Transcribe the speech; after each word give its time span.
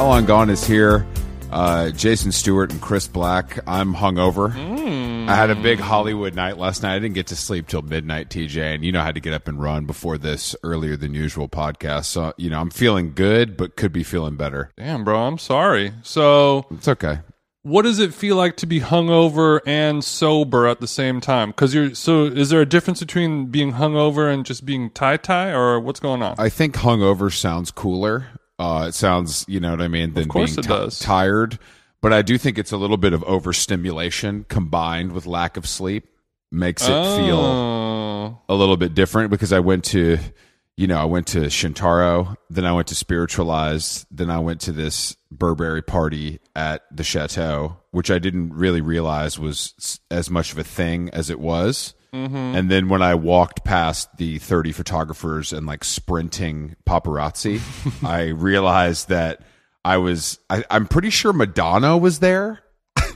How 0.00 0.06
Long 0.06 0.24
Gone 0.24 0.48
is 0.48 0.66
here. 0.66 1.06
Uh, 1.50 1.90
Jason 1.90 2.32
Stewart 2.32 2.72
and 2.72 2.80
Chris 2.80 3.06
Black. 3.06 3.58
I'm 3.66 3.94
hungover. 3.94 4.50
I 5.28 5.34
had 5.34 5.50
a 5.50 5.54
big 5.54 5.78
Hollywood 5.78 6.34
night 6.34 6.56
last 6.56 6.82
night. 6.82 6.94
I 6.94 6.98
didn't 6.98 7.16
get 7.16 7.26
to 7.26 7.36
sleep 7.36 7.68
till 7.68 7.82
midnight, 7.82 8.30
TJ, 8.30 8.76
and 8.76 8.82
you 8.82 8.92
know 8.92 9.02
I 9.02 9.04
had 9.04 9.16
to 9.16 9.20
get 9.20 9.34
up 9.34 9.46
and 9.46 9.60
run 9.60 9.84
before 9.84 10.16
this 10.16 10.56
earlier 10.62 10.96
than 10.96 11.12
usual 11.12 11.50
podcast. 11.50 12.06
So 12.06 12.32
you 12.38 12.48
know 12.48 12.58
I'm 12.62 12.70
feeling 12.70 13.12
good, 13.12 13.58
but 13.58 13.76
could 13.76 13.92
be 13.92 14.02
feeling 14.02 14.36
better. 14.36 14.70
Damn, 14.78 15.04
bro, 15.04 15.20
I'm 15.26 15.36
sorry. 15.36 15.92
So, 16.02 16.64
It's 16.70 16.88
okay. 16.88 17.18
what 17.60 17.82
does 17.82 17.98
it 17.98 18.14
feel 18.14 18.36
like 18.36 18.56
to 18.56 18.66
be 18.66 18.80
hungover 18.80 19.60
and 19.66 20.02
sober 20.02 20.66
at 20.66 20.80
the 20.80 20.88
same 20.88 21.20
time? 21.20 21.50
Because 21.50 21.74
you're 21.74 21.94
so. 21.94 22.24
Is 22.24 22.48
there 22.48 22.62
a 22.62 22.66
difference 22.66 23.00
between 23.00 23.48
being 23.48 23.74
hungover 23.74 24.32
and 24.32 24.46
just 24.46 24.64
being 24.64 24.88
tie 24.88 25.18
tie, 25.18 25.50
or 25.50 25.78
what's 25.78 26.00
going 26.00 26.22
on? 26.22 26.36
I 26.38 26.48
think 26.48 26.76
hungover 26.76 27.30
sounds 27.30 27.70
cooler. 27.70 28.28
Uh, 28.60 28.86
it 28.88 28.94
sounds, 28.94 29.44
you 29.48 29.58
know 29.58 29.70
what 29.70 29.80
I 29.80 29.88
mean, 29.88 30.12
than 30.12 30.28
course 30.28 30.54
being 30.54 30.68
does. 30.68 30.98
tired. 30.98 31.58
But 32.02 32.12
I 32.12 32.22
do 32.22 32.36
think 32.38 32.58
it's 32.58 32.72
a 32.72 32.76
little 32.76 32.96
bit 32.98 33.12
of 33.14 33.24
overstimulation 33.24 34.44
combined 34.48 35.12
with 35.12 35.26
lack 35.26 35.56
of 35.56 35.66
sleep 35.66 36.06
makes 36.52 36.82
it 36.82 36.88
feel 36.88 37.38
Oh. 37.38 38.38
a 38.48 38.54
little 38.54 38.76
bit 38.76 38.94
different 38.94 39.30
because 39.30 39.52
I 39.52 39.60
went 39.60 39.84
to, 39.86 40.18
you 40.76 40.86
know, 40.86 40.98
I 40.98 41.04
went 41.04 41.28
to 41.28 41.40
Shintaro, 41.42 42.36
then 42.50 42.64
I 42.64 42.72
went 42.72 42.88
to 42.88 42.94
Spiritualized, 42.94 44.06
then 44.10 44.30
I 44.30 44.38
went 44.40 44.60
to 44.62 44.72
this 44.72 45.16
Burberry 45.30 45.82
party 45.82 46.40
at 46.56 46.82
the 46.90 47.04
chateau, 47.04 47.76
which 47.92 48.10
I 48.10 48.18
didn't 48.18 48.52
really 48.54 48.80
realize 48.80 49.38
was 49.38 50.00
as 50.10 50.28
much 50.30 50.52
of 50.52 50.58
a 50.58 50.64
thing 50.64 51.08
as 51.10 51.30
it 51.30 51.38
was. 51.40 51.94
And 52.12 52.70
then 52.70 52.88
when 52.88 53.02
I 53.02 53.14
walked 53.14 53.64
past 53.64 54.16
the 54.16 54.38
30 54.38 54.72
photographers 54.72 55.52
and 55.52 55.66
like 55.66 55.84
sprinting 55.84 56.76
paparazzi, 56.86 57.60
I 58.04 58.28
realized 58.28 59.08
that 59.08 59.42
I 59.84 59.96
was, 59.98 60.38
I, 60.50 60.64
I'm 60.70 60.86
pretty 60.86 61.10
sure 61.10 61.32
Madonna 61.32 61.96
was 61.96 62.18
there. 62.18 62.60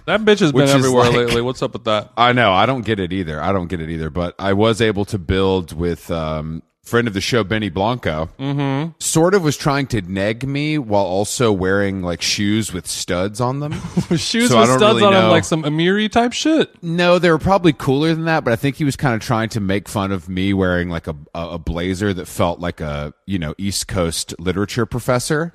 That 0.07 0.21
bitch 0.21 0.41
has 0.41 0.53
been 0.53 0.69
everywhere 0.69 1.05
like- 1.07 1.15
lately. 1.17 1.41
What's 1.43 1.63
up 1.63 1.73
with 1.73 1.85
that? 1.85 2.13
I 2.17 2.33
know. 2.33 2.53
I 2.53 2.67
don't 2.67 2.85
get 2.85 3.01
it 3.01 3.13
either. 3.13 3.41
I 3.43 3.53
don't 3.53 3.69
get 3.69 3.81
it 3.81 3.91
either. 3.91 4.11
But 4.11 4.35
I 4.39 4.53
was 4.53 4.81
able 4.81 5.05
to 5.07 5.19
build 5.19 5.73
with 5.73 6.11
um, 6.11 6.63
friend 6.85 7.09
of 7.09 7.15
the 7.15 7.21
show, 7.21 7.43
Benny 7.43 7.71
Blanco. 7.71 8.29
Mm-hmm. 8.39 8.93
Sort 8.99 9.35
of 9.35 9.43
was 9.43 9.57
trying 9.57 9.87
to 9.89 10.03
neg 10.03 10.47
me 10.47 10.79
while 10.79 11.05
also 11.05 11.51
wearing 11.51 12.03
like 12.03 12.23
shoes 12.23 12.73
with 12.73 12.87
studs 12.87 13.41
on 13.41 13.61
them. 13.61 13.73
Shoes 14.17 14.51
So 14.51 14.61
with 14.61 14.69
studs 14.69 14.81
really 14.83 15.03
on 15.05 15.13
them, 15.13 15.31
like 15.31 15.45
some 15.45 15.63
Amiri 15.65 16.11
type 16.11 16.33
shit. 16.33 16.71
no, 16.83 17.19
they 17.19 17.31
were 17.31 17.39
probably 17.39 17.73
cooler 17.73 18.15
than 18.15 18.27
that. 18.27 18.45
But 18.45 18.53
I 18.53 18.57
think 18.57 18.77
he 18.77 18.85
was 18.85 18.97
kind 18.97 19.15
of 19.15 19.21
trying 19.21 19.49
to 19.51 19.61
make 19.61 19.89
fun 19.89 20.13
of 20.13 20.29
me 20.29 20.53
wearing 20.55 20.89
like 20.91 21.07
a 21.07 21.17
a, 21.35 21.51
a 21.51 21.59
blazer 21.59 22.13
that 22.15 22.27
felt 22.27 22.61
like 22.61 22.81
a 22.81 23.13
you 23.27 23.39
know 23.39 23.55
East 23.59 23.89
Coast 23.89 24.35
literature 24.39 24.87
professor, 24.87 25.47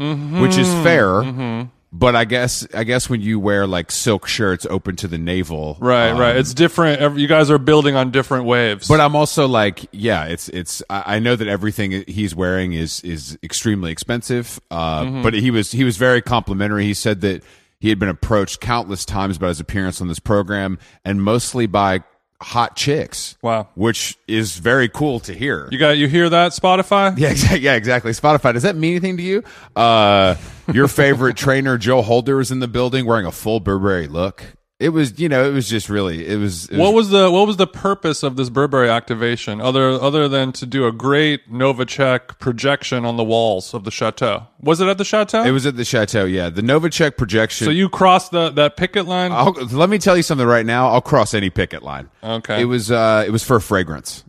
which 0.41 0.58
is 0.58 0.67
fair. 0.83 1.69
But 1.91 2.15
I 2.15 2.25
guess 2.25 2.67
I 2.73 2.83
guess 2.83 3.09
when 3.09 3.19
you 3.21 3.39
wear 3.39 3.65
like 3.65 3.89
silk 3.91 4.27
shirts 4.27 4.67
open 4.69 4.95
to 4.97 5.07
the 5.07 5.17
navel, 5.17 5.75
Right, 5.79 6.11
right. 6.11 6.35
It's 6.35 6.53
different. 6.53 7.17
You 7.17 7.27
guys 7.27 7.49
are 7.49 7.57
building 7.57 7.95
on 7.95 8.11
different 8.11 8.45
waves. 8.45 8.87
But 8.87 8.99
I'm 9.01 9.15
also 9.15 9.47
like, 9.47 9.87
yeah, 9.91 10.25
it's 10.25 10.49
it's. 10.49 10.83
I 10.89 11.15
I 11.15 11.19
know 11.19 11.35
that 11.35 11.47
everything 11.47 12.03
he's 12.07 12.35
wearing 12.35 12.73
is 12.73 13.01
is 13.01 13.39
extremely 13.41 13.91
expensive. 13.91 14.59
Uh, 14.69 15.03
Mm-hmm. 15.03 15.23
but 15.23 15.33
he 15.33 15.49
was 15.49 15.71
he 15.71 15.83
was 15.83 15.97
very 15.97 16.21
complimentary. 16.21 16.83
He 16.85 16.93
said 16.93 17.21
that 17.21 17.43
he 17.79 17.89
had 17.89 17.97
been 17.97 18.09
approached 18.09 18.59
countless 18.59 19.03
times 19.05 19.37
about 19.37 19.47
his 19.47 19.59
appearance 19.59 19.99
on 19.99 20.09
this 20.09 20.19
program, 20.19 20.77
and 21.03 21.23
mostly 21.23 21.65
by 21.65 22.03
hot 22.41 22.75
chicks. 22.75 23.37
Wow. 23.41 23.67
which 23.75 24.17
is 24.27 24.58
very 24.58 24.87
cool 24.89 25.19
to 25.21 25.33
hear. 25.33 25.67
you 25.71 25.77
got 25.77 25.97
you 25.97 26.08
hear 26.08 26.30
that 26.30 26.52
Spotify? 26.52 27.17
yeah, 27.17 27.30
exactly. 27.31 27.59
Yeah, 27.59 27.75
exactly. 27.75 28.11
Spotify. 28.11 28.53
Does 28.53 28.64
that 28.64 28.75
mean 28.75 28.91
anything 28.91 29.17
to 29.17 29.23
you? 29.23 29.43
Uh, 29.75 30.36
your 30.73 30.87
favorite 30.87 31.36
trainer, 31.45 31.77
Joe 31.77 32.02
Holder, 32.02 32.39
is 32.39 32.52
in 32.52 32.59
the 32.59 32.67
building 32.67 33.05
wearing 33.05 33.25
a 33.25 33.31
full 33.31 33.59
Burberry 33.59 34.08
look. 34.08 34.43
It 34.79 34.89
was, 34.89 35.19
you 35.19 35.27
know, 35.27 35.43
it 35.43 35.51
was 35.51 35.67
just 35.69 35.89
really, 35.89 36.25
it 36.25 36.37
was. 36.37 36.67
It 36.69 36.71
was 36.71 36.79
What 36.79 36.93
was 36.93 37.09
the 37.09 37.29
what 37.29 37.45
was 37.45 37.57
the 37.57 37.67
purpose 37.67 38.23
of 38.23 38.37
this 38.37 38.49
Burberry 38.49 38.89
activation 38.89 39.59
other 39.59 39.89
other 39.89 40.29
than 40.29 40.53
to 40.53 40.65
do 40.65 40.87
a 40.87 40.93
great 40.93 41.51
Novacek 41.51 42.39
projection 42.39 43.03
on 43.03 43.17
the 43.17 43.23
walls 43.25 43.73
of 43.73 43.83
the 43.83 43.91
chateau? 43.91 44.47
Was 44.61 44.79
it 44.79 44.87
at 44.87 44.97
the 44.97 45.03
chateau? 45.03 45.43
It 45.43 45.51
was 45.51 45.65
at 45.65 45.75
the 45.75 45.83
chateau. 45.83 46.23
Yeah, 46.23 46.49
the 46.49 46.61
Novacek 46.61 47.17
projection. 47.17 47.65
so 47.65 47.71
you 47.71 47.89
crossed 47.89 48.31
the 48.31 48.51
that 48.51 48.77
picket 48.77 49.05
line. 49.05 49.33
I'll, 49.33 49.51
let 49.51 49.89
me 49.89 49.97
tell 49.97 50.15
you 50.15 50.23
something 50.23 50.47
right 50.47 50.65
now. 50.65 50.87
I'll 50.87 51.01
cross 51.01 51.33
any 51.33 51.49
picket 51.49 51.83
line. 51.83 52.09
Okay. 52.23 52.61
It 52.61 52.65
was 52.65 52.89
uh, 52.89 53.25
it 53.27 53.31
was 53.31 53.43
for 53.43 53.57
a 53.57 53.61
fragrance. 53.61 54.23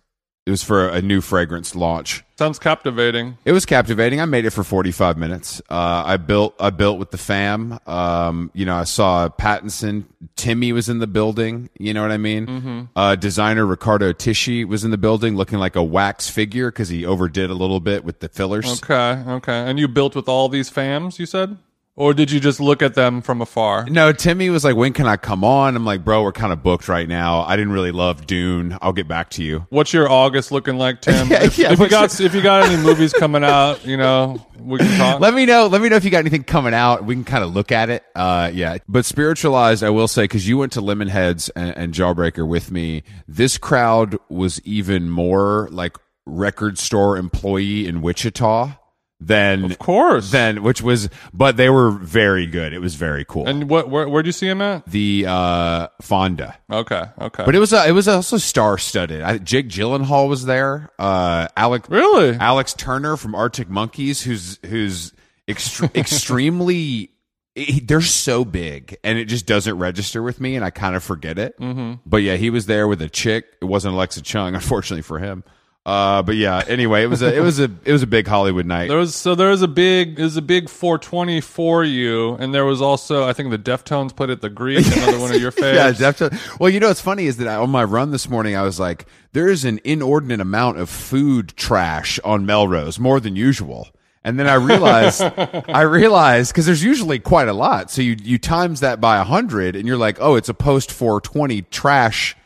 It 0.46 0.50
was 0.50 0.64
for 0.64 0.88
a 0.88 1.00
new 1.00 1.20
fragrance 1.20 1.76
launch. 1.76 2.24
Sounds 2.40 2.58
captivating. 2.58 3.36
It 3.44 3.52
was 3.52 3.66
captivating. 3.66 4.18
I 4.18 4.24
made 4.24 4.46
it 4.46 4.50
for 4.52 4.64
45 4.64 5.18
minutes. 5.18 5.60
Uh, 5.68 6.04
I 6.06 6.16
built 6.16 6.54
I 6.58 6.70
built 6.70 6.98
with 6.98 7.10
the 7.10 7.18
fam. 7.18 7.78
Um, 7.86 8.50
you 8.54 8.64
know, 8.64 8.76
I 8.76 8.84
saw 8.84 9.28
Pattinson. 9.28 10.06
Timmy 10.36 10.72
was 10.72 10.88
in 10.88 11.00
the 11.00 11.06
building. 11.06 11.68
You 11.78 11.92
know 11.92 12.00
what 12.00 12.12
I 12.12 12.16
mean? 12.16 12.46
Mm-hmm. 12.46 12.80
Uh, 12.96 13.16
designer 13.16 13.66
Riccardo 13.66 14.14
Tisci 14.14 14.66
was 14.66 14.84
in 14.84 14.90
the 14.90 14.96
building, 14.96 15.36
looking 15.36 15.58
like 15.58 15.76
a 15.76 15.82
wax 15.82 16.30
figure 16.30 16.70
because 16.70 16.88
he 16.88 17.04
overdid 17.04 17.50
a 17.50 17.54
little 17.54 17.78
bit 17.78 18.04
with 18.04 18.20
the 18.20 18.30
fillers. 18.30 18.82
Okay, 18.82 19.22
okay. 19.32 19.68
And 19.68 19.78
you 19.78 19.86
built 19.86 20.16
with 20.16 20.26
all 20.26 20.48
these 20.48 20.70
fams, 20.70 21.18
you 21.18 21.26
said? 21.26 21.58
Or 22.00 22.14
did 22.14 22.30
you 22.30 22.40
just 22.40 22.60
look 22.60 22.80
at 22.80 22.94
them 22.94 23.20
from 23.20 23.42
afar? 23.42 23.84
No, 23.84 24.10
Timmy 24.10 24.48
was 24.48 24.64
like, 24.64 24.74
"When 24.74 24.94
can 24.94 25.04
I 25.04 25.18
come 25.18 25.44
on?" 25.44 25.76
I'm 25.76 25.84
like, 25.84 26.02
"Bro, 26.02 26.22
we're 26.22 26.32
kind 26.32 26.50
of 26.50 26.62
booked 26.62 26.88
right 26.88 27.06
now. 27.06 27.42
I 27.42 27.56
didn't 27.56 27.74
really 27.74 27.92
love 27.92 28.26
Dune. 28.26 28.78
I'll 28.80 28.94
get 28.94 29.06
back 29.06 29.28
to 29.32 29.42
you." 29.44 29.66
What's 29.68 29.92
your 29.92 30.10
August 30.10 30.50
looking 30.50 30.78
like, 30.78 31.00
Tim? 31.02 31.28
Yeah, 31.28 31.44
if, 31.44 31.58
yeah, 31.58 31.72
if 31.72 31.78
you 31.78 31.90
got 31.90 32.18
if 32.18 32.34
you 32.34 32.40
got 32.40 32.64
any 32.64 32.82
movies 32.82 33.12
coming 33.12 33.44
out, 33.44 33.84
you 33.84 33.98
know, 33.98 34.40
we 34.58 34.78
can 34.78 34.96
talk. 34.96 35.20
Let 35.20 35.34
me 35.34 35.44
know. 35.44 35.66
Let 35.66 35.82
me 35.82 35.90
know 35.90 35.96
if 35.96 36.04
you 36.06 36.10
got 36.10 36.20
anything 36.20 36.42
coming 36.42 36.72
out. 36.72 37.04
We 37.04 37.14
can 37.14 37.24
kind 37.24 37.44
of 37.44 37.52
look 37.52 37.70
at 37.70 37.90
it. 37.90 38.02
Uh, 38.14 38.50
yeah. 38.50 38.78
But 38.88 39.04
spiritualized, 39.04 39.84
I 39.84 39.90
will 39.90 40.08
say, 40.08 40.24
because 40.24 40.48
you 40.48 40.56
went 40.56 40.72
to 40.72 40.80
Lemonheads 40.80 41.50
and, 41.54 41.76
and 41.76 41.92
Jawbreaker 41.92 42.48
with 42.48 42.70
me. 42.70 43.02
This 43.28 43.58
crowd 43.58 44.16
was 44.30 44.58
even 44.64 45.10
more 45.10 45.68
like 45.70 45.98
record 46.24 46.78
store 46.78 47.18
employee 47.18 47.86
in 47.86 48.00
Wichita 48.00 48.79
than 49.20 49.64
of 49.64 49.78
course. 49.78 50.30
than 50.30 50.62
which 50.62 50.80
was, 50.82 51.08
but 51.34 51.56
they 51.56 51.68
were 51.68 51.90
very 51.90 52.46
good. 52.46 52.72
It 52.72 52.78
was 52.80 52.94
very 52.94 53.24
cool. 53.24 53.46
and 53.46 53.68
what 53.68 53.90
where 53.90 54.08
where'd 54.08 54.26
you 54.26 54.32
see 54.32 54.48
him 54.48 54.62
at? 54.62 54.86
the 54.86 55.26
uh, 55.28 55.88
Fonda. 56.00 56.56
Okay, 56.70 57.04
okay. 57.20 57.44
But 57.44 57.54
it 57.54 57.58
was 57.58 57.72
uh, 57.72 57.84
it 57.86 57.92
was 57.92 58.08
also 58.08 58.38
star 58.38 58.78
studded. 58.78 59.22
I, 59.22 59.32
think 59.34 59.44
jake 59.44 59.68
Gyllenhaal 59.68 60.28
was 60.28 60.44
there. 60.46 60.90
Uh, 60.98 61.48
Alec 61.56 61.88
really? 61.88 62.36
Alex 62.36 62.72
Turner 62.74 63.16
from 63.16 63.34
Arctic 63.34 63.68
Monkeys, 63.68 64.22
who's 64.22 64.58
who's 64.66 65.12
extre- 65.48 65.94
extremely. 66.40 67.10
he- 67.54 67.80
they're 67.80 68.00
so 68.00 68.44
big, 68.44 68.96
and 69.04 69.18
it 69.18 69.26
just 69.26 69.44
doesn't 69.46 69.76
register 69.76 70.22
with 70.22 70.40
me, 70.40 70.56
and 70.56 70.64
I 70.64 70.70
kind 70.70 70.96
of 70.96 71.02
forget 71.02 71.38
it. 71.38 71.58
Mm-hmm. 71.60 71.94
But 72.06 72.18
yeah, 72.18 72.36
he 72.36 72.48
was 72.50 72.66
there 72.66 72.88
with 72.88 73.02
a 73.02 73.08
chick. 73.08 73.44
It 73.60 73.66
wasn't 73.66 73.94
Alexa 73.94 74.22
Chung, 74.22 74.54
unfortunately 74.54 75.02
for 75.02 75.18
him. 75.18 75.44
Uh, 75.90 76.22
but 76.22 76.36
yeah. 76.36 76.62
Anyway, 76.68 77.02
it 77.02 77.08
was 77.08 77.20
a 77.20 77.36
it 77.36 77.40
was 77.40 77.58
a 77.58 77.68
it 77.84 77.90
was 77.90 78.04
a 78.04 78.06
big 78.06 78.28
Hollywood 78.28 78.64
night. 78.64 78.86
There 78.86 78.96
was 78.96 79.12
so 79.12 79.34
there 79.34 79.50
was 79.50 79.62
a 79.62 79.68
big 79.68 80.20
it 80.20 80.22
was 80.22 80.36
a 80.36 80.42
big 80.42 80.68
420 80.68 81.40
for 81.40 81.82
you, 81.82 82.34
and 82.34 82.54
there 82.54 82.64
was 82.64 82.80
also 82.80 83.26
I 83.26 83.32
think 83.32 83.50
the 83.50 83.58
Deftones 83.58 84.14
played 84.14 84.30
at 84.30 84.40
the 84.40 84.50
Greek, 84.50 84.86
another 84.96 85.18
one 85.18 85.34
of 85.34 85.40
your 85.40 85.50
faves. 85.50 85.74
Yeah, 85.74 85.90
definitely. 85.90 86.38
Well, 86.60 86.70
you 86.70 86.78
know 86.78 86.86
what's 86.86 87.00
funny 87.00 87.26
is 87.26 87.38
that 87.38 87.48
I, 87.48 87.56
on 87.56 87.70
my 87.70 87.82
run 87.82 88.12
this 88.12 88.28
morning, 88.28 88.54
I 88.54 88.62
was 88.62 88.78
like, 88.78 89.06
there 89.32 89.48
is 89.48 89.64
an 89.64 89.80
inordinate 89.82 90.40
amount 90.40 90.78
of 90.78 90.88
food 90.88 91.54
trash 91.56 92.20
on 92.20 92.46
Melrose, 92.46 93.00
more 93.00 93.18
than 93.18 93.34
usual. 93.34 93.88
And 94.22 94.38
then 94.38 94.46
I 94.46 94.54
realized, 94.54 95.22
I 95.68 95.80
realized 95.80 96.52
because 96.52 96.66
there's 96.66 96.84
usually 96.84 97.18
quite 97.18 97.48
a 97.48 97.52
lot, 97.52 97.90
so 97.90 98.00
you 98.00 98.16
you 98.22 98.38
times 98.38 98.78
that 98.78 99.00
by 99.00 99.16
a 99.16 99.24
hundred, 99.24 99.74
and 99.74 99.88
you're 99.88 99.96
like, 99.96 100.18
oh, 100.20 100.36
it's 100.36 100.48
a 100.48 100.54
post 100.54 100.92
420 100.92 101.62
trash 101.62 102.36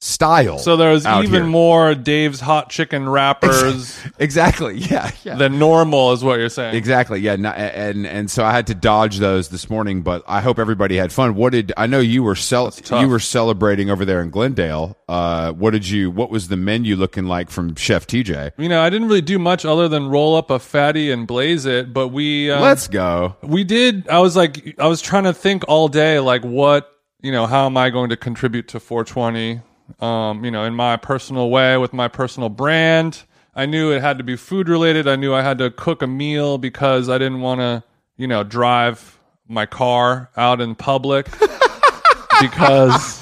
style. 0.00 0.58
So 0.58 0.76
there 0.76 0.92
was 0.92 1.04
out 1.04 1.24
even 1.24 1.42
here. 1.42 1.50
more 1.50 1.94
Dave's 1.94 2.40
hot 2.40 2.70
chicken 2.70 3.08
wrappers 3.08 3.98
exactly, 4.18 4.78
yeah, 4.78 5.10
yeah. 5.24 5.34
than 5.36 5.58
normal, 5.58 6.12
is 6.12 6.24
what 6.24 6.38
you're 6.38 6.48
saying. 6.48 6.74
Exactly. 6.74 7.20
Yeah. 7.20 7.34
And 7.34 8.06
and 8.06 8.30
so 8.30 8.44
I 8.44 8.52
had 8.52 8.66
to 8.68 8.74
dodge 8.74 9.18
those 9.18 9.50
this 9.50 9.68
morning, 9.68 10.02
but 10.02 10.24
I 10.26 10.40
hope 10.40 10.58
everybody 10.58 10.96
had 10.96 11.12
fun. 11.12 11.34
What 11.34 11.52
did 11.52 11.72
I 11.76 11.86
know 11.86 12.00
you 12.00 12.22
were 12.22 12.34
cel- 12.34 12.72
you 12.90 13.08
were 13.08 13.18
celebrating 13.18 13.90
over 13.90 14.04
there 14.04 14.22
in 14.22 14.30
Glendale? 14.30 14.96
Uh, 15.08 15.52
what 15.52 15.72
did 15.72 15.88
you? 15.88 16.10
What 16.10 16.30
was 16.30 16.48
the 16.48 16.56
menu 16.56 16.96
looking 16.96 17.26
like 17.26 17.50
from 17.50 17.74
Chef 17.74 18.06
TJ? 18.06 18.52
You 18.56 18.68
know, 18.68 18.80
I 18.80 18.88
didn't 18.90 19.08
really 19.08 19.20
do 19.20 19.38
much 19.38 19.64
other 19.64 19.88
than 19.88 20.08
roll 20.08 20.34
up 20.34 20.50
a 20.50 20.58
fatty 20.58 21.10
and 21.10 21.26
blaze 21.26 21.66
it, 21.66 21.92
but 21.92 22.08
we 22.08 22.50
um, 22.50 22.62
Let's 22.62 22.88
go. 22.88 23.36
we 23.42 23.64
did. 23.64 24.08
I 24.08 24.20
was 24.20 24.34
like, 24.36 24.76
I 24.78 24.86
was 24.86 25.02
trying 25.02 25.24
to 25.24 25.34
think 25.34 25.64
all 25.68 25.88
day, 25.88 26.20
like 26.20 26.42
what 26.42 26.90
you 27.22 27.32
know, 27.32 27.46
how 27.46 27.66
am 27.66 27.76
I 27.76 27.90
going 27.90 28.08
to 28.10 28.16
contribute 28.16 28.68
to 28.68 28.80
420? 28.80 29.60
Um, 30.00 30.44
you 30.44 30.50
know, 30.50 30.64
in 30.64 30.74
my 30.74 30.96
personal 30.96 31.50
way 31.50 31.76
with 31.76 31.92
my 31.92 32.08
personal 32.08 32.48
brand. 32.48 33.24
I 33.54 33.66
knew 33.66 33.90
it 33.90 34.00
had 34.00 34.18
to 34.18 34.24
be 34.24 34.36
food 34.36 34.68
related. 34.68 35.08
I 35.08 35.16
knew 35.16 35.34
I 35.34 35.42
had 35.42 35.58
to 35.58 35.70
cook 35.70 36.02
a 36.02 36.06
meal 36.06 36.56
because 36.56 37.08
I 37.08 37.18
didn't 37.18 37.40
want 37.40 37.60
to, 37.60 37.82
you 38.16 38.28
know, 38.28 38.44
drive 38.44 39.18
my 39.48 39.66
car 39.66 40.30
out 40.36 40.60
in 40.60 40.76
public 40.76 41.26
because 42.40 43.20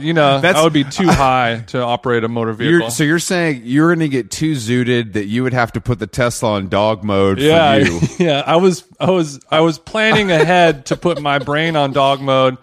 you 0.00 0.12
know, 0.12 0.40
That's- 0.40 0.60
I 0.60 0.64
would 0.64 0.72
be 0.72 0.84
too 0.84 1.08
high 1.10 1.64
to 1.68 1.82
operate 1.82 2.24
a 2.24 2.28
motor 2.28 2.52
vehicle. 2.52 2.80
You're, 2.80 2.90
so 2.90 3.04
you're 3.04 3.18
saying 3.18 3.62
you're 3.64 3.88
going 3.88 4.00
to 4.00 4.08
get 4.08 4.30
too 4.30 4.52
zooted 4.52 5.14
that 5.14 5.26
you 5.26 5.42
would 5.42 5.52
have 5.52 5.72
to 5.72 5.80
put 5.80 5.98
the 5.98 6.06
Tesla 6.06 6.52
on 6.52 6.68
dog 6.68 7.04
mode 7.04 7.38
yeah, 7.38 7.82
for 7.84 7.90
you. 7.90 8.00
yeah. 8.18 8.42
I 8.46 8.56
was, 8.56 8.84
I 9.00 9.10
was, 9.10 9.40
I 9.50 9.60
was 9.60 9.78
planning 9.78 10.30
ahead 10.30 10.86
to 10.86 10.96
put 10.96 11.20
my 11.20 11.38
brain 11.38 11.76
on 11.76 11.92
dog 11.92 12.20
mode, 12.20 12.58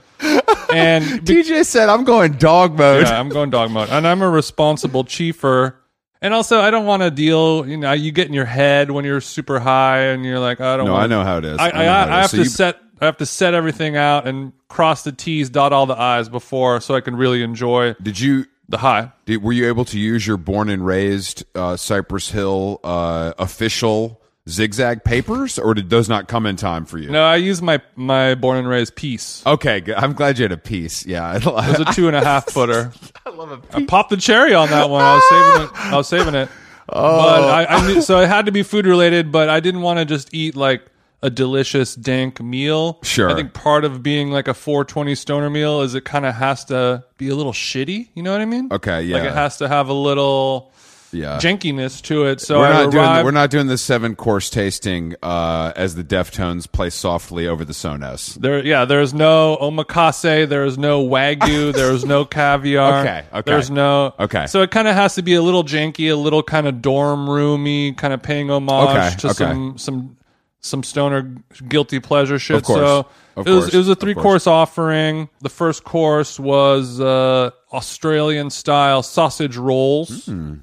and 0.73 1.03
DJ 1.25 1.65
said, 1.65 1.89
"I'm 1.89 2.03
going 2.03 2.33
dog 2.33 2.77
mode." 2.77 3.03
yeah, 3.07 3.19
I'm 3.19 3.29
going 3.29 3.49
dog 3.49 3.71
mode, 3.71 3.89
and 3.89 4.07
I'm 4.07 4.21
a 4.21 4.29
responsible 4.29 5.03
chiefer. 5.03 5.75
And 6.23 6.35
also, 6.35 6.59
I 6.61 6.69
don't 6.69 6.85
want 6.85 7.01
to 7.01 7.09
deal. 7.09 7.67
You 7.67 7.77
know, 7.77 7.93
you 7.93 8.11
get 8.11 8.27
in 8.27 8.33
your 8.33 8.45
head 8.45 8.91
when 8.91 9.05
you're 9.05 9.21
super 9.21 9.59
high, 9.59 10.01
and 10.01 10.23
you're 10.23 10.37
like, 10.39 10.61
I 10.61 10.77
don't. 10.77 10.85
No, 10.85 10.93
wanna, 10.93 11.03
I 11.05 11.07
know 11.07 11.23
how 11.23 11.37
it 11.39 11.45
is. 11.45 11.57
I, 11.57 11.69
I 11.69 11.85
I, 11.85 12.03
I 12.17 12.21
have 12.21 12.29
So 12.29 12.37
to 12.37 12.43
you- 12.43 12.49
set. 12.49 12.77
I 13.01 13.05
have 13.05 13.17
to 13.17 13.25
set 13.25 13.53
everything 13.53 13.97
out 13.97 14.27
and 14.27 14.53
cross 14.69 15.03
the 15.03 15.11
T's, 15.11 15.49
dot 15.49 15.73
all 15.73 15.85
the 15.87 15.99
I's 15.99 16.29
before, 16.29 16.79
so 16.81 16.93
I 16.95 17.01
can 17.01 17.15
really 17.15 17.41
enjoy 17.43 17.95
Did 18.01 18.19
you? 18.19 18.45
the 18.69 18.77
high. 18.77 19.11
Did, 19.25 19.43
were 19.43 19.51
you 19.51 19.67
able 19.67 19.83
to 19.85 19.99
use 19.99 20.25
your 20.25 20.37
born 20.37 20.69
and 20.69 20.85
raised 20.85 21.43
uh, 21.55 21.75
Cypress 21.75 22.29
Hill 22.29 22.79
uh, 22.83 23.33
official 23.37 24.21
zigzag 24.49 25.03
papers, 25.03 25.59
or 25.59 25.73
did 25.73 25.89
those 25.89 26.07
not 26.09 26.27
come 26.27 26.45
in 26.45 26.55
time 26.55 26.85
for 26.85 26.97
you? 26.97 27.09
No, 27.09 27.23
I 27.23 27.35
use 27.35 27.61
my 27.61 27.81
my 27.95 28.35
born 28.35 28.57
and 28.57 28.67
raised 28.67 28.95
piece. 28.95 29.45
Okay, 29.45 29.81
good. 29.81 29.95
I'm 29.95 30.13
glad 30.13 30.37
you 30.39 30.43
had 30.43 30.51
a 30.51 30.57
piece. 30.57 31.05
Yeah, 31.05 31.35
It 31.37 31.45
was 31.45 31.79
a 31.79 31.85
two 31.93 32.07
and 32.07 32.15
a 32.15 32.23
half 32.23 32.45
footer. 32.51 32.93
I 33.25 33.29
love 33.31 33.51
a 33.51 33.57
piece. 33.57 33.75
I 33.75 33.85
popped 33.85 34.09
the 34.09 34.17
cherry 34.17 34.53
on 34.53 34.69
that 34.69 34.89
one. 34.89 35.03
I 35.03 35.15
was 35.15 35.29
saving 35.29 35.63
it. 35.63 35.85
I 35.93 35.97
was 35.97 36.07
saving 36.07 36.35
it. 36.35 36.49
Oh. 36.93 37.17
But 37.19 37.49
I, 37.49 37.65
I 37.77 37.87
knew, 37.87 38.01
so 38.01 38.19
it 38.19 38.27
had 38.27 38.47
to 38.47 38.51
be 38.51 38.63
food 38.63 38.85
related. 38.85 39.31
But 39.31 39.47
I 39.47 39.61
didn't 39.61 39.81
want 39.81 39.99
to 39.99 40.05
just 40.05 40.33
eat 40.33 40.57
like 40.57 40.83
a 41.23 41.29
delicious 41.29 41.95
dank 41.95 42.41
meal. 42.41 42.99
Sure. 43.03 43.29
I 43.29 43.35
think 43.35 43.53
part 43.53 43.85
of 43.85 44.01
being 44.01 44.31
like 44.31 44.47
a 44.47 44.53
420 44.53 45.15
stoner 45.15 45.49
meal 45.49 45.81
is 45.81 45.93
it 45.95 46.03
kind 46.05 46.25
of 46.25 46.35
has 46.35 46.65
to 46.65 47.03
be 47.17 47.29
a 47.29 47.35
little 47.35 47.53
shitty. 47.53 48.09
You 48.15 48.23
know 48.23 48.31
what 48.31 48.41
I 48.41 48.45
mean? 48.45 48.69
Okay, 48.71 49.03
yeah. 49.03 49.17
Like 49.17 49.25
it 49.25 49.33
has 49.33 49.57
to 49.57 49.67
have 49.67 49.89
a 49.89 49.93
little 49.93 50.71
yeah. 51.11 51.37
jankiness 51.37 52.01
to 52.03 52.25
it. 52.25 52.41
So 52.41 52.59
We're 52.59 52.69
not 52.73 52.91
doing 52.91 53.03
arrived. 53.03 53.25
we're 53.25 53.31
not 53.31 53.49
doing 53.51 53.67
the 53.67 53.77
seven 53.77 54.15
course 54.15 54.49
tasting 54.49 55.15
uh, 55.21 55.73
as 55.75 55.95
the 55.95 56.03
Deftones 56.03 56.71
play 56.71 56.89
softly 56.89 57.47
over 57.47 57.63
the 57.65 57.73
Sonos. 57.73 58.35
There, 58.35 58.65
yeah, 58.65 58.85
there's 58.85 59.13
no 59.13 59.57
omakase, 59.61 60.47
there's 60.49 60.77
no 60.77 61.05
wagyu, 61.05 61.73
there's 61.75 62.05
no 62.05 62.25
caviar. 62.25 63.01
Okay, 63.01 63.25
okay. 63.31 63.41
There's 63.51 63.69
no. 63.69 64.13
Okay. 64.19 64.47
So 64.47 64.61
it 64.61 64.71
kind 64.71 64.87
of 64.87 64.95
has 64.95 65.15
to 65.15 65.21
be 65.21 65.35
a 65.35 65.41
little 65.41 65.63
janky, 65.63 66.11
a 66.11 66.15
little 66.15 66.43
kind 66.43 66.67
of 66.67 66.81
dorm 66.81 67.29
roomy, 67.29 67.93
kind 67.93 68.13
of 68.13 68.21
paying 68.23 68.49
homage 68.49 68.89
Okay, 68.89 69.15
to 69.19 69.27
okay. 69.27 69.33
some 69.33 69.77
some 69.77 70.17
some 70.61 70.83
stoner 70.83 71.35
guilty 71.67 71.99
pleasure 71.99 72.37
shit. 72.39 72.57
Of 72.57 72.63
course, 72.63 72.79
So 72.79 73.07
of 73.35 73.47
it 73.47 73.51
was 73.51 73.63
course, 73.65 73.73
it 73.73 73.77
was 73.77 73.89
a 73.89 73.95
three 73.95 74.13
course. 74.13 74.47
offering. 74.47 75.29
The 75.41 75.49
first 75.49 75.83
course 75.83 76.39
was 76.39 76.99
uh, 76.99 77.51
Australian 77.73 78.49
style 78.49 79.03
sausage 79.03 79.57
rolls. 79.57 80.25
Hmm. 80.25 80.55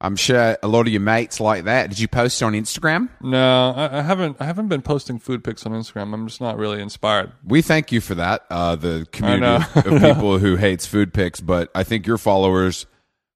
I'm 0.00 0.16
sure 0.16 0.58
a 0.62 0.68
lot 0.68 0.82
of 0.86 0.88
your 0.92 1.00
mates 1.00 1.40
like 1.40 1.64
that. 1.64 1.88
Did 1.88 1.98
you 1.98 2.08
post 2.08 2.42
it 2.42 2.44
on 2.44 2.52
Instagram? 2.52 3.08
No, 3.22 3.72
I, 3.74 4.00
I 4.00 4.02
haven't. 4.02 4.36
I 4.38 4.44
haven't 4.44 4.68
been 4.68 4.82
posting 4.82 5.18
food 5.18 5.42
pics 5.42 5.64
on 5.64 5.72
Instagram. 5.72 6.12
I'm 6.12 6.26
just 6.26 6.42
not 6.42 6.58
really 6.58 6.82
inspired. 6.82 7.32
We 7.42 7.62
thank 7.62 7.90
you 7.90 8.02
for 8.02 8.14
that, 8.16 8.44
uh, 8.50 8.76
the 8.76 9.06
community 9.12 9.64
of 9.76 9.84
people 10.02 10.38
who 10.38 10.56
hates 10.56 10.84
food 10.84 11.14
pics, 11.14 11.40
but 11.40 11.70
I 11.74 11.84
think 11.84 12.06
your 12.06 12.18
followers 12.18 12.84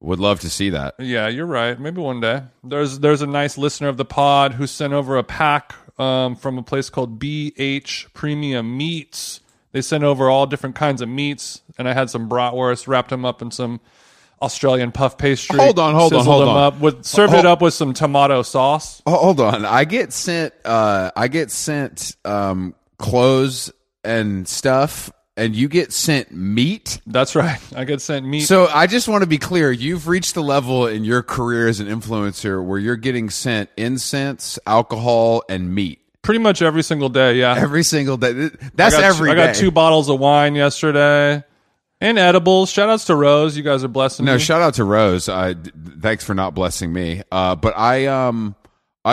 would 0.01 0.19
love 0.19 0.41
to 0.41 0.51
see 0.51 0.71
that. 0.71 0.95
Yeah, 0.99 1.29
you're 1.29 1.47
right. 1.47 1.79
Maybe 1.81 2.03
one 2.03 2.21
day. 2.21 2.43
There's 2.63 2.99
there's 2.99 3.23
a 3.23 3.27
nice 3.27 3.57
listener 3.57 3.89
of 3.89 3.97
the 3.97 4.05
pod 4.05 4.53
who 4.55 4.67
sent 4.67 4.93
over 4.93 5.17
a 5.17 5.25
pack 5.25 5.75
um, 5.99 6.37
from 6.37 6.59
a 6.59 6.63
place 6.63 6.91
called 6.91 7.19
BH 7.19 8.13
Premium 8.13 8.77
Meats. 8.77 9.41
They 9.73 9.83
sent 9.83 10.05
over 10.05 10.31
all 10.31 10.47
different 10.47 10.77
kinds 10.77 11.03
of 11.03 11.09
meats, 11.09 11.63
and 11.77 11.89
I 11.89 11.93
had 11.93 12.09
some 12.11 12.29
bratwurst, 12.29 12.89
wrapped 12.89 13.11
them 13.11 13.25
up 13.25 13.43
in 13.43 13.51
some 13.51 13.81
Australian 14.41 14.93
puff 14.93 15.19
pastry. 15.19 15.59
Hold 15.59 15.79
on, 15.79 15.95
hold 15.95 16.15
on, 16.15 16.25
hold 16.25 16.43
them 16.43 16.49
on. 16.51 16.63
Up 16.63 16.81
with, 16.81 17.05
served 17.05 17.33
Hold- 17.33 17.45
it 17.45 17.49
up 17.49 17.61
with 17.61 17.75
some 17.75 17.93
tomato 17.93 18.43
sauce. 18.43 19.03
Hold 19.07 19.41
on, 19.41 19.65
I 19.65 19.85
get 19.85 20.13
sent, 20.13 20.55
uh, 20.65 21.11
I 21.15 21.29
get 21.29 21.51
sent 21.51 22.17
um, 22.25 22.75
clothes 22.99 23.73
and 24.05 24.49
stuff, 24.49 25.11
and 25.39 25.57
you 25.57 25.69
get 25.69 25.93
sent 25.93 26.33
meat. 26.33 27.01
That's 27.07 27.35
right. 27.35 27.61
I 27.75 27.85
get 27.85 28.01
sent 28.03 28.27
meat. 28.27 28.41
So 28.41 28.67
I 28.67 28.87
just 28.87 29.09
want 29.09 29.23
to 29.23 29.27
be 29.29 29.39
clear: 29.39 29.73
you've 29.73 30.09
reached 30.09 30.35
the 30.35 30.43
level 30.43 30.87
in 30.87 31.05
your 31.05 31.23
career 31.23 31.69
as 31.69 31.81
an 31.81 31.87
influencer 31.87 32.63
where 32.65 32.79
you're 32.79 32.97
getting 32.97 33.31
sent 33.31 33.71
incense, 33.77 34.59
alcohol, 34.67 35.43
and 35.49 35.75
meat 35.75 36.01
pretty 36.23 36.41
much 36.41 36.61
every 36.61 36.83
single 36.83 37.09
day. 37.09 37.37
Yeah. 37.37 37.55
every 37.57 37.83
single 37.83 38.19
day. 38.19 38.51
That's 38.75 38.95
I 38.95 39.01
got, 39.01 39.05
every 39.05 39.31
I 39.31 39.35
got 39.35 39.55
day. 39.55 39.61
two 39.61 39.71
bottles 39.71 40.11
of 40.11 40.21
wine 40.21 40.55
yesterday. 40.55 41.43
And 42.01 42.17
edibles. 42.19 42.71
Shout 42.71 42.89
outs 42.91 43.07
to 43.07 43.17
Rose. 43.17 43.57
You 43.57 43.63
guys 43.65 43.83
are 43.83 43.89
blessing 43.89 44.25
No, 44.27 44.35
me. 44.35 44.39
shout 44.39 44.61
out 44.63 44.75
to 44.75 44.85
Rose. 44.85 45.29
I 45.29 45.55
thanks 46.01 46.23
for 46.23 46.33
not 46.35 46.55
blessing 46.55 46.93
me. 46.93 47.23
Uh, 47.33 47.57
but 47.57 47.77
I 47.77 48.07
um 48.07 48.55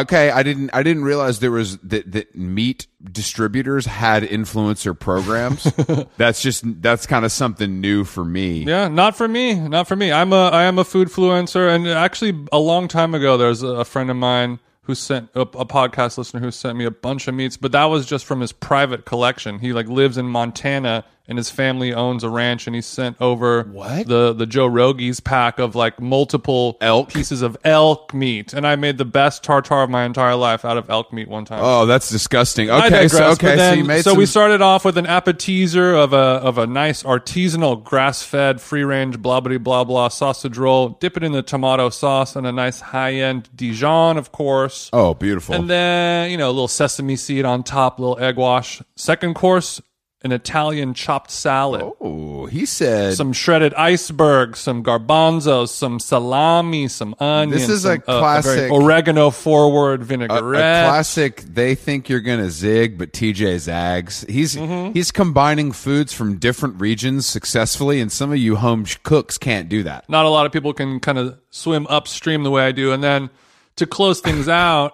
okay, 0.01 0.29
I 0.31 0.43
didn't 0.43 0.69
I 0.73 0.83
didn't 0.83 1.03
realize 1.03 1.39
there 1.39 1.51
was 1.51 1.77
that 1.79 2.11
that 2.11 2.35
meat 2.35 2.87
distributors 3.03 3.85
had 3.85 4.23
influencer 4.23 4.97
programs. 4.97 5.63
that's 6.17 6.41
just 6.41 6.63
that's 6.81 7.05
kind 7.05 7.25
of 7.25 7.31
something 7.31 7.81
new 7.81 8.03
for 8.03 8.23
me. 8.23 8.63
Yeah, 8.63 8.87
not 8.87 9.15
for 9.15 9.27
me. 9.27 9.55
Not 9.55 9.87
for 9.87 9.95
me. 9.95 10.11
I'm 10.11 10.33
a 10.33 10.47
I 10.49 10.63
am 10.63 10.79
a 10.79 10.83
food 10.83 11.09
influencer, 11.09 11.73
and 11.73 11.87
actually, 11.87 12.45
a 12.51 12.59
long 12.59 12.87
time 12.87 13.13
ago, 13.15 13.37
there's 13.37 13.63
a 13.63 13.85
friend 13.85 14.09
of 14.09 14.17
mine 14.17 14.59
who 14.83 14.95
sent 14.95 15.29
a, 15.33 15.41
a 15.41 15.65
podcast 15.65 16.17
listener 16.17 16.39
who 16.39 16.51
sent 16.51 16.77
me 16.77 16.85
a 16.85 16.91
bunch 16.91 17.27
of 17.27 17.33
meats, 17.33 17.57
but 17.57 17.71
that 17.71 17.85
was 17.85 18.05
just 18.05 18.25
from 18.25 18.39
his 18.39 18.51
private 18.51 19.05
collection. 19.05 19.59
He 19.59 19.73
like 19.73 19.87
lives 19.87 20.17
in 20.17 20.27
Montana, 20.27 21.03
and 21.27 21.37
his 21.37 21.49
family 21.49 21.93
owns 21.93 22.23
a 22.23 22.29
ranch, 22.29 22.67
and 22.67 22.75
he 22.75 22.81
sent 22.81 23.17
over 23.21 23.63
What? 23.63 24.07
the 24.07 24.33
the 24.33 24.45
Joe 24.45 24.69
Rogies 24.69 25.23
pack 25.23 25.59
of 25.59 25.75
like 25.75 25.99
multiple 25.99 26.77
Elk? 26.81 27.09
pieces 27.09 27.41
of 27.41 27.57
elk 27.63 28.13
meat, 28.13 28.53
and 28.53 28.65
I 28.67 28.75
made 28.75 28.97
the 28.97 29.05
best 29.05 29.43
tartar 29.43 29.83
of 29.83 29.89
my 29.89 30.03
entire 30.05 30.35
life 30.35 30.65
out 30.65 30.77
of 30.77 30.89
elk 30.89 31.11
meat 31.13 31.27
one 31.27 31.45
time. 31.45 31.59
Oh, 31.61 31.85
that's 31.85 32.09
disgusting. 32.09 32.69
Okay, 32.69 33.07
so 33.07 33.31
okay, 33.31 33.55
but 33.55 33.69
so 33.69 33.73
you 33.73 33.83
made 33.83 34.03
so 34.03 34.11
some, 34.11 34.17
we 34.17 34.25
started 34.25 34.61
off 34.61 34.85
with 34.85 34.97
an 34.97 35.05
appetizer 35.05 35.93
of 35.93 36.13
a 36.13 36.17
of 36.17 36.57
a 36.57 36.67
nice 36.67 37.03
artisanal 37.03 37.83
grass 37.83 38.23
fed 38.23 38.61
free 38.61 38.83
range 38.83 39.19
blah 39.21 39.39
blah 39.39 39.57
blah 39.57 39.83
blah 39.83 40.07
sausage 40.07 40.57
roll. 40.57 40.89
Dip 40.89 41.17
it 41.17 41.23
in 41.23 41.31
the 41.31 41.41
tomato 41.41 41.89
sauce 41.89 42.35
and 42.35 42.45
a 42.45 42.51
nice 42.51 42.79
high 42.79 43.13
end 43.15 43.49
Dijon, 43.55 44.17
of 44.17 44.31
course. 44.31 44.89
Oh, 44.93 45.13
beautiful. 45.13 45.55
And 45.55 45.69
then 45.69 46.29
you 46.31 46.37
know 46.37 46.47
a 46.49 46.51
little 46.51 46.67
sesame 46.67 47.15
seed 47.15 47.45
on 47.45 47.63
top, 47.63 47.99
little 47.99 48.19
egg 48.19 48.35
wash. 48.37 48.81
Second 48.95 49.35
course, 49.35 49.81
an 50.25 50.31
Italian 50.33 50.93
chopped 50.93 51.31
salad. 51.31 51.81
oh, 52.01 52.45
he 52.47 52.65
said 52.65 53.13
Some 53.15 53.31
shredded 53.31 53.73
iceberg, 53.75 54.57
some 54.57 54.83
garbanzos, 54.83 55.69
some 55.69 55.99
salami, 55.99 56.87
some 56.89 57.15
onions. 57.19 57.61
This 57.61 57.69
is 57.69 57.85
a 57.85 57.93
some, 57.93 58.03
uh, 58.07 58.19
classic- 58.19 58.71
oregano 58.71 59.29
forward 59.29 60.01
a, 60.01 60.03
a 60.03 60.05
vinaigrette. 60.07 60.87
classic. 60.89 61.41
They 61.41 61.75
think 61.75 62.09
you're 62.09 62.19
gonna 62.21 62.49
zig, 62.49 62.97
but 62.97 63.13
TJ 63.13 63.59
zags. 63.59 64.25
He's 64.27 64.55
Mm-hmm. 64.55 64.93
he's 64.93 65.11
combining 65.11 65.71
foods 65.71 66.11
from 66.11 66.37
different 66.37 66.81
regions 66.81 67.25
successfully, 67.25 68.01
and 68.01 68.11
some 68.11 68.31
of 68.31 68.37
you 68.37 68.55
home 68.57 68.85
cooks 69.03 69.37
can't 69.37 69.69
do 69.69 69.83
that. 69.83 70.09
not 70.09 70.25
a 70.25 70.29
lot 70.29 70.45
of 70.45 70.51
people 70.51 70.73
can 70.73 70.99
kind 70.99 71.17
of 71.17 71.37
swim 71.51 71.85
upstream 71.87 72.43
the 72.43 72.51
way 72.51 72.65
I 72.65 72.71
do. 72.71 72.91
And 72.91 73.03
then 73.03 73.29
to 73.75 73.85
close 73.85 74.19
things 74.21 74.47
out 74.49 74.93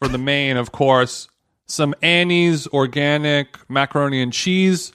for 0.00 0.06
the 0.08 0.18
main, 0.18 0.56
of 0.56 0.70
course, 0.70 1.28
some 1.68 1.94
Annie's 2.02 2.66
organic 2.68 3.58
macaroni 3.70 4.20
and 4.22 4.32
cheese 4.32 4.92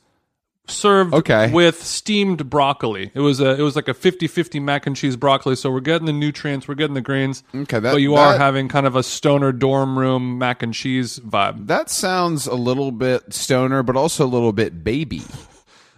served 0.65 1.13
Okay. 1.13 1.51
with 1.51 1.83
steamed 1.83 2.49
broccoli. 2.49 3.11
It 3.13 3.19
was 3.19 3.39
a 3.41 3.51
it 3.59 3.61
was 3.61 3.75
like 3.75 3.87
a 3.89 3.93
50-50 3.93 4.61
mac 4.61 4.87
and 4.87 4.95
cheese 4.95 5.15
broccoli. 5.17 5.55
So 5.57 5.69
we're 5.69 5.81
getting 5.81 6.05
the 6.05 6.13
nutrients, 6.13 6.67
we're 6.67 6.75
getting 6.75 6.93
the 6.93 7.01
greens. 7.01 7.43
Okay, 7.53 7.79
that- 7.79 7.91
but 7.91 8.01
you 8.01 8.15
are 8.15 8.37
having 8.37 8.69
kind 8.69 8.85
of 8.87 8.95
a 8.95 9.03
stoner 9.03 9.51
dorm 9.51 9.99
room 9.99 10.37
mac 10.37 10.63
and 10.63 10.73
cheese 10.73 11.19
vibe. 11.19 11.67
That 11.67 11.89
sounds 11.89 12.47
a 12.47 12.55
little 12.55 12.91
bit 12.91 13.33
stoner, 13.33 13.83
but 13.83 13.95
also 13.97 14.25
a 14.25 14.27
little 14.27 14.53
bit 14.53 14.83
baby. 14.83 15.21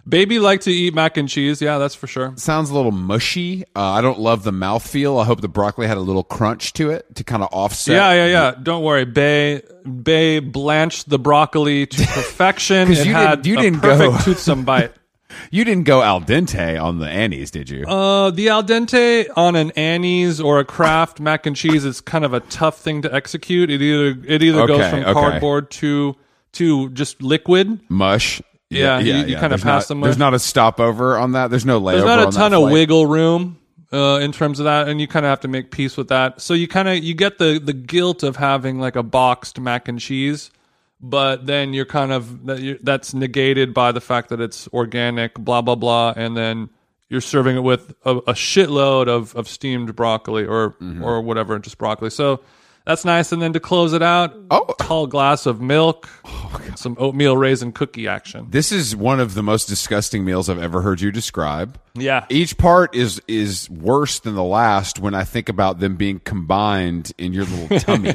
Baby 0.08 0.38
like 0.38 0.60
to 0.62 0.70
eat 0.70 0.94
mac 0.94 1.16
and 1.16 1.28
cheese. 1.28 1.60
Yeah, 1.60 1.78
that's 1.78 1.94
for 1.94 2.06
sure. 2.06 2.32
Sounds 2.36 2.70
a 2.70 2.74
little 2.74 2.92
mushy. 2.92 3.64
Uh, 3.74 3.80
I 3.82 4.00
don't 4.02 4.20
love 4.20 4.44
the 4.44 4.52
mouthfeel. 4.52 5.20
I 5.20 5.24
hope 5.24 5.40
the 5.40 5.48
broccoli 5.48 5.86
had 5.88 5.96
a 5.96 6.00
little 6.00 6.22
crunch 6.22 6.72
to 6.74 6.90
it 6.90 7.14
to 7.16 7.24
kind 7.24 7.42
of 7.42 7.48
offset. 7.52 7.94
Yeah, 7.96 8.12
yeah, 8.12 8.26
yeah. 8.26 8.54
Don't 8.62 8.84
worry. 8.84 9.04
Bay 9.04 9.62
Bay 10.02 10.38
blanched 10.38 11.08
the 11.08 11.18
broccoli 11.18 11.86
to 11.86 11.96
perfection. 12.06 12.90
it 12.92 13.04
you 13.04 13.12
had 13.12 13.42
didn't- 13.42 13.46
you 13.46 13.58
a 13.58 13.62
didn't 13.62 13.80
perfect 13.80 14.12
go- 14.12 14.18
toothsome 14.32 14.64
bite. 14.64 14.92
You 15.50 15.64
didn't 15.64 15.84
go 15.84 16.02
al 16.02 16.22
dente 16.22 16.80
on 16.82 16.98
the 16.98 17.06
Annie's, 17.08 17.50
did 17.50 17.68
you? 17.68 17.84
Uh, 17.84 18.30
the 18.30 18.48
al 18.48 18.62
dente 18.62 19.26
on 19.36 19.54
an 19.54 19.70
Annie's 19.72 20.40
or 20.40 20.60
a 20.60 20.64
Kraft 20.64 21.20
mac 21.20 21.44
and 21.46 21.54
cheese 21.54 21.84
is 21.84 22.00
kind 22.00 22.24
of 22.24 22.32
a 22.32 22.40
tough 22.40 22.78
thing 22.78 23.02
to 23.02 23.12
execute. 23.12 23.70
It 23.70 23.82
either 23.82 24.18
it 24.26 24.42
either 24.42 24.66
goes 24.66 24.88
from 24.88 25.00
okay. 25.00 25.12
cardboard 25.12 25.70
to 25.72 26.16
to 26.52 26.88
just 26.90 27.20
liquid. 27.22 27.80
Mush. 27.90 28.40
Yeah, 28.70 28.98
you- 28.98 29.14
you 29.14 29.24
kinda 29.34 29.48
There's 29.50 29.62
pass 29.62 29.82
not- 29.82 29.88
them 29.88 30.00
There's 30.00 30.18
not 30.18 30.34
a 30.34 30.38
stopover 30.38 31.16
on 31.16 31.32
that. 31.32 31.50
There's 31.50 31.64
no 31.66 31.80
layover. 31.80 31.92
There's 31.92 32.04
not 32.04 32.18
a 32.18 32.26
on 32.26 32.32
ton 32.32 32.52
of 32.52 32.70
wiggle 32.70 33.06
room 33.06 33.58
uh, 33.92 34.18
in 34.20 34.32
terms 34.32 34.58
of 34.58 34.64
that, 34.64 34.88
and 34.88 35.00
you 35.00 35.06
kind 35.06 35.24
of 35.24 35.30
have 35.30 35.40
to 35.40 35.48
make 35.48 35.70
peace 35.70 35.96
with 35.96 36.08
that. 36.08 36.40
So 36.40 36.52
you 36.54 36.66
kind 36.66 36.88
of 36.88 36.96
you 37.02 37.14
get 37.14 37.38
the 37.38 37.60
the 37.62 37.72
guilt 37.72 38.22
of 38.24 38.36
having 38.36 38.80
like 38.80 38.96
a 38.96 39.02
boxed 39.04 39.60
mac 39.60 39.86
and 39.88 40.00
cheese, 40.00 40.50
but 41.00 41.46
then 41.46 41.72
you're 41.74 41.84
kind 41.86 42.10
of 42.12 42.46
that 42.46 42.60
you're, 42.60 42.78
that's 42.82 43.14
negated 43.14 43.72
by 43.72 43.92
the 43.92 44.00
fact 44.00 44.30
that 44.30 44.40
it's 44.40 44.66
organic, 44.72 45.34
blah 45.34 45.62
blah 45.62 45.76
blah, 45.76 46.12
and 46.16 46.36
then 46.36 46.68
you're 47.08 47.20
serving 47.20 47.56
it 47.56 47.62
with 47.62 47.94
a, 48.04 48.16
a 48.16 48.32
shitload 48.32 49.06
of, 49.06 49.32
of 49.36 49.46
steamed 49.48 49.94
broccoli 49.94 50.44
or 50.44 50.70
Mm-hmm. 50.82 51.04
or 51.04 51.20
whatever, 51.20 51.56
just 51.60 51.78
broccoli. 51.78 52.10
So 52.10 52.40
that's 52.86 53.04
nice. 53.04 53.32
And 53.32 53.42
then 53.42 53.52
to 53.52 53.60
close 53.60 53.92
it 53.92 54.02
out, 54.02 54.34
Oh. 54.50 54.72
tall 54.78 55.06
glass 55.06 55.44
of 55.44 55.60
milk, 55.60 56.08
oh, 56.24 56.60
some 56.76 56.96
oatmeal 56.98 57.36
raisin 57.36 57.72
cookie 57.72 58.06
action. 58.08 58.46
This 58.50 58.70
is 58.72 58.94
one 58.96 59.20
of 59.20 59.34
the 59.34 59.42
most 59.42 59.66
disgusting 59.66 60.24
meals 60.24 60.48
I've 60.48 60.62
ever 60.62 60.80
heard 60.82 61.00
you 61.00 61.10
describe. 61.12 61.78
Yeah. 61.94 62.24
Each 62.28 62.56
part 62.56 62.94
is 62.94 63.20
is 63.28 63.68
worse 63.68 64.20
than 64.20 64.34
the 64.34 64.44
last 64.44 64.98
when 65.00 65.14
I 65.14 65.24
think 65.24 65.48
about 65.48 65.80
them 65.80 65.96
being 65.96 66.20
combined 66.20 67.12
in 67.18 67.32
your 67.32 67.44
little 67.44 67.78
tummy. 67.80 68.14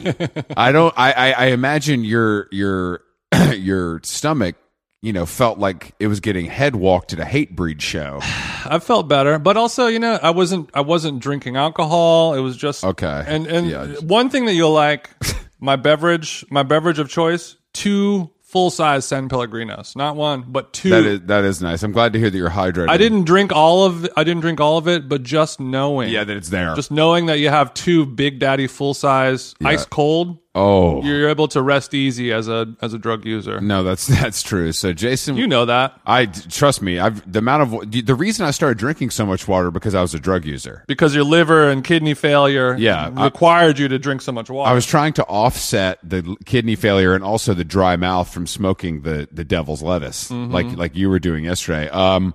I 0.55 0.71
don't. 0.71 0.93
I, 0.97 1.11
I 1.11 1.31
I 1.31 1.45
imagine 1.47 2.03
your 2.03 2.47
your 2.51 3.01
your 3.53 3.99
stomach, 4.03 4.55
you 5.01 5.11
know, 5.13 5.25
felt 5.25 5.57
like 5.57 5.93
it 5.99 6.07
was 6.07 6.19
getting 6.19 6.45
head 6.45 6.75
walked 6.75 7.11
at 7.13 7.19
a 7.19 7.23
Hatebreed 7.23 7.81
show. 7.81 8.19
I 8.23 8.79
felt 8.79 9.07
better, 9.07 9.39
but 9.39 9.57
also, 9.57 9.87
you 9.87 9.99
know, 9.99 10.19
I 10.21 10.29
wasn't 10.29 10.69
I 10.73 10.81
wasn't 10.81 11.19
drinking 11.19 11.57
alcohol. 11.57 12.35
It 12.35 12.41
was 12.41 12.55
just 12.55 12.83
Okay. 12.83 13.23
And 13.27 13.47
and 13.47 13.67
Yeah, 13.67 13.87
one 14.01 14.29
thing 14.29 14.45
that 14.45 14.53
you'll 14.53 14.73
like, 14.73 15.09
my 15.59 15.75
beverage, 15.75 16.45
my 16.49 16.63
beverage 16.63 16.99
of 16.99 17.09
choice, 17.09 17.55
two 17.73 18.29
full 18.43 18.69
size 18.69 19.05
San 19.05 19.29
Pellegrinos, 19.29 19.95
not 19.95 20.15
one, 20.17 20.43
but 20.47 20.73
two. 20.73 20.89
That 20.89 21.05
is 21.05 21.21
that 21.21 21.43
is 21.45 21.61
nice. 21.61 21.81
I'm 21.83 21.93
glad 21.93 22.13
to 22.13 22.19
hear 22.19 22.29
that 22.29 22.37
you're 22.37 22.49
hydrated. 22.49 22.89
I 22.89 22.97
didn't 22.97 23.23
drink 23.23 23.51
all 23.51 23.85
of 23.85 24.07
I 24.15 24.23
didn't 24.23 24.41
drink 24.41 24.59
all 24.59 24.77
of 24.77 24.87
it, 24.87 25.09
but 25.09 25.23
just 25.23 25.59
knowing, 25.59 26.09
Yeah, 26.09 26.25
that 26.25 26.37
it's 26.37 26.49
there. 26.49 26.75
just 26.75 26.91
knowing 26.91 27.25
that 27.25 27.39
you 27.39 27.49
have 27.49 27.73
two 27.73 28.05
Big 28.05 28.37
Daddy 28.39 28.67
full 28.67 28.93
size, 28.93 29.55
ice 29.63 29.85
cold, 29.85 30.37
oh 30.53 31.01
you're 31.03 31.29
able 31.29 31.47
to 31.47 31.61
rest 31.61 31.93
easy 31.93 32.31
as 32.33 32.47
a 32.49 32.73
as 32.81 32.93
a 32.93 32.97
drug 32.97 33.25
user. 33.25 33.61
no, 33.61 33.83
that's 33.83 34.07
that's 34.21 34.43
true. 34.43 34.71
So 34.73 34.91
Jason, 34.91 35.37
You 35.37 35.47
know 35.47 35.65
that 35.65 35.99
I 36.05 36.25
trust 36.25 36.81
me. 36.81 36.99
I've 36.99 37.29
the 37.31 37.39
amount 37.39 37.73
of 37.73 37.91
the 37.91 38.15
reason 38.15 38.45
I 38.45 38.51
started 38.51 38.77
drinking 38.77 39.11
so 39.11 39.25
much 39.25 39.47
water 39.47 39.71
because 39.71 39.95
I 39.95 40.01
was 40.01 40.13
a 40.13 40.19
drug 40.19 40.43
user. 40.45 40.83
because 40.87 41.15
your 41.15 41.23
liver 41.23 41.69
and 41.69 41.83
kidney 41.83 42.13
failure, 42.13 42.75
Yeah, 42.77 43.11
I- 43.15 43.25
required 43.25 43.79
you 43.79 43.87
to 43.87 43.97
drink 43.97 44.21
so 44.21 44.31
much 44.33 44.49
water. 44.49 44.69
I 44.69 44.73
was 44.73 44.85
trying 44.85 45.13
to 45.13 45.23
offset 45.25 45.99
the 46.03 46.35
kidney 46.45 46.75
failure 46.75 47.13
and 47.15 47.23
also 47.23 47.53
the 47.53 47.63
dry 47.63 47.95
mouth 47.95 48.31
from 48.33 48.45
smoking 48.45 49.03
the 49.03 49.29
the 49.31 49.45
devil's 49.45 49.81
lettuce, 49.81 50.29
Mm-hmm. 50.29 50.51
like 50.51 50.75
like 50.75 50.95
you 50.97 51.09
were 51.09 51.19
doing 51.19 51.45
yesterday. 51.45 51.87
Um, 51.89 52.33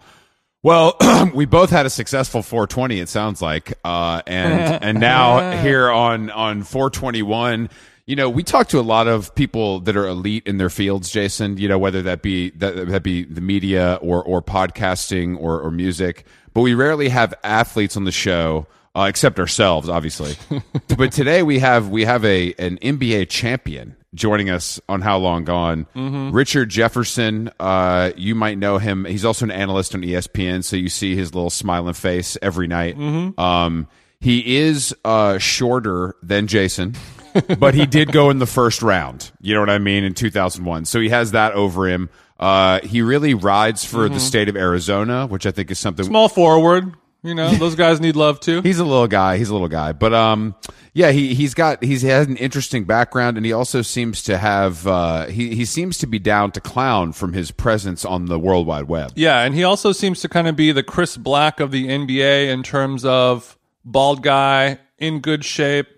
well, 0.63 0.97
we 1.35 1.45
both 1.45 1.71
had 1.71 1.87
a 1.87 1.91
successful 1.91 2.43
420. 2.43 2.99
It 2.99 3.09
sounds 3.09 3.41
like, 3.43 3.75
uh, 3.85 4.23
and 4.27 4.83
and 4.83 5.01
now 5.01 5.61
here 5.63 5.91
on 5.91 6.31
on 6.31 6.63
421. 6.65 7.69
You 8.07 8.15
know, 8.15 8.31
we 8.31 8.45
talk 8.45 8.69
to 8.69 8.79
a 8.79 8.83
lot 8.83 9.09
of 9.09 9.35
people 9.35 9.81
that 9.81 9.97
are 9.97 10.07
elite 10.07 10.47
in 10.47 10.59
their 10.59 10.71
fields, 10.71 11.11
Jason. 11.11 11.57
You 11.57 11.69
know, 11.69 11.77
whether 11.79 12.03
that 12.03 12.23
be 12.23 12.51
that, 12.51 12.87
that 12.89 13.03
be 13.03 13.25
the 13.25 13.41
media 13.41 13.99
or 14.01 14.23
or 14.23 14.41
podcasting 14.41 15.37
or 15.41 15.61
or 15.61 15.73
music, 15.73 16.25
but 16.55 16.61
we 16.61 16.75
rarely 16.75 17.09
have 17.09 17.35
athletes 17.43 17.97
on 17.97 18.05
the 18.05 18.13
show 18.13 18.69
uh, 18.95 19.07
except 19.09 19.41
ourselves, 19.41 19.89
obviously. 19.89 20.37
but 20.97 21.11
today 21.11 21.43
we 21.43 21.59
have 21.59 21.89
we 21.89 22.05
have 22.05 22.25
a 22.25 22.55
an 22.61 22.79
NBA 22.79 23.29
champion 23.29 23.97
joining 24.15 24.51
us 24.51 24.81
on 24.89 25.01
How 25.01 25.19
Long 25.19 25.43
Gone. 25.45 25.89
Richard 26.33 26.69
Jefferson. 26.69 27.51
Uh, 27.59 28.13
you 28.17 28.37
might 28.37 28.57
know 28.57 28.79
him. 28.79 29.05
He's 29.05 29.25
also 29.25 29.47
an 29.47 29.51
analyst 29.51 29.97
on 29.97 30.03
ESPN, 30.03 30.63
so 30.63 30.77
you 30.77 30.89
see 30.89 31.17
his 31.17 31.35
little 31.35 31.51
smiling 31.51 31.95
face 31.95 32.39
every 32.41 32.69
night. 32.69 32.97
Um, 33.37 33.89
he 34.21 34.59
is 34.59 34.95
uh, 35.05 35.39
shorter 35.39 36.15
than 36.23 36.47
Jason. 36.47 36.95
but 37.59 37.75
he 37.75 37.87
did 37.87 38.13
go 38.13 38.31
in 38.31 38.39
the 38.39 38.47
first 38.47 38.83
round. 38.83 39.31
You 39.41 39.55
know 39.55 39.61
what 39.61 39.71
I 39.71 39.79
mean? 39.79 40.05
In 40.05 40.15
2001. 40.15 40.85
So 40.85 41.01
he 41.01 41.09
has 41.09 41.33
that 41.33 41.53
over 41.53 41.89
him. 41.89 42.11
Uh, 42.39 42.81
he 42.81 43.01
really 43.03 43.35
rides 43.35 43.85
for 43.85 44.09
the 44.09 44.21
state 44.21 44.49
of 44.49 44.57
Arizona, 44.57 45.27
which 45.27 45.47
I 45.47 45.51
think 45.51 45.71
is 45.71 45.79
something 45.79 46.05
small 46.05 46.29
forward. 46.29 46.95
You 47.23 47.35
know, 47.35 47.51
those 47.55 47.75
guys 47.75 47.99
need 48.01 48.15
love 48.15 48.41
too. 48.41 48.61
He's 48.61 48.79
a 48.79 48.85
little 48.85 49.09
guy. 49.09 49.39
He's 49.39 49.49
a 49.49 49.53
little 49.53 49.69
guy, 49.69 49.93
but 49.93 50.13
um, 50.13 50.55
yeah, 50.93 51.11
he 51.11 51.35
he's 51.35 51.55
got 51.55 51.83
he's 51.83 52.03
he 52.03 52.09
has 52.09 52.27
an 52.29 52.37
interesting 52.37 52.85
background, 52.85 53.37
and 53.37 53.45
he 53.45 53.53
also 53.53 53.83
seems 53.83 54.23
to 54.25 54.39
have 54.39 54.87
uh, 54.87 55.27
he 55.27 55.55
he 55.55 55.65
seems 55.65 55.99
to 55.99 56.07
be 56.07 56.19
down 56.19 56.53
to 56.53 56.61
clown 56.61 57.13
from 57.13 57.33
his 57.33 57.51
presence 57.51 58.05
on 58.05 58.27
the 58.27 58.39
World 58.39 58.67
Wide 58.67 58.85
Web. 58.85 59.13
Yeah, 59.17 59.43
and 59.43 59.55
he 59.55 59.65
also 59.65 59.93
seems 59.93 60.21
to 60.21 60.29
kind 60.29 60.47
of 60.47 60.57
be 60.57 60.73
the 60.73 60.83
Chris 60.83 61.17
Black 61.17 61.59
of 61.59 61.71
the 61.71 61.89
NBA 61.89 62.49
in 62.49 62.63
terms 62.63 63.05
of 63.05 63.59
bald 63.85 64.23
guy 64.23 64.79
in 64.99 65.21
good 65.21 65.45
shape, 65.45 65.89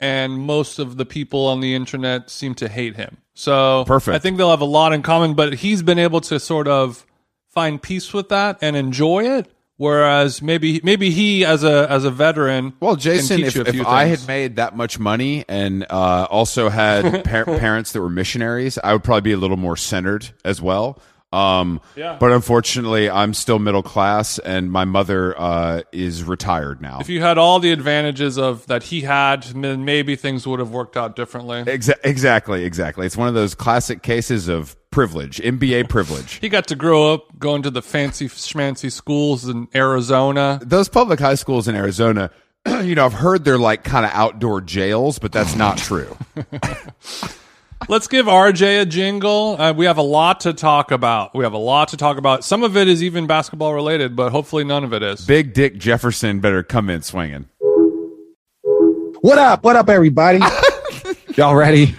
and 0.00 0.38
most 0.38 0.78
of 0.78 0.96
the 0.96 1.04
people 1.04 1.46
on 1.46 1.60
the 1.60 1.74
internet 1.74 2.30
seem 2.30 2.54
to 2.56 2.68
hate 2.68 2.96
him. 2.96 3.18
So 3.34 3.84
Perfect. 3.86 4.14
I 4.14 4.18
think 4.18 4.36
they'll 4.36 4.50
have 4.50 4.60
a 4.60 4.64
lot 4.66 4.92
in 4.92 5.02
common, 5.02 5.34
but 5.34 5.54
he's 5.54 5.82
been 5.82 5.98
able 5.98 6.20
to 6.22 6.40
sort 6.40 6.68
of 6.68 7.06
find 7.50 7.80
peace 7.80 8.12
with 8.12 8.28
that 8.30 8.58
and 8.60 8.76
enjoy 8.76 9.24
it. 9.38 9.50
Whereas 9.76 10.42
maybe 10.42 10.80
maybe 10.82 11.10
he 11.10 11.44
as 11.44 11.62
a 11.62 11.86
as 11.88 12.04
a 12.04 12.10
veteran, 12.10 12.72
Well, 12.80 12.94
can 12.94 13.00
Jason, 13.00 13.36
teach 13.36 13.46
if, 13.54 13.54
you 13.54 13.62
a 13.62 13.82
if 13.82 13.86
I 13.86 14.06
had 14.06 14.26
made 14.26 14.56
that 14.56 14.76
much 14.76 14.98
money 14.98 15.44
and 15.48 15.86
uh, 15.88 16.26
also 16.28 16.68
had 16.68 17.22
par- 17.24 17.44
parents 17.44 17.92
that 17.92 18.00
were 18.02 18.10
missionaries, 18.10 18.76
I 18.82 18.92
would 18.92 19.04
probably 19.04 19.20
be 19.20 19.32
a 19.32 19.36
little 19.36 19.56
more 19.56 19.76
centered 19.76 20.30
as 20.44 20.60
well. 20.60 21.00
Um, 21.32 21.80
Yeah. 21.94 22.16
But 22.18 22.32
unfortunately, 22.32 23.10
I'm 23.10 23.34
still 23.34 23.58
middle 23.58 23.82
class, 23.82 24.38
and 24.38 24.70
my 24.72 24.84
mother 24.84 25.38
uh, 25.38 25.82
is 25.92 26.24
retired 26.24 26.80
now. 26.80 27.00
if 27.00 27.08
you 27.08 27.20
had 27.20 27.36
all 27.38 27.60
the 27.60 27.70
advantages 27.70 28.38
of 28.38 28.66
that 28.68 28.84
he 28.84 29.02
had, 29.02 29.42
then 29.44 29.84
maybe 29.84 30.16
things 30.16 30.46
would 30.46 30.58
have 30.58 30.70
worked 30.70 30.96
out 30.96 31.16
differently. 31.16 31.62
Exa- 31.64 31.98
exactly, 32.02 32.64
exactly. 32.64 33.04
It's 33.04 33.16
one 33.16 33.28
of 33.28 33.34
those 33.34 33.54
classic 33.54 34.02
cases 34.02 34.48
of 34.48 34.74
privilege, 34.90 35.36
NBA 35.38 35.88
privilege. 35.90 36.38
He 36.40 36.48
got 36.48 36.66
to 36.68 36.76
grow 36.76 37.12
up 37.12 37.38
going 37.38 37.62
to 37.62 37.70
the 37.70 37.82
fancy 37.82 38.28
schmancy 38.28 38.90
schools 38.90 39.46
in 39.46 39.68
Arizona. 39.74 40.58
Those 40.62 40.88
public 40.88 41.20
high 41.20 41.34
schools 41.34 41.68
in 41.68 41.74
Arizona, 41.74 42.30
you 42.82 42.94
know, 42.94 43.04
I've 43.04 43.12
heard 43.12 43.44
they're 43.44 43.58
like 43.58 43.84
kind 43.84 44.06
of 44.06 44.12
outdoor 44.14 44.62
jails, 44.62 45.18
but 45.18 45.30
that's 45.32 45.54
not 45.56 45.76
true. 45.76 46.16
Let's 47.86 48.08
give 48.08 48.26
RJ 48.26 48.82
a 48.82 48.86
jingle. 48.86 49.56
Uh, 49.58 49.72
we 49.72 49.86
have 49.86 49.98
a 49.98 50.02
lot 50.02 50.40
to 50.40 50.52
talk 50.52 50.90
about. 50.90 51.34
We 51.34 51.44
have 51.44 51.52
a 51.52 51.58
lot 51.58 51.88
to 51.88 51.96
talk 51.96 52.18
about. 52.18 52.44
Some 52.44 52.62
of 52.62 52.76
it 52.76 52.88
is 52.88 53.02
even 53.02 53.26
basketball 53.26 53.72
related, 53.72 54.16
but 54.16 54.30
hopefully 54.32 54.64
none 54.64 54.84
of 54.84 54.92
it 54.92 55.02
is. 55.02 55.24
Big 55.24 55.54
Dick 55.54 55.78
Jefferson 55.78 56.40
better 56.40 56.62
come 56.62 56.90
in 56.90 57.02
swinging. 57.02 57.46
What 59.20 59.38
up? 59.38 59.64
What 59.64 59.76
up, 59.76 59.88
everybody? 59.88 60.40
Y'all 61.36 61.54
ready? 61.54 61.94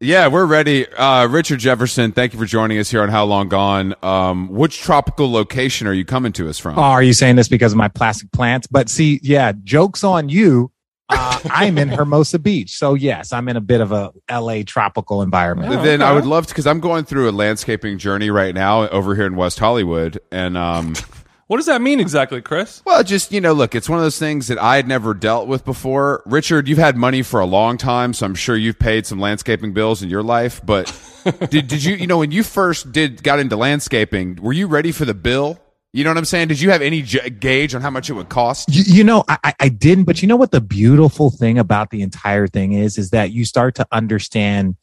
Yeah, 0.00 0.28
we're 0.28 0.46
ready. 0.46 0.86
Uh, 0.86 1.26
Richard 1.26 1.58
Jefferson, 1.58 2.12
thank 2.12 2.32
you 2.32 2.38
for 2.38 2.46
joining 2.46 2.78
us 2.78 2.90
here 2.90 3.02
on 3.02 3.08
How 3.08 3.24
Long 3.24 3.48
Gone. 3.48 3.94
Um, 4.02 4.48
which 4.48 4.80
tropical 4.80 5.30
location 5.30 5.86
are 5.86 5.92
you 5.92 6.04
coming 6.04 6.32
to 6.34 6.48
us 6.48 6.58
from? 6.58 6.78
Oh, 6.78 6.82
are 6.82 7.02
you 7.02 7.12
saying 7.12 7.36
this 7.36 7.48
because 7.48 7.72
of 7.72 7.78
my 7.78 7.88
plastic 7.88 8.30
plants? 8.32 8.66
But 8.66 8.88
see, 8.88 9.20
yeah, 9.22 9.52
jokes 9.64 10.04
on 10.04 10.28
you. 10.28 10.70
Uh, 11.08 11.40
I'm 11.50 11.78
in 11.78 11.88
Hermosa 11.88 12.38
Beach. 12.38 12.76
So, 12.76 12.94
yes, 12.94 13.32
I'm 13.32 13.48
in 13.48 13.56
a 13.56 13.60
bit 13.60 13.80
of 13.80 13.92
a 13.92 14.12
LA 14.30 14.62
tropical 14.66 15.22
environment. 15.22 15.74
Oh, 15.74 15.82
then 15.82 16.02
I 16.02 16.12
would 16.12 16.26
love 16.26 16.46
to, 16.46 16.52
because 16.52 16.66
I'm 16.66 16.80
going 16.80 17.04
through 17.04 17.28
a 17.28 17.32
landscaping 17.32 17.98
journey 17.98 18.30
right 18.30 18.54
now 18.54 18.88
over 18.88 19.14
here 19.14 19.26
in 19.26 19.36
West 19.36 19.58
Hollywood, 19.58 20.20
and 20.30 20.56
um, 20.56 20.94
What 21.48 21.56
does 21.56 21.66
that 21.66 21.80
mean 21.80 21.98
exactly, 21.98 22.42
Chris? 22.42 22.82
Well, 22.84 23.02
just 23.02 23.32
you 23.32 23.40
know, 23.40 23.54
look, 23.54 23.74
it's 23.74 23.88
one 23.88 23.98
of 23.98 24.04
those 24.04 24.18
things 24.18 24.48
that 24.48 24.58
I 24.58 24.76
had 24.76 24.86
never 24.86 25.14
dealt 25.14 25.48
with 25.48 25.64
before. 25.64 26.22
Richard, 26.26 26.68
you've 26.68 26.76
had 26.76 26.94
money 26.94 27.22
for 27.22 27.40
a 27.40 27.46
long 27.46 27.78
time, 27.78 28.12
so 28.12 28.26
I'm 28.26 28.34
sure 28.34 28.54
you've 28.54 28.78
paid 28.78 29.06
some 29.06 29.18
landscaping 29.18 29.72
bills 29.72 30.02
in 30.02 30.10
your 30.10 30.22
life. 30.22 30.60
But 30.62 30.92
did 31.50 31.66
did 31.66 31.82
you 31.82 31.96
you 31.96 32.06
know 32.06 32.18
when 32.18 32.32
you 32.32 32.42
first 32.42 32.92
did 32.92 33.22
got 33.22 33.38
into 33.38 33.56
landscaping, 33.56 34.36
were 34.42 34.52
you 34.52 34.66
ready 34.66 34.92
for 34.92 35.06
the 35.06 35.14
bill? 35.14 35.58
You 35.92 36.04
know 36.04 36.10
what 36.10 36.18
I'm 36.18 36.24
saying? 36.26 36.48
Did 36.48 36.60
you 36.60 36.70
have 36.70 36.82
any 36.82 37.00
j- 37.02 37.30
gauge 37.30 37.74
on 37.74 37.80
how 37.80 37.90
much 37.90 38.10
it 38.10 38.12
would 38.12 38.28
cost? 38.28 38.68
You, 38.70 38.82
you 38.86 39.04
know, 39.04 39.24
I, 39.28 39.38
I- 39.44 39.54
I 39.60 39.68
didn't, 39.70 40.04
but 40.04 40.20
you 40.20 40.28
know 40.28 40.36
what 40.36 40.50
the 40.50 40.60
beautiful 40.60 41.30
thing 41.30 41.58
about 41.58 41.90
the 41.90 42.02
entire 42.02 42.46
thing 42.46 42.72
is, 42.72 42.98
is 42.98 43.10
that 43.10 43.32
you 43.32 43.44
start 43.44 43.74
to 43.76 43.86
understand. 43.90 44.76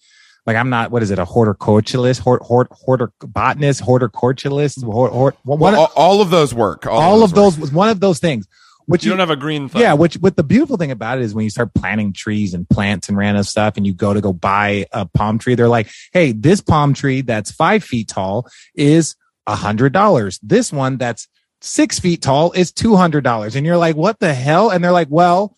Like 0.48 0.58
I'm 0.58 0.70
not, 0.70 0.92
what 0.92 1.02
is 1.02 1.10
it, 1.10 1.18
a 1.18 1.26
horticulturalist, 1.26 2.20
hort, 2.20 2.44
hort, 2.44 2.70
hortic 2.70 3.10
botanist, 3.20 3.82
horticulturalist, 3.82 4.84
hort, 4.84 5.12
hort, 5.12 5.36
one, 5.44 5.60
Well, 5.60 5.76
all, 5.76 5.92
all 5.96 6.22
of 6.22 6.30
those 6.30 6.54
work. 6.54 6.86
All, 6.86 7.00
all 7.02 7.24
of 7.24 7.34
those 7.34 7.58
was 7.58 7.72
one 7.72 7.90
of 7.90 8.00
those 8.00 8.20
things. 8.20 8.48
Which 8.88 9.04
You 9.04 9.10
don't 9.10 9.18
have 9.20 9.32
a 9.32 9.36
green 9.36 9.68
thumb. 9.70 9.82
Yeah, 9.82 9.94
which 9.94 10.14
what 10.18 10.36
the 10.38 10.44
beautiful 10.44 10.78
thing 10.78 10.92
about 10.92 11.18
it 11.18 11.24
is 11.24 11.34
when 11.34 11.44
you 11.44 11.50
start 11.50 11.74
planting 11.74 12.14
trees 12.14 12.54
and 12.54 12.70
plants 12.70 13.10
and 13.10 13.18
random 13.18 13.42
stuff, 13.44 13.78
and 13.78 13.88
you 13.88 13.94
go 13.96 14.14
to 14.14 14.22
go 14.22 14.32
buy 14.32 14.86
a 14.92 15.08
palm 15.08 15.40
tree, 15.40 15.56
they're 15.56 15.68
like, 15.68 15.90
"Hey, 16.14 16.32
this 16.34 16.62
palm 16.62 16.94
tree 16.94 17.22
that's 17.22 17.50
five 17.50 17.84
feet 17.84 18.08
tall 18.08 18.48
is 18.76 19.16
a 19.48 19.56
hundred 19.56 19.94
dollars. 19.94 20.40
This 20.42 20.72
one 20.72 20.98
that's 20.98 21.28
six 21.62 22.00
feet 22.00 22.22
tall 22.22 22.52
is 22.52 22.72
two 22.72 22.96
hundred 22.96 23.24
dollars." 23.24 23.56
And 23.56 23.66
you're 23.66 23.78
like, 23.78 23.96
"What 23.96 24.20
the 24.20 24.34
hell?" 24.34 24.70
And 24.70 24.84
they're 24.84 24.92
like, 24.92 25.10
"Well." 25.10 25.58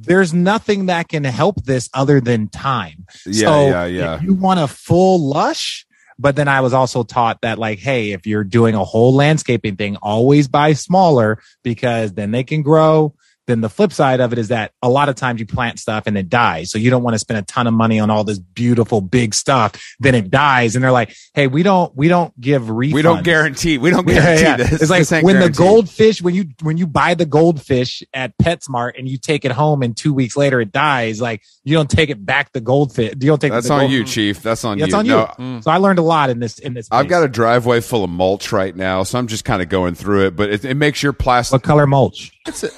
There's 0.00 0.34
nothing 0.34 0.86
that 0.86 1.08
can 1.08 1.24
help 1.24 1.64
this 1.64 1.88
other 1.94 2.20
than 2.20 2.48
time. 2.48 3.06
Yeah, 3.24 3.46
so 3.46 3.68
yeah, 3.68 3.84
yeah. 3.86 4.16
If 4.16 4.22
you 4.22 4.34
want 4.34 4.60
a 4.60 4.66
full 4.66 5.20
lush, 5.20 5.86
but 6.18 6.36
then 6.36 6.48
I 6.48 6.60
was 6.60 6.72
also 6.72 7.04
taught 7.04 7.40
that 7.42 7.58
like, 7.58 7.78
hey, 7.78 8.12
if 8.12 8.26
you're 8.26 8.44
doing 8.44 8.74
a 8.74 8.84
whole 8.84 9.14
landscaping 9.14 9.76
thing, 9.76 9.96
always 9.96 10.48
buy 10.48 10.72
smaller 10.72 11.40
because 11.62 12.12
then 12.14 12.32
they 12.32 12.42
can 12.42 12.62
grow 12.62 13.14
then 13.48 13.60
the 13.62 13.68
flip 13.68 13.92
side 13.92 14.20
of 14.20 14.32
it 14.32 14.38
is 14.38 14.48
that 14.48 14.70
a 14.82 14.88
lot 14.88 15.08
of 15.08 15.16
times 15.16 15.40
you 15.40 15.46
plant 15.46 15.80
stuff 15.80 16.04
and 16.06 16.16
it 16.16 16.28
dies. 16.28 16.70
So 16.70 16.78
you 16.78 16.90
don't 16.90 17.02
want 17.02 17.14
to 17.14 17.18
spend 17.18 17.38
a 17.38 17.42
ton 17.42 17.66
of 17.66 17.74
money 17.74 17.98
on 17.98 18.10
all 18.10 18.22
this 18.22 18.38
beautiful 18.38 19.00
big 19.00 19.34
stuff. 19.34 19.74
Then 19.98 20.14
it 20.14 20.30
dies. 20.30 20.76
And 20.76 20.84
they're 20.84 20.92
like, 20.92 21.12
Hey, 21.34 21.48
we 21.48 21.64
don't, 21.64 21.94
we 21.96 22.06
don't 22.06 22.38
give 22.40 22.62
refunds. 22.62 22.92
We 22.92 23.02
don't 23.02 23.24
guarantee. 23.24 23.78
We 23.78 23.90
don't 23.90 24.06
guarantee 24.06 24.42
yeah. 24.44 24.56
this. 24.58 24.82
It's 24.82 24.90
like 24.90 25.00
This 25.00 25.10
when 25.10 25.34
guaranteed. 25.36 25.54
the 25.54 25.58
goldfish, 25.58 26.22
when 26.22 26.34
you 26.34 26.44
when 26.62 26.76
you 26.76 26.86
buy 26.86 27.14
the 27.14 27.26
goldfish 27.26 28.02
at 28.14 28.36
PetSmart 28.38 28.92
and 28.98 29.08
you 29.08 29.18
take 29.18 29.44
it 29.44 29.50
home 29.50 29.82
and 29.82 29.96
two 29.96 30.12
weeks 30.14 30.36
later 30.36 30.60
it 30.60 30.70
dies, 30.70 31.20
like 31.20 31.42
you 31.64 31.74
don't 31.74 31.90
take 31.90 32.10
it 32.10 32.24
back 32.24 32.52
the 32.52 32.60
goldfish. 32.60 33.14
You 33.20 33.28
don't 33.28 33.40
take 33.40 33.50
That's 33.52 33.66
the 33.68 33.72
on 33.74 33.80
gold- 33.80 33.92
you, 33.92 34.04
mm. 34.04 34.08
Chief. 34.12 34.42
That's 34.42 34.64
on 34.64 34.78
That's 34.78 34.92
you. 34.92 34.98
on 34.98 35.06
you. 35.06 35.12
No, 35.12 35.26
mm. 35.38 35.64
So 35.64 35.70
I 35.70 35.78
learned 35.78 35.98
a 35.98 36.02
lot 36.02 36.30
in 36.30 36.38
this 36.38 36.58
in 36.58 36.74
this. 36.74 36.86
I've 36.90 37.06
place. 37.06 37.10
got 37.10 37.24
a 37.24 37.28
driveway 37.28 37.80
full 37.80 38.04
of 38.04 38.10
mulch 38.10 38.52
right 38.52 38.76
now, 38.76 39.02
so 39.04 39.18
I'm 39.18 39.26
just 39.26 39.44
kind 39.44 39.62
of 39.62 39.68
going 39.68 39.94
through 39.94 40.26
it. 40.26 40.36
But 40.36 40.50
it, 40.50 40.64
it 40.64 40.74
makes 40.74 41.02
your 41.02 41.12
plastic. 41.14 41.52
what 41.54 41.62
color 41.62 41.86
mulch? 41.86 42.32
It's 42.46 42.64
a, 42.64 42.70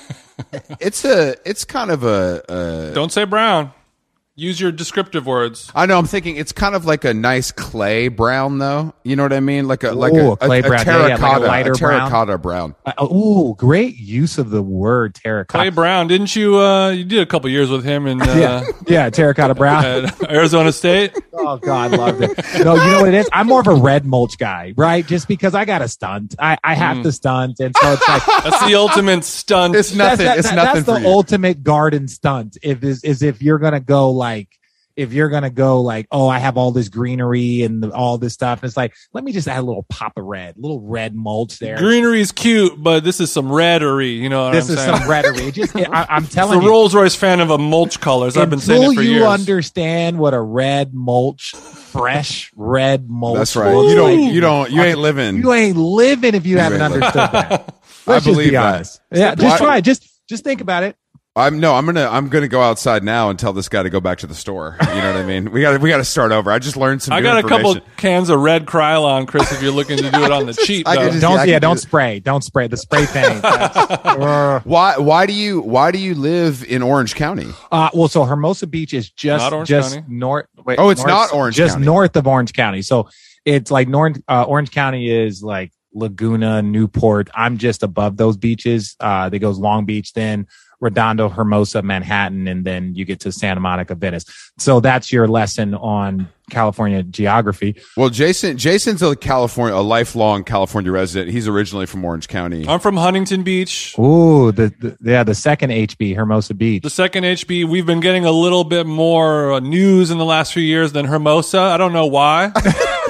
it's 0.81 1.05
a, 1.05 1.37
it's 1.45 1.65
kind 1.65 1.91
of 1.91 2.05
a, 2.05 2.43
a. 2.49 2.95
Don't 2.95 3.13
say 3.13 3.25
brown. 3.25 3.73
Use 4.37 4.59
your 4.61 4.73
descriptive 4.73 5.27
words. 5.27 5.71
I 5.75 5.85
know. 5.85 5.99
I'm 5.99 6.07
thinking 6.07 6.37
it's 6.37 6.53
kind 6.53 6.75
of 6.75 6.87
like 6.87 7.05
a 7.05 7.13
nice 7.13 7.51
clay 7.53 8.09
brown, 8.09 8.59
though. 8.59 8.95
You 9.03 9.15
know 9.17 9.25
what 9.25 9.35
I 9.35 9.41
mean? 9.41 9.69
Like 9.69 9.83
a 9.83 9.91
like 9.93 10.15
Ooh, 10.15 10.31
a, 10.31 10.33
a 10.33 10.37
clay 10.39 10.61
a, 10.61 10.63
brown. 10.63 10.87
Yeah, 10.87 11.09
yeah, 11.09 11.17
like 11.17 11.19
a 11.19 11.19
terracotta, 11.19 11.47
lighter 11.47 11.73
a 11.73 11.75
terracotta 11.75 12.39
brown. 12.39 12.75
Uh, 12.87 13.05
ooh, 13.05 13.55
great 13.59 13.97
use 13.99 14.39
of 14.39 14.49
the 14.51 14.63
word 14.63 15.15
terracotta. 15.17 15.65
Clay 15.65 15.69
Brown, 15.71 16.07
didn't 16.07 16.35
you? 16.37 16.57
Uh, 16.59 16.91
you 16.91 17.05
did 17.05 17.21
a 17.21 17.27
couple 17.27 17.51
years 17.51 17.69
with 17.71 17.85
him 17.85 18.07
in 18.07 18.23
uh, 18.23 18.25
yeah, 18.35 18.65
yeah, 18.87 19.11
terracotta 19.11 19.55
brown. 19.55 20.11
Arizona 20.31 20.73
State. 20.73 21.13
Oh 21.43 21.57
God, 21.57 21.93
loved 21.93 22.21
it. 22.23 22.37
No, 22.63 22.75
you 22.75 22.91
know 22.91 23.01
what 23.01 23.09
it 23.09 23.15
is? 23.15 23.29
I'm 23.33 23.47
more 23.47 23.61
of 23.61 23.67
a 23.67 23.73
red 23.75 24.05
mulch 24.05 24.37
guy, 24.37 24.75
right? 24.77 25.07
Just 25.07 25.27
because 25.27 25.55
I 25.55 25.65
got 25.65 25.81
a 25.81 25.89
stunt, 25.89 26.35
I, 26.39 26.59
I 26.63 26.75
have 26.75 26.99
Mm. 26.99 27.03
to 27.05 27.13
stunt, 27.13 27.61
and 27.61 27.75
so 27.81 27.93
it's 27.95 28.07
like 28.07 28.23
That's 28.45 28.67
the 28.67 28.75
ultimate 28.75 29.25
stunt. 29.25 29.75
It's 29.75 29.95
nothing. 29.95 30.27
That's, 30.27 30.35
that- 30.35 30.39
it's 30.39 30.49
that- 30.51 30.55
nothing 30.57 30.75
that's 30.75 30.85
for 30.87 30.93
the 30.97 31.01
you. 31.01 31.07
ultimate 31.07 31.63
garden 31.65 32.09
stunt. 32.09 32.59
If 32.63 32.85
is 32.85 33.03
is 33.05 33.23
if 33.23 33.41
you're 33.41 33.59
gonna 33.59 33.81
go 33.81 34.11
like 34.11 34.30
if 34.97 35.13
you're 35.15 35.29
gonna 35.31 35.49
go 35.51 35.81
like 35.81 36.07
oh 36.11 36.29
I 36.29 36.41
have 36.41 36.59
all 36.59 36.73
this 36.73 36.89
greenery 36.89 37.63
and 37.63 37.83
the, 37.83 37.91
all 37.93 38.19
this 38.19 38.35
stuff, 38.35 38.65
it's 38.65 38.77
like 38.77 38.93
let 39.15 39.23
me 39.25 39.33
just 39.33 39.47
add 39.49 39.61
a 39.61 39.63
little 39.63 39.85
pop 39.89 40.13
of 40.19 40.25
red, 40.25 40.57
little 40.59 40.81
red 40.81 41.15
mulch 41.15 41.59
there. 41.59 41.79
Greenery 41.79 42.21
is 42.21 42.33
cute, 42.33 42.75
but 42.77 43.03
this 43.05 43.21
is 43.21 43.31
some 43.33 43.47
reddery. 43.47 44.17
You 44.19 44.29
know 44.29 44.47
what 44.47 44.53
this 44.53 44.69
I'm 44.69 44.75
is 44.77 44.81
saying? 44.81 44.97
some 44.99 45.09
reddery. 45.09 45.47
It 45.49 45.55
just 45.55 45.77
I, 45.77 46.07
I'm 46.11 46.25
It's 46.25 46.35
telling 46.35 46.59
a 46.59 46.63
you. 46.63 46.69
Rolls 46.69 46.95
Royce 46.95 47.15
fan 47.15 47.41
of 47.41 47.51
a 47.51 47.57
mulch 47.57 48.01
colors. 48.01 48.37
I've 48.37 48.51
been 48.51 48.59
saying 48.61 48.83
it 48.83 48.87
for 48.87 48.93
years. 49.01 49.07
you 49.07 49.13
years. 49.21 49.27
understand 49.29 50.19
what 50.19 50.35
a 50.35 50.41
red 50.41 50.93
mulch, 50.93 51.53
fresh 51.55 52.51
red 52.57 53.09
mulch. 53.09 53.39
That's 53.39 53.57
right. 53.57 53.73
looks 53.75 53.91
You 53.93 53.97
don't. 53.97 54.21
like, 54.25 54.35
You 54.35 54.41
don't. 54.41 54.71
You 54.73 54.83
ain't 54.83 54.99
living. 54.99 55.37
You 55.37 55.53
ain't 55.53 55.77
living 55.77 56.35
if 56.35 56.45
you, 56.47 56.59
haven't 56.59 56.81
ain't 56.83 56.93
living. 56.93 57.09
understood 57.09 57.33
that. 57.51 57.75
I 58.07 58.11
Let's 58.13 58.25
just 58.25 58.35
believe 58.35 58.49
be 58.51 58.57
that. 58.57 58.75
honest. 58.75 59.01
Yeah, 59.13 59.29
Why- 59.31 59.35
just 59.37 59.57
try. 59.59 59.81
Just 59.81 60.29
just 60.29 60.45
think 60.45 60.61
about 60.61 60.83
it. 60.83 60.97
I'm 61.37 61.61
no. 61.61 61.75
I'm 61.77 61.87
gonna. 61.87 62.09
I'm 62.11 62.29
gonna 62.29 62.49
go 62.49 62.61
outside 62.61 63.05
now 63.05 63.31
and 63.31 63.39
tell 63.39 63.53
this 63.53 63.69
guy 63.69 63.85
to 63.85 63.89
go 63.91 64.01
back 64.01 64.19
to 64.19 64.27
the 64.27 64.35
store. 64.35 64.77
You 64.81 64.87
know 64.87 65.13
what 65.13 65.17
I 65.23 65.25
mean? 65.25 65.53
We 65.53 65.61
got. 65.61 65.81
We 65.81 65.89
got 65.89 65.99
to 65.99 66.05
start 66.05 66.33
over. 66.33 66.51
I 66.51 66.59
just 66.59 66.77
learned 66.77 67.03
some. 67.03 67.15
I 67.15 67.21
new 67.21 67.25
got 67.27 67.45
a 67.45 67.49
couple 67.49 67.79
cans 67.97 68.31
of 68.31 68.41
red 68.41 68.67
Krylon, 68.67 69.29
Chris. 69.29 69.53
If 69.53 69.63
you're 69.63 69.71
looking 69.71 69.97
to 69.99 70.11
do 70.11 70.25
it 70.25 70.33
on 70.33 70.47
the 70.47 70.55
cheap, 70.67 70.89
I 70.89 70.97
just- 70.97 71.21
Don't 71.21 71.39
I 71.39 71.45
yeah, 71.45 71.55
can 71.55 71.63
don't 71.63 71.77
do 71.77 71.79
it. 71.79 71.83
spray. 71.83 72.19
Don't 72.19 72.43
spray. 72.43 72.67
The 72.67 72.77
spray 72.77 73.07
thing. 73.07 73.41
That's- 73.43 74.65
Why? 74.65 74.99
Why 74.99 75.27
do 75.27 75.33
you? 75.33 75.61
Why 75.61 75.93
do 75.93 75.99
you 75.99 76.17
live 76.17 76.65
in 76.65 76.83
Orange 76.83 77.15
County? 77.15 77.47
uh, 77.71 77.91
well, 77.95 78.09
so 78.09 78.25
Hermosa 78.25 78.67
Beach 78.67 78.93
is 78.93 79.09
just 79.09 79.53
just 79.67 79.95
County? 79.95 80.07
north. 80.09 80.47
Wait, 80.65 80.81
Oh, 80.81 80.91
it's 80.91 81.01
north- 81.03 81.11
not 81.11 81.33
Orange 81.33 81.55
Just 81.55 81.75
County. 81.75 81.87
north 81.87 82.17
of 82.17 82.27
Orange 82.27 82.53
County. 82.53 82.83
So 82.83 83.09
it's 83.45 83.71
like 83.71 83.87
North 83.87 84.21
uh, 84.29 84.43
Orange 84.43 84.73
County 84.73 85.09
is 85.09 85.45
like 85.45 85.71
Laguna, 85.95 86.61
Newport. 86.61 87.31
I'm 87.35 87.57
just 87.57 87.85
above 87.85 88.17
those 88.17 88.37
beaches. 88.37 88.97
Uh, 88.99 89.29
that 89.29 89.39
goes 89.39 89.59
Long 89.59 89.85
Beach, 89.85 90.13
then 90.13 90.49
Redondo, 90.81 91.29
Hermosa, 91.29 91.83
Manhattan, 91.83 92.49
and 92.49 92.65
then 92.65 92.95
you 92.95 93.05
get 93.05 93.21
to 93.21 93.33
Santa 93.33 93.61
Monica, 93.61 93.95
Venice. 93.95 94.25
So 94.59 94.81
that's 94.81 95.13
your 95.13 95.29
lesson 95.29 95.75
on 95.75 96.29
California 96.51 97.03
geography. 97.03 97.77
Well, 97.97 98.09
Jason. 98.11 98.59
Jason's 98.59 99.03
a 99.03 99.15
California, 99.17 99.77
a 99.77 99.81
lifelong 99.81 100.45
California 100.45 100.91
resident. 100.91 101.31
He's 101.31 101.49
originally 101.49 101.87
from 101.87 102.05
Orange 102.05 102.29
County. 102.29 102.67
I'm 102.69 102.81
from 102.81 102.97
Huntington 102.97 103.43
Beach. 103.43 103.95
Ooh, 103.99 104.53
the, 104.53 104.75
the 104.79 104.97
yeah, 105.03 105.23
the 105.23 105.35
second 105.35 105.71
HB, 105.71 106.17
Hermosa 106.17 106.55
Beach. 106.55 106.83
The 106.83 106.91
second 106.91 107.25
HB, 107.25 107.69
we've 107.69 107.87
been 107.87 108.01
getting 108.01 108.25
a 108.25 108.33
little 108.33 108.65
bit 108.65 108.87
more 108.87 109.53
uh, 109.53 109.61
news 109.61 110.11
in 110.11 110.19
the 110.19 110.25
last 110.25 110.53
few 110.53 110.63
years 110.63 110.93
than 110.93 111.07
Hermosa. 111.07 111.61
I 111.61 111.77
don't 111.77 111.93
know 111.93 112.07
why. 112.07 112.53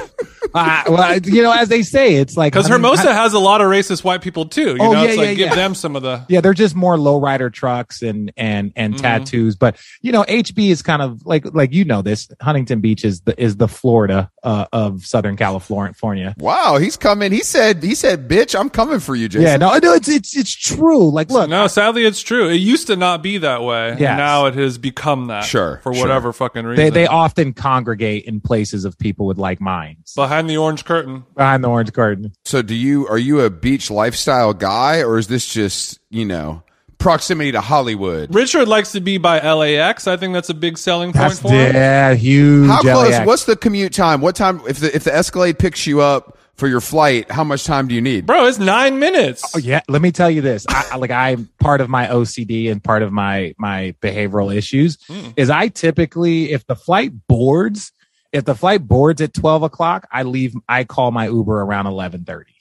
Uh, 0.53 0.83
well, 0.89 1.17
you 1.19 1.41
know, 1.41 1.51
as 1.53 1.69
they 1.69 1.81
say, 1.81 2.15
it's 2.15 2.35
like 2.35 2.53
Because 2.53 2.67
Hermosa 2.67 3.09
I- 3.09 3.13
has 3.13 3.33
a 3.33 3.39
lot 3.39 3.61
of 3.61 3.67
racist 3.67 4.03
white 4.03 4.21
people 4.21 4.45
too. 4.45 4.71
You 4.75 4.77
Oh, 4.81 4.91
know, 4.93 5.03
yeah, 5.03 5.07
it's 5.09 5.17
like 5.17 5.27
yeah, 5.29 5.33
give 5.33 5.47
yeah. 5.49 5.55
them 5.55 5.75
some 5.75 5.95
of 5.95 6.01
the. 6.03 6.25
yeah, 6.29 6.41
they're 6.41 6.53
just 6.53 6.75
more 6.75 6.97
lowrider 6.97 7.51
trucks 7.51 8.01
and 8.01 8.31
and 8.37 8.73
and 8.75 8.95
Mhm. 8.95 9.01
tattoos. 9.01 9.55
But 9.55 9.77
you 10.01 10.11
know, 10.11 10.23
HB 10.27 10.69
is 10.71 10.81
kind 10.81 11.01
of 11.01 11.25
like 11.25 11.45
like 11.53 11.73
you 11.73 11.85
know 11.85 12.01
this. 12.01 12.29
Huntington 12.41 12.81
Beach 12.81 13.05
is 13.05 13.21
the 13.21 13.41
is 13.41 13.57
the 13.57 13.67
Florida 13.67 14.29
uh, 14.43 14.65
of 14.73 15.05
Southern 15.05 15.37
California. 15.37 16.33
wow, 16.37 16.77
he's 16.77 16.97
coming. 16.97 17.31
He 17.31 17.41
said. 17.43 17.83
He 17.83 17.95
said, 17.95 18.27
"Bitch, 18.27 18.59
I'm 18.59 18.69
coming 18.69 18.99
for 18.99 19.15
you, 19.15 19.27
Jason." 19.29 19.43
Yeah, 19.47 19.57
no, 19.57 19.77
no, 19.77 19.93
it's 19.93 20.09
it's 20.09 20.35
it's 20.35 20.53
true. 20.55 21.09
Like, 21.11 21.29
look, 21.31 21.49
No, 21.49 21.67
sadly, 21.67 22.05
it's 22.05 22.21
true. 22.21 22.49
It 22.49 22.55
used 22.55 22.87
to 22.87 22.95
not 22.95 23.23
be 23.23 23.37
that 23.39 23.61
way. 23.63 23.95
Yeah, 23.99 24.15
now 24.17 24.45
it 24.47 24.55
has 24.55 24.77
become 24.77 25.27
that. 25.27 25.43
Sure, 25.45 25.79
For 25.83 25.93
sure. 25.93 26.03
whatever 26.03 26.33
fucking 26.33 26.65
reason. 26.65 26.83
they 26.83 26.89
they 26.89 27.07
often 27.07 27.53
congregate 27.53 28.25
in 28.25 28.41
places 28.41 28.85
of 28.85 28.97
people 28.97 29.25
with 29.25 29.37
like 29.37 29.61
minds 29.61 30.13
Behind 30.41 30.49
the 30.49 30.57
orange 30.57 30.85
curtain. 30.85 31.23
behind 31.35 31.63
the 31.63 31.69
orange 31.69 31.93
curtain. 31.93 32.33
So, 32.45 32.61
do 32.61 32.75
you? 32.75 33.07
Are 33.07 33.17
you 33.17 33.41
a 33.41 33.49
beach 33.49 33.89
lifestyle 33.91 34.53
guy, 34.53 35.03
or 35.03 35.17
is 35.17 35.27
this 35.27 35.51
just 35.51 35.99
you 36.09 36.25
know 36.25 36.63
proximity 36.97 37.51
to 37.51 37.61
Hollywood? 37.61 38.33
Richard 38.33 38.67
likes 38.67 38.91
to 38.93 39.01
be 39.01 39.17
by 39.17 39.39
LAX. 39.39 40.07
I 40.07 40.17
think 40.17 40.33
that's 40.33 40.49
a 40.49 40.53
big 40.53 40.77
selling 40.77 41.13
point 41.13 41.29
That's 41.29 41.39
for 41.39 41.49
him. 41.51 41.75
yeah, 41.75 42.13
huge. 42.13 42.67
How 42.67 42.81
close? 42.81 43.11
LAX. 43.11 43.27
What's 43.27 43.45
the 43.45 43.55
commute 43.55 43.93
time? 43.93 44.21
What 44.21 44.35
time? 44.35 44.61
If 44.67 44.79
the 44.79 44.95
if 44.95 45.03
the 45.03 45.13
Escalade 45.15 45.57
picks 45.59 45.85
you 45.87 46.01
up 46.01 46.37
for 46.55 46.67
your 46.67 46.81
flight, 46.81 47.31
how 47.31 47.43
much 47.43 47.63
time 47.63 47.87
do 47.87 47.95
you 47.95 48.01
need? 48.01 48.27
Bro, 48.27 48.45
it's 48.45 48.59
nine 48.59 48.99
minutes. 48.99 49.43
Oh, 49.55 49.57
yeah, 49.57 49.81
let 49.89 49.99
me 50.01 50.11
tell 50.11 50.29
you 50.29 50.41
this. 50.41 50.65
I, 50.69 50.89
I- 50.91 50.97
like 50.97 51.09
I'm 51.11 51.49
part 51.59 51.81
of 51.81 51.89
my 51.89 52.07
OCD 52.07 52.71
and 52.71 52.83
part 52.83 53.01
of 53.01 53.11
my 53.11 53.53
my 53.57 53.95
behavioral 54.01 54.53
issues 54.55 54.97
Mm. 55.09 55.33
is 55.37 55.49
I 55.49 55.69
typically 55.69 56.51
if 56.51 56.65
the 56.67 56.75
flight 56.75 57.13
boards 57.27 57.91
if 58.31 58.45
the 58.45 58.55
flight 58.55 58.87
boards 58.87 59.21
at 59.21 59.33
twelve 59.33 59.63
o'clock, 59.63 60.07
I 60.11 60.23
leave. 60.23 60.55
I 60.67 60.83
call 60.83 61.11
my 61.11 61.27
Uber 61.27 61.61
around 61.61 61.87
eleven 61.87 62.23
thirty. 62.23 62.53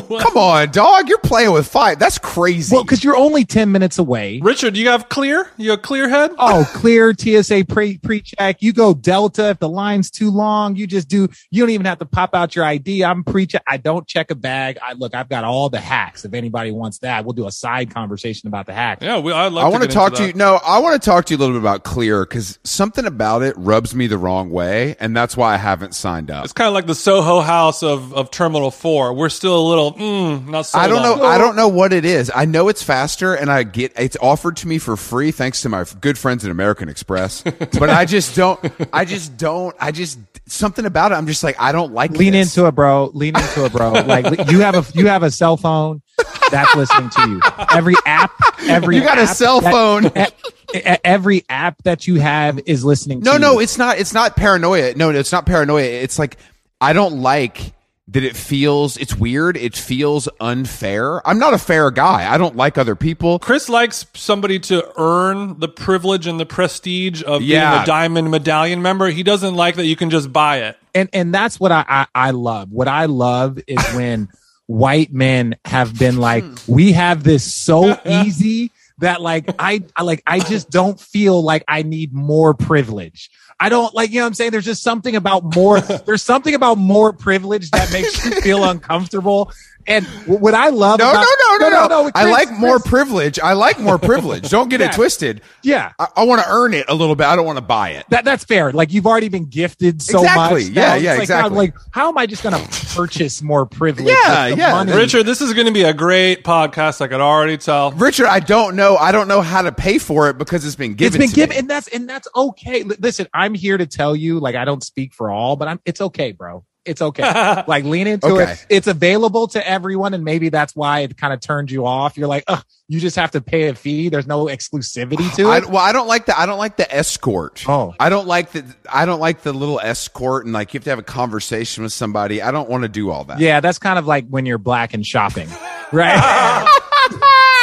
Come 0.20 0.36
on, 0.36 0.70
dog. 0.70 1.08
You're 1.08 1.18
playing 1.18 1.52
with 1.52 1.66
fire. 1.66 1.96
That's 1.96 2.18
crazy. 2.18 2.74
Well, 2.74 2.84
because 2.84 3.02
you're 3.02 3.16
only 3.16 3.44
ten 3.44 3.72
minutes 3.72 3.98
away. 3.98 4.40
Richard, 4.40 4.76
you 4.76 4.88
have 4.88 5.08
clear? 5.08 5.50
You 5.56 5.70
have 5.70 5.82
clear 5.82 6.08
head? 6.08 6.32
Oh, 6.38 6.68
clear 6.74 7.14
TSA 7.14 7.66
pre 7.68 7.98
pre 7.98 8.20
check. 8.20 8.62
You 8.62 8.72
go 8.72 8.94
Delta 8.94 9.50
if 9.50 9.58
the 9.58 9.68
line's 9.68 10.10
too 10.10 10.30
long. 10.30 10.76
You 10.76 10.86
just 10.86 11.08
do. 11.08 11.28
You 11.50 11.62
don't 11.62 11.70
even 11.70 11.86
have 11.86 11.98
to 11.98 12.06
pop 12.06 12.34
out 12.34 12.56
your 12.56 12.64
ID. 12.64 13.04
I'm 13.04 13.24
pre 13.24 13.46
check. 13.46 13.62
I 13.66 13.76
don't 13.76 14.06
check 14.06 14.30
a 14.30 14.34
bag. 14.34 14.78
I 14.82 14.94
look. 14.94 15.14
I've 15.14 15.28
got 15.28 15.44
all 15.44 15.68
the 15.68 15.80
hacks. 15.80 16.24
If 16.24 16.34
anybody 16.34 16.70
wants 16.70 16.98
that, 16.98 17.24
we'll 17.24 17.34
do 17.34 17.46
a 17.46 17.52
side 17.52 17.92
conversation 17.92 18.48
about 18.48 18.66
the 18.66 18.74
hack. 18.74 18.98
Yeah, 19.02 19.18
we, 19.18 19.32
I'd 19.32 19.52
love 19.52 19.64
I 19.64 19.68
to 19.68 19.72
want 19.72 19.82
to 19.84 19.88
talk 19.88 20.14
to 20.14 20.26
you. 20.26 20.32
No, 20.34 20.60
I 20.64 20.78
want 20.78 21.00
to 21.00 21.04
talk 21.04 21.26
to 21.26 21.34
you 21.34 21.38
a 21.38 21.40
little 21.40 21.54
bit 21.54 21.60
about 21.60 21.84
Clear 21.84 22.24
because 22.24 22.58
something 22.64 23.04
about 23.04 23.42
it 23.42 23.54
rubs 23.56 23.94
me 23.94 24.06
the 24.06 24.18
wrong 24.18 24.50
way, 24.50 24.96
and 25.00 25.16
that's 25.16 25.36
why 25.36 25.54
I 25.54 25.56
haven't 25.56 25.94
signed 25.94 26.30
up. 26.30 26.44
It's 26.44 26.52
kind 26.52 26.68
of 26.68 26.74
like 26.74 26.86
the 26.86 26.94
Soho 26.94 27.40
House 27.40 27.82
of, 27.82 28.12
of 28.14 28.30
Terminal 28.30 28.70
4. 28.70 29.14
We're 29.14 29.28
still 29.28 29.58
a 29.58 29.66
little, 29.66 29.83
mm, 29.92 30.46
not 30.48 30.66
sold 30.66 30.84
I 30.84 30.88
don't 30.88 31.02
know. 31.02 31.24
I 31.24 31.38
don't 31.38 31.56
know 31.56 31.68
what 31.68 31.92
it 31.92 32.04
is. 32.04 32.30
I 32.34 32.44
know 32.44 32.68
it's 32.68 32.82
faster, 32.82 33.34
and 33.34 33.50
I 33.50 33.62
get 33.62 33.92
it's 33.98 34.16
offered 34.20 34.56
to 34.58 34.68
me 34.68 34.78
for 34.78 34.96
free 34.96 35.30
thanks 35.30 35.62
to 35.62 35.68
my 35.68 35.84
good 36.00 36.18
friends 36.18 36.44
at 36.44 36.50
American 36.50 36.88
Express. 36.88 37.42
but 37.42 37.90
I 37.90 38.04
just 38.04 38.34
don't. 38.34 38.60
I 38.92 39.04
just 39.04 39.36
don't. 39.36 39.74
I 39.78 39.92
just 39.92 40.18
something 40.46 40.84
about 40.86 41.12
it. 41.12 41.16
I'm 41.16 41.26
just 41.26 41.44
like 41.44 41.56
I 41.60 41.72
don't 41.72 41.92
like. 41.92 42.12
lean 42.12 42.32
this. 42.32 42.56
into 42.56 42.66
it, 42.66 42.74
bro. 42.74 43.10
Lean 43.14 43.36
into 43.36 43.64
it, 43.64 43.72
bro. 43.72 43.92
Like 43.92 44.50
you 44.50 44.60
have 44.60 44.74
a 44.74 44.98
you 44.98 45.06
have 45.06 45.22
a 45.22 45.30
cell 45.30 45.56
phone 45.56 46.02
that's 46.50 46.74
listening 46.74 47.10
to 47.10 47.28
you. 47.28 47.40
Every 47.72 47.94
app, 48.06 48.32
every 48.62 48.96
You 48.96 49.02
got 49.02 49.18
a 49.18 49.26
cell 49.26 49.60
phone. 49.60 50.06
e- 50.06 50.80
every 51.04 51.44
app 51.48 51.82
that 51.84 52.06
you 52.06 52.16
have 52.20 52.60
is 52.66 52.84
listening. 52.84 53.20
No, 53.20 53.34
to 53.34 53.38
no, 53.38 53.52
you. 53.54 53.60
it's 53.60 53.78
not. 53.78 53.98
It's 53.98 54.14
not 54.14 54.36
paranoia. 54.36 54.94
No, 54.94 55.10
it's 55.10 55.32
not 55.32 55.46
paranoia. 55.46 55.84
It's 55.84 56.18
like 56.18 56.36
I 56.80 56.92
don't 56.92 57.20
like 57.22 57.73
that. 58.08 58.22
It 58.22 58.36
feels. 58.36 58.96
It's 58.96 59.14
weird. 59.14 59.56
It 59.56 59.76
feels 59.76 60.28
unfair. 60.40 61.26
I'm 61.26 61.38
not 61.38 61.54
a 61.54 61.58
fair 61.58 61.90
guy. 61.90 62.32
I 62.32 62.38
don't 62.38 62.56
like 62.56 62.76
other 62.78 62.94
people. 62.94 63.38
Chris 63.38 63.68
likes 63.68 64.06
somebody 64.14 64.58
to 64.60 64.92
earn 64.98 65.58
the 65.60 65.68
privilege 65.68 66.26
and 66.26 66.38
the 66.38 66.46
prestige 66.46 67.22
of 67.22 67.42
Yeah. 67.42 67.70
being 67.70 67.82
a 67.82 67.86
diamond 67.86 68.30
medallion 68.30 68.82
member. 68.82 69.08
He 69.08 69.22
doesn't 69.22 69.54
like 69.54 69.76
that 69.76 69.86
you 69.86 69.96
can 69.96 70.10
just 70.10 70.32
buy 70.32 70.58
it. 70.62 70.76
and 70.94 71.08
and 71.12 71.34
that's 71.34 71.58
what 71.58 71.72
I, 71.72 71.84
I 71.88 72.06
I 72.14 72.30
love. 72.30 72.70
What 72.70 72.88
I 72.88 73.06
love 73.06 73.58
is 73.66 73.82
when 73.94 74.28
white 74.66 75.12
men 75.12 75.56
have 75.64 75.98
been 75.98 76.16
like, 76.18 76.44
hmm. 76.44 76.72
we 76.72 76.92
have 76.92 77.22
this 77.24 77.52
so 77.52 77.98
easy 78.06 78.70
that 78.98 79.20
like 79.20 79.50
I, 79.58 79.82
I 79.96 80.02
like 80.02 80.22
I 80.26 80.38
just 80.38 80.70
don't 80.70 81.00
feel 81.00 81.42
like 81.42 81.64
I 81.66 81.82
need 81.82 82.12
more 82.14 82.54
privilege. 82.54 83.28
I 83.58 83.68
don't 83.68 83.94
like 83.94 84.10
you 84.10 84.16
know 84.16 84.24
what 84.24 84.28
I'm 84.28 84.34
saying. 84.34 84.50
There's 84.50 84.64
just 84.64 84.82
something 84.82 85.16
about 85.16 85.54
more. 85.54 85.80
there's 86.06 86.22
something 86.22 86.54
about 86.54 86.78
more 86.78 87.12
privilege 87.12 87.70
that 87.70 87.92
makes 87.92 88.24
you 88.24 88.40
feel 88.40 88.64
uncomfortable. 88.64 89.52
And 89.86 90.06
what 90.26 90.54
I 90.54 90.70
love 90.70 90.98
No, 90.98 91.06
no, 91.06 91.10
about, 91.12 91.26
no, 91.60 91.68
no, 91.68 91.86
no. 91.88 92.10
I 92.14 92.22
Chris- 92.22 92.32
like 92.32 92.52
more 92.58 92.78
privilege. 92.78 93.38
I 93.38 93.52
like 93.52 93.78
more 93.78 93.98
privilege. 93.98 94.48
Don't 94.48 94.68
get 94.70 94.80
Yeah. 94.84 94.88
it 94.90 94.92
twisted. 94.94 95.42
Yeah. 95.62 95.92
I, 95.98 96.08
I 96.16 96.22
want 96.24 96.42
to 96.42 96.48
earn 96.48 96.72
it 96.74 96.86
a 96.88 96.94
little 96.94 97.14
bit. 97.16 97.26
I 97.26 97.36
don't 97.36 97.44
want 97.46 97.58
to 97.58 97.64
buy 97.64 97.90
it. 97.90 98.06
That 98.10 98.24
that's 98.24 98.44
fair. 98.44 98.72
Like 98.72 98.92
you've 98.92 99.06
already 99.06 99.28
been 99.28 99.46
gifted 99.46 100.00
so 100.00 100.20
Exactly. 100.22 100.64
much. 100.64 100.72
Yeah, 100.72 100.96
yeah, 100.96 101.12
like, 101.12 101.20
exactly. 101.22 101.50
I'm 101.50 101.54
like, 101.56 101.74
how 101.90 102.08
am 102.08 102.16
I 102.18 102.26
just 102.26 102.42
gonna 102.42 102.66
purchase 102.94 103.42
more 103.42 103.66
privilege? 103.66 104.08
Yeah, 104.24 104.46
with 104.48 104.54
the 104.56 104.60
yeah. 104.62 104.72
money? 104.72 104.92
Richard, 104.92 105.24
this 105.24 105.40
is 105.40 105.52
going 105.52 105.66
to 105.66 105.72
be 105.72 105.82
a 105.82 105.92
great 105.94 106.44
podcast. 106.44 107.00
I 107.00 107.08
could 107.08 107.20
already 107.20 107.58
tell. 107.58 107.92
Richard, 107.92 108.26
I 108.26 108.40
don't 108.40 108.76
know. 108.76 108.96
I 108.96 109.12
don't 109.12 109.28
know 109.28 109.42
how 109.42 109.62
to 109.62 109.72
pay 109.72 109.98
for 109.98 110.30
it 110.30 110.38
because 110.38 110.64
it's 110.64 110.76
been 110.76 110.94
given. 110.94 111.20
it's 111.22 111.26
been 111.26 111.28
to 111.30 111.34
given, 111.34 111.50
me. 111.54 111.58
and 111.58 111.70
that's 111.70 111.88
and 111.88 112.08
that's 112.08 112.28
okay. 112.34 112.82
L- 112.82 112.92
Listen, 113.00 113.26
I'm 113.34 113.54
here 113.54 113.76
to 113.76 113.86
tell 113.86 114.16
you, 114.16 114.40
like, 114.40 114.54
I 114.54 114.64
don't 114.64 114.82
speak 114.82 115.12
for 115.12 115.30
all, 115.30 115.56
but 115.56 115.68
I'm. 115.68 115.80
It's 115.84 116.00
okay, 116.00 116.32
bro. 116.32 116.64
It's 116.84 117.00
okay. 117.00 117.22
like, 117.66 117.84
lean 117.84 118.06
into 118.06 118.26
Okay. 118.26 118.52
it. 118.52 118.66
It's 118.68 118.86
available 118.86 119.48
to 119.48 119.66
everyone, 119.66 120.12
and 120.14 120.22
maybe 120.24 120.50
that's 120.50 120.76
why 120.76 121.00
it 121.00 121.16
kind 121.16 121.32
of 121.32 121.40
turned 121.40 121.70
you 121.70 121.86
off. 121.86 122.16
You're 122.18 122.28
like, 122.28 122.44
ugh, 122.46 122.62
you 122.88 123.00
just 123.00 123.16
have 123.16 123.30
to 123.30 123.40
pay 123.40 123.68
a 123.68 123.74
fee. 123.74 124.10
There's 124.10 124.26
no 124.26 124.46
exclusivity 124.46 125.34
to 125.36 125.48
I, 125.48 125.58
it. 125.58 125.66
well, 125.66 125.78
I 125.78 125.92
don't 125.92 126.06
like 126.08 126.26
the. 126.26 126.38
I 126.38 126.44
don't 126.46 126.58
like 126.58 126.76
the 126.76 126.94
escort. 126.94 127.64
Oh. 127.68 127.94
I 127.98 128.08
don't 128.10 128.26
like 128.26 128.52
the. 128.52 128.64
I 128.92 129.06
don't 129.06 129.20
like 129.20 129.42
the 129.42 129.52
little 129.54 129.80
escort 129.80 130.44
and 130.44 130.52
like 130.52 130.74
you 130.74 130.78
have 130.78 130.84
to 130.84 130.90
have 130.90 130.98
a 130.98 131.02
conversation 131.02 131.82
with 131.84 131.92
somebody. 131.92 132.42
I 132.42 132.50
don't 132.50 132.68
want 132.68 132.82
to 132.82 132.88
do 132.88 133.10
all 133.10 133.24
that. 133.24 133.38
yeah, 133.40 133.60
that's 133.60 133.78
kind 133.78 133.98
of 133.98 134.06
like 134.06 134.26
when 134.28 134.44
you're 134.44 134.58
black 134.58 134.92
and 134.92 135.06
shopping, 135.06 135.48
right? 135.92 136.18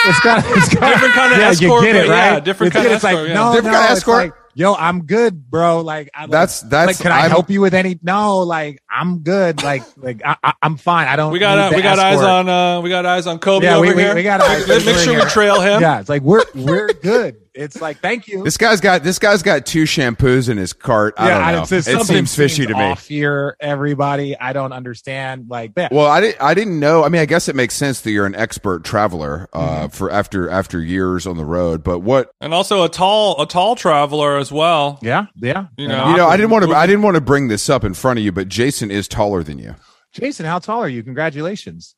it's 0.06 0.20
kind 0.22 0.44
of 0.44 0.52
it's 0.58 0.74
kind 0.76 0.94
Different 0.94 1.14
kind 1.14 1.34
of 1.34 1.40
yeah, 1.40 1.50
escort, 1.50 1.84
You 1.84 1.94
get 1.94 1.96
it, 2.06 2.08
but 2.08 2.14
yeah, 2.14 2.34
right? 2.34 2.44
different 2.44 2.74
It's- 2.76 2.84
kind 2.84 2.88
of 2.88 2.94
it's 2.96 3.04
like, 3.04 3.14
escort, 3.14 3.28
yeah. 3.30 3.34
No, 3.36 3.54
Different 3.54 3.74
no, 3.74 3.80
kind 3.80 3.86
of 3.86 3.92
it's 3.92 4.00
escort. 4.00 4.24
like, 4.26 4.34
Yo, 4.54 4.74
I'm 4.74 5.04
good, 5.06 5.50
bro. 5.50 5.82
Like, 5.82 6.10
I, 6.14 6.22
like 6.24 6.32
That's- 6.32 6.62
that's- 6.62 6.88
Like, 6.88 6.98
can 7.04 7.12
I 7.12 7.22
I'm- 7.22 7.30
help 7.30 7.50
you 7.50 7.62
with 7.62 7.74
any? 7.74 7.98
No, 8.04 8.40
like, 8.40 8.82
I'm 8.90 9.20
good. 9.20 9.64
Like, 9.64 9.84
like 9.98 10.22
I, 10.26 10.36
I, 10.44 10.54
I'm 10.62 10.78
fine. 10.78 11.08
I 11.08 11.16
don't. 11.16 11.32
We 11.32 11.40
got 11.40 11.56
need 11.72 11.76
uh, 11.76 11.78
we 11.78 11.82
got 11.82 12.00
eyes 12.00 12.16
escort. 12.16 12.30
on 12.30 12.50
uh 12.50 12.82
we 12.82 12.90
got 12.90 13.06
eyes 13.06 13.28
on 13.28 13.40
Kobe 13.40 13.66
Yeah, 13.66 13.76
over 13.78 13.88
we, 13.88 13.94
we, 13.94 14.02
here. 14.02 14.14
we 14.16 14.24
got 14.24 14.42
eyes. 14.42 14.68
Make 14.68 14.86
make 14.86 14.98
sure 14.98 15.16
we 15.16 15.30
trail 15.30 15.62
him. 15.62 15.82
Yeah, 15.82 16.00
it's 16.02 16.10
like 16.10 16.22
we're 16.22 16.44
we're 16.54 16.88
good. 16.88 17.38
It's 17.54 17.82
like 17.82 18.00
thank 18.00 18.28
you. 18.28 18.44
This 18.44 18.56
guy's 18.58 18.80
got. 18.80 19.04
This 19.04 19.20
guy's 19.20 19.44
got 19.44 19.66
two 19.66 19.84
shampoos 19.84 20.48
in 20.50 20.58
his 20.58 20.72
cart. 20.74 21.16
I 21.18 21.30
don't 21.30 21.52
know. 21.54 21.62
it's 21.64 21.72
it 21.72 21.84
something 21.84 22.06
seems 22.16 22.34
fishy 22.36 22.66
to 22.66 22.74
me. 22.74 22.80
Off 22.82 23.06
here, 23.08 23.58
everybody. 23.60 24.38
I 24.40 24.54
don't 24.54 24.72
understand. 24.72 25.48
Like, 25.50 25.74
yeah. 25.76 25.90
Well, 25.92 26.06
I 26.08 26.22
didn't. 26.22 26.42
I 26.42 26.54
didn't 26.54 26.80
know. 26.80 27.04
I 27.04 27.10
mean, 27.10 27.22
I 27.22 27.26
guess 27.26 27.50
it 27.50 27.56
makes 27.56 27.76
sense 27.76 28.02
that 28.02 28.12
you're 28.12 28.26
an 28.26 28.36
expert 28.36 28.84
traveler 28.86 29.50
uh, 29.54 29.60
Mm-hmm. 29.82 29.88
for 29.90 30.10
after 30.12 30.50
after 30.50 30.82
years 30.82 31.28
on 31.28 31.36
the 31.38 31.44
road. 31.46 31.84
But 31.84 32.00
what 32.00 32.32
And 32.40 32.54
also 32.54 32.84
a 32.84 32.90
tall 32.90 33.42
a 33.42 33.46
tall 33.46 33.76
traveler 33.76 34.38
as 34.38 34.52
well. 34.52 34.98
yeah, 35.02 35.26
yeah. 35.36 35.68
You 35.78 35.88
know- 35.90 36.10
you 36.12 36.18
know, 36.18 36.28
I 36.28 36.38
didn't 36.38 36.52
want 36.52 36.66
to. 36.66 36.72
I 36.76 36.88
didn't 36.88 37.02
want 37.02 37.16
to 37.16 37.22
bring 37.22 37.48
this 37.50 37.70
up 37.70 37.84
in 37.84 37.94
front 37.94 38.18
of 38.20 38.24
you, 38.26 38.32
but 38.32 38.48
Jason 38.48 38.92
is 38.92 39.08
taller 39.08 39.44
than 39.44 39.58
you. 39.60 39.76
Jason, 40.14 40.46
how 40.46 40.60
tall 40.60 40.82
are 40.84 40.90
you? 40.90 41.04
Congratulations. 41.04 41.96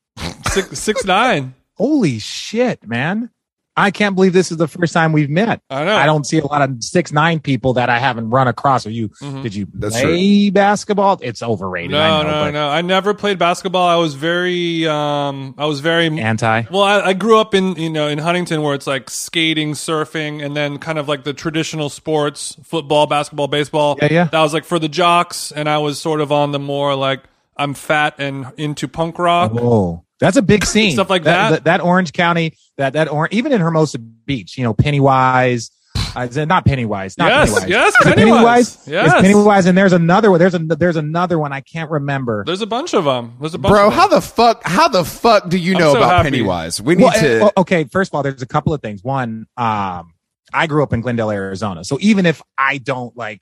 Six 0.51 0.79
six 0.79 1.05
nine. 1.05 1.53
Holy 1.75 2.19
shit, 2.19 2.87
man. 2.87 3.29
I 3.75 3.89
can't 3.89 4.13
believe 4.15 4.33
this 4.33 4.51
is 4.51 4.57
the 4.57 4.67
first 4.67 4.93
time 4.93 5.13
we've 5.13 5.29
met. 5.29 5.59
I 5.69 5.83
know. 5.83 5.95
I 5.95 6.05
don't 6.05 6.25
see 6.25 6.37
a 6.37 6.45
lot 6.45 6.61
of 6.61 6.83
six 6.83 7.11
nine 7.11 7.39
people 7.39 7.73
that 7.73 7.89
I 7.89 7.97
haven't 7.97 8.29
run 8.29 8.47
across. 8.47 8.85
Are 8.85 8.91
you? 8.91 9.09
Mhm. 9.21 9.41
Did 9.41 9.55
you 9.55 9.67
That's 9.73 9.99
play 9.99 10.49
basketball? 10.51 11.17
It's 11.21 11.41
overrated. 11.41 11.95
I 11.95 12.07
No, 12.09 12.23
know, 12.23 12.29
no, 12.29 12.45
but 12.45 12.51
no. 12.51 12.69
I 12.69 12.81
never 12.81 13.13
played 13.15 13.39
basketball. 13.39 13.87
I 13.87 13.95
was 13.95 14.13
very 14.13 14.87
um 14.87 15.55
I 15.57 15.65
was 15.65 15.79
very 15.79 16.07
Anti. 16.19 16.63
Well, 16.69 16.83
I, 16.83 16.99
I 17.01 17.13
grew 17.13 17.39
up 17.39 17.55
in 17.55 17.75
you 17.75 17.89
know 17.89 18.07
in 18.07 18.19
Huntington 18.19 18.61
where 18.61 18.75
it's 18.75 18.87
like 18.87 19.09
skating, 19.09 19.71
surfing, 19.73 20.45
and 20.45 20.55
then 20.55 20.77
kind 20.77 20.99
of 20.99 21.07
like 21.07 21.23
the 21.23 21.33
traditional 21.33 21.89
sports: 21.89 22.55
football, 22.63 23.07
basketball, 23.07 23.47
baseball. 23.47 23.97
Yeah, 24.01 24.07
yeah. 24.11 24.23
That 24.25 24.41
was 24.41 24.53
like 24.53 24.65
for 24.65 24.77
the 24.77 24.89
jocks, 24.89 25.51
and 25.51 25.67
I 25.67 25.79
was 25.79 25.99
sort 25.99 26.21
of 26.21 26.31
on 26.31 26.51
the 26.51 26.59
more 26.59 26.93
like 26.95 27.23
I'm 27.57 27.73
fat 27.73 28.15
and 28.19 28.47
into 28.57 28.87
punk 28.87 29.17
rock. 29.17 29.51
Oh, 29.55 30.03
that's 30.19 30.37
a 30.37 30.41
big 30.41 30.65
scene. 30.73 30.91
Stuff 30.93 31.09
like 31.09 31.23
that. 31.23 31.49
that. 31.51 31.63
That, 31.65 31.81
Orange 31.81 32.13
County, 32.13 32.57
that 32.77 32.93
that 32.93 33.09
orange, 33.09 33.33
even 33.33 33.51
in 33.51 33.61
Hermosa 33.61 33.99
Beach, 33.99 34.57
you 34.57 34.63
know, 34.63 34.73
Pennywise. 34.73 35.71
Uh, 36.15 36.21
is 36.29 36.37
it 36.37 36.47
not 36.47 36.63
Pennywise? 36.65 37.17
Not 37.17 37.29
Yes, 37.29 37.49
Pennywise. 37.49 37.69
yes, 37.69 37.93
Is 37.99 38.05
it 38.07 38.15
Pennywise. 38.15 38.75
It's 38.75 38.87
Yes. 38.87 39.21
Pennywise, 39.21 39.65
and 39.65 39.75
there's 39.77 39.93
another 39.93 40.29
one. 40.29 40.39
There's 40.39 40.53
a 40.53 40.59
there's 40.59 40.95
another 40.95 41.39
one 41.39 41.51
I 41.51 41.61
can't 41.61 41.89
remember. 41.89 42.43
There's 42.45 42.61
a 42.61 42.67
bunch 42.67 42.93
of 42.93 43.03
them. 43.05 43.35
There's 43.39 43.53
a 43.55 43.57
bunch. 43.57 43.71
Bro, 43.71 43.87
of 43.87 43.91
them. 43.91 43.99
how 43.99 44.07
the 44.07 44.21
fuck? 44.21 44.61
How 44.63 44.87
the 44.87 45.03
fuck 45.03 45.49
do 45.49 45.57
you 45.57 45.73
I'm 45.73 45.79
know 45.79 45.91
so 45.93 45.97
about 45.97 46.09
happy. 46.17 46.29
Pennywise? 46.31 46.79
We 46.81 46.95
need 46.95 47.03
Well, 47.03 47.13
to. 47.13 47.27
eh, 47.35 47.39
well, 47.41 47.51
okay, 47.57 47.83
first 47.85 48.11
of 48.11 48.15
all, 48.15 48.21
there's 48.23 48.41
a 48.43 48.47
couple 48.47 48.73
of 48.73 48.81
things. 48.81 49.03
One, 49.03 49.47
um, 49.57 50.13
I 50.53 50.67
grew 50.67 50.83
up 50.83 50.93
in 50.93 51.01
Glendale, 51.01 51.31
Arizona, 51.31 51.83
so 51.83 51.97
even 51.99 52.25
if 52.27 52.41
I 52.59 52.77
don't 52.77 53.15
like 53.17 53.41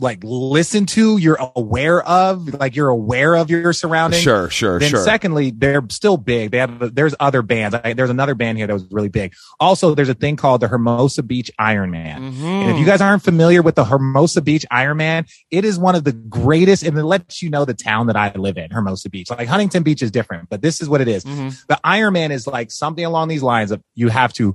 like 0.00 0.20
listen 0.22 0.86
to, 0.86 1.18
you're 1.18 1.38
aware 1.56 2.02
of, 2.02 2.54
like 2.54 2.76
you're 2.76 2.88
aware 2.88 3.34
of 3.34 3.50
your 3.50 3.72
surroundings. 3.72 4.22
sure, 4.22 4.48
sure, 4.50 4.68
Sure. 4.68 4.78
Then 4.78 4.90
sure. 4.90 5.02
secondly, 5.04 5.50
they're 5.50 5.82
still 5.90 6.16
big. 6.16 6.50
They 6.52 6.58
have 6.58 6.94
there's 6.94 7.14
other 7.18 7.42
bands. 7.42 7.74
I, 7.82 7.94
there's 7.94 8.10
another 8.10 8.34
band 8.34 8.58
here 8.58 8.66
that 8.66 8.72
was 8.72 8.86
really 8.90 9.08
big. 9.08 9.34
Also, 9.58 9.94
there's 9.94 10.08
a 10.08 10.14
thing 10.14 10.36
called 10.36 10.60
the 10.60 10.68
Hermosa 10.68 11.22
Beach 11.22 11.50
Iron 11.58 11.90
Man. 11.90 12.32
Mhm. 12.32 12.42
And 12.44 12.70
if 12.70 12.78
you 12.78 12.84
guys 12.86 13.00
aren't 13.00 13.22
familiar 13.22 13.60
with 13.62 13.74
the 13.74 13.84
Hermosa 13.84 14.40
Beach 14.42 14.64
Iron 14.70 14.98
Man, 14.98 15.26
it 15.50 15.64
is 15.64 15.78
one 15.78 15.94
of 15.94 16.04
the 16.04 16.12
greatest, 16.12 16.82
and 16.82 16.96
it 16.96 17.04
lets 17.04 17.42
you 17.42 17.50
know 17.50 17.64
the 17.64 17.74
town 17.74 18.06
that 18.08 18.16
I 18.16 18.32
live 18.34 18.56
in, 18.58 18.70
Hermosa 18.70 19.10
Beach. 19.10 19.30
Like 19.30 19.48
Huntington 19.48 19.82
Beach 19.82 20.02
is 20.02 20.10
different, 20.10 20.48
but 20.48 20.62
this 20.62 20.80
is 20.80 20.88
what 20.88 21.00
it 21.00 21.08
is. 21.08 21.24
Mhm. 21.24 21.56
The 21.66 21.78
Iron 21.82 22.12
Man 22.12 22.30
is 22.30 22.46
like 22.46 22.70
something 22.70 23.04
along 23.04 23.28
these 23.28 23.42
lines 23.42 23.70
of 23.70 23.82
you 23.94 24.08
have 24.08 24.32
to 24.34 24.54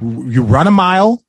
you 0.00 0.42
run 0.42 0.66
a 0.66 0.70
mile, 0.70 1.22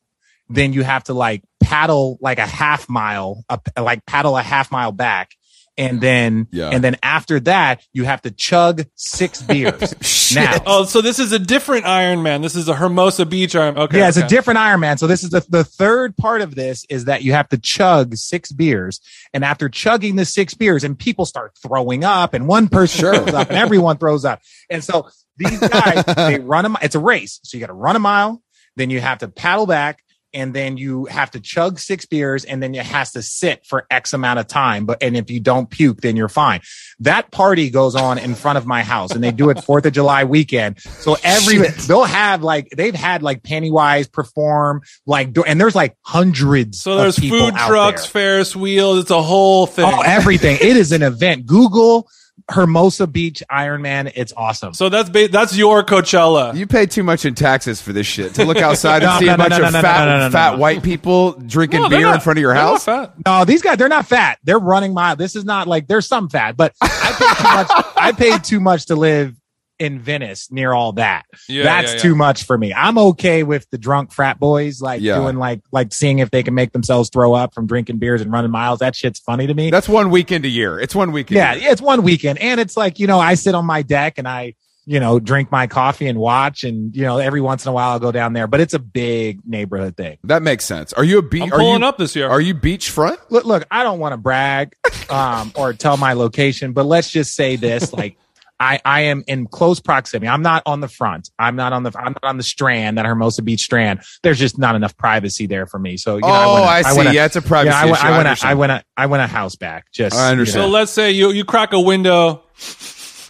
then 0.50 0.74
you 0.74 0.84
have 0.84 1.04
to 1.06 1.14
like 1.14 1.44
paddle 1.64 2.18
like 2.22 2.38
a 2.40 2.46
half 2.46 2.88
mile, 2.90 3.44
up, 3.50 3.68
like 3.80 4.06
paddle 4.06 4.38
a 4.38 4.44
half 4.44 4.72
mile 4.72 4.92
back. 4.92 5.32
And 5.76 6.00
then, 6.00 6.46
Yeah. 6.52 6.70
and 6.70 6.84
then 6.84 6.98
after 7.02 7.40
that, 7.40 7.82
you 7.94 8.04
have 8.04 8.22
to 8.22 8.30
chug 8.30 8.84
six 8.94 9.42
beers. 9.50 9.96
Shit. 10.02 10.36
now, 10.36 10.62
Oh, 10.68 10.84
so 10.86 11.02
this 11.02 11.18
is 11.18 11.32
a 11.32 11.40
different 11.40 11.88
Iron 11.88 12.22
Man. 12.22 12.44
This 12.44 12.56
is 12.56 12.68
a 12.70 12.76
Hermosa 12.76 13.26
Beach 13.26 13.56
Iron. 13.56 13.76
Okay. 13.80 13.98
yeah, 13.98 14.08
it's 14.08 14.18
a 14.18 14.28
different 14.28 14.60
Iron 14.60 14.82
Man. 14.82 15.00
So 15.00 15.08
this 15.08 15.24
is 15.24 15.32
the, 15.32 15.44
the 15.50 15.64
third 15.64 16.16
part 16.16 16.42
of 16.42 16.54
this 16.54 16.86
is 16.92 17.06
that 17.06 17.24
you 17.24 17.32
have 17.34 17.50
to 17.50 17.58
chug 17.58 18.16
six 18.16 18.52
beers. 18.52 19.02
And 19.34 19.44
after 19.44 19.68
chugging 19.68 20.16
the 20.16 20.26
six 20.26 20.54
beers 20.54 20.84
and 20.84 20.98
people 20.98 21.26
start 21.26 21.54
throwing 21.66 22.04
up 22.04 22.36
and 22.36 22.48
one 22.48 22.68
person 22.68 23.00
Sure. 23.00 23.16
throws 23.16 23.34
up 23.34 23.50
and 23.50 23.58
everyone 23.58 23.98
throws 23.98 24.26
up. 24.26 24.42
And 24.70 24.84
so 24.84 25.10
these 25.38 25.60
guys, 25.60 26.04
they 26.16 26.38
run 26.40 26.66
a, 26.66 26.70
mi- 26.70 26.76
it's 26.84 26.94
a 26.94 27.00
race. 27.00 27.40
So 27.44 27.58
you 27.58 27.62
got 27.62 27.68
to 27.68 27.74
run 27.74 27.96
a 27.96 28.00
mile, 28.00 28.44
then 28.76 28.92
you 28.92 29.02
have 29.02 29.18
to 29.20 29.28
paddle 29.28 29.66
back 29.66 30.04
and 30.34 30.54
then 30.54 30.78
you 30.78 31.06
have 31.06 31.32
to 31.32 31.40
chug 31.40 31.80
six 31.80 32.06
beers 32.06 32.46
and 32.46 32.62
then 32.62 32.74
it 32.74 32.86
has 32.86 33.12
to 33.12 33.22
sit 33.22 33.66
for 33.66 33.86
X 33.90 34.14
amount 34.14 34.40
of 34.40 34.48
time. 34.48 34.86
But, 34.86 35.04
and 35.04 35.16
if 35.16 35.30
you 35.30 35.40
don't 35.40 35.70
puke, 35.70 36.02
then 36.02 36.16
you're 36.16 36.30
fine. 36.30 36.62
That 37.00 37.32
party 37.32 37.70
goes 37.70 37.96
on 37.96 38.18
in 38.18 38.36
front 38.36 38.58
of 38.58 38.66
my 38.66 38.84
house 38.84 39.12
and 39.12 39.24
they 39.24 39.32
do 39.32 39.50
it 39.50 39.64
Fourth 39.64 39.86
of 39.86 39.94
July 39.94 40.24
weekend. 40.24 40.80
So 40.80 41.16
every, 41.24 41.58
Shit. 41.58 41.76
they'll 41.88 42.04
have 42.04 42.44
like, 42.44 42.70
they've 42.70 42.96
had 42.96 43.24
like 43.24 43.44
Pennywise 43.44 44.08
perform 44.08 44.82
like, 45.06 45.38
and 45.46 45.60
there's 45.60 45.76
like 45.76 45.96
hundreds. 46.02 46.82
So 46.82 46.98
there's 46.98 47.20
food 47.20 47.56
trucks, 47.56 48.04
there. 48.04 48.12
Ferris 48.12 48.56
wheels. 48.56 49.00
It's 49.00 49.12
a 49.12 49.22
whole 49.22 49.68
thing. 49.68 49.86
Oh, 49.86 50.02
everything. 50.02 50.58
it 50.62 50.78
is 50.78 50.92
an 50.92 51.04
event. 51.04 51.46
Google 51.46 52.08
Hermosa 52.52 53.08
Beach 53.08 53.42
Ironman. 53.50 54.12
It's 54.16 54.34
awesome. 54.36 54.74
so 54.74 54.90
that's 54.90 55.10
ba- 55.10 55.30
that's 55.30 55.56
your 55.56 55.84
Coachella. 55.84 56.56
You 56.56 56.68
pay 56.68 56.86
too 56.86 57.04
much 57.04 57.26
in 57.26 57.36
taxes 57.36 57.82
for 57.82 57.94
this 57.94 58.06
shit. 58.06 58.36
To 58.36 58.46
look 58.46 58.58
outside 58.58 59.04
and 59.04 59.12
see 59.20 59.26
no, 59.26 59.36
a 59.36 59.38
bunch 59.38 59.52
no, 59.52 59.58
of 59.58 59.62
no, 59.64 59.70
no, 59.70 59.82
fat, 59.82 60.06
no, 60.06 60.12
no, 60.12 60.20
no, 60.26 60.30
fat 60.32 60.52
no. 60.54 60.58
white 60.58 60.84
people 60.84 61.34
drinking 61.34 61.82
No, 61.82 61.90
they're 61.90 62.00
beer 62.00 62.14
in 62.14 62.20
front 62.20 62.40
of 62.40 62.42
your 62.42 62.54
house. 62.54 62.86
No, 62.88 63.46
these 63.46 63.62
guys, 63.62 63.78
they're 63.78 63.88
not 63.88 64.08
fat. 64.08 64.40
They're 64.44 64.60
running 64.60 64.94
miles. 64.94 65.18
This 65.18 65.36
is 65.36 65.46
not 65.46 65.68
like 65.68 65.88
there's 65.88 66.08
some 66.08 66.30
fat, 66.30 66.58
but 66.58 66.74
I 66.82 67.16
paid 67.18 67.38
too 67.38 67.44
much. 67.44 67.86
I 67.98 68.12
paid 68.12 68.44
too 68.44 68.60
much 68.60 68.86
to 68.88 68.96
live 68.96 69.36
in 69.80 70.00
Venice 70.00 70.52
near 70.52 70.72
all 70.74 70.94
that. 70.94 71.26
Yeah, 71.50 71.64
That's 71.64 71.92
yeah, 71.92 71.96
yeah. 71.98 72.02
too 72.04 72.16
much 72.16 72.44
for 72.44 72.58
me. 72.58 72.74
I'm 72.74 72.98
okay 72.98 73.44
with 73.44 73.70
the 73.72 73.78
drunk 73.78 74.12
frat 74.12 74.40
boys 74.40 74.82
like 74.82 75.02
Yeah. 75.02 75.16
doing 75.18 75.38
like 75.38 75.62
like 75.72 75.94
seeing 75.94 76.20
if 76.20 76.32
they 76.32 76.44
can 76.44 76.54
make 76.54 76.72
themselves 76.74 77.10
throw 77.10 77.34
up 77.34 77.54
from 77.54 77.66
drinking 77.68 77.98
beers 77.98 78.22
and 78.22 78.32
running 78.32 78.52
miles. 78.52 78.80
That 78.80 78.96
shit's 78.96 79.20
funny 79.20 79.48
to 79.48 79.54
me. 79.54 79.72
That's 79.72 79.90
one 79.90 80.10
weekend 80.12 80.46
a 80.46 80.50
year. 80.50 80.80
It's 80.80 80.94
one 80.96 81.12
weekend. 81.12 81.38
yeah, 81.38 81.56
it's 81.56 81.82
one 81.82 82.04
weekend 82.04 82.40
and 82.40 82.60
it's 82.62 82.78
like, 82.78 83.00
you 83.00 83.08
know, 83.08 83.20
I 83.20 83.34
sit 83.34 83.56
on 83.56 83.66
my 83.66 83.82
deck 83.82 84.18
and 84.18 84.28
I, 84.28 84.54
you 84.86 85.00
know, 85.00 85.18
drink 85.18 85.50
my 85.50 85.66
coffee 85.66 86.08
and 86.08 86.20
watch 86.20 86.66
and, 86.66 86.94
you 86.94 87.04
know, 87.04 87.18
every 87.18 87.40
once 87.40 87.66
in 87.66 87.70
a 87.70 87.72
while 87.72 87.92
I'll 87.92 88.00
go 88.00 88.12
down 88.12 88.34
there, 88.34 88.48
but 88.48 88.60
it's 88.60 88.74
a 88.74 88.80
big 88.80 89.40
neighborhood 89.48 89.96
thing. 89.96 90.18
that 90.26 90.44
makes 90.44 90.66
sense. 90.66 90.92
Are 90.94 91.06
you 91.06 91.20
a 91.20 91.22
beach? 91.22 91.44
I'm 91.44 91.54
Are 91.54 91.58
pulling 91.60 91.82
you 91.84 91.88
up 91.88 91.98
this 91.98 92.16
year. 92.18 92.28
are 92.30 92.42
you 92.42 92.54
beachfront? 92.54 93.18
look, 93.30 93.46
look, 93.46 93.66
I 93.72 93.84
don't 93.84 94.00
want 94.00 94.12
to 94.12 94.18
brag 94.18 94.76
um, 95.10 95.54
or 95.56 95.72
tell 95.74 95.96
my 95.96 96.14
location, 96.14 96.74
but 96.74 96.86
let's 96.86 97.10
just 97.10 97.34
say 97.34 97.56
this: 97.56 97.94
like, 98.02 98.18
I 98.60 98.80
I 98.86 99.02
am 99.02 99.24
in 99.28 99.48
close 99.48 99.80
proximity. 99.80 100.28
I'm 100.28 100.42
not 100.42 100.64
on 100.66 100.80
the 100.80 100.88
front. 100.88 101.30
I'm 101.38 101.56
not 101.56 101.74
on 101.74 101.84
the 101.84 101.92
I'm 101.96 102.14
not 102.14 102.24
on 102.24 102.38
the 102.38 102.44
Strand, 102.44 102.98
that 102.98 103.06
Hermosa 103.06 103.42
Beach 103.42 103.62
Strand. 103.62 104.02
There's 104.22 104.40
just 104.40 104.58
not 104.58 104.76
enough 104.76 104.96
privacy 104.96 105.48
there 105.48 105.66
for 105.66 105.80
me. 105.80 105.98
So 105.98 106.16
you 106.16 106.22
know, 106.22 106.28
oh, 106.28 106.64
I, 106.64 106.82
I, 106.82 106.82
went 106.82 106.86
see. 106.86 106.92
I 106.92 106.94
went 106.98 107.14
yeah, 107.14 107.26
it's 107.26 107.36
a 107.36 107.42
privacy 107.42 107.76
yeah, 107.76 107.82
I 107.82 107.86
went, 107.86 107.98
issue. 107.98 108.06
I 108.06 108.18
went, 108.18 108.28
a. 108.28 108.48
I 108.48 108.54
went, 108.54 108.72
a, 108.72 108.84
I 108.98 109.06
went 109.08 109.24
a 109.24 109.28
house 109.28 109.56
back. 109.56 109.92
Just 109.92 110.16
I 110.16 110.28
you 110.28 110.32
understand. 110.32 110.64
so 110.64 110.70
let's 110.70 110.92
say 110.92 111.12
you 111.12 111.32
you 111.32 111.46
crack 111.46 111.74
a 111.74 111.80
window. 111.80 112.44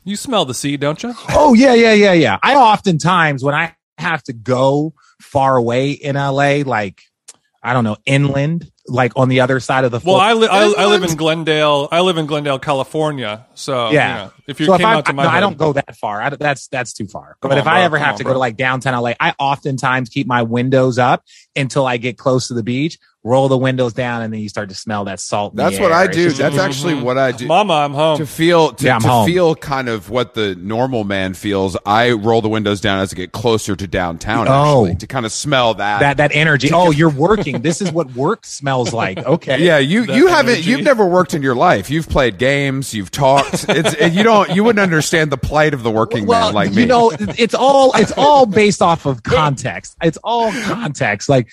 You 0.06 0.18
smell 0.18 0.46
the 0.46 0.54
sea, 0.54 0.78
don't 0.78 1.02
you? 1.02 1.14
Oh 1.30 1.54
yeah, 1.54 1.74
yeah, 1.74 1.94
yeah, 1.94 2.14
yeah. 2.14 2.38
I 2.44 2.56
oftentimes 2.56 3.44
when 3.44 3.56
I 3.56 3.76
have 3.98 4.22
to 4.24 4.34
go 4.34 4.94
far 5.22 5.56
away 5.56 5.92
in 5.92 6.16
LA, 6.16 6.64
like 6.66 7.02
I 7.64 7.74
don't 7.74 7.86
know, 7.86 7.98
inland, 8.06 8.70
like 8.88 9.14
on 9.16 9.30
the 9.30 9.40
other 9.40 9.60
side 9.60 9.86
of 9.86 9.92
the 9.92 10.02
Well. 10.04 10.18
I, 10.18 10.34
li- 10.34 10.48
I, 10.52 10.74
I 10.78 10.86
live 10.88 11.04
in 11.04 11.16
Glendale. 11.16 11.88
I 11.92 12.02
live 12.02 12.18
in 12.18 12.26
Glendale, 12.26 12.60
California. 12.60 13.46
So 13.56 13.92
Yeah. 13.92 14.10
you 14.10 14.26
know, 14.26 14.34
if 14.48 14.60
you 14.60 14.66
so 14.66 14.78
came 14.78 14.86
I, 14.88 14.96
out 14.96 15.06
to 15.06 15.14
my 15.14 15.24
no, 15.24 15.30
I 15.30 15.40
don't 15.40 15.58
go 15.58 15.74
that 15.74 15.96
far. 15.96 16.22
I, 16.22 16.30
that's 16.32 16.68
that's 16.68 16.92
too 16.94 17.08
far. 17.08 17.38
Come 17.42 17.50
but 17.50 17.52
on, 17.54 17.58
if 17.60 17.68
I 17.68 17.84
ever 17.84 17.98
have 17.98 18.14
on, 18.14 18.18
to 18.18 18.24
bro. 18.24 18.32
go 18.32 18.34
to 18.34 18.40
like 18.40 18.58
downtown 18.58 19.02
LA, 19.02 19.14
I 19.20 19.34
oftentimes 19.40 20.10
keep 20.10 20.28
my 20.28 20.44
windows 20.44 21.00
up 21.00 21.24
until 21.56 21.86
I 21.86 21.98
get 21.98 22.18
close 22.18 22.50
to 22.50 22.54
the 22.54 22.64
beach. 22.64 23.00
Roll 23.26 23.48
the 23.48 23.58
windows 23.58 23.94
down, 23.94 24.22
and 24.22 24.34
then 24.34 24.42
you 24.42 24.50
start 24.50 24.68
to 24.68 24.76
smell 24.76 25.06
that 25.06 25.18
salt. 25.20 25.56
That's 25.56 25.80
what 25.80 25.92
air. 25.92 25.98
I 25.98 26.08
do. 26.08 26.26
just- 26.26 26.38
That's 26.40 26.58
actually 26.58 26.96
what 26.96 27.18
I 27.18 27.32
do. 27.32 27.48
Mama, 27.48 27.74
I'm 27.74 27.94
home. 27.94 28.18
to 28.18 28.26
feel 28.26 28.74
to, 28.74 28.86
Yeah, 28.86 28.96
I'm 28.96 29.02
to 29.02 29.08
home. 29.08 29.26
feel 29.28 29.56
kind 29.56 29.88
of 29.88 30.10
what 30.10 30.34
the 30.34 30.56
normal 30.56 31.06
man 31.06 31.34
feels, 31.34 31.78
I 31.86 32.12
roll 32.12 32.42
the 32.42 32.50
windows 32.50 32.82
down 32.82 33.00
as 33.00 33.14
I 33.14 33.16
get 33.16 33.32
closer 33.32 33.78
to 33.78 33.88
downtown. 33.88 34.48
Oh. 34.50 34.84
Actually, 34.86 34.96
to 34.98 35.08
kind 35.08 35.26
of 35.26 35.32
smell 35.32 35.74
that. 35.76 36.00
that 36.02 36.18
that 36.18 36.32
energy. 36.36 36.70
Oh, 36.74 36.92
you're 36.92 37.10
working. 37.10 37.62
This 37.62 37.82
is 37.82 37.92
what 37.94 38.14
work 38.14 38.46
smells 38.46 38.92
like. 38.94 39.18
Okay. 39.20 39.64
yeah, 39.64 39.78
you 39.78 40.06
That 40.06 40.18
you 40.18 40.28
haven't 40.28 40.66
you've 40.66 40.82
never 40.84 41.06
worked 41.06 41.34
in 41.34 41.42
your 41.42 41.56
life. 41.56 41.90
You've 41.90 42.10
played 42.10 42.38
games, 42.38 42.94
you've 42.94 43.12
talked. 43.12 43.66
It's 43.74 43.94
and 43.96 44.14
you 44.14 44.24
don't 44.24 44.54
you 44.56 44.64
wouldn't 44.66 44.84
understand 44.84 45.32
the 45.32 45.38
plight 45.38 45.74
of 45.74 45.82
the 45.84 45.90
working 45.92 46.26
well, 46.26 46.48
man 46.48 46.54
like 46.54 46.74
me. 46.74 46.82
you 46.82 46.88
know, 46.88 47.12
it's 47.20 47.56
all 47.56 47.92
it's 47.96 48.12
all 48.18 48.46
based 48.46 48.82
off 48.82 49.06
of 49.06 49.24
context. 49.24 49.96
It's 50.04 50.18
all 50.24 50.52
context. 50.52 51.30
Like, 51.30 51.50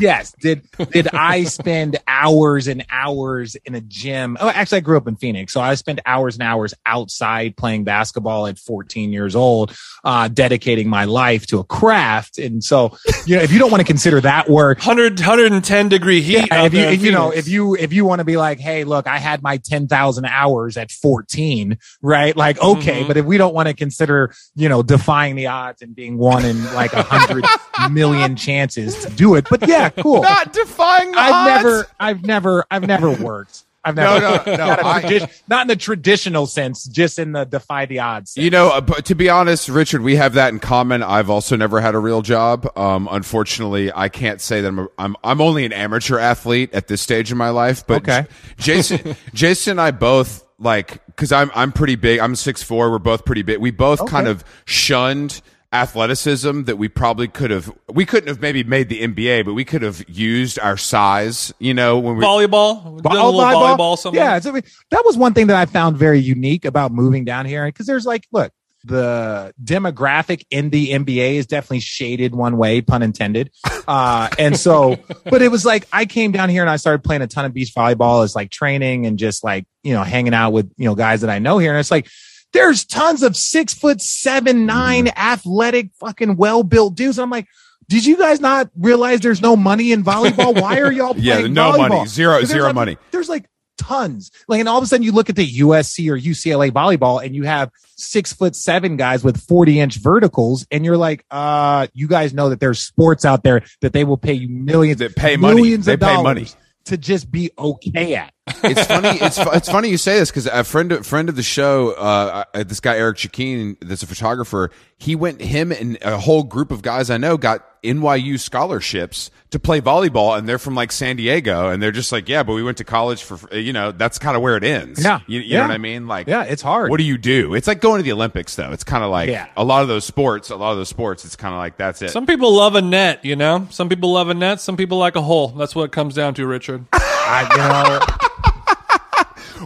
yes, 0.00 0.32
did 0.40 0.62
did 0.92 1.08
I 1.08 1.44
spend 1.44 1.96
hours 2.06 2.66
and 2.68 2.84
hours 2.90 3.54
in 3.64 3.74
a 3.74 3.80
gym? 3.80 4.36
Oh, 4.40 4.48
actually, 4.48 4.78
I 4.78 4.80
grew 4.80 4.96
up 4.96 5.06
in 5.08 5.16
Phoenix, 5.16 5.52
so 5.52 5.60
I 5.60 5.74
spent 5.74 6.00
hours 6.06 6.34
and 6.36 6.42
hours 6.42 6.74
outside 6.86 7.56
playing 7.56 7.84
basketball 7.84 8.46
at 8.46 8.58
14 8.58 9.12
years 9.12 9.34
old, 9.36 9.76
uh, 10.04 10.28
dedicating 10.28 10.88
my 10.88 11.04
life 11.04 11.46
to 11.48 11.58
a 11.58 11.64
craft. 11.64 12.38
And 12.38 12.62
so, 12.62 12.96
you 13.26 13.36
know, 13.36 13.42
if 13.42 13.52
you 13.52 13.58
don't 13.58 13.70
want 13.70 13.80
to 13.80 13.86
consider 13.86 14.20
that 14.22 14.48
work, 14.48 14.78
100, 14.78 15.18
110 15.20 15.88
degree 15.88 16.20
heat. 16.20 16.46
yeah, 16.50 16.64
if 16.64 16.74
you 16.74 16.80
if 16.80 17.02
you 17.02 17.12
know 17.12 17.30
if 17.30 17.48
you 17.48 17.74
if 17.76 17.92
you 17.92 18.04
want 18.04 18.20
to 18.20 18.24
be 18.24 18.36
like, 18.36 18.58
hey, 18.60 18.84
look, 18.84 19.06
I 19.06 19.18
had 19.18 19.42
my 19.42 19.56
ten 19.58 19.86
thousand 19.88 20.24
hours 20.26 20.76
at 20.76 20.90
fourteen, 20.90 21.78
right? 22.02 22.36
Like, 22.36 22.60
okay, 22.60 23.02
Mhm. 23.04 23.08
but 23.08 23.16
if 23.16 23.24
we 23.24 23.38
don't 23.38 23.54
want 23.54 23.68
to 23.68 23.74
consider, 23.74 24.32
you 24.54 24.68
know, 24.68 24.82
defying 24.82 25.36
the 25.36 25.46
odds 25.48 25.82
and 25.82 25.94
being 25.94 26.16
one 26.18 26.44
in 26.44 26.62
like 26.74 26.92
a 26.92 27.02
hundred 27.02 27.44
million 27.90 28.36
chances 28.36 28.94
to 29.04 29.10
do 29.10 29.34
it, 29.34 29.46
but 29.50 29.66
yeah, 29.68 29.73
cool. 29.98 30.22
not 30.22 30.52
defying 30.52 31.12
the 31.12 31.18
I've 31.18 31.32
odds. 31.32 31.64
never, 31.64 31.86
I've 32.00 32.22
never, 32.24 32.64
I've 32.70 32.86
never 32.86 33.10
worked. 33.22 33.62
I've 33.86 33.96
never, 33.96 34.18
No, 34.18 34.36
no, 34.36 34.56
no, 34.56 34.66
not, 34.66 35.02
tradi- 35.02 35.42
not 35.46 35.60
in 35.62 35.68
the 35.68 35.76
traditional 35.76 36.46
sense, 36.46 36.84
just 36.86 37.18
in 37.18 37.32
the 37.32 37.44
defy 37.44 37.84
the 37.84 37.98
odds. 37.98 38.30
sense. 38.32 38.42
You 38.42 38.48
know, 38.50 38.70
uh, 38.70 38.80
but 38.80 39.04
to 39.04 39.14
be 39.14 39.28
honest, 39.28 39.68
Richard, 39.68 40.00
we 40.00 40.16
have 40.16 40.32
that 40.34 40.54
in 40.54 40.58
common. 40.58 41.02
I've 41.02 41.28
also 41.28 41.54
never 41.54 41.82
had 41.82 41.94
a 41.94 41.98
real 41.98 42.22
job. 42.22 42.66
Um, 42.78 43.08
unfortunately, 43.12 43.92
I 43.94 44.08
can't 44.08 44.40
say 44.40 44.62
that 44.62 44.68
I'm, 44.68 44.78
a, 44.78 44.88
I'm 44.96 45.16
I'm 45.22 45.40
only 45.42 45.66
an 45.66 45.74
amateur 45.74 46.18
athlete 46.18 46.72
at 46.72 46.86
this 46.88 47.02
stage 47.02 47.30
in 47.30 47.36
my 47.36 47.50
life. 47.50 47.86
But 47.86 48.08
Okay. 48.08 48.26
J- 48.56 48.74
Jason, 48.76 49.16
Jason, 49.34 49.72
and 49.72 49.80
I 49.82 49.90
both 49.90 50.46
like 50.58 51.04
because 51.04 51.30
I'm 51.30 51.50
I'm 51.54 51.70
pretty 51.70 51.96
big. 51.96 52.20
I'm 52.20 52.36
six 52.36 52.62
four. 52.62 52.90
We're 52.90 52.98
both 53.00 53.26
pretty 53.26 53.42
big. 53.42 53.58
We 53.58 53.70
both 53.70 54.06
kind 54.06 54.28
of 54.28 54.44
shunned 54.64 55.42
athleticism 55.74 56.62
that 56.62 56.76
we 56.76 56.88
probably 56.88 57.28
could 57.28 57.50
have. 57.50 57.70
We 57.92 58.06
couldn't 58.06 58.28
have 58.28 58.40
maybe 58.40 58.62
made 58.64 58.88
the 58.88 59.02
NBA, 59.02 59.44
but 59.44 59.54
we 59.54 59.64
could 59.64 59.82
have 59.82 60.08
used 60.08 60.58
our 60.58 60.76
size. 60.76 61.52
You 61.58 61.74
know, 61.74 61.98
when 61.98 62.16
we 62.16 62.24
volleyball, 62.24 63.04
a 63.04 63.08
Oh, 63.08 63.32
volleyball, 63.32 63.98
somewhere. 63.98 64.24
Yeah, 64.24 64.40
I 64.42 64.50
mean, 64.52 64.62
that 64.90 65.04
was 65.04 65.16
one 65.16 65.34
thing 65.34 65.48
that 65.48 65.56
I 65.56 65.66
found 65.66 65.96
very 65.96 66.20
unique 66.20 66.64
about 66.64 66.92
moving 66.92 67.24
down 67.24 67.44
here 67.44 67.66
because 67.66 67.86
there's 67.86 68.06
like, 68.06 68.26
look, 68.32 68.52
the 68.84 69.52
demographic 69.62 70.44
in 70.50 70.70
the 70.70 70.90
NBA 70.90 71.34
is 71.34 71.46
definitely 71.46 71.80
shaded 71.80 72.34
one 72.34 72.56
way, 72.56 72.80
pun 72.80 73.02
intended. 73.02 73.50
Uh, 73.88 74.28
and 74.38 74.56
so, 74.56 74.96
but 75.24 75.42
it 75.42 75.50
was 75.50 75.64
like 75.64 75.88
I 75.92 76.04
came 76.04 76.32
down 76.32 76.50
here 76.50 76.62
and 76.62 76.70
I 76.70 76.76
started 76.76 77.02
playing 77.02 77.22
a 77.22 77.26
ton 77.26 77.44
of 77.44 77.52
beach 77.52 77.74
volleyball 77.74 78.22
as 78.22 78.36
like 78.36 78.50
training 78.50 79.06
and 79.06 79.18
just 79.18 79.42
like 79.42 79.66
you 79.82 79.94
know 79.94 80.02
hanging 80.04 80.34
out 80.34 80.50
with 80.50 80.70
you 80.76 80.84
know 80.84 80.94
guys 80.94 81.22
that 81.22 81.30
I 81.30 81.40
know 81.40 81.58
here, 81.58 81.72
and 81.72 81.80
it's 81.80 81.90
like. 81.90 82.08
There's 82.54 82.84
tons 82.86 83.22
of 83.22 83.36
six 83.36 83.74
foot 83.74 84.00
seven, 84.00 84.64
nine, 84.64 85.08
athletic, 85.08 85.90
fucking 86.00 86.36
well 86.36 86.62
built 86.62 86.94
dudes. 86.94 87.18
I'm 87.18 87.28
like, 87.28 87.46
did 87.88 88.06
you 88.06 88.16
guys 88.16 88.40
not 88.40 88.70
realize 88.78 89.20
there's 89.20 89.42
no 89.42 89.56
money 89.56 89.92
in 89.92 90.02
volleyball? 90.02 90.58
Why 90.60 90.80
are 90.80 90.90
y'all 90.92 91.14
yeah, 91.18 91.34
playing 91.40 91.52
no 91.52 91.72
volleyball? 91.72 91.88
money, 91.90 92.06
zero 92.06 92.42
zero 92.44 92.66
like- 92.66 92.74
money. 92.74 92.96
There's 93.10 93.28
like 93.28 93.44
tons. 93.76 94.30
Like, 94.48 94.60
and 94.60 94.68
all 94.68 94.78
of 94.78 94.84
a 94.84 94.86
sudden 94.86 95.02
you 95.02 95.10
look 95.12 95.28
at 95.28 95.36
the 95.36 95.46
USC 95.58 96.08
or 96.08 96.16
UCLA 96.18 96.70
volleyball 96.70 97.22
and 97.24 97.34
you 97.34 97.42
have 97.42 97.70
six 97.96 98.32
foot 98.32 98.54
seven 98.54 98.96
guys 98.96 99.24
with 99.24 99.40
40 99.40 99.80
inch 99.80 99.96
verticals. 99.96 100.66
And 100.70 100.84
you're 100.84 100.96
like, 100.96 101.24
uh, 101.30 101.88
you 101.92 102.06
guys 102.08 102.32
know 102.32 102.50
that 102.50 102.60
there's 102.60 102.78
sports 102.78 103.24
out 103.24 103.42
there 103.42 103.62
that 103.80 103.92
they 103.92 104.04
will 104.04 104.16
pay 104.16 104.32
you 104.34 104.48
millions, 104.48 105.00
That 105.00 105.16
pay 105.16 105.36
money. 105.36 105.56
millions 105.56 105.86
They 105.86 105.94
of 105.94 106.00
pay 106.00 106.22
money. 106.22 106.46
to 106.86 106.96
just 106.96 107.30
be 107.30 107.50
okay 107.58 108.14
at. 108.14 108.32
It's 108.46 108.86
funny. 108.86 109.08
It's 109.20 109.38
it's 109.38 109.68
funny 109.70 109.88
you 109.88 109.96
say 109.96 110.18
this 110.18 110.30
because 110.30 110.46
a 110.46 110.64
friend 110.64 111.04
friend 111.06 111.28
of 111.28 111.36
the 111.36 111.42
show, 111.42 111.92
uh, 111.92 112.44
uh, 112.54 112.64
this 112.64 112.80
guy 112.80 112.96
Eric 112.96 113.16
Chakeen, 113.16 113.76
that's 113.80 114.02
a 114.02 114.06
photographer. 114.06 114.70
He 114.98 115.16
went 115.16 115.40
him 115.40 115.72
and 115.72 115.98
a 116.02 116.18
whole 116.18 116.42
group 116.44 116.70
of 116.70 116.82
guys 116.82 117.10
I 117.10 117.16
know 117.16 117.36
got 117.36 117.64
NYU 117.82 118.38
scholarships 118.40 119.30
to 119.50 119.58
play 119.58 119.80
volleyball, 119.80 120.36
and 120.38 120.48
they're 120.48 120.58
from 120.58 120.74
like 120.74 120.92
San 120.92 121.16
Diego, 121.16 121.68
and 121.68 121.82
they're 121.82 121.90
just 121.92 122.12
like, 122.12 122.28
yeah, 122.28 122.42
but 122.42 122.54
we 122.54 122.62
went 122.62 122.78
to 122.78 122.84
college 122.84 123.22
for 123.22 123.54
you 123.56 123.72
know 123.72 123.92
that's 123.92 124.18
kind 124.18 124.36
of 124.36 124.42
where 124.42 124.56
it 124.56 124.64
ends. 124.64 125.02
Yeah. 125.02 125.20
you, 125.26 125.40
you 125.40 125.46
Yeah. 125.54 125.60
know 125.62 125.68
what 125.68 125.74
I 125.74 125.78
mean? 125.78 126.06
Like, 126.06 126.26
Yeah, 126.26 126.44
it's 126.44 126.62
hard. 126.62 126.90
What 126.90 126.98
do 126.98 127.04
you 127.04 127.16
do? 127.18 127.54
It's 127.54 127.66
like 127.66 127.80
going 127.80 127.98
to 127.98 128.02
the 128.02 128.12
Olympics, 128.12 128.56
though. 128.56 128.72
It's 128.72 128.84
kind 128.84 129.02
of 129.04 129.10
like 129.10 129.28
Yeah. 129.30 129.46
a 129.56 129.64
lot 129.64 129.82
of 129.82 129.88
those 129.88 130.04
sports. 130.04 130.50
A 130.50 130.56
lot 130.56 130.72
of 130.72 130.78
those 130.78 130.88
sports, 130.90 131.24
it's 131.24 131.36
kind 131.36 131.54
of 131.54 131.58
like 131.58 131.76
that's 131.78 132.02
it. 132.02 132.10
Some 132.10 132.26
people 132.26 132.52
love 132.54 132.74
a 132.74 132.82
net, 132.82 133.24
you 133.24 133.36
know. 133.36 133.66
Some 133.70 133.88
people 133.88 134.12
love 134.12 134.28
a 134.28 134.34
net. 134.34 134.60
Some 134.60 134.76
people 134.76 134.98
like 134.98 135.16
a 135.16 135.22
hole. 135.22 135.48
That's 135.48 135.74
what 135.74 135.84
it 135.84 135.92
comes 135.92 136.14
down 136.14 136.34
to, 136.34 136.46
Richard. 136.46 136.84
I, 136.92 137.42
you 137.50 137.56
know, 137.58 138.28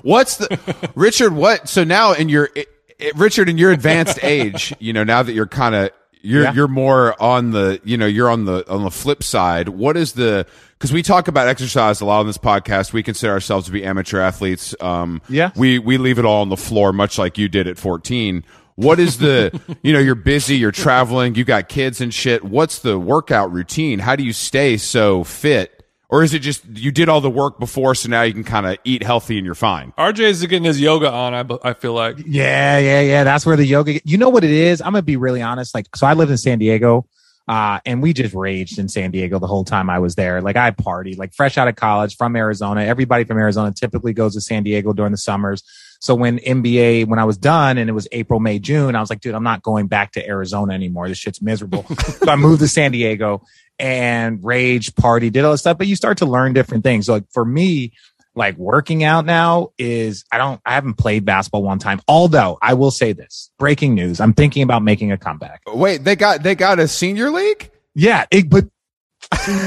What's 0.03 0.37
the 0.37 0.59
Richard? 0.95 1.33
What? 1.33 1.69
So 1.69 1.85
now 1.85 2.13
in 2.13 2.29
your 2.29 2.51
it, 2.55 2.69
it- 2.99 3.17
Richard 3.17 3.49
in 3.49 3.59
your 3.59 3.73
advanced 3.73 4.19
age, 4.23 4.75
you 4.79 4.93
know, 4.93 5.05
now 5.05 5.23
that 5.23 5.33
you're 5.33 5.47
kind 5.47 5.75
of 5.75 5.91
you're 6.21 6.43
Yeah. 6.45 6.53
you're 6.53 6.69
more 6.69 7.21
on 7.23 7.53
the 7.53 7.81
you 7.85 7.97
know 7.97 8.07
you're 8.07 8.29
on 8.31 8.45
the 8.45 8.69
on 8.71 8.83
the 8.85 8.91
flip 8.91 9.23
side. 9.23 9.69
What 9.69 9.97
is 9.97 10.13
the 10.13 10.47
because 10.73 10.93
we 10.93 11.03
talk 11.03 11.29
about 11.29 11.47
exercise 11.49 12.01
a 12.01 12.05
lot 12.05 12.21
on 12.21 12.27
this 12.27 12.39
podcast. 12.39 12.93
We 12.93 13.03
consider 13.03 13.33
ourselves 13.33 13.67
to 13.67 13.73
be 13.73 13.85
amateur 13.85 14.21
athletes. 14.21 14.75
Um, 14.81 15.23
Yeah. 15.29 15.51
we 15.57 15.79
we 15.79 15.97
leave 15.99 16.19
it 16.19 16.25
all 16.25 16.41
on 16.43 16.49
the 16.49 16.57
floor, 16.57 16.93
much 16.93 17.19
like 17.19 17.39
you 17.39 17.49
did 17.49 17.67
at 17.69 17.79
14. 17.79 18.45
What 18.75 18.99
is 19.01 19.19
the 19.19 19.59
you 19.83 19.93
know 19.93 19.99
you're 20.01 20.15
busy, 20.17 20.57
you're 20.57 20.73
traveling, 20.73 21.37
you 21.37 21.45
got 21.45 21.69
kids 21.69 22.01
and 22.01 22.13
shit. 22.13 22.45
What's 22.45 22.81
the 22.81 22.99
workout 22.99 23.53
routine? 23.53 24.01
How 24.01 24.17
do 24.17 24.25
you 24.25 24.33
stay 24.33 24.77
so 24.77 25.23
fit? 25.25 25.78
Or 26.11 26.23
is 26.23 26.33
it 26.33 26.39
just 26.39 26.65
you 26.65 26.91
did 26.91 27.09
all 27.09 27.21
the 27.21 27.31
work 27.31 27.59
before, 27.59 27.95
so 27.95 28.09
now 28.09 28.23
you 28.23 28.33
can 28.33 28.45
kind 28.45 28.65
of 28.67 28.79
eat 28.85 29.03
healthy 29.03 29.37
and 29.37 29.45
you're 29.45 29.55
fine? 29.55 29.93
RJ 29.99 30.21
is 30.21 30.41
getting 30.47 30.65
his 30.65 30.81
yoga 30.81 31.11
on. 31.11 31.35
I, 31.35 31.69
I 31.69 31.75
feel 31.75 31.93
like. 31.93 32.17
Yeah, 32.27 32.79
yeah, 32.79 33.01
yeah. 33.01 33.25
That's 33.25 33.45
where 33.45 33.57
the 33.57 33.67
yoga. 33.67 34.01
You 34.05 34.17
know 34.17 34.31
what 34.31 34.43
it 34.43 34.51
is? 34.51 34.81
I'm 34.81 34.93
gonna 34.93 35.03
be 35.03 35.17
really 35.17 35.43
honest. 35.43 35.75
Like, 35.75 35.95
so 35.95 36.07
I 36.07 36.15
lived 36.15 36.31
in 36.31 36.39
San 36.39 36.59
Diego, 36.59 37.07
uh, 37.47 37.81
and 37.85 38.01
we 38.03 38.15
just 38.15 38.35
raged 38.35 38.79
in 38.79 38.89
San 38.89 39.11
Diego 39.11 39.39
the 39.39 39.47
whole 39.47 39.65
time 39.65 39.91
I 39.91 39.99
was 39.99 40.15
there. 40.15 40.41
Like, 40.41 40.57
I 40.57 40.71
partied. 40.71 41.19
Like, 41.19 41.35
fresh 41.35 41.59
out 41.59 41.69
of 41.69 41.77
college 41.77 42.17
from 42.17 42.37
Arizona. 42.37 42.85
Everybody 42.85 43.25
from 43.25 43.37
Arizona 43.37 43.73
typically 43.73 44.15
goes 44.15 44.33
to 44.33 44.41
San 44.41 44.63
Diego 44.63 44.95
during 44.95 45.13
the 45.13 45.19
summers. 45.19 45.63
So 46.01 46.15
when 46.15 46.39
NBA, 46.39 47.07
when 47.07 47.19
I 47.19 47.25
was 47.25 47.37
done 47.37 47.77
and 47.77 47.91
it 47.91 47.93
was 47.93 48.07
April, 48.13 48.41
May, 48.41 48.59
June, 48.61 48.95
I 48.95 49.01
was 49.01 49.11
like, 49.11 49.21
dude, 49.21 49.35
I'm 49.35 49.43
not 49.43 49.63
going 49.63 49.89
back 49.89 50.13
to 50.13 50.27
Arizona 50.27 50.73
anymore. 50.73 51.09
This 51.09 51.19
shit's 51.19 51.43
miserable. 51.43 51.85
so 51.99 52.31
I 52.31 52.37
moved 52.37 52.61
to 52.61 52.69
San 52.69 52.93
Diego 52.93 53.43
and 53.79 54.43
rage, 54.45 54.95
party, 54.95 55.31
did 55.31 55.45
all 55.45 55.53
this 55.53 55.61
stuff. 55.61 55.79
But 55.79 55.87
you 55.87 55.97
start 55.97 56.19
to 56.19 56.27
learn 56.27 56.53
different 56.53 56.85
things. 56.85 57.07
So 57.07 57.15
like 57.15 57.31
for 57.31 57.45
me, 57.45 57.93
like 58.35 58.57
working 58.57 59.05
out 59.05 59.27
now 59.27 59.73
is 59.79 60.25
I 60.31 60.39
don't 60.39 60.61
I 60.65 60.75
haven't 60.75 60.95
played 60.95 61.25
basketball 61.25 61.63
one 61.63 61.79
time. 61.79 62.01
Although 62.09 62.59
I 62.63 62.75
will 62.75 62.91
say 62.91 63.13
this, 63.13 63.51
breaking 63.59 63.95
news, 63.95 64.21
I'm 64.21 64.33
thinking 64.33 64.63
about 64.63 64.83
making 64.83 65.13
a 65.13 65.19
comeback. 65.19 65.63
Wait, 65.67 66.05
they 66.05 66.17
got 66.17 66.43
they 66.43 66.55
got 66.55 66.79
a 66.79 66.89
senior 66.89 67.31
league? 67.31 67.71
Yeah, 67.95 68.27
it, 68.31 68.49
but 68.49 68.67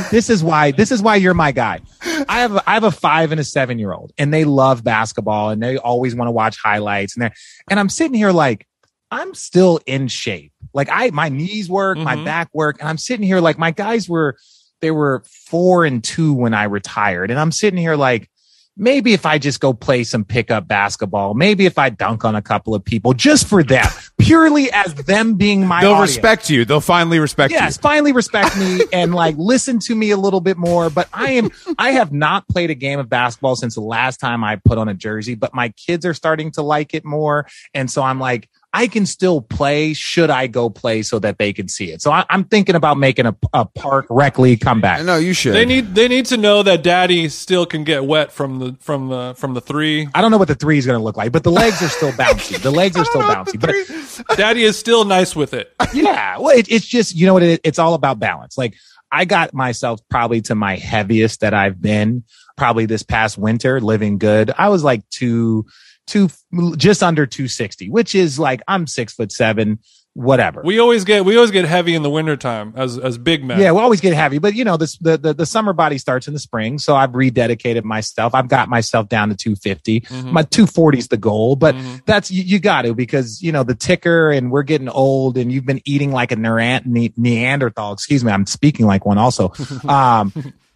this 0.10 0.30
is 0.30 0.44
why 0.44 0.72
this 0.72 0.92
is 0.92 1.02
why 1.02 1.18
you're 1.18 1.34
my 1.34 1.52
guy. 1.52 1.82
I 2.28 2.40
have 2.40 2.56
a, 2.56 2.70
I 2.70 2.74
have 2.76 2.84
a 2.84 2.92
5 2.92 3.32
and 3.32 3.42
a 3.42 3.44
7 3.44 3.78
year 3.78 3.94
old 3.94 4.14
and 4.18 4.34
they 4.34 4.46
love 4.46 4.84
basketball 4.84 5.50
and 5.50 5.62
they 5.62 5.78
always 5.78 6.16
want 6.16 6.28
to 6.28 6.32
watch 6.32 6.58
highlights 6.58 7.16
and 7.16 7.24
they 7.24 7.32
and 7.70 7.80
I'm 7.80 7.90
sitting 7.90 8.14
here 8.14 8.32
like 8.32 8.66
I'm 9.12 9.34
still 9.34 9.82
in 9.86 10.08
shape. 10.08 10.54
Like 10.74 10.90
I 10.92 11.10
my 11.12 11.30
knees 11.30 11.70
work, 11.70 11.98
my 11.98 12.16
Mhm. 12.16 12.26
back 12.26 12.50
work 12.54 12.78
and 12.80 12.90
I'm 12.90 12.98
sitting 12.98 13.26
here 13.26 13.40
like 13.40 13.58
my 13.58 13.72
guys 13.72 14.08
were 14.10 14.38
they 14.82 14.92
were 14.92 15.24
4 15.50 15.86
and 15.86 16.04
2 16.04 16.34
when 16.34 16.54
I 16.54 16.64
retired 16.64 17.30
and 17.32 17.40
I'm 17.40 17.52
sitting 17.52 17.78
here 17.80 17.96
like 17.96 18.30
maybe 18.78 19.12
if 19.14 19.26
I 19.26 19.38
just 19.38 19.60
go 19.60 19.74
play 19.74 20.04
some 20.06 20.24
pickup 20.24 20.66
basketball, 20.68 21.34
maybe 21.34 21.66
if 21.66 21.78
I 21.78 21.90
dunk 21.90 22.24
on 22.24 22.36
a 22.36 22.42
couple 22.42 22.74
of 22.74 22.84
people 22.84 23.14
just 23.14 23.48
for 23.48 23.64
them, 23.64 23.86
purely 24.18 24.72
as 24.72 24.94
them 24.96 25.34
being 25.36 25.68
my 25.68 25.82
They'll 25.82 25.92
audience. 25.92 26.12
respect 26.16 26.50
you. 26.50 26.64
They'll 26.64 26.80
finally 26.80 27.20
respect 27.20 27.52
Yes, 27.52 27.76
you. 27.78 27.82
finally 27.82 28.14
respect 28.14 28.58
me 28.58 28.80
and 28.94 29.14
like 29.14 29.36
listen 29.38 29.78
to 29.82 29.94
me 29.94 30.12
a 30.12 30.18
little 30.18 30.40
bit 30.40 30.58
more. 30.58 30.90
But 30.90 31.10
I 31.14 31.32
am, 31.34 31.50
I 31.78 31.92
have 31.92 32.14
not 32.14 32.48
played 32.48 32.70
a 32.72 32.74
game 32.76 32.98
of 32.98 33.10
basketball 33.10 33.58
since 33.58 33.76
the 33.76 33.82
last 33.82 34.18
time 34.22 34.42
I 34.44 34.56
put 34.56 34.78
on 34.78 34.88
a 34.88 34.94
jersey, 34.94 35.36
but 35.36 35.54
my 35.54 35.70
kids 35.70 36.06
are 36.06 36.14
starting 36.14 36.50
to 36.52 36.62
like 36.62 36.94
it 36.94 37.04
more. 37.04 37.48
And 37.74 37.92
so 37.92 38.02
I'm 38.02 38.20
like, 38.22 38.50
I 38.74 38.88
can 38.88 39.06
still 39.06 39.42
play. 39.42 39.94
Should 39.94 40.30
I 40.30 40.48
go 40.48 40.70
play 40.70 41.02
so 41.02 41.20
that 41.20 41.38
they 41.38 41.52
can 41.52 41.68
see 41.68 41.92
it? 41.92 42.02
So 42.02 42.12
I, 42.12 42.26
am 42.30 42.46
thinking 42.46 42.76
about 42.76 42.98
making 42.98 43.26
a, 43.26 43.36
a 43.54 43.66
park 43.66 44.06
rec 44.10 44.40
league 44.40 44.62
comeback. 44.62 45.04
No, 45.04 45.18
you 45.18 45.34
should. 45.34 45.54
They 45.54 45.66
need 45.66 45.94
they 45.94 46.08
need 46.08 46.26
to 46.28 46.38
know 46.38 46.64
that 46.64 46.82
Daddy 46.82 47.28
still 47.30 47.66
can 47.66 47.84
get 47.84 48.06
wet 48.06 48.32
from 48.32 48.60
the 48.60 48.78
from 48.80 49.10
the 49.10 49.34
from 49.36 49.54
the 49.54 49.62
three. 49.62 50.08
I 50.16 50.22
don't 50.22 50.32
know 50.32 50.38
what 50.38 50.48
the 50.48 50.56
three 50.56 50.78
is 50.78 50.86
going 50.86 50.98
to 50.98 51.04
look 51.04 51.18
like, 51.18 51.34
but 51.34 51.44
the 51.44 51.52
legs 51.52 51.82
are 51.82 51.90
still 51.90 52.12
bouncy. 52.14 52.62
The 52.62 52.72
legs 52.72 52.96
are 52.96 53.06
still 53.06 53.22
bouncy. 53.22 53.60
But 53.60 54.38
Daddy 54.38 54.64
is 54.64 54.80
still 54.80 55.04
nice 55.04 55.36
with 55.36 55.54
it. 55.54 55.74
yeah, 55.94 56.38
well, 56.38 56.58
it, 56.58 56.72
it's 56.72 56.86
just 56.86 57.16
you 57.16 57.26
know 57.26 57.34
what 57.34 57.44
it, 57.44 57.62
it's 57.64 57.80
all 57.80 57.94
about 57.94 58.20
balance. 58.20 58.58
Like 58.58 58.76
I 59.12 59.26
got 59.26 59.54
myself 59.54 60.00
probably 60.10 60.42
to 60.44 60.56
my 60.56 60.78
heaviest 60.78 61.42
that 61.42 61.54
I've 61.54 61.82
been 61.82 62.24
probably 62.56 62.86
this 62.86 63.04
past 63.04 63.38
winter, 63.38 63.82
living 63.82 64.18
good. 64.18 64.52
I 64.58 64.70
was 64.70 64.84
like 64.84 65.08
two 65.10 65.66
two 66.12 66.30
just 66.76 67.02
under 67.02 67.26
260, 67.26 67.90
which 67.90 68.14
is 68.14 68.38
like 68.38 68.62
I'm 68.68 68.86
six 68.86 69.14
foot 69.14 69.32
seven, 69.32 69.80
whatever. 70.14 70.62
We 70.62 70.78
always 70.80 71.06
get 71.06 71.24
we 71.24 71.38
always 71.38 71.52
get 71.52 71.64
heavy 71.64 71.96
in 71.96 72.04
the 72.04 72.10
wintertime 72.10 72.74
as 72.76 72.98
as 72.98 73.18
big 73.18 73.46
men. 73.46 73.62
Yeah, 73.62 73.72
we 73.72 73.80
always 73.80 74.02
get 74.02 74.14
heavy, 74.14 74.38
but 74.38 74.54
you 74.54 74.66
know, 74.66 74.76
this 74.76 74.98
the, 74.98 75.18
the 75.18 75.34
the 75.34 75.46
summer 75.46 75.72
body 75.72 75.98
starts 75.98 76.28
in 76.28 76.34
the 76.34 76.40
spring, 76.40 76.80
so 76.80 76.98
I've 76.98 77.12
rededicated 77.12 77.86
myself. 77.86 78.36
I've 78.36 78.50
got 78.50 78.68
myself 78.68 79.08
down 79.08 79.30
to 79.30 79.36
250. 79.36 80.02
Mm-hmm. 80.02 80.34
My 80.34 80.44
240 80.44 80.98
is 80.98 81.08
the 81.08 81.16
goal, 81.16 81.56
but 81.56 81.76
mm-hmm. 81.76 81.98
that's 82.06 82.30
you, 82.30 82.44
you 82.44 82.60
got 82.60 82.82
to 82.82 82.94
because 82.94 83.42
you 83.42 83.54
know 83.54 83.64
the 83.64 83.76
ticker 83.76 84.32
and 84.32 84.52
we're 84.52 84.64
getting 84.64 84.90
old 84.90 85.38
and 85.38 85.50
you've 85.50 85.66
been 85.66 85.82
eating 85.86 86.12
like 86.12 86.34
a 86.34 86.36
Neanderthal. 86.36 87.94
Excuse 87.94 88.26
me, 88.26 88.34
I'm 88.34 88.46
speaking 88.46 88.86
like 88.86 89.06
one 89.06 89.18
also. 89.18 89.54
Um, 89.88 90.32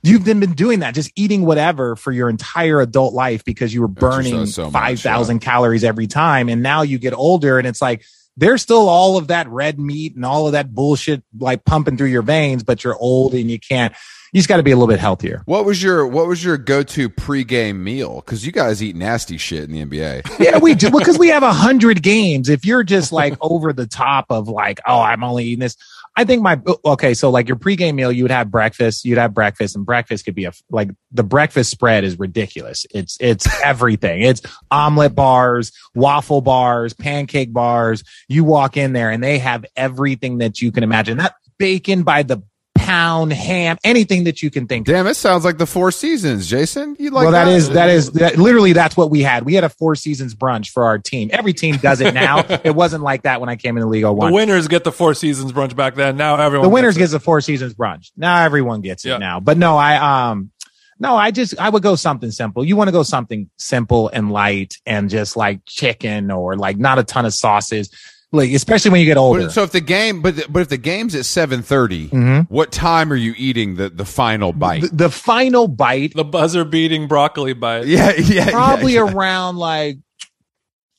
You've 0.05 0.23
been, 0.23 0.39
been 0.39 0.53
doing 0.53 0.79
that, 0.79 0.93
just 0.93 1.11
eating 1.15 1.45
whatever 1.45 1.95
for 1.95 2.11
your 2.11 2.29
entire 2.29 2.79
adult 2.79 3.13
life 3.13 3.43
because 3.43 3.73
you 3.73 3.81
were 3.81 3.87
burning 3.87 4.45
so 4.45 4.69
5,000 4.69 5.35
yeah. 5.35 5.39
calories 5.39 5.83
every 5.83 6.07
time. 6.07 6.47
And 6.49 6.61
now 6.61 6.83
you 6.83 6.97
get 6.99 7.13
older 7.13 7.57
and 7.57 7.67
it's 7.67 7.81
like, 7.81 8.05
there's 8.37 8.61
still 8.61 8.89
all 8.89 9.17
of 9.17 9.27
that 9.27 9.47
red 9.47 9.79
meat 9.79 10.15
and 10.15 10.25
all 10.25 10.45
of 10.45 10.51
that 10.51 10.73
bullshit 10.73 11.23
like 11.39 11.63
pumping 11.65 11.97
through 11.97 12.09
your 12.09 12.21
veins, 12.21 12.63
but 12.63 12.83
you're 12.83 12.97
old 12.97 13.33
and 13.33 13.49
you 13.49 13.59
can't, 13.59 13.93
you 14.33 14.39
just 14.39 14.49
got 14.49 14.57
to 14.57 14.63
be 14.63 14.71
a 14.71 14.75
little 14.75 14.89
bit 14.89 14.99
healthier. 14.99 15.41
What 15.45 15.63
was 15.63 15.81
your 15.81 16.05
what 16.05 16.27
was 16.27 16.43
your 16.43 16.57
go 16.57 16.83
to 16.83 17.09
pregame 17.09 17.77
meal? 17.77 18.15
Because 18.15 18.45
you 18.45 18.51
guys 18.51 18.83
eat 18.83 18.95
nasty 18.95 19.37
shit 19.37 19.69
in 19.69 19.71
the 19.71 19.85
NBA. 19.85 20.39
yeah, 20.39 20.57
we 20.57 20.75
do 20.75 20.91
because 20.91 21.17
we 21.17 21.29
have 21.29 21.43
a 21.43 21.53
hundred 21.53 22.03
games. 22.03 22.49
If 22.49 22.65
you're 22.65 22.83
just 22.83 23.13
like 23.13 23.37
over 23.39 23.71
the 23.71 23.87
top 23.87 24.25
of 24.29 24.49
like, 24.49 24.81
oh, 24.85 24.99
I'm 24.99 25.23
only 25.23 25.45
eating 25.45 25.61
this. 25.61 25.77
I 26.17 26.23
think 26.23 26.41
my 26.41 26.59
okay, 26.85 27.13
so 27.13 27.29
like 27.29 27.47
your 27.47 27.57
pregame 27.57 27.95
meal, 27.95 28.11
you 28.11 28.23
would 28.23 28.31
have 28.31 28.49
breakfast, 28.49 29.03
you'd 29.03 29.17
have 29.17 29.33
breakfast, 29.33 29.75
and 29.75 29.85
breakfast 29.85 30.23
could 30.23 30.35
be 30.35 30.45
a 30.45 30.53
like 30.69 30.89
the 31.11 31.23
breakfast 31.23 31.71
spread 31.71 32.05
is 32.05 32.17
ridiculous. 32.17 32.85
It's 32.93 33.17
it's 33.19 33.47
everything. 33.63 34.21
It's 34.21 34.41
omelet 34.71 35.13
bars, 35.13 35.73
waffle 35.93 36.41
bars, 36.41 36.93
pancake 36.93 37.51
bars. 37.51 38.03
You 38.29 38.45
walk 38.45 38.77
in 38.77 38.93
there 38.93 39.11
and 39.11 39.21
they 39.21 39.39
have 39.39 39.65
everything 39.75 40.37
that 40.37 40.61
you 40.61 40.71
can 40.71 40.83
imagine. 40.83 41.17
That 41.17 41.35
bacon 41.57 42.03
by 42.03 42.23
the 42.23 42.41
pound, 42.85 43.33
ham, 43.33 43.77
anything 43.83 44.25
that 44.25 44.43
you 44.43 44.51
can 44.51 44.67
think. 44.67 44.85
Damn, 44.85 45.07
it 45.07 45.15
sounds 45.15 45.43
like 45.43 45.57
the 45.57 45.65
Four 45.65 45.91
Seasons, 45.91 46.47
Jason. 46.47 46.95
You 46.99 47.09
like? 47.09 47.23
Well, 47.23 47.31
that, 47.31 47.45
that 47.45 47.51
is 47.51 47.69
that 47.69 47.89
is 47.89 48.11
that, 48.11 48.37
literally 48.37 48.73
that's 48.73 48.95
what 48.95 49.09
we 49.09 49.21
had. 49.23 49.43
We 49.43 49.55
had 49.55 49.63
a 49.63 49.69
Four 49.69 49.95
Seasons 49.95 50.35
brunch 50.35 50.69
for 50.69 50.83
our 50.83 50.99
team. 50.99 51.29
Every 51.33 51.53
team 51.53 51.77
does 51.77 51.99
it 52.01 52.13
now. 52.13 52.39
it 52.63 52.75
wasn't 52.75 53.03
like 53.03 53.23
that 53.23 53.39
when 53.41 53.49
I 53.49 53.55
came 53.55 53.75
in 53.77 53.81
the 53.81 53.87
league. 53.87 54.05
One. 54.05 54.29
The 54.29 54.35
winners 54.35 54.67
get 54.67 54.83
the 54.83 54.91
Four 54.91 55.13
Seasons 55.15 55.51
brunch 55.51 55.75
back 55.75 55.95
then. 55.95 56.17
Now 56.17 56.35
everyone. 56.35 56.67
The 56.67 56.73
winners 56.73 56.95
gets, 56.95 57.11
gets 57.11 57.13
the 57.13 57.19
Four 57.19 57.41
Seasons 57.41 57.73
brunch. 57.73 58.11
Now 58.15 58.43
everyone 58.43 58.81
gets 58.81 59.05
it 59.05 59.17
now. 59.19 59.39
But 59.39 59.57
no, 59.57 59.77
I 59.77 60.29
um. 60.29 60.51
No, 60.97 61.17
I 61.17 61.31
just 61.31 61.59
I 61.59 61.67
would 61.67 61.83
go 61.83 61.95
something 61.95 62.31
simple. 62.31 62.63
You 62.63 62.77
want 62.77 62.87
to 62.87 62.93
go 62.93 63.03
something 63.03 63.49
simple 63.57 64.07
and 64.13 64.31
light 64.31 64.75
and 64.85 65.09
just 65.09 65.35
like 65.35 65.59
chicken 65.65 66.31
or 66.31 66.55
like 66.55 66.77
not 66.77 66.99
a 66.99 67.03
ton 67.03 67.25
of 67.25 67.33
sauces 67.33 67.89
like 68.31 68.51
especially 68.51 68.91
when 68.91 68.99
you 68.99 69.05
get 69.05 69.17
older. 69.17 69.43
But, 69.43 69.51
so 69.51 69.63
if 69.63 69.71
the 69.71 69.81
game, 69.81 70.21
but 70.21 70.51
but 70.51 70.61
if 70.61 70.69
the 70.69 70.77
game's 70.77 71.15
at 71.15 71.25
seven 71.25 71.61
mm-hmm. 71.61 72.41
what 72.53 72.71
time 72.71 73.11
are 73.11 73.17
you 73.17 73.33
eating 73.37 73.75
the 73.75 73.89
the 73.89 74.05
final 74.05 74.53
bite? 74.53 74.81
The, 74.81 74.89
the 74.89 75.09
final 75.09 75.67
bite, 75.67 76.13
the 76.13 76.23
buzzer 76.23 76.65
beating 76.65 77.07
broccoli 77.07 77.53
bite. 77.53 77.85
Yeah, 77.85 78.13
yeah, 78.17 78.51
probably 78.51 78.93
yeah, 78.93 79.05
yeah. 79.05 79.13
around 79.13 79.57
like 79.57 79.97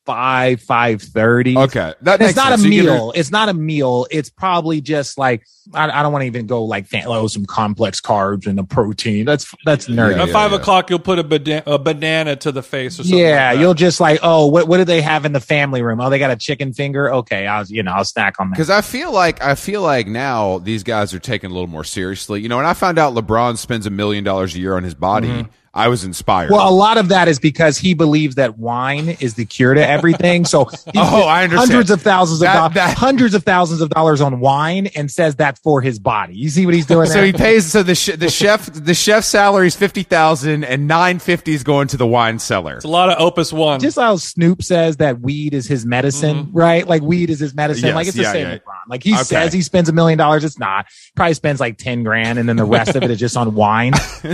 five 0.06 0.62
five 0.62 1.02
thirty. 1.02 1.58
Okay, 1.58 1.92
that 2.02 2.22
it's 2.22 2.36
not 2.36 2.50
sense. 2.50 2.64
a 2.64 2.68
meal. 2.68 3.12
It's 3.14 3.30
not 3.30 3.48
a 3.48 3.54
meal. 3.54 4.06
It's 4.10 4.30
probably 4.30 4.80
just 4.80 5.18
like 5.18 5.46
I, 5.74 5.90
I 5.90 6.02
don't 6.02 6.12
want 6.12 6.22
to 6.22 6.26
even 6.26 6.46
go 6.46 6.64
like 6.64 6.86
oh 7.04 7.26
some 7.26 7.44
complex 7.44 8.00
carbs 8.00 8.46
and 8.46 8.58
a 8.58 8.64
protein. 8.64 9.26
That's 9.26 9.52
that's 9.64 9.88
nerdy. 9.88 10.16
Yeah, 10.16 10.22
At 10.22 10.30
five 10.30 10.52
yeah. 10.52 10.58
o'clock, 10.58 10.88
you'll 10.88 11.00
put 11.00 11.18
a, 11.18 11.24
bada- 11.24 11.64
a, 11.66 11.78
banana 11.78 12.36
to 12.36 12.52
the 12.52 12.62
face 12.62 12.98
or 12.98 13.02
something. 13.02 13.18
Yeah, 13.18 13.50
like 13.50 13.60
you'll 13.60 13.74
just 13.74 14.00
like 14.00 14.20
oh 14.22 14.46
what 14.46 14.68
what 14.68 14.78
do 14.78 14.84
they 14.84 15.02
have 15.02 15.24
in 15.24 15.32
the 15.32 15.40
family 15.40 15.82
room? 15.82 16.00
Oh, 16.00 16.08
they 16.08 16.18
got 16.18 16.30
a 16.30 16.36
chicken 16.36 16.72
finger. 16.72 17.12
Okay, 17.12 17.46
I'll 17.46 17.66
you 17.66 17.82
know 17.82 17.92
I'll 17.92 18.04
snack 18.04 18.36
on 18.38 18.48
that. 18.50 18.54
Because 18.54 18.70
I 18.70 18.80
feel 18.80 19.12
like 19.12 19.42
I 19.42 19.56
feel 19.56 19.82
like 19.82 20.06
now 20.06 20.58
these 20.58 20.84
guys 20.84 21.12
are 21.12 21.18
taking 21.18 21.50
a 21.50 21.52
little 21.52 21.68
more 21.68 21.84
seriously. 21.84 22.40
You 22.40 22.48
know, 22.48 22.58
and 22.58 22.66
I 22.66 22.72
found 22.72 22.98
out 22.98 23.14
LeBron 23.14 23.58
spends 23.58 23.86
a 23.86 23.90
million 23.90 24.24
dollars 24.24 24.54
a 24.54 24.60
year 24.60 24.76
on 24.76 24.84
his 24.84 24.94
body. 24.94 25.28
Mm-hmm. 25.28 25.50
I 25.76 25.88
was 25.88 26.04
inspired. 26.04 26.50
Well, 26.50 26.66
a 26.66 26.72
lot 26.72 26.96
of 26.96 27.08
that 27.08 27.28
is 27.28 27.38
because 27.38 27.76
he 27.76 27.92
believes 27.92 28.36
that 28.36 28.58
wine 28.58 29.10
is 29.20 29.34
the 29.34 29.44
cure 29.44 29.74
to 29.74 29.86
everything. 29.86 30.46
So 30.46 30.70
oh, 30.96 31.26
I 31.26 31.44
understand. 31.44 31.70
Hundreds 31.70 31.90
of 31.90 32.00
thousands 32.00 32.40
of 32.40 32.46
that, 32.46 32.72
that, 32.72 32.96
hundreds 32.96 33.34
of 33.34 33.42
thousands 33.42 33.82
of 33.82 33.90
dollars 33.90 34.22
on 34.22 34.40
wine 34.40 34.86
and 34.96 35.10
says 35.10 35.36
that 35.36 35.58
for 35.58 35.82
his 35.82 35.98
body. 35.98 36.34
You 36.34 36.48
see 36.48 36.64
what 36.64 36.74
he's 36.74 36.86
doing? 36.86 37.06
so 37.08 37.12
there? 37.12 37.26
he 37.26 37.32
pays. 37.34 37.70
So 37.70 37.82
the 37.82 37.94
sh- 37.94 38.16
the 38.16 38.30
chef 38.30 38.72
the 38.72 38.94
chef's 38.94 39.26
salary 39.26 39.66
is 39.66 39.76
fifty 39.76 40.02
thousand 40.02 40.64
and 40.64 40.88
nine 40.88 41.18
fifty 41.18 41.52
is 41.52 41.62
going 41.62 41.88
to 41.88 41.98
the 41.98 42.06
wine 42.06 42.38
cellar. 42.38 42.76
It's 42.76 42.86
a 42.86 42.88
lot 42.88 43.10
of 43.10 43.20
Opus 43.20 43.52
One. 43.52 43.78
Just 43.78 43.98
how 43.98 44.16
Snoop 44.16 44.62
says 44.62 44.96
that 44.96 45.20
weed 45.20 45.52
is 45.52 45.66
his 45.66 45.84
medicine, 45.84 46.46
mm-hmm. 46.46 46.56
right? 46.56 46.86
Like 46.86 47.02
weed 47.02 47.28
is 47.28 47.38
his 47.38 47.54
medicine. 47.54 47.84
Yes, 47.84 47.94
like 47.94 48.06
it's 48.06 48.16
the 48.16 48.24
same. 48.24 48.46
Yeah. 48.46 48.58
Like 48.88 49.02
he 49.02 49.12
okay. 49.12 49.24
says 49.24 49.52
he 49.52 49.60
spends 49.60 49.90
a 49.90 49.92
million 49.92 50.16
dollars. 50.16 50.42
It's 50.42 50.58
not. 50.58 50.86
Probably 51.14 51.34
spends 51.34 51.60
like 51.60 51.76
ten 51.76 52.02
grand, 52.02 52.38
and 52.38 52.48
then 52.48 52.56
the 52.56 52.64
rest 52.64 52.96
of 52.96 53.02
it 53.02 53.10
is 53.10 53.18
just 53.18 53.36
on 53.36 53.54
wine. 53.54 53.92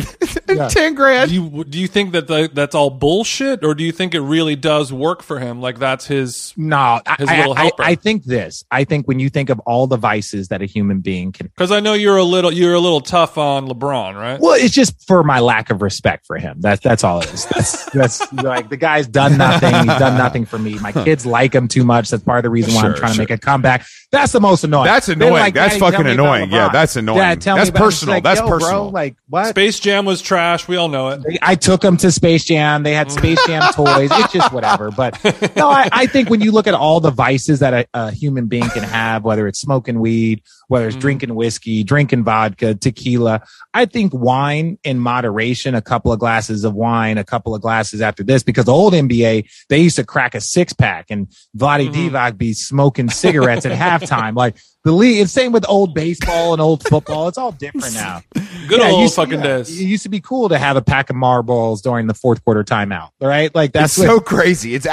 yeah. 0.48 0.68
Ten 0.68 0.94
grand. 0.94 1.31
Do 1.32 1.42
you 1.42 1.64
do 1.64 1.80
you 1.80 1.88
think 1.88 2.12
that 2.12 2.26
the, 2.26 2.50
that's 2.52 2.74
all 2.74 2.90
bullshit, 2.90 3.64
or 3.64 3.74
do 3.74 3.84
you 3.84 3.90
think 3.90 4.14
it 4.14 4.20
really 4.20 4.54
does 4.54 4.92
work 4.92 5.22
for 5.22 5.38
him? 5.38 5.62
Like 5.62 5.78
that's 5.78 6.06
his 6.06 6.52
no, 6.58 7.00
his 7.18 7.26
I, 7.26 7.38
little 7.38 7.54
helper. 7.54 7.82
I, 7.82 7.92
I, 7.92 7.94
think 7.94 8.24
this. 8.24 8.66
I 8.70 8.84
think 8.84 9.08
when 9.08 9.18
you 9.18 9.30
think 9.30 9.48
of 9.48 9.58
all 9.60 9.86
the 9.86 9.96
vices 9.96 10.48
that 10.48 10.60
a 10.60 10.66
human 10.66 11.00
being 11.00 11.32
can, 11.32 11.46
because 11.46 11.72
I 11.72 11.80
know 11.80 11.94
you're 11.94 12.18
a 12.18 12.22
little 12.22 12.52
you're 12.52 12.74
a 12.74 12.80
little 12.80 13.00
tough 13.00 13.38
on 13.38 13.66
LeBron, 13.66 14.14
right? 14.14 14.38
Well, 14.40 14.62
it's 14.62 14.74
just 14.74 15.06
for 15.06 15.24
my 15.24 15.40
lack 15.40 15.70
of 15.70 15.80
respect 15.80 16.26
for 16.26 16.36
him. 16.36 16.60
That's 16.60 16.82
that's 16.82 17.02
all 17.02 17.22
it 17.22 17.32
is. 17.32 17.46
That's 17.46 17.90
that's 17.92 18.32
like 18.34 18.68
the 18.68 18.76
guy's 18.76 19.06
done 19.06 19.38
nothing. 19.38 19.74
He's 19.74 19.98
done 19.98 20.18
nothing 20.18 20.44
for 20.44 20.58
me. 20.58 20.78
My 20.80 20.92
kids 20.92 21.24
like 21.24 21.54
him 21.54 21.66
too 21.66 21.84
much. 21.84 22.10
That's 22.10 22.22
part 22.22 22.40
of 22.40 22.42
the 22.42 22.50
reason 22.50 22.74
why 22.74 22.82
sure, 22.82 22.90
I'm 22.90 22.96
trying 22.96 23.14
sure. 23.14 23.24
to 23.24 23.32
make 23.32 23.38
a 23.38 23.42
comeback. 23.42 23.86
That's 24.10 24.32
the 24.32 24.40
most 24.42 24.62
annoying. 24.62 24.84
That's 24.84 25.08
annoying. 25.08 25.32
Like, 25.32 25.54
that's 25.54 25.78
fucking 25.78 26.06
annoying. 26.06 26.50
Yeah, 26.50 26.68
that's 26.68 26.96
annoying. 26.96 27.38
Dad, 27.38 27.40
that's 27.40 27.70
personal. 27.70 28.16
Like, 28.16 28.22
that's 28.22 28.42
personal. 28.42 28.58
Bro, 28.58 28.88
like 28.88 29.16
what? 29.26 29.46
Space 29.46 29.80
Jam 29.80 30.04
was 30.04 30.20
trash. 30.20 30.68
We 30.68 30.76
all 30.76 30.88
know 30.88 31.08
it. 31.08 31.21
I 31.42 31.54
took 31.54 31.80
them 31.80 31.96
to 31.98 32.10
Space 32.10 32.44
Jam. 32.44 32.82
They 32.82 32.94
had 32.94 33.10
Space 33.10 33.38
Jam 33.46 33.62
toys. 33.72 34.10
It's 34.12 34.32
just 34.32 34.52
whatever. 34.52 34.90
But 34.90 35.22
no, 35.56 35.68
I, 35.68 35.88
I, 35.92 36.06
think 36.06 36.30
when 36.30 36.40
you 36.40 36.52
look 36.52 36.66
at 36.66 36.74
all 36.74 37.00
the 37.00 37.10
vices 37.10 37.60
that 37.60 37.74
a, 37.74 37.86
a 37.94 38.10
human 38.10 38.46
being 38.46 38.68
can 38.70 38.82
have, 38.82 39.24
whether 39.24 39.46
it's 39.46 39.60
smoking 39.60 40.00
weed, 40.00 40.42
whether 40.68 40.86
it's 40.86 40.96
mm. 40.96 41.00
drinking 41.00 41.34
whiskey, 41.34 41.84
drinking 41.84 42.24
vodka, 42.24 42.74
tequila, 42.74 43.42
I 43.74 43.86
think 43.86 44.12
wine 44.14 44.78
in 44.84 44.98
moderation, 44.98 45.74
a 45.74 45.82
couple 45.82 46.12
of 46.12 46.18
glasses 46.18 46.64
of 46.64 46.74
wine, 46.74 47.18
a 47.18 47.24
couple 47.24 47.54
of 47.54 47.62
glasses 47.62 48.00
after 48.00 48.22
this, 48.22 48.42
because 48.42 48.64
the 48.66 48.72
old 48.72 48.92
NBA, 48.92 49.48
they 49.68 49.78
used 49.78 49.96
to 49.96 50.04
crack 50.04 50.34
a 50.34 50.40
six 50.40 50.72
pack 50.72 51.06
and 51.10 51.28
Vlade 51.56 51.88
mm-hmm. 51.88 52.14
Divac 52.14 52.38
be 52.38 52.52
smoking 52.52 53.08
cigarettes 53.10 53.66
at 53.66 53.72
halftime. 53.78 54.34
Like 54.34 54.56
the 54.84 54.92
league. 54.92 55.20
It's 55.20 55.32
same 55.32 55.52
with 55.52 55.64
old 55.68 55.94
baseball 55.94 56.52
and 56.52 56.60
old 56.60 56.86
football. 56.88 57.28
It's 57.28 57.38
all 57.38 57.52
different 57.52 57.94
now. 57.94 58.22
Good 58.68 58.80
yeah, 58.80 58.90
old 58.90 59.12
fucking 59.12 59.40
yeah, 59.40 59.58
days. 59.58 59.80
It 59.80 59.84
used 59.84 60.02
to 60.04 60.08
be 60.08 60.20
cool 60.20 60.48
to 60.48 60.58
have 60.58 60.76
a 60.76 60.82
pack 60.82 61.10
of 61.10 61.16
Marlboros 61.16 61.82
during 61.82 62.06
the 62.06 62.14
fourth 62.14 62.44
quarter 62.44 62.64
timeout. 62.64 63.10
Right? 63.20 63.54
Like 63.54 63.72
that's 63.72 63.96
it's 63.96 64.06
so 64.06 64.20
crazy. 64.20 64.74
It's 64.74 64.86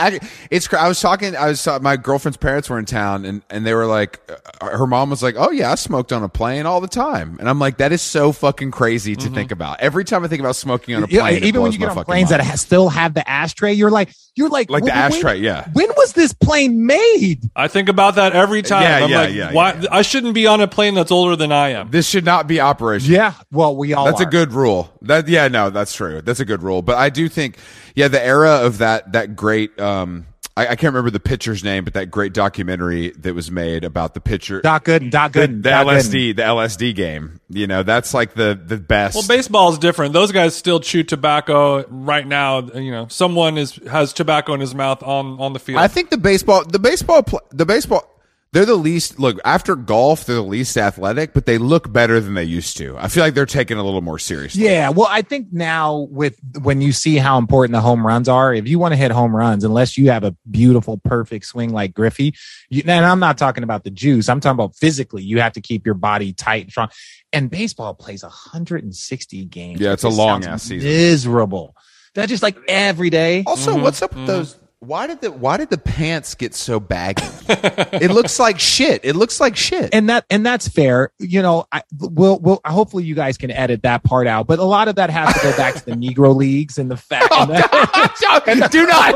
it's. 0.51 0.71
I 0.73 0.87
was 0.87 0.99
talking. 0.99 1.35
I 1.35 1.47
was 1.47 1.67
my 1.81 1.97
girlfriend's 1.97 2.37
parents 2.37 2.69
were 2.69 2.79
in 2.79 2.85
town, 2.85 3.25
and 3.25 3.41
and 3.49 3.65
they 3.65 3.73
were 3.73 3.85
like, 3.85 4.19
uh, 4.61 4.77
her 4.77 4.87
mom 4.87 5.09
was 5.09 5.23
like, 5.23 5.35
"Oh 5.37 5.51
yeah, 5.51 5.71
I 5.71 5.75
smoked 5.75 6.11
on 6.11 6.23
a 6.23 6.29
plane 6.29 6.65
all 6.65 6.81
the 6.81 6.87
time," 6.87 7.37
and 7.39 7.49
I'm 7.49 7.59
like, 7.59 7.77
that 7.77 7.91
is 7.91 8.01
so 8.01 8.31
fucking 8.31 8.71
crazy 8.71 9.15
to 9.15 9.25
mm-hmm. 9.25 9.35
think 9.35 9.51
about. 9.51 9.79
Every 9.79 10.05
time 10.05 10.23
I 10.23 10.27
think 10.27 10.39
about 10.39 10.55
smoking 10.55 10.95
on 10.95 11.03
a 11.03 11.07
plane, 11.07 11.41
yeah, 11.41 11.47
even 11.47 11.61
when 11.61 11.71
you 11.71 11.79
get 11.79 11.89
on 11.89 12.03
planes 12.05 12.31
mind. 12.31 12.43
that 12.43 12.59
still 12.59 12.89
have 12.89 13.13
the 13.13 13.27
ashtray, 13.29 13.73
you're 13.73 13.91
like, 13.91 14.13
you're 14.35 14.49
like, 14.49 14.69
like 14.69 14.83
the 14.83 14.95
ashtray. 14.95 15.35
When, 15.35 15.43
yeah. 15.43 15.67
When 15.73 15.89
was 15.97 16.13
this 16.13 16.33
plane 16.33 16.85
made? 16.85 17.49
I 17.55 17.67
think 17.67 17.89
about 17.89 18.15
that 18.15 18.33
every 18.33 18.61
time. 18.61 18.83
Yeah, 18.83 19.03
I'm 19.03 19.09
yeah, 19.09 19.21
like, 19.21 19.33
yeah, 19.33 19.53
why? 19.53 19.78
I 19.91 20.01
shouldn't 20.01 20.33
be 20.33 20.47
on 20.47 20.61
a 20.61 20.67
plane 20.67 20.93
that's 20.93 21.11
older 21.11 21.35
than 21.35 21.51
I 21.51 21.69
am. 21.69 21.91
This 21.91 22.07
should 22.07 22.25
not 22.25 22.47
be 22.47 22.59
operational. 22.59 23.15
Yeah. 23.15 23.33
Well, 23.51 23.75
we 23.75 23.93
all. 23.93 24.05
That's 24.05 24.21
are. 24.21 24.27
a 24.27 24.31
good 24.31 24.53
rule. 24.53 24.91
That 25.01 25.27
yeah, 25.27 25.47
no, 25.47 25.69
that's 25.69 25.93
true. 25.93 26.21
That's 26.21 26.39
a 26.39 26.45
good 26.45 26.63
rule. 26.63 26.81
But 26.81 26.97
I 26.97 27.09
do 27.09 27.29
think, 27.29 27.57
yeah, 27.95 28.07
the 28.07 28.23
era 28.23 28.65
of 28.65 28.79
that 28.79 29.11
that 29.13 29.35
great. 29.35 29.79
um 29.79 30.25
I, 30.59 30.63
I 30.63 30.75
can't 30.75 30.93
remember 30.93 31.09
the 31.09 31.21
pitcher's 31.21 31.63
name, 31.63 31.85
but 31.85 31.93
that 31.93 32.07
great 32.07 32.33
documentary 32.33 33.11
that 33.11 33.33
was 33.33 33.49
made 33.49 33.85
about 33.85 34.13
the 34.13 34.19
pitcher. 34.19 34.59
Doc 34.59 34.83
Gooden, 34.85 35.09
Doc 35.09 35.31
the, 35.31 35.39
Gooden, 35.39 35.63
the 35.63 35.69
Doc 35.69 35.87
Gooden. 35.87 35.99
LSD, 35.99 36.35
the 36.35 36.41
LSD 36.41 36.95
game. 36.95 37.39
You 37.49 37.65
know, 37.65 37.83
that's 37.83 38.13
like 38.13 38.33
the 38.33 38.59
the 38.61 38.75
best. 38.75 39.15
Well, 39.15 39.25
baseball 39.25 39.71
is 39.71 39.77
different. 39.77 40.11
Those 40.11 40.33
guys 40.33 40.55
still 40.55 40.81
chew 40.81 41.03
tobacco 41.03 41.87
right 41.87 42.27
now. 42.27 42.61
You 42.61 42.91
know, 42.91 43.07
someone 43.07 43.57
is 43.57 43.79
has 43.89 44.11
tobacco 44.11 44.53
in 44.53 44.59
his 44.59 44.75
mouth 44.75 45.01
on 45.01 45.39
on 45.39 45.53
the 45.53 45.59
field. 45.59 45.79
I 45.79 45.87
think 45.87 46.09
the 46.09 46.17
baseball, 46.17 46.65
the 46.65 46.79
baseball, 46.79 47.25
the 47.51 47.65
baseball, 47.65 48.03
they're 48.51 48.65
the 48.65 48.75
least. 48.75 49.19
Look, 49.19 49.39
after 49.45 49.75
golf, 49.75 50.25
they're 50.25 50.37
the 50.37 50.41
least 50.41 50.75
athletic, 50.75 51.33
but 51.33 51.45
they 51.45 51.57
look 51.57 51.91
better 51.91 52.19
than 52.19 52.33
they 52.33 52.43
used 52.43 52.77
to. 52.77 52.97
I 52.97 53.07
feel 53.07 53.23
like 53.23 53.35
they're 53.35 53.45
taken 53.45 53.77
a 53.77 53.83
little 53.83 54.01
more 54.01 54.17
seriously. 54.17 54.63
Yeah, 54.63 54.89
well, 54.89 55.07
I 55.09 55.21
think 55.21 55.49
now 55.51 56.07
with 56.09 56.39
when 56.61 56.81
you 56.81 56.91
see 56.91 57.17
how 57.17 57.37
important 57.37 57.73
the 57.73 57.81
home 57.81 58.05
runs 58.05 58.27
are, 58.27 58.53
if 58.53 58.67
you 58.67 58.79
want 58.79 58.93
to 58.93 58.95
hit 58.95 59.11
home 59.11 59.35
runs, 59.35 59.63
unless 59.63 59.97
you 59.97 60.09
have 60.09 60.23
a 60.23 60.35
beautiful, 60.49 60.97
perfect 60.97 61.45
swing 61.45 61.71
like 61.71 61.93
Griffey, 61.93 62.33
you, 62.69 62.81
and 62.87 63.05
I'm 63.05 63.19
not 63.19 63.37
talking 63.37 63.63
about 63.63 63.83
the 63.83 63.91
juice, 63.91 64.29
I'm 64.29 64.39
talking 64.39 64.55
about 64.55 64.75
physically. 64.75 65.21
You 65.21 65.41
have 65.41 65.53
to 65.53 65.61
keep 65.61 65.85
your 65.85 65.95
body 65.95 66.33
tight 66.33 66.63
and 66.63 66.71
strong. 66.71 66.89
And 67.31 67.51
baseball 67.51 67.93
plays 67.93 68.23
160 68.23 69.45
games. 69.45 69.79
Yeah, 69.79 69.93
it's 69.93 70.03
a 70.03 70.09
long 70.09 70.43
ass 70.45 70.63
season. 70.63 70.89
Miserable. 70.89 71.75
That's 72.15 72.29
just 72.29 72.41
like 72.41 72.57
every 72.67 73.11
day. 73.11 73.43
Also, 73.45 73.73
mm-hmm. 73.73 73.83
what's 73.83 74.01
up 74.01 74.11
with 74.11 74.19
mm-hmm. 74.19 74.27
those? 74.27 74.57
Why 74.81 75.07
did 75.07 75.19
the 75.19 75.29
Why 75.29 75.57
did 75.57 75.69
the 75.69 75.77
pants 75.77 76.35
get 76.35 76.55
so 76.55 76.79
baggy? 76.79 77.25
it 77.49 78.11
looks 78.11 78.39
like 78.39 78.59
shit. 78.61 79.01
It 79.03 79.13
looks 79.13 79.41
like 79.41 79.57
shit. 79.57 79.93
and 79.93 80.09
that 80.09 80.25
and 80.29 80.45
that's 80.45 80.69
fair. 80.69 81.11
You 81.19 81.41
know, 81.41 81.65
I 81.69 81.83
will 81.99 82.39
will 82.39 82.61
hopefully 82.63 83.03
you 83.03 83.13
guys 83.13 83.37
can 83.37 83.51
edit 83.51 83.83
that 83.83 84.03
part 84.03 84.25
out. 84.25 84.47
But 84.47 84.59
a 84.59 84.63
lot 84.63 84.87
of 84.87 84.95
that 84.95 85.09
has 85.09 85.33
to 85.35 85.41
go 85.41 85.57
back 85.57 85.75
to 85.75 85.85
the 85.85 85.91
Negro 85.91 86.33
leagues 86.35 86.77
and 86.77 86.89
the 86.89 86.95
fact 86.95 87.27
oh, 87.31 87.41
and 88.47 88.61
the, 88.61 88.69
Do 88.69 88.87
not. 88.87 89.15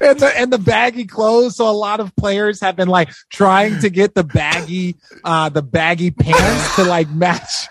and 0.00 0.20
the 0.20 0.32
and 0.38 0.52
the 0.52 0.58
baggy 0.58 1.06
clothes. 1.06 1.56
So 1.56 1.68
a 1.68 1.72
lot 1.72 1.98
of 1.98 2.14
players 2.14 2.60
have 2.60 2.76
been 2.76 2.88
like 2.88 3.10
trying 3.30 3.80
to 3.80 3.90
get 3.90 4.14
the 4.14 4.22
baggy 4.22 4.94
uh 5.24 5.48
the 5.48 5.62
baggy 5.62 6.12
pants 6.12 6.76
to 6.76 6.84
like 6.84 7.10
match. 7.10 7.66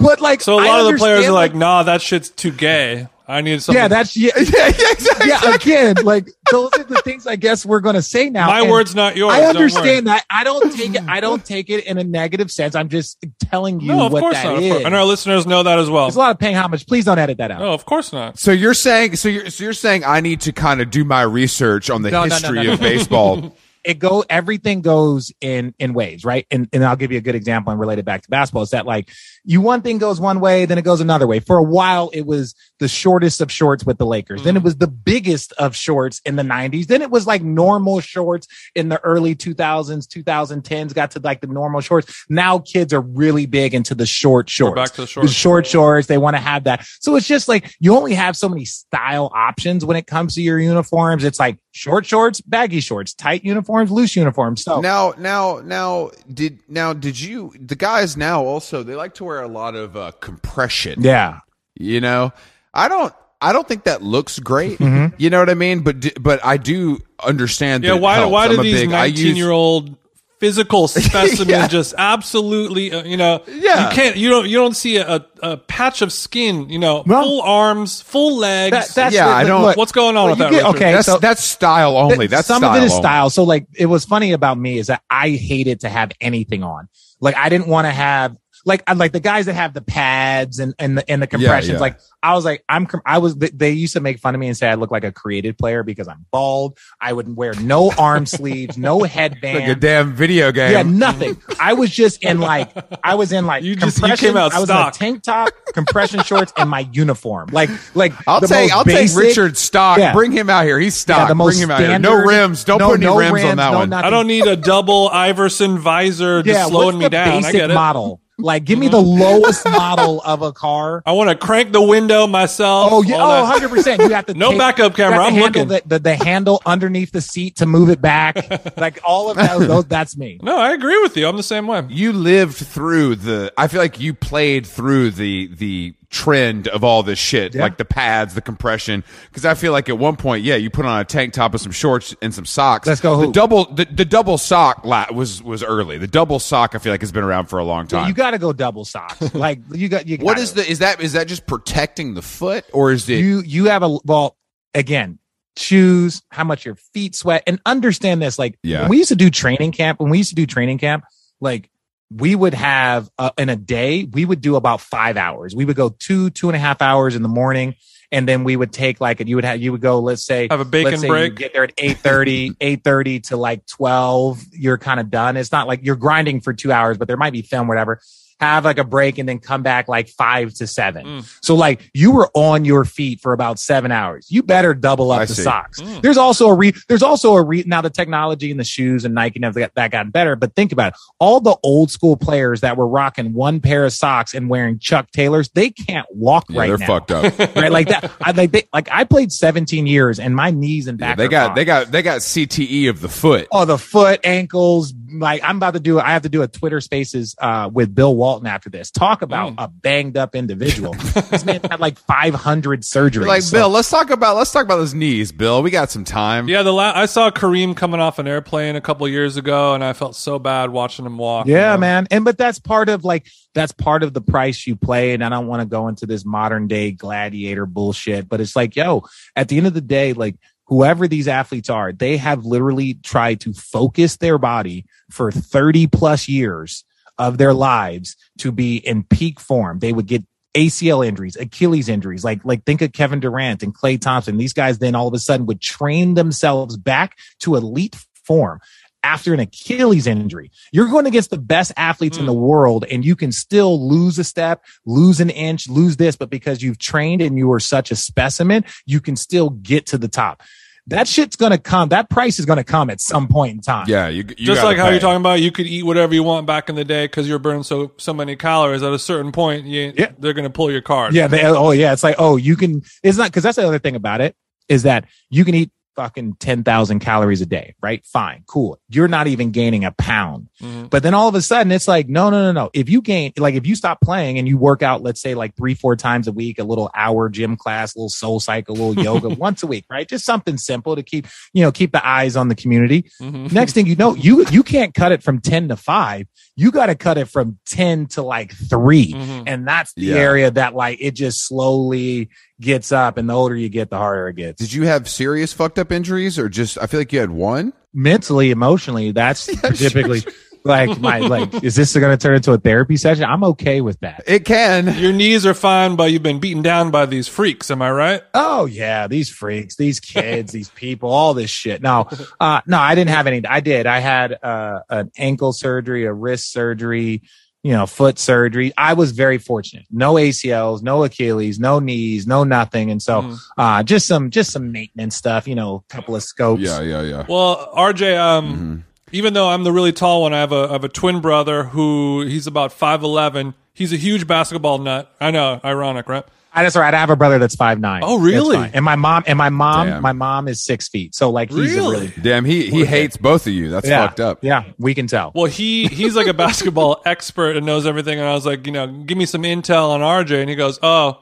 But 0.00 0.20
like 0.20 0.42
so. 0.42 0.54
a 0.54 0.62
lot 0.62 0.80
of 0.80 0.92
the 0.92 0.98
players 0.98 1.26
understand, 1.26 1.30
are 1.30 1.32
like, 1.32 1.54
"Nah, 1.56 1.82
that 1.84 2.02
shit's 2.02 2.28
too 2.28 2.52
gay. 2.52 3.08
I 3.26 3.40
need 3.40 3.62
something." 3.62 3.80
yeah, 3.80 3.88
that's 3.88 4.16
yeah, 4.16 4.32
yeah, 4.36 4.42
yeah, 4.78 4.92
exactly. 4.92 5.28
yeah. 5.28 5.54
Again, 5.54 5.96
like 6.04 6.28
those 6.50 6.70
are 6.78 6.84
the 6.84 7.00
things 7.04 7.26
I 7.26 7.36
guess 7.36 7.64
we're 7.64 7.80
gonna 7.80 8.02
say 8.02 8.30
now. 8.30 8.48
my 8.48 8.60
And- 8.62 8.70
words, 8.70 8.94
not 8.94 9.16
yours. 9.16 9.32
I 9.32 9.42
understand 9.42 10.06
that. 10.06 10.24
I 10.28 10.44
don't 10.44 10.72
take 10.72 10.94
it. 10.94 11.02
I 11.08 11.20
don't 11.20 11.44
take 11.54 11.70
it 11.70 11.84
in 11.84 11.98
a 11.98 12.04
negative 12.04 12.50
sense. 12.50 12.74
I'm 12.74 12.88
just 12.88 13.24
telling 13.40 13.80
you 13.80 13.88
No, 13.88 14.06
of 14.06 14.12
what 14.12 14.20
course 14.20 14.34
that 14.34 14.44
not. 14.44 14.62
Is. 14.62 14.84
And 14.84 14.94
our 14.94 15.04
listeners 15.04 15.46
know 15.46 15.62
that 15.62 15.78
as 15.78 15.88
well. 15.88 16.04
There's 16.06 16.16
a 16.16 16.20
lot 16.20 16.30
of 16.32 16.38
paying 16.38 16.56
homage. 16.56 16.86
Please 16.86 17.04
don't 17.04 17.18
edit 17.18 17.38
that 17.38 17.50
out. 17.50 17.60
No, 17.60 17.72
of 17.72 17.84
course 17.86 18.12
not. 18.12 18.38
So 18.38 18.52
you're 18.52 18.74
saying 18.74 19.16
so 19.16 19.28
you're 19.28 19.50
so 19.50 19.64
you're 19.64 19.72
saying 19.72 20.04
I 20.04 20.20
need 20.20 20.40
to 20.42 20.52
kind 20.52 20.80
of 20.80 20.90
do 20.90 21.04
my 21.04 21.22
research 21.22 21.90
on 21.90 22.02
the 22.02 22.10
No, 22.10 22.20
no, 22.22 22.26
no, 22.26 22.34
history 22.34 22.64
no, 22.64 22.72
of 22.74 22.80
baseball. 22.80 23.56
It 23.84 23.98
go 23.98 24.24
everything 24.30 24.80
goes 24.80 25.30
in 25.42 25.74
in 25.78 25.92
waves, 25.92 26.24
right? 26.24 26.46
And 26.50 26.70
and 26.72 26.82
I'll 26.82 26.96
give 26.96 27.12
you 27.12 27.18
a 27.18 27.20
good 27.20 27.34
example 27.34 27.70
and 27.70 27.78
relate 27.78 27.98
it 27.98 28.06
back 28.06 28.22
to 28.22 28.30
basketball. 28.30 28.62
Is 28.62 28.70
that 28.70 28.86
like 28.86 29.10
you 29.44 29.60
one 29.60 29.82
thing 29.82 29.98
goes 29.98 30.20
one 30.20 30.40
way, 30.40 30.64
then 30.64 30.78
it 30.78 30.82
goes 30.82 31.00
another 31.00 31.26
way. 31.26 31.38
For 31.38 31.58
a 31.58 31.62
while, 31.62 32.10
it 32.14 32.22
was 32.22 32.54
the 32.78 32.88
shortest 32.88 33.40
of 33.40 33.52
shorts 33.52 33.84
with 33.84 33.98
the 33.98 34.06
Lakers. 34.06 34.42
Then 34.42 34.56
it 34.56 34.60
mm-hmm. 34.60 34.64
was 34.64 34.76
the 34.76 34.88
biggest 34.88 35.52
of 35.52 35.76
shorts 35.76 36.20
in 36.24 36.36
the 36.36 36.42
90s. 36.42 36.86
Then 36.86 37.02
it 37.02 37.10
was 37.10 37.26
like 37.26 37.42
normal 37.42 38.00
shorts 38.00 38.48
in 38.74 38.88
the 38.88 38.98
early 39.00 39.34
2000s, 39.34 40.06
2010s. 40.06 40.94
Got 40.94 41.12
to 41.12 41.20
like 41.20 41.42
the 41.42 41.46
normal 41.46 41.82
shorts. 41.82 42.24
Now 42.28 42.58
kids 42.58 42.94
are 42.94 43.02
really 43.02 43.44
big 43.44 43.74
into 43.74 43.94
the 43.94 44.06
short 44.06 44.48
shorts. 44.48 44.76
back 44.76 44.90
to 44.92 45.02
the 45.02 45.02
the 45.02 45.08
shorts. 45.08 45.32
short 45.32 45.66
shorts. 45.66 46.06
They 46.06 46.18
want 46.18 46.36
to 46.36 46.42
have 46.42 46.64
that. 46.64 46.86
So 47.00 47.14
it's 47.16 47.28
just 47.28 47.46
like 47.46 47.74
you 47.80 47.94
only 47.94 48.14
have 48.14 48.36
so 48.36 48.48
many 48.48 48.64
style 48.64 49.30
options 49.34 49.84
when 49.84 49.96
it 49.96 50.06
comes 50.06 50.34
to 50.36 50.42
your 50.42 50.58
uniforms. 50.58 51.22
It's 51.22 51.38
like 51.38 51.58
short 51.72 52.06
shorts, 52.06 52.40
baggy 52.40 52.80
shorts, 52.80 53.12
tight 53.12 53.44
uniforms, 53.44 53.90
loose 53.90 54.16
uniforms. 54.16 54.62
So 54.62 54.80
Now, 54.80 55.12
now, 55.18 55.60
now, 55.62 56.10
did 56.32 56.60
now 56.68 56.92
did 56.92 57.20
you 57.20 57.52
the 57.60 57.76
guys 57.76 58.16
now 58.16 58.44
also 58.44 58.82
they 58.82 58.94
like 58.94 59.14
to 59.14 59.24
wear 59.24 59.33
a 59.42 59.48
lot 59.48 59.74
of 59.74 59.96
uh, 59.96 60.12
compression. 60.20 61.02
yeah, 61.02 61.40
You 61.74 62.00
know, 62.00 62.32
I 62.72 62.88
don't. 62.88 63.12
I 63.40 63.52
don't 63.52 63.68
think 63.68 63.84
that 63.84 64.00
looks 64.02 64.38
great. 64.38 64.78
Mm-hmm. 64.78 65.16
You 65.18 65.28
know 65.28 65.38
what 65.38 65.50
I 65.50 65.54
mean? 65.54 65.80
But 65.80 66.22
but 66.22 66.42
I 66.44 66.56
do 66.56 66.98
understand. 67.22 67.84
Yeah, 67.84 67.94
that 67.94 68.00
why 68.00 68.14
helps. 68.16 68.32
why 68.32 68.48
do 68.48 68.62
these 68.62 68.80
big- 68.82 68.92
I 68.92 69.04
use- 69.06 69.18
nineteen 69.20 69.36
year 69.36 69.50
old 69.50 69.96
physical 70.40 70.88
specimens 70.88 71.48
Yeah. 71.48 71.66
just 71.68 71.94
absolutely 71.96 72.90
uh, 72.92 73.02
you 73.04 73.16
know 73.16 73.42
Yeah. 73.46 73.88
you 73.88 73.94
can't 73.94 74.16
you 74.16 74.28
don't 74.30 74.48
you 74.48 74.56
don't 74.58 74.74
see 74.74 74.96
a, 74.96 75.24
a 75.42 75.56
patch 75.56 76.02
of 76.02 76.12
skin 76.12 76.68
you 76.68 76.78
know 76.78 77.02
Well, 77.06 77.22
full 77.22 77.42
arms 77.42 78.00
full 78.02 78.36
legs 78.38 78.72
that, 78.72 78.88
that's 78.94 79.14
Yeah, 79.14 79.26
the- 79.26 79.32
I 79.34 79.44
don't- 79.44 79.62
look, 79.62 79.76
what's 79.76 79.92
going 79.92 80.16
on 80.16 80.24
well, 80.24 80.30
with 80.30 80.38
that 80.40 80.50
get- 80.50 80.64
okay, 80.66 80.92
That's 80.92 81.06
so- 81.06 81.18
that's 81.18 81.42
style 81.44 81.96
only. 81.96 82.26
That's 82.26 82.48
some 82.48 82.60
style 82.62 82.76
of 82.76 82.82
it 82.82 82.86
is 82.86 82.92
only. 82.92 83.02
style. 83.02 83.30
So 83.30 83.44
like 83.44 83.66
it 83.76 83.86
was 83.86 84.04
funny 84.04 84.32
about 84.32 84.58
me 84.58 84.78
is 84.78 84.88
that 84.88 85.02
I 85.10 85.30
hated 85.30 85.80
to 85.80 85.88
have 85.88 86.12
anything 86.20 86.62
on. 86.62 86.88
Like 87.20 87.36
I 87.36 87.48
didn't 87.48 87.68
want 87.68 87.86
to 87.86 87.92
have 87.92 88.36
like 88.64 88.82
I 88.86 88.94
like 88.94 89.12
the 89.12 89.20
guys 89.20 89.46
that 89.46 89.54
have 89.54 89.74
the 89.74 89.82
pads 89.82 90.58
and 90.58 90.74
and 90.78 90.98
the 90.98 91.10
and 91.10 91.20
the 91.22 91.26
compressions. 91.26 91.74
yeah. 91.74 91.78
Like 91.80 91.98
I 92.22 92.34
was 92.34 92.44
like 92.44 92.64
I'm 92.68 92.86
I 93.04 93.18
was 93.18 93.36
they- 93.36 93.50
they 93.50 93.70
used 93.72 93.92
to 93.94 94.00
make 94.00 94.18
fun 94.18 94.34
of 94.34 94.40
me 94.40 94.46
and 94.48 94.56
say 94.56 94.68
I 94.68 94.74
look 94.74 94.90
like 94.90 95.04
a 95.04 95.12
created 95.12 95.58
player 95.58 95.82
because 95.82 96.08
I'm 96.08 96.24
bald. 96.30 96.78
I 97.00 97.12
would 97.12 97.36
wear 97.36 97.52
no 97.60 97.92
arm 97.98 98.26
sleeves, 98.26 98.78
no 98.78 99.02
headband. 99.02 99.58
Like 99.68 99.76
a 99.76 99.80
damn 99.80 100.12
video 100.14 100.50
game. 100.52 100.72
Yeah, 100.72 100.82
nothing. 100.82 101.40
I 101.60 101.74
was 101.74 101.90
just 101.90 102.22
in 102.24 102.40
like 102.40 102.70
I 103.04 103.14
was 103.16 103.32
in 103.32 103.46
like 103.46 103.62
You 103.64 103.76
just- 103.76 104.00
you 104.00 104.16
came 104.16 104.36
out 104.36 104.54
I 104.54 104.60
was 104.60 104.68
stock. 104.68 104.86
in 104.86 104.88
a 104.88 104.92
tank 105.12 105.22
top, 105.22 105.50
compression 105.74 106.22
shorts, 106.24 106.52
and 106.56 106.70
my 106.70 106.88
uniform. 106.92 107.50
Like 107.52 107.70
like 107.94 108.12
I'll 108.26 108.40
take 108.40 108.72
I'll 108.72 108.84
basic- 108.84 109.16
take 109.16 109.26
Richard 109.28 109.56
Stock. 109.58 109.98
Yeah. 109.98 110.12
Bring 110.12 110.32
him 110.32 110.48
out 110.48 110.64
here. 110.64 110.78
He's 110.78 110.94
stock. 110.94 111.28
Yeah, 111.28 111.34
Bring 111.34 111.58
him 111.58 111.70
out 111.70 111.80
here. 111.80 111.98
No 111.98 112.14
rims. 112.14 112.64
Don't 112.64 112.78
no- 112.78 112.88
put 112.88 112.94
any 112.94 113.04
no 113.06 113.18
rims, 113.18 113.44
on 113.44 113.56
that 113.58 113.70
no 113.72 113.78
one. 113.80 113.90
nothing. 113.90 114.06
I 114.06 114.10
don't 114.10 114.26
need 114.26 114.46
a 114.46 114.56
double 114.56 115.08
Iverson 115.10 115.78
visor 115.78 116.42
just 116.42 116.56
yeah, 116.58 116.66
slowing 116.66 116.86
what's 116.86 116.96
me 116.98 117.04
the 117.04 117.10
down. 117.10 117.44
I 117.44 117.52
get 117.52 117.70
it. 117.70 117.74
model. 117.74 118.20
Like, 118.36 118.64
give 118.64 118.78
me 118.78 118.88
the 118.88 119.00
mm-hmm. 119.00 119.20
lowest 119.20 119.64
model 119.64 120.20
of 120.22 120.42
a 120.42 120.52
car. 120.52 121.02
I 121.06 121.12
want 121.12 121.30
to 121.30 121.36
crank 121.36 121.72
the 121.72 121.82
window 121.82 122.26
myself. 122.26 122.90
Oh 122.92 123.02
yeah, 123.02 123.16
all 123.16 123.30
oh, 123.30 123.42
100 123.42 123.68
percent. 123.68 124.02
You 124.02 124.10
have 124.10 124.26
to 124.26 124.34
No 124.34 124.50
take- 124.50 124.58
backup 124.58 124.98
you 124.98 125.04
have 125.04 125.12
camera, 125.12 125.30
to 125.30 125.36
I'm 125.36 125.40
looking. 125.40 125.68
the, 125.68 125.82
the, 125.86 125.98
the 126.00 126.16
handle 126.16 126.60
underneath 126.66 127.12
the 127.12 127.20
seat 127.20 127.56
to 127.56 127.66
move 127.66 127.90
it 127.90 128.00
back. 128.00 128.76
like 128.76 129.00
all 129.04 129.30
of 129.30 129.36
that. 129.36 129.58
Those, 129.60 129.86
that's 129.86 130.16
me. 130.16 130.40
No, 130.42 130.58
I 130.58 130.72
agree 130.72 131.00
with 131.00 131.16
you. 131.16 131.28
I'm 131.28 131.36
the 131.36 131.42
same 131.42 131.66
way. 131.66 131.86
you 131.88 132.12
lived 132.12 132.56
through 132.56 133.16
the 133.16 133.52
I 133.56 133.68
feel 133.68 133.80
like 133.80 134.00
you 134.00 134.14
played 134.14 134.66
through 134.66 135.12
the 135.12 135.48
the 135.54 135.94
trend 136.14 136.68
of 136.68 136.84
all 136.84 137.02
this 137.02 137.18
shit 137.18 137.56
Yeah. 137.56 137.62
like 137.62 137.76
the 137.76 137.84
pads 137.84 138.34
the 138.34 138.40
compression 138.40 139.02
because 139.30 139.44
I 139.44 139.54
feel 139.54 139.72
like 139.72 139.88
at 139.88 139.98
one 139.98 140.14
point 140.14 140.44
yeah 140.44 140.54
you 140.54 140.70
put 140.70 140.86
on 140.86 141.00
a 141.00 141.04
tank 141.04 141.32
top 141.32 141.52
with 141.52 141.60
some 141.60 141.72
shorts 141.72 142.14
and 142.22 142.32
some 142.32 142.44
socks 142.46 142.86
Let's 142.86 143.00
go 143.00 143.20
the 143.26 143.32
double 143.32 143.64
the, 143.64 143.84
the 143.84 144.04
double 144.04 144.38
sock 144.38 144.84
la- 144.84 145.06
was 145.12 145.42
was 145.42 145.64
early 145.64 145.98
the 145.98 146.06
double 146.06 146.38
sock 146.38 146.76
I 146.76 146.78
feel 146.78 146.92
like 146.92 147.00
has 147.00 147.10
been 147.10 147.24
around 147.24 147.46
for 147.46 147.58
a 147.58 147.64
long 147.64 147.88
time 147.88 148.06
You 148.06 148.14
got 148.14 148.30
to 148.30 148.38
go 148.38 148.52
double 148.52 148.84
socks. 148.84 149.20
Like 149.34 149.58
you 149.72 149.88
got 149.88 150.06
you. 150.06 150.18
what 150.18 150.34
gotta. 150.34 150.40
is 150.42 150.52
the 150.52 150.70
is 150.70 150.78
that 150.78 151.00
is 151.02 151.14
that 151.14 151.26
just 151.26 151.46
protecting 151.48 152.14
the 152.14 152.22
foot 152.22 152.64
or 152.72 152.92
is 152.92 153.08
it 153.08 153.18
you 153.18 153.40
you 153.40 153.64
have 153.64 153.82
a 153.82 153.98
well 154.04 154.36
again 154.72 155.18
shoes 155.56 156.22
how 156.30 156.44
much 156.44 156.64
your 156.64 156.76
feet 156.76 157.14
sweat 157.16 157.42
and 157.48 157.60
understand 157.66 158.22
this 158.22 158.38
like 158.38 158.56
Yeah. 158.62 158.82
when 158.82 158.90
we 158.90 158.98
used 158.98 159.08
to 159.08 159.16
do 159.16 159.30
training 159.30 159.72
camp 159.72 159.98
when 160.00 160.10
we 160.10 160.18
used 160.18 160.30
to 160.30 160.36
do 160.36 160.46
training 160.46 160.78
camp 160.78 161.04
like 161.40 161.70
we 162.10 162.34
would 162.34 162.54
have 162.54 163.08
uh, 163.18 163.30
in 163.38 163.48
a 163.48 163.56
day 163.56 164.04
we 164.04 164.24
would 164.24 164.40
do 164.40 164.56
about 164.56 164.80
five 164.80 165.16
hours. 165.16 165.54
We 165.54 165.64
would 165.64 165.76
go 165.76 165.88
two 165.90 166.30
two 166.30 166.48
and 166.48 166.56
a 166.56 166.58
half 166.58 166.82
hours 166.82 167.16
in 167.16 167.22
the 167.22 167.28
morning 167.28 167.74
and 168.12 168.28
then 168.28 168.44
we 168.44 168.56
would 168.56 168.72
take 168.72 169.00
like 169.00 169.20
you 169.26 169.36
would 169.36 169.44
have 169.44 169.60
you 169.60 169.72
would 169.72 169.80
go 169.80 169.98
let's 169.98 170.24
say 170.24 170.46
Have 170.50 170.60
a 170.60 170.64
bacon 170.64 171.00
break. 171.00 171.34
get 171.36 171.52
there 171.52 171.64
at 171.64 171.76
8.30 171.76 172.56
8.30 172.82 173.22
to 173.28 173.36
like 173.36 173.66
12 173.66 174.44
you're 174.52 174.78
kind 174.78 175.00
of 175.00 175.10
done. 175.10 175.36
It's 175.36 175.52
not 175.52 175.66
like 175.66 175.80
you're 175.82 175.96
grinding 175.96 176.40
for 176.40 176.52
two 176.52 176.72
hours 176.72 176.98
but 176.98 177.08
there 177.08 177.16
might 177.16 177.32
be 177.32 177.42
film 177.42 177.66
whatever 177.66 178.00
have 178.40 178.64
like 178.64 178.78
a 178.78 178.84
break 178.84 179.18
and 179.18 179.28
then 179.28 179.38
come 179.38 179.62
back 179.62 179.88
like 179.88 180.08
five 180.08 180.52
to 180.54 180.66
seven 180.66 181.04
Mm. 181.06 181.38
so 181.44 181.54
like 181.54 181.90
you 181.94 182.10
were 182.10 182.28
on 182.34 182.64
your 182.64 182.84
feet 182.84 183.20
for 183.20 183.32
about 183.32 183.58
seven 183.58 183.90
hours. 183.92 184.26
You 184.30 184.42
better 184.42 184.74
double 184.74 185.10
up 185.12 185.20
I 185.22 185.24
the 185.26 185.34
see. 185.34 185.42
socks. 185.42 185.80
Mm. 185.80 186.02
There's 186.02 186.16
also 186.16 186.48
a 186.48 186.54
re 186.54 186.72
there's 186.88 187.02
also 187.02 187.34
a 187.34 187.42
re 187.44 187.62
now 187.66 187.80
the 187.80 187.90
technology 187.90 188.50
and 188.50 188.58
the 188.58 188.64
shoes 188.64 189.04
and 189.04 189.14
Nike 189.14 189.40
have 189.42 189.54
got, 189.54 189.74
that 189.74 189.90
gotten 189.90 190.10
better. 190.10 190.36
But 190.36 190.54
think 190.54 190.72
about 190.72 190.92
it. 190.94 190.98
All 191.18 191.40
the 191.40 191.56
old 191.62 191.90
school 191.90 192.16
players 192.16 192.60
that 192.62 192.76
were 192.76 192.88
rocking 192.88 193.32
one 193.34 193.60
pair 193.60 193.84
of 193.84 193.92
socks 193.92 194.34
and 194.34 194.48
wearing 194.48 194.78
Chuck 194.78 195.10
Taylors, 195.12 195.48
they 195.54 195.70
can't 195.70 196.06
walk 196.10 196.46
yeah 196.48 196.60
right 196.60 196.68
they're 196.68 196.78
now. 196.78 196.86
fucked 196.86 197.10
up 197.12 197.38
Right, 197.56 197.70
like 197.72 197.88
that. 197.88 198.10
I 198.20 198.32
like 198.32 198.50
they, 198.52 198.64
like 198.72 198.88
I 198.90 199.04
played 199.04 199.32
17 199.32 199.86
years 199.86 200.18
and 200.18 200.34
my 200.34 200.50
knees 200.50 200.86
and 200.88 200.98
Yeah, 200.98 201.08
back. 201.10 201.18
they 201.18 201.28
got 201.28 201.46
gone. 201.48 201.54
they 201.56 201.64
got 201.64 201.90
they 201.92 202.02
got 202.02 202.20
CTE 202.20 202.88
of 202.90 203.00
the 203.00 203.08
foot 203.08 203.46
Oh, 203.52 203.64
the 203.64 203.78
foot, 203.78 204.20
ankles. 204.24 204.92
Like 205.18 205.42
I'm 205.44 205.56
about 205.56 205.74
to 205.74 205.80
do. 205.80 205.98
I 206.00 206.10
have 206.12 206.22
to 206.22 206.28
do 206.28 206.42
a 206.42 206.48
Twitter 206.48 206.80
Spaces 206.80 207.34
uh, 207.40 207.70
with 207.72 207.94
Bill 207.94 208.14
Walton 208.14 208.46
after 208.46 208.70
this. 208.70 208.90
Talk 208.90 209.22
about 209.22 209.52
Mm. 209.56 209.64
a 209.64 209.68
banged 209.68 210.16
up 210.16 210.34
individual. 210.34 210.92
this 211.30 211.44
man 211.44 211.60
had 211.62 211.80
like 211.80 211.98
500 211.98 212.82
surgeries. 212.82 213.14
You're 213.14 213.26
like 213.26 213.42
So- 213.42 213.56
Bill 213.58 213.68
let's 213.68 213.90
talk 213.90 214.10
about 214.10 214.36
let's 214.36 214.52
talk 214.52 214.64
about 214.64 214.76
those 214.76 214.94
knees 214.94 215.32
Bill 215.32 215.62
we 215.62 215.70
got 215.70 215.90
some 215.90 216.04
time 216.04 216.48
Yeah, 216.48 216.62
the 216.62 216.72
la- 216.72 216.92
I 216.94 217.06
saw 217.06 217.30
Kareem 217.30 217.76
coming 217.76 218.00
off 218.00 218.18
an 218.18 218.26
airplane 218.26 218.76
a 218.76 218.80
couple 218.80 219.06
years 219.08 219.36
ago, 219.36 219.74
and 219.74 219.82
I 219.84 219.92
felt 219.92 220.16
so 220.16 220.38
bad 220.38 220.70
watching 220.70 221.04
him 221.06 221.18
walk. 221.18 221.46
you 221.46 221.54
Yeah, 221.54 221.72
know? 221.74 221.78
man. 221.80 222.06
And 222.10 222.24
but 222.24 222.38
that's 222.38 222.58
part 222.58 222.88
of 222.88 223.04
like 223.04 223.26
that's 223.54 223.72
part 223.72 224.02
of 224.02 224.12
the 224.14 224.20
price 224.20 224.66
you 224.66 224.74
play. 224.76 225.12
And 225.14 225.24
I 225.24 225.28
don't 225.28 225.46
want 225.46 225.60
to 225.60 225.66
go 225.66 225.88
into 225.88 226.06
this 226.06 226.24
modern 226.24 226.66
day 226.66 226.90
gladiator 226.92 227.66
bullshit, 227.66 228.28
but 228.28 228.40
it's 228.40 228.56
like, 228.56 228.74
yo, 228.74 229.04
at 229.36 229.48
the 229.48 229.56
end 229.58 229.66
of 229.68 229.74
the 229.74 229.80
day, 229.80 230.12
like 230.12 230.34
whoever 230.74 231.06
these 231.06 231.28
athletes 231.28 231.70
are, 231.70 231.92
they 231.92 232.16
have 232.16 232.44
literally 232.44 232.94
tried 232.94 233.40
to 233.40 233.52
focus 233.52 234.16
their 234.16 234.38
body 234.38 234.84
for 235.08 235.30
30 235.30 235.86
plus 235.86 236.26
years 236.26 236.84
of 237.16 237.38
their 237.38 237.54
lives 237.54 238.16
to 238.38 238.50
be 238.50 238.78
in 238.78 239.04
peak 239.04 239.38
form. 239.38 239.78
They 239.78 239.92
would 239.92 240.06
get 240.06 240.24
ACL 240.54 241.06
injuries, 241.06 241.36
Achilles 241.36 241.88
injuries, 241.88 242.24
like 242.24 242.44
like 242.44 242.64
think 242.64 242.82
of 242.82 242.92
Kevin 242.92 243.20
Durant 243.20 243.62
and 243.62 243.72
Klay 243.72 244.00
Thompson. 244.00 244.36
These 244.36 244.52
guys 244.52 244.78
then 244.78 244.96
all 244.96 245.06
of 245.06 245.14
a 245.14 245.18
sudden 245.20 245.46
would 245.46 245.60
train 245.60 246.14
themselves 246.14 246.76
back 246.76 247.18
to 247.40 247.54
elite 247.54 247.96
form 248.24 248.58
after 249.04 249.32
an 249.32 249.38
Achilles 249.38 250.08
injury. 250.08 250.50
You're 250.72 250.88
going 250.88 251.06
against 251.06 251.30
the 251.30 251.38
best 251.38 251.70
athletes 251.76 252.16
mm. 252.16 252.20
in 252.20 252.26
the 252.26 252.32
world 252.32 252.84
and 252.90 253.04
you 253.04 253.14
can 253.14 253.30
still 253.30 253.88
lose 253.88 254.18
a 254.18 254.24
step, 254.24 254.64
lose 254.86 255.20
an 255.20 255.30
inch, 255.30 255.68
lose 255.68 255.98
this, 255.98 256.16
but 256.16 256.30
because 256.30 256.62
you've 256.62 256.78
trained 256.78 257.20
and 257.20 257.38
you 257.38 257.52
are 257.52 257.60
such 257.60 257.92
a 257.92 257.96
specimen, 257.96 258.64
you 258.86 259.00
can 259.00 259.14
still 259.14 259.50
get 259.50 259.86
to 259.86 259.98
the 259.98 260.08
top 260.08 260.42
that 260.88 261.08
shit's 261.08 261.36
gonna 261.36 261.58
come. 261.58 261.88
That 261.88 262.10
price 262.10 262.38
is 262.38 262.44
gonna 262.44 262.64
come 262.64 262.90
at 262.90 263.00
some 263.00 263.26
point 263.28 263.54
in 263.54 263.60
time. 263.60 263.86
Yeah, 263.88 264.08
you, 264.08 264.24
you 264.36 264.46
just 264.46 264.62
like 264.62 264.76
how 264.76 264.88
you're 264.88 265.00
talking 265.00 265.20
about, 265.20 265.40
you 265.40 265.50
could 265.50 265.66
eat 265.66 265.84
whatever 265.84 266.14
you 266.14 266.22
want 266.22 266.46
back 266.46 266.68
in 266.68 266.74
the 266.74 266.84
day 266.84 267.04
because 267.06 267.28
you're 267.28 267.38
burning 267.38 267.62
so 267.62 267.92
so 267.96 268.12
many 268.12 268.36
calories. 268.36 268.82
At 268.82 268.92
a 268.92 268.98
certain 268.98 269.32
point, 269.32 269.64
you, 269.64 269.92
yeah. 269.96 270.12
they're 270.18 270.34
gonna 270.34 270.50
pull 270.50 270.70
your 270.70 270.82
card. 270.82 271.14
Yeah. 271.14 271.26
They, 271.26 271.44
oh, 271.44 271.56
oh 271.56 271.70
yeah. 271.70 271.92
It's 271.92 272.02
like 272.02 272.16
oh 272.18 272.36
you 272.36 272.56
can. 272.56 272.82
It's 273.02 273.16
not 273.16 273.28
because 273.28 273.42
that's 273.42 273.56
the 273.56 273.66
other 273.66 273.78
thing 273.78 273.96
about 273.96 274.20
it 274.20 274.36
is 274.68 274.82
that 274.84 275.06
you 275.30 275.44
can 275.44 275.54
eat 275.54 275.70
fucking 275.94 276.34
10,000 276.40 276.98
calories 277.00 277.40
a 277.40 277.46
day, 277.46 277.74
right? 277.82 278.04
Fine, 278.06 278.44
cool. 278.46 278.78
You're 278.88 279.08
not 279.08 279.26
even 279.26 279.50
gaining 279.50 279.84
a 279.84 279.92
pound. 279.92 280.48
Mm-hmm. 280.60 280.86
But 280.86 281.02
then 281.02 281.14
all 281.14 281.28
of 281.28 281.34
a 281.34 281.42
sudden 281.42 281.72
it's 281.72 281.88
like, 281.88 282.08
no, 282.08 282.30
no, 282.30 282.42
no, 282.42 282.52
no. 282.52 282.70
If 282.72 282.88
you 282.88 283.00
gain, 283.00 283.32
like 283.36 283.54
if 283.54 283.66
you 283.66 283.74
stop 283.74 284.00
playing 284.00 284.38
and 284.38 284.48
you 284.48 284.58
work 284.58 284.82
out, 284.82 285.02
let's 285.02 285.20
say 285.20 285.34
like 285.34 285.56
three, 285.56 285.74
four 285.74 285.96
times 285.96 286.28
a 286.28 286.32
week, 286.32 286.58
a 286.58 286.64
little 286.64 286.90
hour 286.94 287.28
gym 287.28 287.56
class, 287.56 287.94
a 287.94 287.98
little 287.98 288.10
SoulCycle, 288.10 288.68
a 288.68 288.72
little 288.72 288.94
yoga 288.94 289.28
once 289.38 289.62
a 289.62 289.66
week, 289.66 289.84
right? 289.90 290.08
Just 290.08 290.24
something 290.24 290.56
simple 290.56 290.96
to 290.96 291.02
keep, 291.02 291.26
you 291.52 291.62
know, 291.62 291.72
keep 291.72 291.92
the 291.92 292.06
eyes 292.06 292.36
on 292.36 292.48
the 292.48 292.54
community. 292.54 293.10
Mm-hmm. 293.20 293.54
Next 293.54 293.72
thing 293.72 293.86
you 293.86 293.96
know, 293.96 294.14
you, 294.14 294.46
you 294.46 294.62
can't 294.62 294.94
cut 294.94 295.12
it 295.12 295.22
from 295.22 295.40
10 295.40 295.68
to 295.68 295.76
five. 295.76 296.26
You 296.56 296.70
got 296.70 296.86
to 296.86 296.94
cut 296.94 297.18
it 297.18 297.28
from 297.28 297.58
10 297.66 298.06
to 298.08 298.22
like 298.22 298.52
3 298.52 299.12
mm-hmm. 299.12 299.42
And 299.46 299.66
that's 299.66 299.92
the 299.94 300.06
yeah. 300.06 300.16
area 300.16 300.50
that 300.50 300.74
like 300.74 300.98
it 301.00 301.14
just 301.14 301.46
slowly 301.46 302.30
gets 302.60 302.92
up 302.92 303.18
and 303.18 303.28
the 303.28 303.34
older 303.34 303.56
you 303.56 303.68
get 303.68 303.90
the 303.90 303.96
harder 303.96 304.28
it 304.28 304.36
gets 304.36 304.60
did 304.60 304.72
you 304.72 304.84
have 304.84 305.08
serious 305.08 305.52
fucked 305.52 305.78
up 305.78 305.83
injuries 305.92 306.38
or 306.38 306.48
just 306.48 306.78
i 306.78 306.86
feel 306.86 307.00
like 307.00 307.12
you 307.12 307.20
had 307.20 307.30
one? 307.30 307.72
Mentally 307.92 308.50
emotionally 308.50 309.12
that's 309.12 309.48
yeah, 309.62 309.70
typically 309.70 310.20
sure. 310.20 310.32
like 310.64 310.98
my 310.98 311.18
like 311.18 311.52
is 311.62 311.76
this 311.76 311.94
going 311.96 312.16
to 312.16 312.20
turn 312.20 312.34
into 312.36 312.52
a 312.52 312.58
therapy 312.58 312.96
session? 312.96 313.24
I'm 313.24 313.44
okay 313.44 313.80
with 313.80 314.00
that. 314.00 314.24
It 314.26 314.44
can. 314.44 314.98
Your 314.98 315.12
knees 315.12 315.46
are 315.46 315.54
fine 315.54 315.94
but 315.96 316.10
you've 316.10 316.22
been 316.22 316.40
beaten 316.40 316.62
down 316.62 316.90
by 316.90 317.06
these 317.06 317.28
freaks 317.28 317.70
am 317.70 317.82
i 317.82 317.90
right? 317.90 318.22
Oh 318.34 318.66
yeah 318.66 319.06
these 319.06 319.30
freaks 319.30 319.76
these 319.76 320.00
kids 320.00 320.52
these 320.52 320.70
people 320.70 321.10
all 321.10 321.34
this 321.34 321.50
shit. 321.50 321.82
No 321.82 322.08
uh 322.40 322.60
no 322.66 322.78
i 322.78 322.94
didn't 322.94 323.10
have 323.10 323.26
any 323.26 323.46
i 323.46 323.60
did. 323.60 323.86
I 323.86 324.00
had 324.00 324.36
uh 324.42 324.80
an 324.88 325.12
ankle 325.16 325.52
surgery 325.52 326.04
a 326.04 326.12
wrist 326.12 326.50
surgery 326.50 327.22
you 327.64 327.72
know, 327.72 327.86
foot 327.86 328.18
surgery. 328.18 328.72
I 328.76 328.92
was 328.92 329.12
very 329.12 329.38
fortunate. 329.38 329.86
No 329.90 330.14
ACLs, 330.14 330.82
no 330.82 331.02
Achilles, 331.02 331.58
no 331.58 331.78
knees, 331.78 332.26
no 332.26 332.44
nothing. 332.44 332.90
And 332.90 333.02
so, 333.02 333.22
mm. 333.22 333.38
uh, 333.56 333.82
just 333.82 334.06
some, 334.06 334.28
just 334.30 334.52
some 334.52 334.70
maintenance 334.70 335.16
stuff, 335.16 335.48
you 335.48 335.54
know, 335.54 335.82
a 335.88 335.92
couple 335.92 336.14
of 336.14 336.22
scopes. 336.22 336.60
Yeah, 336.60 336.82
yeah, 336.82 337.00
yeah. 337.00 337.24
Well, 337.26 337.72
RJ, 337.74 338.18
um, 338.18 338.52
mm-hmm. 338.52 338.76
even 339.12 339.32
though 339.32 339.48
I'm 339.48 339.64
the 339.64 339.72
really 339.72 339.92
tall 339.92 340.22
one, 340.22 340.34
I 340.34 340.40
have 340.40 340.52
a, 340.52 340.66
I 340.68 340.72
have 340.72 340.84
a 340.84 340.90
twin 340.90 341.22
brother 341.22 341.64
who 341.64 342.20
he's 342.20 342.46
about 342.46 342.70
5'11. 342.70 343.54
He's 343.72 343.94
a 343.94 343.96
huge 343.96 344.26
basketball 344.26 344.76
nut. 344.76 345.10
I 345.18 345.30
know, 345.30 345.58
ironic, 345.64 346.06
right? 346.06 346.24
I 346.54 346.62
just 346.62 346.76
right. 346.76 346.94
I 346.94 346.98
have 346.98 347.10
a 347.10 347.16
brother 347.16 347.38
that's 347.38 347.56
five 347.56 347.80
nine. 347.80 348.02
Oh, 348.04 348.18
really? 348.18 348.70
And 348.72 348.84
my 348.84 348.96
mom 348.96 349.24
and 349.26 349.36
my 349.36 349.50
mom, 349.50 349.88
Damn. 349.88 350.02
my 350.02 350.12
mom 350.12 350.46
is 350.46 350.64
six 350.64 350.88
feet. 350.88 351.14
So 351.14 351.30
like 351.30 351.50
he's 351.50 351.74
really? 351.74 352.06
really 352.06 352.12
Damn, 352.22 352.44
he 352.44 352.70
he 352.70 352.84
hates 352.84 353.16
both 353.16 353.46
of 353.46 353.52
you. 353.52 353.70
That's 353.70 353.88
yeah. 353.88 354.06
fucked 354.06 354.20
up. 354.20 354.38
Yeah, 354.42 354.64
we 354.78 354.94
can 354.94 355.06
tell. 355.08 355.32
Well, 355.34 355.46
he 355.46 355.88
he's 355.88 356.14
like 356.14 356.28
a 356.28 356.34
basketball 356.34 357.02
expert 357.06 357.56
and 357.56 357.66
knows 357.66 357.86
everything. 357.86 358.20
And 358.20 358.28
I 358.28 358.34
was 358.34 358.46
like, 358.46 358.66
you 358.66 358.72
know, 358.72 358.86
give 358.86 359.18
me 359.18 359.26
some 359.26 359.42
intel 359.42 359.90
on 359.90 360.00
RJ, 360.00 360.40
and 360.40 360.48
he 360.48 360.56
goes, 360.56 360.78
oh. 360.82 361.20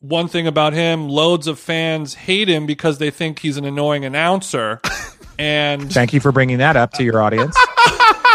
One 0.00 0.28
thing 0.28 0.46
about 0.46 0.74
him, 0.74 1.08
loads 1.08 1.46
of 1.46 1.58
fans 1.58 2.12
hate 2.12 2.46
him 2.46 2.66
because 2.66 2.98
they 2.98 3.10
think 3.10 3.38
he's 3.38 3.56
an 3.56 3.64
annoying 3.64 4.04
announcer. 4.04 4.82
And 5.38 5.92
thank 5.92 6.12
you 6.12 6.20
for 6.20 6.32
bringing 6.32 6.58
that 6.58 6.76
up 6.76 6.92
to 6.92 7.04
your 7.04 7.20
audience. 7.20 7.56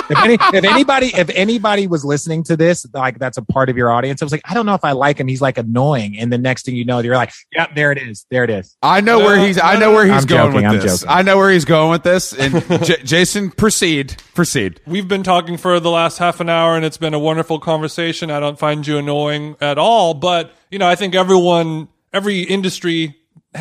if, 0.10 0.18
any, 0.20 0.34
if 0.34 0.64
anybody 0.64 1.07
if 1.16 1.30
anybody 1.30 1.88
was 1.88 2.03
listening 2.03 2.43
to 2.43 2.57
this, 2.57 2.86
like 2.93 3.20
that's 3.20 3.38
a 3.38 3.41
part 3.41 3.70
of 3.70 3.78
your 3.78 3.91
audience, 3.91 4.22
I 4.22 4.26
was 4.26 4.32
like, 4.32 4.41
I 4.45 4.53
don't 4.53 4.66
know 4.66 4.74
if 4.74 4.84
I 4.84 4.93
like 4.93 5.20
him. 5.20 5.28
He's 5.28 5.41
like 5.41 5.57
annoying, 5.57 6.18
and 6.18 6.32
the 6.32 6.38
next 6.38 6.66
thing 6.66 6.76
you 6.76 6.86
know, 6.86 6.99
you're 6.99 7.16
like, 7.16 7.32
Yep, 7.53 7.76
there 7.76 7.91
it 7.91 7.97
is, 7.97 8.26
there 8.30 8.43
it 8.43 8.49
is. 8.49 8.76
I 8.82 9.01
know 9.01 9.20
no, 9.20 9.26
where 9.26 9.39
he's. 9.39 9.60
I 9.60 9.78
know 9.78 9.91
where 9.91 10.05
he's 10.05 10.24
I'm 10.24 10.26
going 10.26 10.51
joking, 10.51 10.55
with 10.55 10.66
I'm 10.66 10.80
this. 10.80 11.01
Joking. 11.01 11.16
I 11.16 11.22
know 11.22 11.38
where 11.38 11.51
he's 11.51 11.66
going 11.66 11.91
with 11.91 12.03
this. 12.03 12.34
And 12.34 12.53
J- 12.86 13.03
Jason, 13.03 13.51
proceed, 13.51 14.22
proceed. 14.34 14.82
We've 14.86 15.07
been 15.07 15.24
talking 15.24 15.57
for 15.57 15.80
the 15.80 15.91
last 15.91 16.18
half 16.18 16.39
an 16.39 16.49
hour, 16.49 16.76
and 16.76 16.86
it's 16.86 16.97
been 16.97 17.14
a 17.14 17.20
wonderful 17.20 17.60
conversation. 17.60 18.32
I 18.32 18.39
don't 18.39 18.60
find 18.60 18.86
you 18.86 18.97
annoying 18.97 19.55
at 19.62 19.78
all, 19.78 20.14
but 20.14 20.53
you 20.72 20.80
know, 20.80 20.88
I 20.88 20.95
think 20.95 21.16
everyone, 21.16 21.88
every 22.14 22.41
industry 22.41 23.16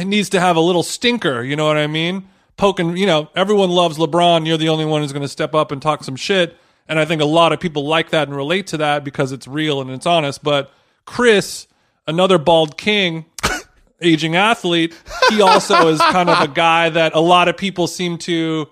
needs 0.04 0.28
to 0.30 0.40
have 0.40 0.56
a 0.56 0.60
little 0.60 0.82
stinker. 0.82 1.42
You 1.42 1.56
know 1.56 1.66
what 1.66 1.76
I 1.76 1.86
mean? 1.86 2.28
Poking, 2.58 2.98
you 2.98 3.06
know, 3.06 3.30
everyone 3.34 3.70
loves 3.70 3.96
LeBron. 3.96 4.46
You're 4.46 4.58
the 4.58 4.68
only 4.68 4.84
one 4.84 5.00
who's 5.00 5.12
going 5.12 5.22
to 5.22 5.28
step 5.28 5.54
up 5.54 5.72
and 5.72 5.80
talk 5.80 6.04
some 6.04 6.16
shit 6.16 6.58
and 6.88 6.98
I 6.98 7.04
think 7.04 7.20
a 7.20 7.26
lot 7.26 7.52
of 7.52 7.60
people 7.60 7.86
like 7.86 8.10
that 8.10 8.28
and 8.28 8.36
relate 8.36 8.68
to 8.68 8.78
that 8.78 9.04
because 9.04 9.30
it's 9.30 9.46
real 9.46 9.80
and 9.80 9.90
it's 9.90 10.06
honest. 10.06 10.42
But 10.42 10.72
Chris, 11.04 11.66
another 12.06 12.38
bald 12.38 12.78
king, 12.78 13.26
aging 14.00 14.36
athlete, 14.36 14.98
he 15.28 15.42
also 15.42 15.88
is 15.88 16.00
kind 16.00 16.30
of 16.30 16.40
a 16.40 16.48
guy 16.48 16.88
that 16.88 17.14
a 17.14 17.20
lot 17.20 17.48
of 17.48 17.56
people 17.56 17.86
seem 17.86 18.16
to 18.18 18.68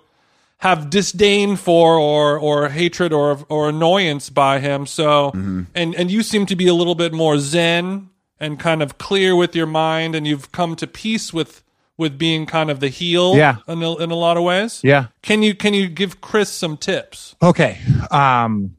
have 0.57 0.89
disdain 0.89 1.55
for 1.55 1.99
or 1.99 2.39
or 2.39 2.69
hatred 2.69 3.13
or 3.13 3.45
or 3.47 3.69
annoyance 3.69 4.31
by 4.31 4.59
him. 4.59 4.87
So 4.87 5.29
mm-hmm. 5.29 5.63
and 5.75 5.93
and 5.93 6.09
you 6.09 6.23
seem 6.23 6.47
to 6.47 6.55
be 6.55 6.67
a 6.67 6.73
little 6.73 6.95
bit 6.95 7.13
more 7.13 7.37
zen 7.37 8.09
and 8.39 8.59
kind 8.59 8.81
of 8.81 8.97
clear 8.97 9.35
with 9.35 9.55
your 9.55 9.67
mind 9.67 10.15
and 10.15 10.25
you've 10.25 10.51
come 10.51 10.75
to 10.77 10.87
peace 10.87 11.31
with 11.31 11.63
with 11.97 12.17
being 12.17 12.45
kind 12.45 12.69
of 12.69 12.79
the 12.79 12.89
heel 12.89 13.35
yeah. 13.35 13.57
in 13.67 13.81
a, 13.81 13.95
in 13.97 14.11
a 14.11 14.15
lot 14.15 14.37
of 14.37 14.43
ways. 14.43 14.81
Yeah. 14.83 15.07
Can 15.21 15.43
you 15.43 15.55
can 15.55 15.73
you 15.73 15.87
give 15.87 16.21
Chris 16.21 16.49
some 16.51 16.77
tips? 16.77 17.35
Okay. 17.41 17.79
Um 18.11 18.75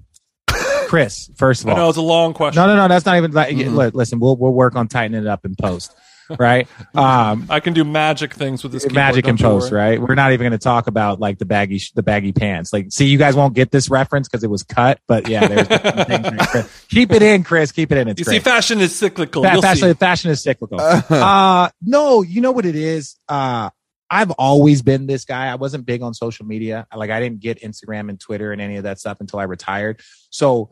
Chris, 0.88 1.30
first 1.36 1.62
of 1.62 1.68
all. 1.68 1.74
I 1.74 1.78
know 1.78 1.88
it's 1.90 1.98
a 1.98 2.02
long 2.02 2.32
question. 2.32 2.60
No, 2.60 2.66
no, 2.66 2.74
no, 2.74 2.88
that's 2.88 3.04
not 3.04 3.16
even 3.16 3.32
like 3.32 3.54
mm-hmm. 3.54 3.96
listen, 3.96 4.20
we'll 4.20 4.36
we'll 4.36 4.52
work 4.52 4.74
on 4.76 4.88
tightening 4.88 5.20
it 5.20 5.26
up 5.26 5.44
in 5.44 5.54
post. 5.54 5.94
Right? 6.38 6.68
Um 6.94 7.46
I 7.48 7.60
can 7.60 7.72
do 7.72 7.84
magic 7.84 8.34
things 8.34 8.62
with 8.62 8.72
this 8.72 8.90
magic 8.90 9.26
in 9.26 9.38
post, 9.38 9.72
right? 9.72 10.00
We're 10.00 10.14
not 10.14 10.32
even 10.32 10.44
going 10.44 10.58
to 10.58 10.62
talk 10.62 10.86
about 10.86 11.20
like 11.20 11.38
the 11.38 11.44
baggy 11.46 11.80
the 11.94 12.02
baggy 12.02 12.32
pants. 12.32 12.72
Like 12.72 12.86
see 12.90 13.06
you 13.06 13.18
guys 13.18 13.36
won't 13.36 13.54
get 13.54 13.70
this 13.70 13.88
reference 13.90 14.28
cuz 14.28 14.42
it 14.44 14.50
was 14.50 14.62
cut, 14.62 15.00
but 15.06 15.28
yeah, 15.28 15.46
there's 15.46 16.66
Keep 16.88 17.12
it 17.12 17.22
in, 17.22 17.44
Chris. 17.44 17.72
Keep 17.72 17.92
it 17.92 17.98
in. 17.98 18.08
It's 18.08 18.18
you 18.18 18.24
great. 18.24 18.34
see 18.34 18.40
fashion 18.40 18.80
is 18.80 18.94
cyclical. 18.94 19.42
Fa- 19.42 19.60
fashion, 19.62 19.94
fashion 19.94 20.30
is 20.30 20.42
cyclical. 20.42 20.80
uh 20.80 21.70
no, 21.82 22.22
you 22.22 22.40
know 22.40 22.52
what 22.52 22.66
it 22.66 22.76
is? 22.76 23.16
Uh 23.28 23.70
I've 24.10 24.30
always 24.32 24.80
been 24.82 25.06
this 25.06 25.24
guy. 25.24 25.48
I 25.48 25.56
wasn't 25.56 25.84
big 25.84 26.02
on 26.02 26.14
social 26.14 26.46
media. 26.46 26.86
Like 26.94 27.10
I 27.10 27.20
didn't 27.20 27.40
get 27.40 27.60
Instagram 27.62 28.08
and 28.08 28.18
Twitter 28.18 28.52
and 28.52 28.60
any 28.60 28.76
of 28.76 28.84
that 28.84 28.98
stuff 28.98 29.20
until 29.20 29.38
I 29.38 29.42
retired. 29.44 30.00
So 30.30 30.70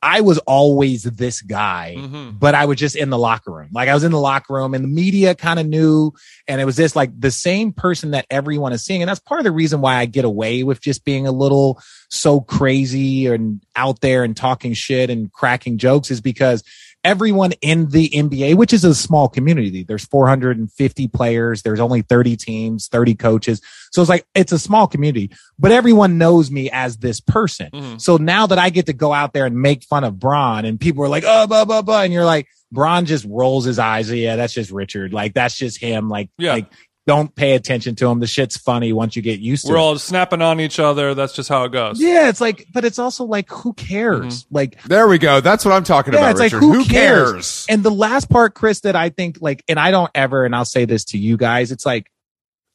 I 0.00 0.20
was 0.20 0.38
always 0.38 1.02
this 1.02 1.42
guy, 1.42 1.96
mm-hmm. 1.98 2.38
but 2.38 2.54
I 2.54 2.66
was 2.66 2.78
just 2.78 2.94
in 2.94 3.10
the 3.10 3.18
locker 3.18 3.50
room. 3.50 3.70
Like 3.72 3.88
I 3.88 3.94
was 3.94 4.04
in 4.04 4.12
the 4.12 4.20
locker 4.20 4.54
room 4.54 4.74
and 4.74 4.84
the 4.84 4.88
media 4.88 5.34
kind 5.34 5.58
of 5.58 5.66
knew. 5.66 6.12
And 6.46 6.60
it 6.60 6.64
was 6.64 6.76
this 6.76 6.94
like 6.94 7.18
the 7.18 7.32
same 7.32 7.72
person 7.72 8.12
that 8.12 8.24
everyone 8.30 8.72
is 8.72 8.84
seeing. 8.84 9.02
And 9.02 9.08
that's 9.08 9.18
part 9.18 9.40
of 9.40 9.44
the 9.44 9.50
reason 9.50 9.80
why 9.80 9.96
I 9.96 10.06
get 10.06 10.24
away 10.24 10.62
with 10.62 10.80
just 10.80 11.04
being 11.04 11.26
a 11.26 11.32
little 11.32 11.82
so 12.10 12.40
crazy 12.40 13.26
and 13.26 13.60
out 13.74 14.00
there 14.00 14.22
and 14.22 14.36
talking 14.36 14.72
shit 14.72 15.10
and 15.10 15.32
cracking 15.32 15.78
jokes 15.78 16.12
is 16.12 16.20
because 16.20 16.62
everyone 17.08 17.52
in 17.62 17.88
the 17.88 18.10
NBA, 18.10 18.54
which 18.56 18.74
is 18.74 18.84
a 18.84 18.94
small 18.94 19.30
community. 19.30 19.82
There's 19.82 20.04
450 20.04 21.08
players. 21.08 21.62
There's 21.62 21.80
only 21.80 22.02
30 22.02 22.36
teams, 22.36 22.86
30 22.88 23.14
coaches. 23.14 23.62
So 23.90 24.02
it's 24.02 24.10
like, 24.10 24.26
it's 24.34 24.52
a 24.52 24.58
small 24.58 24.86
community, 24.86 25.30
but 25.58 25.72
everyone 25.72 26.18
knows 26.18 26.50
me 26.50 26.68
as 26.70 26.98
this 26.98 27.18
person. 27.18 27.70
Mm-hmm. 27.72 27.96
So 27.96 28.18
now 28.18 28.46
that 28.48 28.58
I 28.58 28.68
get 28.68 28.84
to 28.86 28.92
go 28.92 29.14
out 29.14 29.32
there 29.32 29.46
and 29.46 29.56
make 29.56 29.84
fun 29.84 30.04
of 30.04 30.18
Bron 30.18 30.66
and 30.66 30.78
people 30.78 31.02
are 31.02 31.08
like, 31.08 31.24
oh, 31.26 31.46
blah, 31.46 31.64
blah, 31.64 31.80
blah. 31.80 32.02
And 32.02 32.12
you're 32.12 32.26
like, 32.26 32.46
Bron 32.70 33.06
just 33.06 33.24
rolls 33.26 33.64
his 33.64 33.78
eyes. 33.78 34.12
Yeah, 34.12 34.36
that's 34.36 34.52
just 34.52 34.70
Richard. 34.70 35.14
Like, 35.14 35.32
that's 35.32 35.56
just 35.56 35.80
him. 35.80 36.10
Like, 36.10 36.28
yeah. 36.36 36.52
like, 36.52 36.66
don't 37.08 37.34
pay 37.34 37.54
attention 37.54 37.94
to 37.94 38.04
them. 38.06 38.20
The 38.20 38.26
shit's 38.26 38.58
funny 38.58 38.92
once 38.92 39.16
you 39.16 39.22
get 39.22 39.40
used 39.40 39.64
to 39.64 39.70
it. 39.70 39.72
We're 39.72 39.78
all 39.78 39.98
snapping 39.98 40.42
on 40.42 40.60
each 40.60 40.78
other. 40.78 41.14
That's 41.14 41.32
just 41.32 41.48
how 41.48 41.64
it 41.64 41.72
goes. 41.72 41.98
Yeah, 41.98 42.28
it's 42.28 42.38
like, 42.38 42.66
but 42.70 42.84
it's 42.84 42.98
also 42.98 43.24
like, 43.24 43.48
who 43.48 43.72
cares? 43.72 44.44
Mm-hmm. 44.44 44.54
Like, 44.54 44.82
there 44.82 45.08
we 45.08 45.16
go. 45.16 45.40
That's 45.40 45.64
what 45.64 45.72
I'm 45.72 45.84
talking 45.84 46.12
yeah, 46.12 46.18
about. 46.18 46.30
It's 46.32 46.40
Richard. 46.40 46.56
like, 46.56 46.62
who, 46.62 46.72
who 46.74 46.84
cares? 46.84 47.32
cares? 47.32 47.66
And 47.70 47.82
the 47.82 47.90
last 47.90 48.28
part, 48.28 48.52
Chris, 48.54 48.80
that 48.80 48.94
I 48.94 49.08
think 49.08 49.38
like, 49.40 49.64
and 49.68 49.80
I 49.80 49.90
don't 49.90 50.10
ever, 50.14 50.44
and 50.44 50.54
I'll 50.54 50.66
say 50.66 50.84
this 50.84 51.02
to 51.06 51.18
you 51.18 51.38
guys, 51.38 51.72
it's 51.72 51.86
like, 51.86 52.12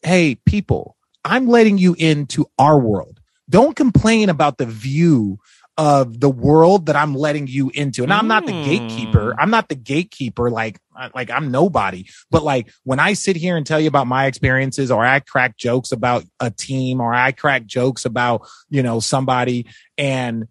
hey, 0.01 0.33
people, 0.47 0.97
I'm 1.23 1.47
letting 1.47 1.77
you 1.77 1.95
into 1.99 2.47
our 2.57 2.79
world. 2.79 3.19
Don't 3.51 3.75
complain 3.75 4.29
about 4.29 4.57
the 4.57 4.65
view 4.65 5.37
of 5.77 6.19
the 6.19 6.29
world 6.29 6.85
that 6.85 6.95
I'm 6.95 7.15
letting 7.15 7.47
you 7.47 7.71
into. 7.73 8.03
And 8.03 8.13
I'm 8.13 8.27
not 8.27 8.45
the 8.45 8.51
gatekeeper. 8.51 9.35
I'm 9.39 9.49
not 9.49 9.69
the 9.69 9.75
gatekeeper. 9.75 10.51
Like, 10.51 10.77
like 11.15 11.31
I'm 11.31 11.49
nobody. 11.49 12.05
But 12.29 12.43
like 12.43 12.71
when 12.83 12.99
I 12.99 13.13
sit 13.13 13.35
here 13.35 13.57
and 13.57 13.65
tell 13.65 13.79
you 13.79 13.87
about 13.87 14.05
my 14.05 14.27
experiences 14.27 14.91
or 14.91 15.03
I 15.03 15.19
crack 15.19 15.57
jokes 15.57 15.91
about 15.91 16.25
a 16.39 16.51
team 16.51 17.01
or 17.01 17.13
I 17.13 17.31
crack 17.31 17.65
jokes 17.65 18.05
about, 18.05 18.47
you 18.69 18.83
know, 18.83 18.99
somebody 18.99 19.65
and 19.97 20.47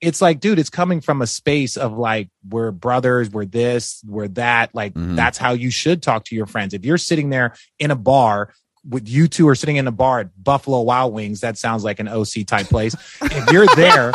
it's 0.00 0.20
like, 0.20 0.38
dude, 0.40 0.58
it's 0.58 0.70
coming 0.70 1.00
from 1.00 1.22
a 1.22 1.26
space 1.26 1.76
of 1.78 1.96
like, 1.96 2.28
we're 2.46 2.72
brothers, 2.72 3.30
we're 3.30 3.46
this, 3.46 4.02
we're 4.06 4.28
that. 4.28 4.74
Like, 4.74 4.92
Mhm. 4.92 5.16
that's 5.16 5.38
how 5.38 5.52
you 5.52 5.70
should 5.70 6.02
talk 6.02 6.24
to 6.26 6.34
your 6.34 6.44
friends. 6.46 6.74
If 6.74 6.84
you're 6.84 6.98
sitting 6.98 7.30
there 7.30 7.54
in 7.78 7.90
a 7.90 7.96
bar 7.96 8.52
with 8.88 9.08
you 9.08 9.28
two 9.28 9.48
are 9.48 9.54
sitting 9.54 9.76
in 9.76 9.86
a 9.86 9.92
bar 9.92 10.20
at 10.20 10.42
Buffalo 10.42 10.82
Wild 10.82 11.12
Wings, 11.12 11.40
that 11.40 11.56
sounds 11.56 11.84
like 11.84 12.00
an 12.00 12.08
OC 12.08 12.46
type 12.46 12.66
place. 12.66 12.94
if 13.22 13.50
you're 13.50 13.66
there 13.76 14.12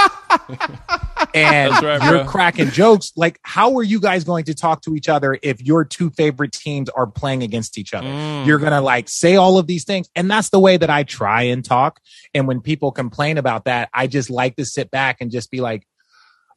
and 1.34 1.72
right, 1.84 2.04
you're 2.04 2.24
bro. 2.24 2.26
cracking 2.26 2.70
jokes, 2.70 3.12
like, 3.16 3.40
how 3.44 3.78
are 3.78 3.84
you 3.84 4.00
guys 4.00 4.24
going 4.24 4.46
to 4.46 4.54
talk 4.54 4.82
to 4.84 4.96
each 4.96 5.10
other 5.10 5.38
if 5.42 5.62
your 5.62 5.86
two 5.86 6.10
favorite 6.12 6.52
teams 6.52 6.90
are 6.90 7.08
playing 7.08 7.44
against 7.44 7.78
each 7.78 7.94
other? 7.94 8.08
Mm. 8.08 8.46
You're 8.46 8.60
going 8.60 8.72
to 8.72 8.82
like 8.82 9.10
say 9.10 9.36
all 9.36 9.58
of 9.58 9.68
these 9.68 9.86
things. 9.86 10.10
And 10.16 10.30
that's 10.30 10.50
the 10.50 10.60
way 10.60 10.78
that 10.78 10.90
I 10.90 11.04
try 11.04 11.44
and 11.44 11.66
talk. 11.66 12.00
And 12.34 12.48
when 12.48 12.62
people 12.62 12.92
complain 12.92 13.38
about 13.38 13.66
that, 13.66 13.90
I 13.94 14.08
just 14.08 14.30
like 14.30 14.56
to 14.58 14.66
sit 14.66 14.92
back 14.92 15.18
and 15.22 15.32
just 15.32 15.50
be 15.50 15.62
like, 15.62 15.88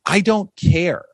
I 0.04 0.20
don't 0.20 0.54
care. 0.56 1.04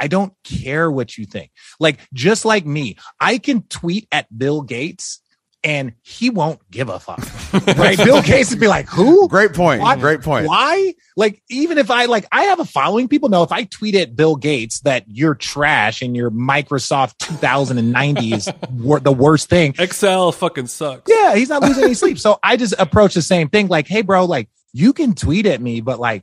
I 0.00 0.06
don't 0.06 0.32
care 0.44 0.90
what 0.90 1.18
you 1.18 1.24
think. 1.24 1.50
Like, 1.80 1.98
just 2.12 2.44
like 2.44 2.64
me, 2.64 2.96
I 3.20 3.38
can 3.38 3.62
tweet 3.62 4.06
at 4.12 4.26
Bill 4.36 4.62
Gates 4.62 5.20
and 5.64 5.92
he 6.02 6.30
won't 6.30 6.60
give 6.70 6.88
a 6.88 7.00
fuck. 7.00 7.18
right? 7.76 7.96
Bill 7.96 8.22
Gates 8.22 8.50
would 8.50 8.60
be 8.60 8.68
like, 8.68 8.88
who? 8.88 9.28
Great 9.28 9.54
point. 9.54 9.80
What? 9.82 9.98
Great 9.98 10.22
point. 10.22 10.46
Why? 10.46 10.94
Like, 11.16 11.42
even 11.50 11.78
if 11.78 11.90
I 11.90 12.04
like, 12.04 12.26
I 12.30 12.44
have 12.44 12.60
a 12.60 12.64
following. 12.64 13.08
People 13.08 13.28
know 13.28 13.42
if 13.42 13.50
I 13.50 13.64
tweet 13.64 13.94
at 13.96 14.14
Bill 14.14 14.36
Gates 14.36 14.80
that 14.80 15.04
you're 15.08 15.34
trash 15.34 16.00
and 16.00 16.16
your 16.16 16.30
Microsoft 16.30 17.18
2090 17.18 18.32
is 18.34 18.48
wor- 18.70 19.00
the 19.00 19.12
worst 19.12 19.48
thing, 19.48 19.74
Excel 19.78 20.30
fucking 20.32 20.68
sucks. 20.68 21.10
yeah, 21.10 21.34
he's 21.34 21.48
not 21.48 21.62
losing 21.62 21.84
any 21.84 21.94
sleep. 21.94 22.18
So 22.18 22.38
I 22.42 22.56
just 22.56 22.74
approach 22.78 23.14
the 23.14 23.22
same 23.22 23.48
thing 23.48 23.68
like, 23.68 23.88
hey, 23.88 24.02
bro, 24.02 24.26
like 24.26 24.48
you 24.72 24.92
can 24.92 25.14
tweet 25.14 25.46
at 25.46 25.60
me, 25.60 25.80
but 25.80 25.98
like 25.98 26.22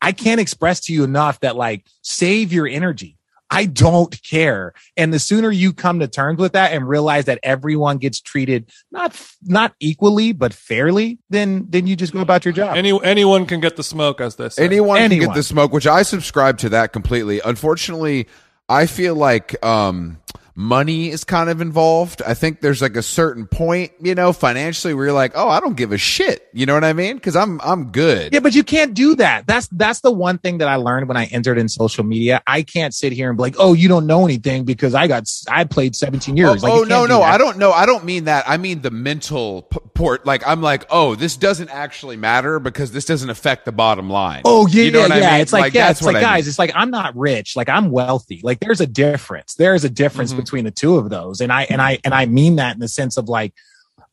I 0.00 0.12
can't 0.12 0.40
express 0.40 0.80
to 0.82 0.92
you 0.92 1.04
enough 1.04 1.40
that 1.40 1.56
like 1.56 1.86
save 2.02 2.52
your 2.52 2.66
energy. 2.66 3.18
I 3.52 3.66
don't 3.66 4.20
care. 4.22 4.72
And 4.96 5.12
the 5.12 5.18
sooner 5.18 5.50
you 5.50 5.74
come 5.74 6.00
to 6.00 6.08
terms 6.08 6.38
with 6.38 6.52
that 6.52 6.72
and 6.72 6.88
realize 6.88 7.26
that 7.26 7.38
everyone 7.42 7.98
gets 7.98 8.18
treated 8.18 8.70
not 8.90 9.14
not 9.42 9.74
equally 9.78 10.32
but 10.32 10.54
fairly, 10.54 11.18
then 11.28 11.66
then 11.68 11.86
you 11.86 11.94
just 11.94 12.14
go 12.14 12.20
about 12.20 12.46
your 12.46 12.52
job. 12.52 12.76
Any 12.78 12.98
anyone 13.04 13.44
can 13.44 13.60
get 13.60 13.76
the 13.76 13.82
smoke, 13.82 14.22
as 14.22 14.36
this 14.36 14.56
say. 14.56 14.64
Anyone, 14.64 14.98
can 15.10 15.18
get 15.18 15.34
the 15.34 15.42
smoke, 15.42 15.70
which 15.70 15.86
I 15.86 16.02
subscribe 16.02 16.56
to 16.58 16.70
that 16.70 16.94
completely. 16.94 17.42
Unfortunately, 17.44 18.26
I 18.70 18.86
feel 18.86 19.14
like 19.14 19.62
um, 19.64 20.18
money 20.54 21.08
is 21.10 21.24
kind 21.24 21.48
of 21.48 21.60
involved. 21.60 22.20
I 22.26 22.34
think 22.34 22.60
there's 22.60 22.82
like 22.82 22.96
a 22.96 23.02
certain 23.02 23.46
point, 23.46 23.92
you 24.00 24.14
know, 24.14 24.32
financially 24.32 24.94
where 24.94 25.06
you're 25.06 25.14
like, 25.14 25.32
oh, 25.34 25.48
I 25.48 25.60
don't 25.60 25.76
give 25.76 25.92
a 25.92 25.98
shit. 25.98 26.46
You 26.52 26.66
know 26.66 26.74
what 26.74 26.84
I 26.84 26.92
mean? 26.92 27.16
Because 27.16 27.36
I'm 27.36 27.60
I'm 27.62 27.90
good. 27.90 28.32
Yeah, 28.34 28.40
but 28.40 28.54
you 28.54 28.62
can't 28.62 28.94
do 28.94 29.14
that. 29.16 29.46
That's 29.46 29.68
that's 29.68 30.00
the 30.00 30.10
one 30.10 30.38
thing 30.38 30.58
that 30.58 30.68
I 30.68 30.76
learned 30.76 31.08
when 31.08 31.16
I 31.16 31.24
entered 31.26 31.58
in 31.58 31.68
social 31.68 32.04
media. 32.04 32.42
I 32.46 32.62
can't 32.62 32.94
sit 32.94 33.12
here 33.12 33.28
and 33.30 33.36
be 33.36 33.42
like, 33.42 33.54
"Oh, 33.58 33.72
you 33.72 33.88
don't 33.88 34.06
know 34.06 34.24
anything 34.24 34.64
because 34.64 34.94
I 34.94 35.06
got 35.06 35.24
I 35.48 35.64
played 35.64 35.96
17 35.96 36.34
Oh, 36.34 36.36
years." 36.36 36.62
Like, 36.62 36.72
oh, 36.72 36.84
no, 36.84 37.06
no, 37.06 37.20
that. 37.20 37.32
I 37.34 37.38
don't 37.38 37.58
know. 37.58 37.72
I 37.72 37.86
don't 37.86 38.04
mean 38.04 38.24
that. 38.24 38.44
I 38.46 38.56
mean 38.58 38.82
the 38.82 38.90
mental 38.90 39.62
p- 39.62 39.78
port. 39.94 40.26
Like 40.26 40.46
I'm 40.46 40.60
like, 40.60 40.86
oh, 40.90 41.14
this 41.14 41.36
doesn't 41.36 41.70
actually 41.70 42.16
matter 42.16 42.58
because 42.58 42.92
this 42.92 43.04
doesn't 43.06 43.30
affect 43.30 43.64
the 43.64 43.72
bottom 43.72 44.10
line. 44.10 44.42
Oh 44.44 44.66
yeah, 44.66 44.82
You 44.84 44.90
know 44.90 44.98
yeah, 45.00 45.04
what 45.04 45.12
I 45.12 45.18
yeah. 45.20 45.32
mean? 45.32 45.40
It's 45.40 45.52
like, 45.52 45.72
yeah, 45.74 45.86
that's 45.86 46.00
it's 46.00 46.06
what 46.06 46.14
like 46.14 46.22
I 46.24 46.26
mean. 46.26 46.34
guys, 46.36 46.48
it's 46.48 46.58
like 46.58 46.72
I'm 46.74 46.90
not 46.90 47.16
rich, 47.16 47.56
like 47.56 47.68
I'm 47.70 47.90
wealthy. 47.90 48.40
Like 48.42 48.60
there's 48.60 48.80
a 48.80 48.86
difference. 48.86 49.54
There's 49.54 49.84
a 49.84 49.90
difference 49.90 50.32
Mhm. 50.32 50.41
Between 50.42 50.64
the 50.64 50.70
two 50.70 50.96
of 50.96 51.10
those, 51.10 51.40
and 51.40 51.52
I 51.52 51.62
and 51.64 51.80
hmm. 51.80 51.86
I 51.86 51.98
and 52.04 52.14
I 52.14 52.26
mean 52.26 52.56
that 52.56 52.74
in 52.74 52.80
the 52.80 52.88
sense 52.88 53.16
of 53.16 53.28
like 53.28 53.54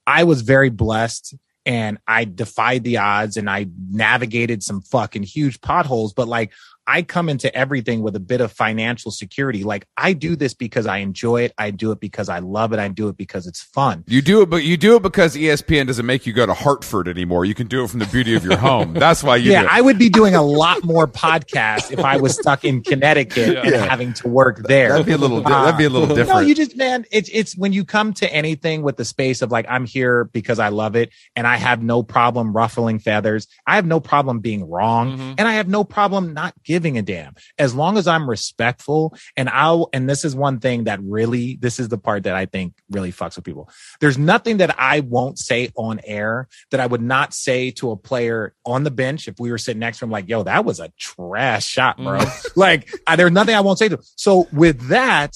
I 0.05 0.23
was 0.23 0.41
very 0.41 0.69
blessed 0.69 1.35
and 1.65 1.99
I 2.07 2.25
defied 2.25 2.83
the 2.83 2.97
odds 2.97 3.37
and 3.37 3.49
I 3.49 3.67
navigated 3.91 4.63
some 4.63 4.81
fucking 4.81 5.23
huge 5.23 5.61
potholes, 5.61 6.13
but 6.13 6.27
like 6.27 6.51
I 6.89 7.03
come 7.03 7.29
into 7.29 7.53
everything 7.55 8.01
with 8.01 8.15
a 8.15 8.19
bit 8.19 8.41
of 8.41 8.51
financial 8.51 9.11
security. 9.11 9.63
Like 9.63 9.85
I 9.95 10.13
do 10.13 10.35
this 10.35 10.55
because 10.55 10.87
I 10.87 10.97
enjoy 10.97 11.43
it. 11.43 11.53
I 11.57 11.69
do 11.69 11.91
it 11.91 11.99
because 11.99 12.29
I 12.29 12.39
love 12.39 12.73
it. 12.73 12.79
I 12.79 12.87
do 12.87 13.09
it 13.09 13.15
because 13.17 13.45
it's 13.45 13.61
fun. 13.61 14.03
You 14.07 14.23
do 14.23 14.41
it, 14.41 14.49
but 14.49 14.63
you 14.63 14.75
do 14.75 14.95
it 14.95 15.03
because 15.03 15.35
ESPN 15.35 15.85
doesn't 15.85 16.05
make 16.07 16.25
you 16.25 16.33
go 16.33 16.47
to 16.47 16.53
Hartford 16.55 17.07
anymore. 17.07 17.45
You 17.45 17.53
can 17.53 17.67
do 17.67 17.83
it 17.83 17.89
from 17.91 17.99
the 17.99 18.07
beauty 18.07 18.33
of 18.35 18.43
your 18.43 18.57
home. 18.69 18.93
That's 18.95 19.23
why 19.23 19.35
you 19.35 19.51
yeah, 19.51 19.61
do 19.61 19.67
it. 19.67 19.71
I 19.73 19.81
would 19.81 19.99
be 19.99 20.09
doing 20.09 20.33
a 20.33 20.41
lot 20.41 20.83
more 20.83 21.07
podcasts 21.07 21.91
if 21.91 21.99
I 21.99 22.17
was 22.17 22.33
stuck 22.33 22.65
in 22.65 22.81
Connecticut 22.81 23.57
and 23.57 23.69
Yeah. 23.69 23.85
having 23.85 24.13
to 24.13 24.27
work 24.27 24.57
there. 24.63 24.89
That'd 24.89 25.05
be 25.05 25.11
a 25.11 25.17
little. 25.17 25.41
di- 25.41 25.49
that'd 25.49 25.77
be 25.77 25.83
a 25.85 25.89
little 25.89 26.07
different. 26.07 26.29
No, 26.29 26.39
you 26.39 26.55
just 26.55 26.75
man, 26.75 27.05
it's 27.11 27.29
it's 27.31 27.55
when 27.55 27.71
you 27.71 27.85
come 27.85 28.13
to 28.13 28.33
anything 28.33 28.81
with 28.81 28.97
the 28.97 29.05
space 29.05 29.43
of 29.43 29.51
like 29.51 29.67
I'm 29.69 29.85
here 29.85 30.23
because 30.25 30.57
I 30.57 30.69
love 30.69 30.95
it 30.95 31.11
and 31.35 31.45
I 31.45 31.57
have 31.57 31.83
no 31.83 32.01
problem 32.01 32.51
ruffling 32.51 32.97
feathers. 32.97 33.47
I 33.67 33.75
have 33.75 33.85
no 33.85 33.99
problem 33.99 34.39
being 34.39 34.67
wrong 34.67 35.17
Mhm. 35.17 35.35
and 35.37 35.47
I 35.47 35.53
have 35.53 35.67
no 35.67 35.83
problem 35.83 36.33
not 36.33 36.53
giving 36.63 36.78
a 36.85 37.01
damn. 37.01 37.35
As 37.57 37.73
long 37.73 37.97
as 37.97 38.07
I'm 38.07 38.29
respectful 38.29 39.15
and 39.35 39.49
I'll 39.49 39.89
and 39.93 40.09
this 40.09 40.25
is 40.25 40.35
one 40.35 40.59
thing 40.59 40.85
that 40.85 40.99
really 41.01 41.57
this 41.59 41.79
is 41.79 41.89
the 41.89 41.97
part 41.97 42.23
that 42.23 42.35
I 42.35 42.45
think 42.45 42.73
really 42.89 43.11
fucks 43.11 43.35
with 43.35 43.45
people. 43.45 43.69
There's 43.99 44.17
nothing 44.17 44.57
that 44.57 44.79
I 44.79 45.01
won't 45.01 45.39
say 45.39 45.69
on 45.75 45.99
air 46.03 46.47
that 46.71 46.79
I 46.79 46.87
would 46.87 47.01
not 47.01 47.33
say 47.33 47.71
to 47.71 47.91
a 47.91 47.97
player 47.97 48.53
on 48.65 48.83
the 48.83 48.91
bench 48.91 49.27
if 49.27 49.39
we 49.39 49.51
were 49.51 49.57
sitting 49.57 49.79
next 49.79 49.99
to 49.99 50.05
him 50.05 50.11
like, 50.11 50.29
"Yo, 50.29 50.43
that 50.43 50.65
was 50.65 50.79
a 50.79 50.91
trash 50.97 51.65
shot, 51.65 51.97
bro." 51.97 52.19
Mm. 52.19 52.47
like 52.55 52.89
I, 53.05 53.15
there's 53.15 53.31
nothing 53.31 53.55
I 53.55 53.61
won't 53.61 53.79
say 53.79 53.89
to. 53.89 53.95
him. 53.95 54.01
So 54.15 54.47
with 54.51 54.87
that, 54.89 55.35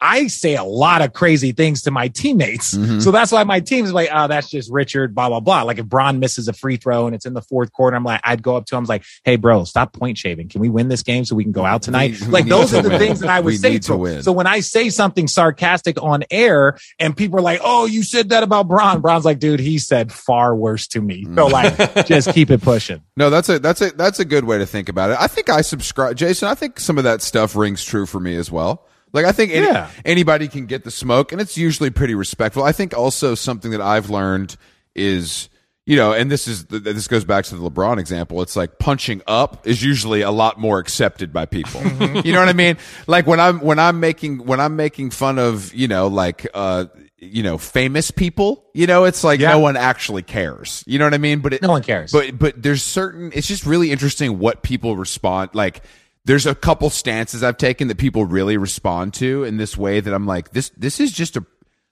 I 0.00 0.28
say 0.28 0.54
a 0.54 0.62
lot 0.64 1.02
of 1.02 1.12
crazy 1.12 1.52
things 1.52 1.82
to 1.82 1.90
my 1.90 2.08
teammates. 2.08 2.74
Mhm. 2.76 3.02
So 3.02 3.10
that's 3.10 3.32
why 3.32 3.42
my 3.44 3.60
team 3.60 3.84
is 3.84 3.92
like, 3.92 4.08
oh, 4.12 4.28
that's 4.28 4.48
just 4.48 4.70
Richard, 4.70 5.14
blah, 5.14 5.28
blah, 5.28 5.40
blah. 5.40 5.62
Like 5.62 5.78
if 5.78 5.86
Bron 5.86 6.20
misses 6.20 6.46
a 6.46 6.52
free 6.52 6.76
throw 6.76 7.06
and 7.06 7.14
it's 7.16 7.26
in 7.26 7.34
the 7.34 7.42
fourth 7.42 7.72
quarter, 7.72 7.96
I'm 7.96 8.04
like, 8.04 8.20
I'd 8.22 8.42
go 8.42 8.56
up 8.56 8.66
to 8.66 8.76
him, 8.76 8.78
I 8.78 8.80
was 8.82 8.88
like, 8.88 9.04
hey, 9.24 9.36
bro, 9.36 9.64
stop 9.64 9.92
point 9.92 10.16
shaving. 10.16 10.48
Can 10.48 10.60
we 10.60 10.68
win 10.68 10.88
this 10.88 11.02
game 11.02 11.24
so 11.24 11.34
we 11.34 11.42
can 11.42 11.52
go 11.52 11.64
out 11.64 11.82
tonight? 11.82 12.20
We- 12.20 12.26
we 12.28 12.32
like 12.32 12.44
need 12.44 12.50
those 12.52 12.72
are 12.74 12.82
the 12.82 12.90
win. 12.90 12.98
things 12.98 13.20
that 13.20 13.30
I 13.30 13.40
would 13.40 13.46
We 13.46 13.56
say 13.56 13.78
to 13.78 14.04
him. 14.04 14.22
So 14.22 14.32
when 14.32 14.46
I 14.46 14.60
say 14.60 14.88
something 14.90 15.26
sarcastic 15.26 16.02
on 16.02 16.22
air 16.30 16.78
and 16.98 17.16
people 17.16 17.38
are 17.38 17.42
like, 17.42 17.60
oh, 17.64 17.86
you 17.86 18.02
said 18.02 18.28
that 18.28 18.42
about 18.42 18.68
Bron, 18.68 19.00
Bron's 19.00 19.24
like, 19.24 19.38
dude, 19.38 19.60
he 19.60 19.78
said 19.78 20.12
far 20.12 20.54
worse 20.54 20.86
to 20.88 21.00
me. 21.00 21.24
So 21.34 21.46
like, 21.48 22.06
just 22.06 22.32
keep 22.32 22.50
it 22.50 22.62
pushing. 22.62 23.02
No, 23.16 23.30
that's 23.30 23.48
a 23.48 23.58
that's 23.58 23.80
a 23.80 23.90
that's 23.90 24.20
a 24.20 24.24
good 24.24 24.44
way 24.44 24.58
to 24.58 24.66
think 24.66 24.88
about 24.88 25.10
it. 25.10 25.16
I 25.18 25.26
think 25.26 25.48
I 25.50 25.62
subscribe, 25.62 26.16
Jason. 26.16 26.48
I 26.48 26.54
think 26.54 26.78
some 26.78 26.98
of 26.98 27.04
that 27.04 27.20
stuff 27.22 27.56
rings 27.56 27.84
true 27.84 28.06
for 28.06 28.20
me 28.20 28.36
as 28.36 28.50
well. 28.52 28.86
Like 29.12 29.24
I 29.26 29.32
think 29.32 29.52
any, 29.52 29.66
Yeah. 29.66 29.90
anybody 30.04 30.48
can 30.48 30.66
get 30.66 30.84
the 30.84 30.90
smoke, 30.90 31.32
and 31.32 31.40
it's 31.40 31.56
usually 31.56 31.90
pretty 31.90 32.14
respectful. 32.14 32.62
I 32.62 32.72
think 32.72 32.96
also 32.96 33.34
something 33.34 33.70
that 33.72 33.80
I've 33.80 34.10
learned 34.10 34.56
is 34.94 35.48
you 35.86 35.96
know, 35.96 36.12
and 36.12 36.30
this 36.30 36.46
is 36.46 36.66
this 36.66 37.08
goes 37.08 37.24
back 37.24 37.46
to 37.46 37.56
the 37.56 37.70
LeBron 37.70 37.98
example. 37.98 38.42
It's 38.42 38.56
like 38.56 38.78
punching 38.78 39.22
up 39.26 39.66
is 39.66 39.82
usually 39.82 40.20
a 40.20 40.30
lot 40.30 40.60
more 40.60 40.78
accepted 40.78 41.32
by 41.32 41.46
people. 41.46 41.80
you 42.22 42.32
know 42.32 42.40
what 42.40 42.48
I 42.50 42.52
mean? 42.52 42.76
Like 43.06 43.26
when 43.26 43.40
I'm 43.40 43.60
when 43.60 43.78
I'm 43.78 43.98
making 43.98 44.44
when 44.44 44.60
I'm 44.60 44.76
making 44.76 45.10
fun 45.12 45.38
of 45.38 45.72
you 45.72 45.88
know 45.88 46.08
like 46.08 46.46
uh 46.52 46.84
you 47.16 47.42
know 47.42 47.56
famous 47.56 48.10
people. 48.10 48.66
You 48.74 48.86
know, 48.86 49.04
it's 49.04 49.24
like 49.24 49.40
Yeah. 49.40 49.52
no 49.52 49.60
one 49.60 49.78
actually 49.78 50.22
cares. 50.22 50.84
You 50.86 50.98
know 50.98 51.06
what 51.06 51.14
I 51.14 51.18
mean? 51.18 51.38
But 51.40 51.54
it, 51.54 51.62
No 51.62 51.70
one 51.70 51.82
cares. 51.82 52.12
but 52.12 52.38
but 52.38 52.62
there's 52.62 52.82
certain 52.82 53.32
it's 53.34 53.46
just 53.48 53.64
really 53.64 53.90
interesting 53.90 54.38
what 54.38 54.62
people 54.62 54.94
respond 54.94 55.50
like 55.54 55.82
there's 56.24 56.46
a 56.46 56.54
couple 56.54 56.90
stances 56.90 57.42
I've 57.42 57.56
taken 57.56 57.88
that 57.88 57.98
people 57.98 58.24
really 58.24 58.56
respond 58.56 59.14
to 59.14 59.44
in 59.44 59.56
this 59.56 59.76
way 59.76 60.00
that 60.00 60.12
I'm 60.12 60.26
like 60.26 60.52
this 60.52 60.70
this 60.76 61.00
is 61.00 61.12
just 61.12 61.36
a 61.36 61.44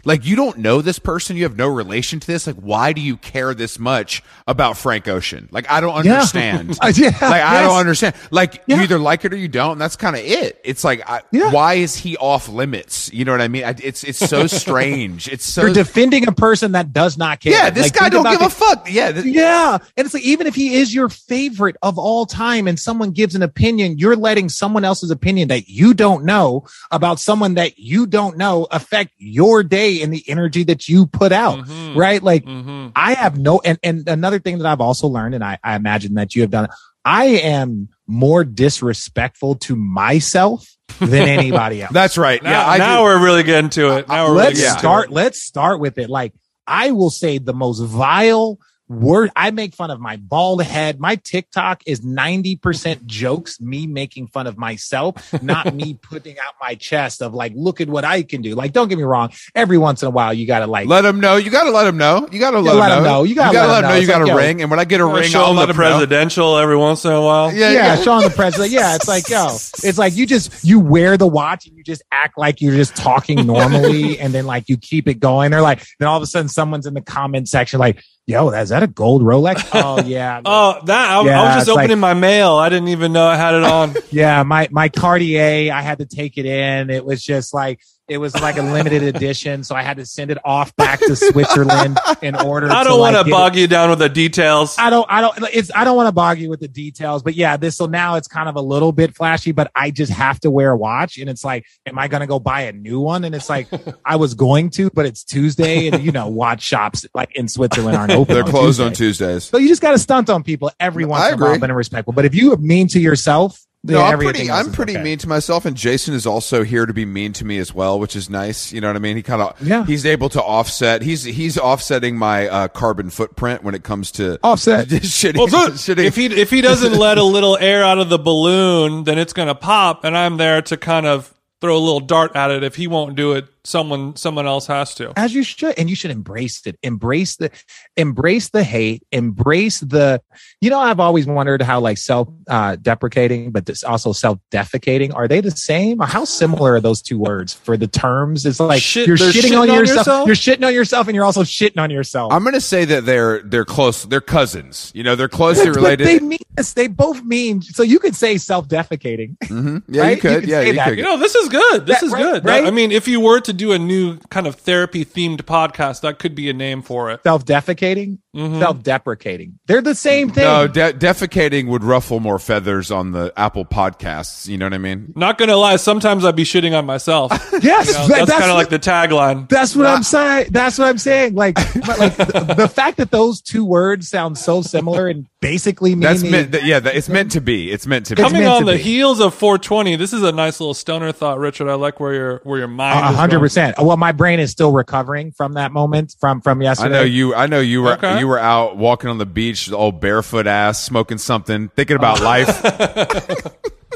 like 0.06 0.24
you 0.24 0.36
don't 0.36 0.56
know 0.58 0.80
this 0.80 0.98
person. 0.98 1.36
You 1.36 1.42
have 1.42 1.56
no 1.58 1.68
relation 1.68 2.18
to 2.20 2.26
this. 2.26 2.46
Like 2.46 2.56
why 2.56 2.94
do 2.94 3.02
you 3.02 3.18
care 3.18 3.52
this 3.52 3.78
much 3.78 4.22
about 4.46 4.78
Frank 4.78 5.06
Ocean? 5.08 5.48
Like 5.50 5.70
I 5.70 5.82
don't 5.82 5.94
understand. 5.94 6.78
Uh, 6.80 6.90
yeah, 6.96 7.08
like 7.20 7.42
I 7.42 7.60
don't 7.62 7.76
understand. 7.76 8.14
Like 8.30 8.62
Yeah. 8.66 8.76
you 8.76 8.82
either 8.84 8.98
like 8.98 9.26
it 9.26 9.34
or 9.34 9.36
you 9.36 9.48
don't 9.48 9.72
and 9.72 9.80
that's 9.80 9.96
kind 9.96 10.16
of 10.16 10.22
it. 10.24 10.58
It's 10.64 10.82
like 10.84 11.02
I, 11.06 11.20
Yeah. 11.32 11.50
why 11.50 11.74
is 11.74 11.94
he 11.96 12.16
off 12.16 12.48
limits? 12.48 13.12
You 13.12 13.26
know 13.26 13.32
what 13.32 13.42
I 13.42 13.48
mean? 13.48 13.64
I, 13.64 13.74
it's 13.82 14.02
it's 14.04 14.18
so 14.18 14.46
strange. 14.62 15.28
It's 15.28 15.44
so 15.44 15.62
You're 15.62 15.74
defending 15.74 16.26
a 16.28 16.32
person 16.32 16.72
that 16.72 16.92
does 16.94 17.18
not 17.18 17.40
care. 17.40 17.52
yeah 17.52 17.68
this 17.70 17.86
Like, 17.86 17.94
guy 17.94 18.08
don't 18.08 18.24
give 18.30 18.38
the- 18.38 18.46
a 18.46 18.50
fuck. 18.50 18.88
Yeah 18.90 19.12
th- 19.12 19.26
Yeah. 19.26 19.78
And 19.96 20.04
it's 20.06 20.14
like, 20.14 20.22
even 20.24 20.46
if 20.46 20.54
he 20.54 20.76
is 20.76 20.94
your 20.94 21.08
favorite 21.08 21.76
of 21.82 21.98
all 21.98 22.26
time 22.26 22.68
and 22.68 22.78
someone 22.78 23.10
gives 23.10 23.34
an 23.34 23.42
opinion, 23.42 23.98
you're 23.98 24.16
letting 24.16 24.48
someone 24.48 24.84
else's 24.84 25.10
opinion 25.10 25.48
that 25.48 25.68
you 25.68 25.92
don't 25.94 26.24
know 26.24 26.64
about 26.92 27.18
someone 27.18 27.54
that 27.54 27.78
you 27.78 28.06
don't 28.06 28.36
know 28.38 28.66
affect 28.70 29.10
your 29.18 29.62
day 29.64 29.95
and 30.02 30.12
the 30.12 30.24
energy 30.28 30.64
that 30.64 30.88
you 30.88 31.06
put 31.06 31.32
out. 31.32 31.58
Mhm. 31.66 31.96
Right. 31.96 32.22
Like 32.22 32.44
Mhm. 32.44 32.92
I 32.96 33.14
have 33.14 33.38
no, 33.38 33.60
and, 33.64 33.78
and 33.82 34.08
another 34.08 34.38
thing 34.38 34.58
that 34.58 34.66
I've 34.66 34.80
also 34.80 35.06
learned, 35.08 35.34
and 35.34 35.42
I, 35.44 35.58
I 35.62 35.76
imagine 35.76 36.14
that 36.14 36.34
you 36.34 36.42
have 36.42 36.50
done, 36.50 36.68
I 37.04 37.24
am 37.26 37.88
more 38.06 38.44
disrespectful 38.44 39.56
to 39.56 39.76
myself 39.76 40.66
than 41.00 41.28
anybody 41.28 41.82
else. 41.82 41.92
that's 41.92 42.16
right 42.16 42.42
Now, 42.42 42.50
yeah 42.50 42.68
I 42.70 42.78
now 42.78 42.98
do. 42.98 43.02
we're 43.04 43.24
really 43.24 43.42
getting 43.42 43.70
to 43.70 43.96
it. 43.98 44.08
Now 44.08 44.28
we're 44.28 44.34
let's 44.34 44.58
getting 44.60 44.72
to 44.74 44.78
start 44.78 45.06
it. 45.06 45.12
let's 45.12 45.42
start 45.42 45.80
with 45.80 45.98
it 45.98 46.08
like 46.08 46.32
i 46.68 46.90
will 46.92 47.10
say 47.10 47.38
the 47.38 47.52
most 47.52 47.80
vile 47.80 48.58
word 48.88 49.30
I 49.34 49.50
make 49.50 49.74
fun 49.74 49.90
of 49.90 50.00
my 50.00 50.16
bald 50.16 50.62
head. 50.62 51.00
My 51.00 51.16
TikTok 51.16 51.82
is 51.86 52.00
90% 52.00 53.04
jokes, 53.06 53.60
me 53.60 53.86
making 53.86 54.28
fun 54.28 54.46
of 54.46 54.56
myself, 54.56 55.32
not 55.42 55.74
me 55.74 55.94
putting 56.02 56.38
out 56.38 56.54
my 56.60 56.74
chest 56.74 57.22
of 57.22 57.34
like, 57.34 57.52
look 57.54 57.80
at 57.80 57.88
what 57.88 58.04
I 58.04 58.22
can 58.22 58.42
do. 58.42 58.54
Like, 58.54 58.72
don't 58.72 58.88
get 58.88 58.98
me 58.98 59.04
wrong. 59.04 59.30
Every 59.54 59.78
once 59.78 60.02
in 60.02 60.08
a 60.08 60.10
while, 60.10 60.32
you 60.32 60.46
gotta 60.46 60.66
like 60.66 60.86
Let 60.88 61.02
them 61.02 61.20
know. 61.20 61.36
You 61.36 61.50
got 61.50 61.64
to 61.64 61.70
let 61.70 61.84
them 61.84 61.96
know. 61.96 62.28
You 62.30 62.38
got 62.38 62.52
to 62.52 62.60
let, 62.60 62.76
let 62.76 62.90
'em 62.92 62.98
them 62.98 63.04
know. 63.04 63.24
You 63.24 63.34
gotta 63.34 63.56
let 63.58 63.80
them 63.80 63.90
know. 63.90 63.94
You 63.96 64.00
It's 64.02 64.08
got 64.08 64.22
like, 64.22 64.36
ring, 64.36 64.62
and 64.62 64.70
when 64.70 64.78
I 64.80 64.84
get 64.84 65.00
a 65.00 65.04
ring, 65.04 65.24
Show 65.24 65.40
I'll 65.42 65.50
him 65.50 65.56
let 65.56 65.66
the 65.66 65.72
them 65.72 65.82
know. 65.82 65.90
presidential 65.98 66.56
every 66.56 66.76
once 66.76 67.04
in 67.04 67.12
a 67.12 67.20
while. 67.20 67.52
Yeah, 67.52 67.70
yeah, 67.70 67.94
yeah. 67.94 67.96
showing 67.96 68.24
the 68.24 68.30
president. 68.34 68.70
Yeah, 68.72 68.94
it's 68.94 69.08
like, 69.08 69.28
yo, 69.28 69.46
it's 69.48 69.98
like 69.98 70.16
you 70.16 70.26
just 70.26 70.64
you 70.64 70.78
wear 70.80 71.16
the 71.16 71.26
watch 71.26 71.66
and 71.66 71.76
you 71.76 71.82
just 71.82 72.02
act 72.12 72.38
like 72.38 72.60
you're 72.60 72.74
just 72.74 72.94
talking 72.96 73.46
normally, 73.46 74.18
and 74.20 74.32
then 74.32 74.46
like 74.46 74.68
you 74.68 74.76
keep 74.76 75.08
it 75.08 75.14
going. 75.20 75.50
They're 75.50 75.62
like, 75.62 75.84
then 75.98 76.08
all 76.08 76.16
of 76.16 76.22
a 76.22 76.26
sudden 76.26 76.48
someone's 76.48 76.86
in 76.86 76.94
the 76.94 77.00
comment 77.00 77.48
section 77.48 77.80
like, 77.80 78.02
yo, 78.26 78.50
is 78.50 78.68
that 78.70 78.82
a 78.82 78.86
gold 78.86 79.22
Rolex? 79.22 79.64
Oh 79.74 80.00
yeah, 80.04 80.40
Oh, 80.44 80.80
that 80.84 81.10
I, 81.10 81.16
I 81.18 81.20
was 81.20 81.54
just 81.54 81.68
it's 81.68 81.74
like- 81.74 81.84
opening 81.84 82.00
my 82.00 82.14
mail. 82.14 82.52
I 82.56 82.68
didn't 82.68 82.88
even 82.88 83.12
know 83.12 83.26
I 83.26 83.36
had 83.36 83.54
it 83.54 83.64
on. 83.64 83.94
yeah. 84.10 84.42
My 84.42 84.68
my 84.70 84.88
Cartier, 84.88 85.72
I 85.72 85.80
had 85.82 85.98
to 85.98 86.06
take 86.06 86.36
it 86.38 86.46
in. 86.46 86.90
It 86.90 87.04
was 87.04 87.22
just 87.22 87.54
like. 87.54 87.80
It 88.08 88.18
was 88.18 88.40
like 88.40 88.56
a 88.56 88.62
limited 88.62 89.02
edition, 89.02 89.64
so 89.64 89.74
I 89.74 89.82
had 89.82 89.96
to 89.96 90.06
send 90.06 90.30
it 90.30 90.38
off 90.44 90.74
back 90.76 91.00
to 91.00 91.16
Switzerland 91.16 91.98
in 92.22 92.36
order. 92.36 92.70
I 92.70 92.84
don't 92.84 93.00
want 93.00 93.16
to 93.16 93.24
get 93.24 93.28
it- 93.28 93.32
bog 93.32 93.56
you 93.56 93.66
down 93.66 93.90
with 93.90 93.98
the 93.98 94.08
details. 94.08 94.76
I 94.78 94.90
don't, 94.90 95.06
I 95.08 95.20
don't, 95.20 95.36
it's, 95.52 95.72
I 95.74 95.82
don't 95.82 95.96
want 95.96 96.06
to 96.06 96.12
bog 96.12 96.38
you 96.38 96.48
with 96.48 96.60
the 96.60 96.68
details, 96.68 97.24
but 97.24 97.34
yeah, 97.34 97.56
this, 97.56 97.76
so 97.76 97.86
now 97.86 98.14
it's 98.14 98.28
kind 98.28 98.48
of 98.48 98.54
a 98.54 98.60
little 98.60 98.92
bit 98.92 99.16
flashy, 99.16 99.50
but 99.50 99.72
I 99.74 99.90
just 99.90 100.12
have 100.12 100.38
to 100.40 100.50
wear 100.52 100.70
a 100.70 100.76
watch. 100.76 101.18
And 101.18 101.28
it's 101.28 101.44
like, 101.44 101.66
am 101.84 101.98
I 101.98 102.06
going 102.06 102.20
to 102.20 102.28
go 102.28 102.38
buy 102.38 102.62
a 102.62 102.72
new 102.72 103.00
one? 103.00 103.24
And 103.24 103.34
it's 103.34 103.50
like, 103.50 103.66
I 104.04 104.14
was 104.14 104.34
going 104.34 104.70
to, 104.70 104.88
but 104.90 105.04
it's 105.04 105.24
Tuesday 105.24 105.88
and 105.88 106.00
you 106.04 106.12
know, 106.12 106.28
watch 106.28 106.62
shops 106.62 107.06
like 107.12 107.34
in 107.34 107.48
Switzerland 107.48 107.96
aren't 107.96 108.12
open. 108.12 108.34
They're 108.34 108.44
on 108.44 108.50
closed 108.50 108.80
on 108.80 108.92
Tuesdays. 108.92 109.44
So 109.44 109.58
you 109.58 109.66
just 109.66 109.82
got 109.82 109.92
to 109.92 109.98
stunt 109.98 110.30
on 110.30 110.44
people 110.44 110.70
every 110.78 111.04
once 111.04 111.24
I 111.24 111.28
in 111.30 111.34
a 111.34 111.36
while, 111.38 111.50
agree. 111.54 111.58
but 111.66 111.74
respectful. 111.74 112.12
But 112.12 112.24
if 112.24 112.36
you 112.36 112.52
are 112.52 112.56
mean 112.56 112.86
to 112.88 113.00
yourself, 113.00 113.65
No, 113.86 114.02
I'm 114.02 114.18
pretty. 114.18 114.50
I'm 114.50 114.72
pretty 114.72 114.94
okay. 114.94 115.02
mean 115.02 115.18
to 115.18 115.28
myself, 115.28 115.64
and 115.64 115.76
Jason 115.76 116.14
is 116.14 116.26
also 116.26 116.64
here 116.64 116.86
to 116.86 116.92
be 116.92 117.04
mean 117.04 117.32
to 117.34 117.44
me 117.44 117.58
as 117.58 117.74
well, 117.74 117.98
which 117.98 118.16
is 118.16 118.28
nice. 118.28 118.72
You 118.72 118.80
know 118.80 118.88
what 118.88 118.96
I 118.96 119.00
mean? 119.00 119.16
He 119.16 119.22
kind 119.22 119.42
of 119.42 119.60
Yeah. 119.60 119.84
He's 119.84 120.04
able 120.06 120.28
to 120.30 120.42
offset. 120.42 121.02
He's 121.02 121.24
he's 121.24 121.58
offsetting 121.58 122.16
my 122.16 122.48
uh, 122.48 122.68
carbon 122.68 123.10
footprint 123.10 123.62
when 123.62 123.74
it 123.74 123.84
comes 123.84 124.10
to 124.12 124.38
Offset. 124.42 124.88
shitting. 124.88 125.36
Well, 125.38 125.46
good. 125.46 125.72
shitting. 125.74 126.04
If 126.04 126.16
he 126.16 126.26
if 126.26 126.50
he 126.50 126.60
doesn't 126.60 126.94
let 126.94 127.18
a 127.18 127.24
little 127.24 127.56
air 127.58 127.84
out 127.84 127.98
of 127.98 128.08
the 128.08 128.18
balloon, 128.18 129.04
then 129.04 129.18
it's 129.18 129.32
gonna 129.32 129.54
pop, 129.54 130.04
and 130.04 130.16
I'm 130.16 130.36
there 130.36 130.62
to 130.62 130.76
kind 130.76 131.06
of 131.06 131.32
throw 131.60 131.76
a 131.76 131.78
little 131.78 132.00
dart 132.00 132.36
at 132.36 132.50
it. 132.50 132.62
If 132.62 132.76
he 132.76 132.86
won't 132.86 133.16
do 133.16 133.32
it, 133.32 133.46
someone 133.66 134.14
someone 134.16 134.46
else 134.46 134.66
has 134.66 134.94
to. 134.94 135.12
as 135.16 135.34
you 135.34 135.42
should 135.42 135.74
and 135.78 135.90
you 135.90 135.96
should 135.96 136.10
embrace 136.10 136.64
it 136.66 136.78
embrace 136.82 137.36
the 137.36 137.50
embrace 137.96 138.50
the 138.50 138.62
hate 138.62 139.02
embrace 139.12 139.80
the 139.80 140.20
you 140.60 140.70
know 140.70 140.78
i've 140.78 141.00
always 141.00 141.26
wondered 141.26 141.60
how 141.62 141.80
like 141.80 141.98
self 141.98 142.28
uh 142.48 142.76
deprecating 142.76 143.50
but 143.50 143.66
this 143.66 143.82
also 143.82 144.12
self 144.12 144.38
defecating 144.52 145.14
are 145.14 145.26
they 145.28 145.40
the 145.40 145.50
same 145.50 146.00
or 146.00 146.06
how 146.06 146.24
similar 146.24 146.74
are 146.74 146.80
those 146.80 147.02
two 147.02 147.18
words 147.18 147.52
for 147.52 147.76
the 147.76 147.86
terms 147.86 148.46
it's 148.46 148.60
like 148.60 148.80
Shit- 148.82 149.06
you're 149.06 149.16
shitting, 149.16 149.42
shitting 149.50 149.60
on, 149.60 149.68
on 149.70 149.76
yourself. 149.76 150.06
yourself? 150.06 150.26
you're 150.26 150.36
shitting 150.36 150.66
on 150.66 150.74
yourself 150.74 151.08
and 151.08 151.14
you're 151.14 151.24
also 151.24 151.42
shitting 151.42 151.80
on 151.82 151.90
yourself 151.90 152.32
I'm 152.32 152.42
going 152.42 152.54
to 152.54 152.60
say 152.60 152.84
that 152.84 153.04
they're 153.04 153.42
they're 153.42 153.64
close. 153.64 154.04
They're 154.04 154.20
cousins. 154.20 154.92
You 154.94 155.02
know, 155.02 155.16
they're 155.16 155.28
closely 155.28 155.66
But- 155.66 155.74
but 155.74 155.80
related. 155.82 156.06
they 156.06 156.18
mean 156.20 156.38
this 156.56 156.72
they 156.74 156.86
both 156.86 157.22
mean 157.24 157.62
so 157.62 157.82
you 157.82 157.98
could 157.98 158.14
say 158.14 158.38
self 158.38 158.68
defecating 158.68 159.36
Mhm. 159.44 159.82
Yeah, 159.88 160.02
right? 160.02 160.08
you 160.10 160.14
You 160.16 160.20
could. 160.20 160.40
could 160.40 160.48
yeah, 160.48 160.60
you 160.62 160.80
could. 160.80 160.98
You 160.98 161.04
know, 161.04 161.18
this 161.18 161.34
is 161.34 161.48
good. 161.48 161.86
This 161.86 162.00
That- 162.00 162.06
is 162.06 162.12
right- 162.12 162.22
good. 162.22 162.44
right? 162.44 162.64
I 162.64 162.70
mean, 162.70 162.92
if 162.92 163.08
you 163.08 163.20
were 163.20 163.40
to 163.40 163.52
do 163.56 163.72
a 163.72 163.78
new 163.78 164.18
kind 164.30 164.46
of 164.46 164.56
therapy 164.56 165.04
themed 165.04 165.42
podcast, 165.42 166.02
that 166.02 166.18
could 166.18 166.34
be 166.34 166.48
a 166.48 166.52
name 166.52 166.82
for 166.82 167.10
it. 167.10 167.20
self 167.24 167.44
defecating 167.44 168.18
Mhm. 168.36 168.58
self 168.60 168.82
deprecating 168.82 169.58
they're 169.66 169.80
the 169.82 169.94
same 169.94 170.30
thing 170.30 170.44
no, 170.44 170.66
de- 170.66 170.92
defecating 170.92 171.66
would 171.68 171.82
ruffle 171.82 172.20
more 172.20 172.38
feathers 172.38 172.90
on 172.90 173.12
the 173.12 173.32
Apple 173.36 173.64
podcasts. 173.64 174.46
You 174.46 174.58
know 174.58 174.66
what 174.66 174.74
I 174.74 174.78
mean? 174.78 175.12
Not 175.16 175.38
gonna 175.38 175.56
lie, 175.56 175.76
sometimes 175.76 176.24
I'd 176.24 176.36
be 176.36 176.44
shitting 176.44 176.76
on 176.76 176.84
myself. 176.86 177.30
yes 177.62 177.88
You 177.88 177.94
know, 177.94 178.06
that- 178.08 178.26
that's 178.26 178.30
kind 178.30 178.42
what- 178.42 178.50
of 178.50 178.56
like 178.56 178.68
the 178.68 178.78
tagline. 178.78 179.48
That's 179.48 179.74
what 179.74 179.86
I'm 179.86 180.02
saying. 180.16 180.48
That's 180.50 180.78
what 180.78 180.88
I'm 180.88 180.98
saying. 180.98 181.34
Like, 181.34 181.56
like 181.98 182.16
the, 182.16 182.54
the 182.56 182.68
fact 182.68 182.98
that 182.98 183.10
those 183.10 183.40
two 183.40 183.64
words 183.64 184.08
sound 184.08 184.36
so 184.38 184.62
similar 184.62 185.08
and 185.08 185.26
basically 185.40 185.90
mean 185.94 186.00
That's 186.00 186.22
meant. 186.22 186.52
That, 186.52 186.64
yeah, 186.64 186.80
that, 186.80 186.94
it's 186.96 187.08
meant 187.08 187.32
to 187.32 187.40
be. 187.40 187.70
It's 187.70 187.86
meant 187.86 188.06
to 188.06 188.16
be. 188.16 188.22
Coming 188.22 188.46
on 188.46 188.64
the 188.64 188.72
be. 188.72 188.78
heels 188.82 189.20
of 189.20 189.34
420, 189.34 189.96
this 189.96 190.12
is 190.12 190.22
a 190.22 190.32
nice 190.32 190.60
little 190.60 190.74
stoner 190.74 191.12
thought, 191.12 191.38
Richard. 191.38 191.68
I 191.70 191.74
like 191.74 192.00
where 192.00 192.14
your 192.14 192.40
where 192.44 192.58
your 192.58 192.68
mind. 192.68 193.04
a 193.06 193.10
is 193.10 193.16
hundred 193.16 193.36
going. 193.36 193.44
percent. 193.44 193.76
Well, 193.78 193.96
my 193.96 194.12
brain 194.12 194.40
is 194.40 194.50
still 194.50 194.72
recovering 194.72 195.32
from 195.32 195.54
that 195.54 195.72
moment 195.72 196.14
from 196.20 196.40
from 196.40 196.62
yesterday. 196.62 196.66
I 196.66 197.02
yesterday. 197.02 197.10
know 197.10 197.14
you. 197.14 197.34
I 197.34 197.46
know 197.46 197.60
you 197.60 197.82
were. 197.82 197.92
Okay. 197.94 198.18
You 198.18 198.25
were 198.26 198.38
out 198.38 198.76
walking 198.76 199.08
on 199.10 199.18
the 199.18 199.26
beach, 199.26 199.70
all 199.72 199.92
barefoot 199.92 200.46
ass, 200.46 200.82
smoking 200.82 201.18
something, 201.18 201.68
thinking 201.70 201.96
about 201.96 202.20
life. 202.22 202.62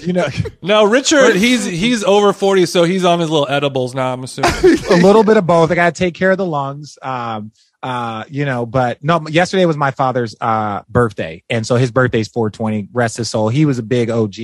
You 0.02 0.14
know, 0.14 0.26
No, 0.62 0.84
Richard, 0.84 1.36
he's 1.36 1.64
he's 1.64 2.02
over 2.04 2.32
40, 2.32 2.66
so 2.66 2.84
he's 2.84 3.04
on 3.04 3.20
his 3.20 3.28
little 3.28 3.48
edibles 3.48 3.94
now. 3.94 4.12
I'm 4.12 4.24
assuming. 4.24 4.50
a 4.90 4.96
little 4.96 5.24
bit 5.24 5.36
of 5.36 5.46
both. 5.46 5.70
I 5.70 5.74
got 5.74 5.94
to 5.94 5.98
take 5.98 6.14
care 6.14 6.30
of 6.30 6.38
the 6.38 6.46
lungs. 6.46 6.96
Um, 7.02 7.52
uh, 7.82 8.24
you 8.28 8.44
know, 8.44 8.66
but 8.66 9.02
no, 9.02 9.26
yesterday 9.28 9.64
was 9.66 9.76
my 9.76 9.90
father's 9.90 10.34
uh 10.40 10.82
birthday, 10.88 11.42
and 11.48 11.66
so 11.66 11.76
his 11.76 11.90
birthday's 11.90 12.28
420. 12.28 12.88
Rest 12.92 13.16
his 13.16 13.30
soul. 13.30 13.48
He 13.48 13.64
was 13.64 13.78
a 13.78 13.82
big 13.82 14.10
OG. 14.10 14.34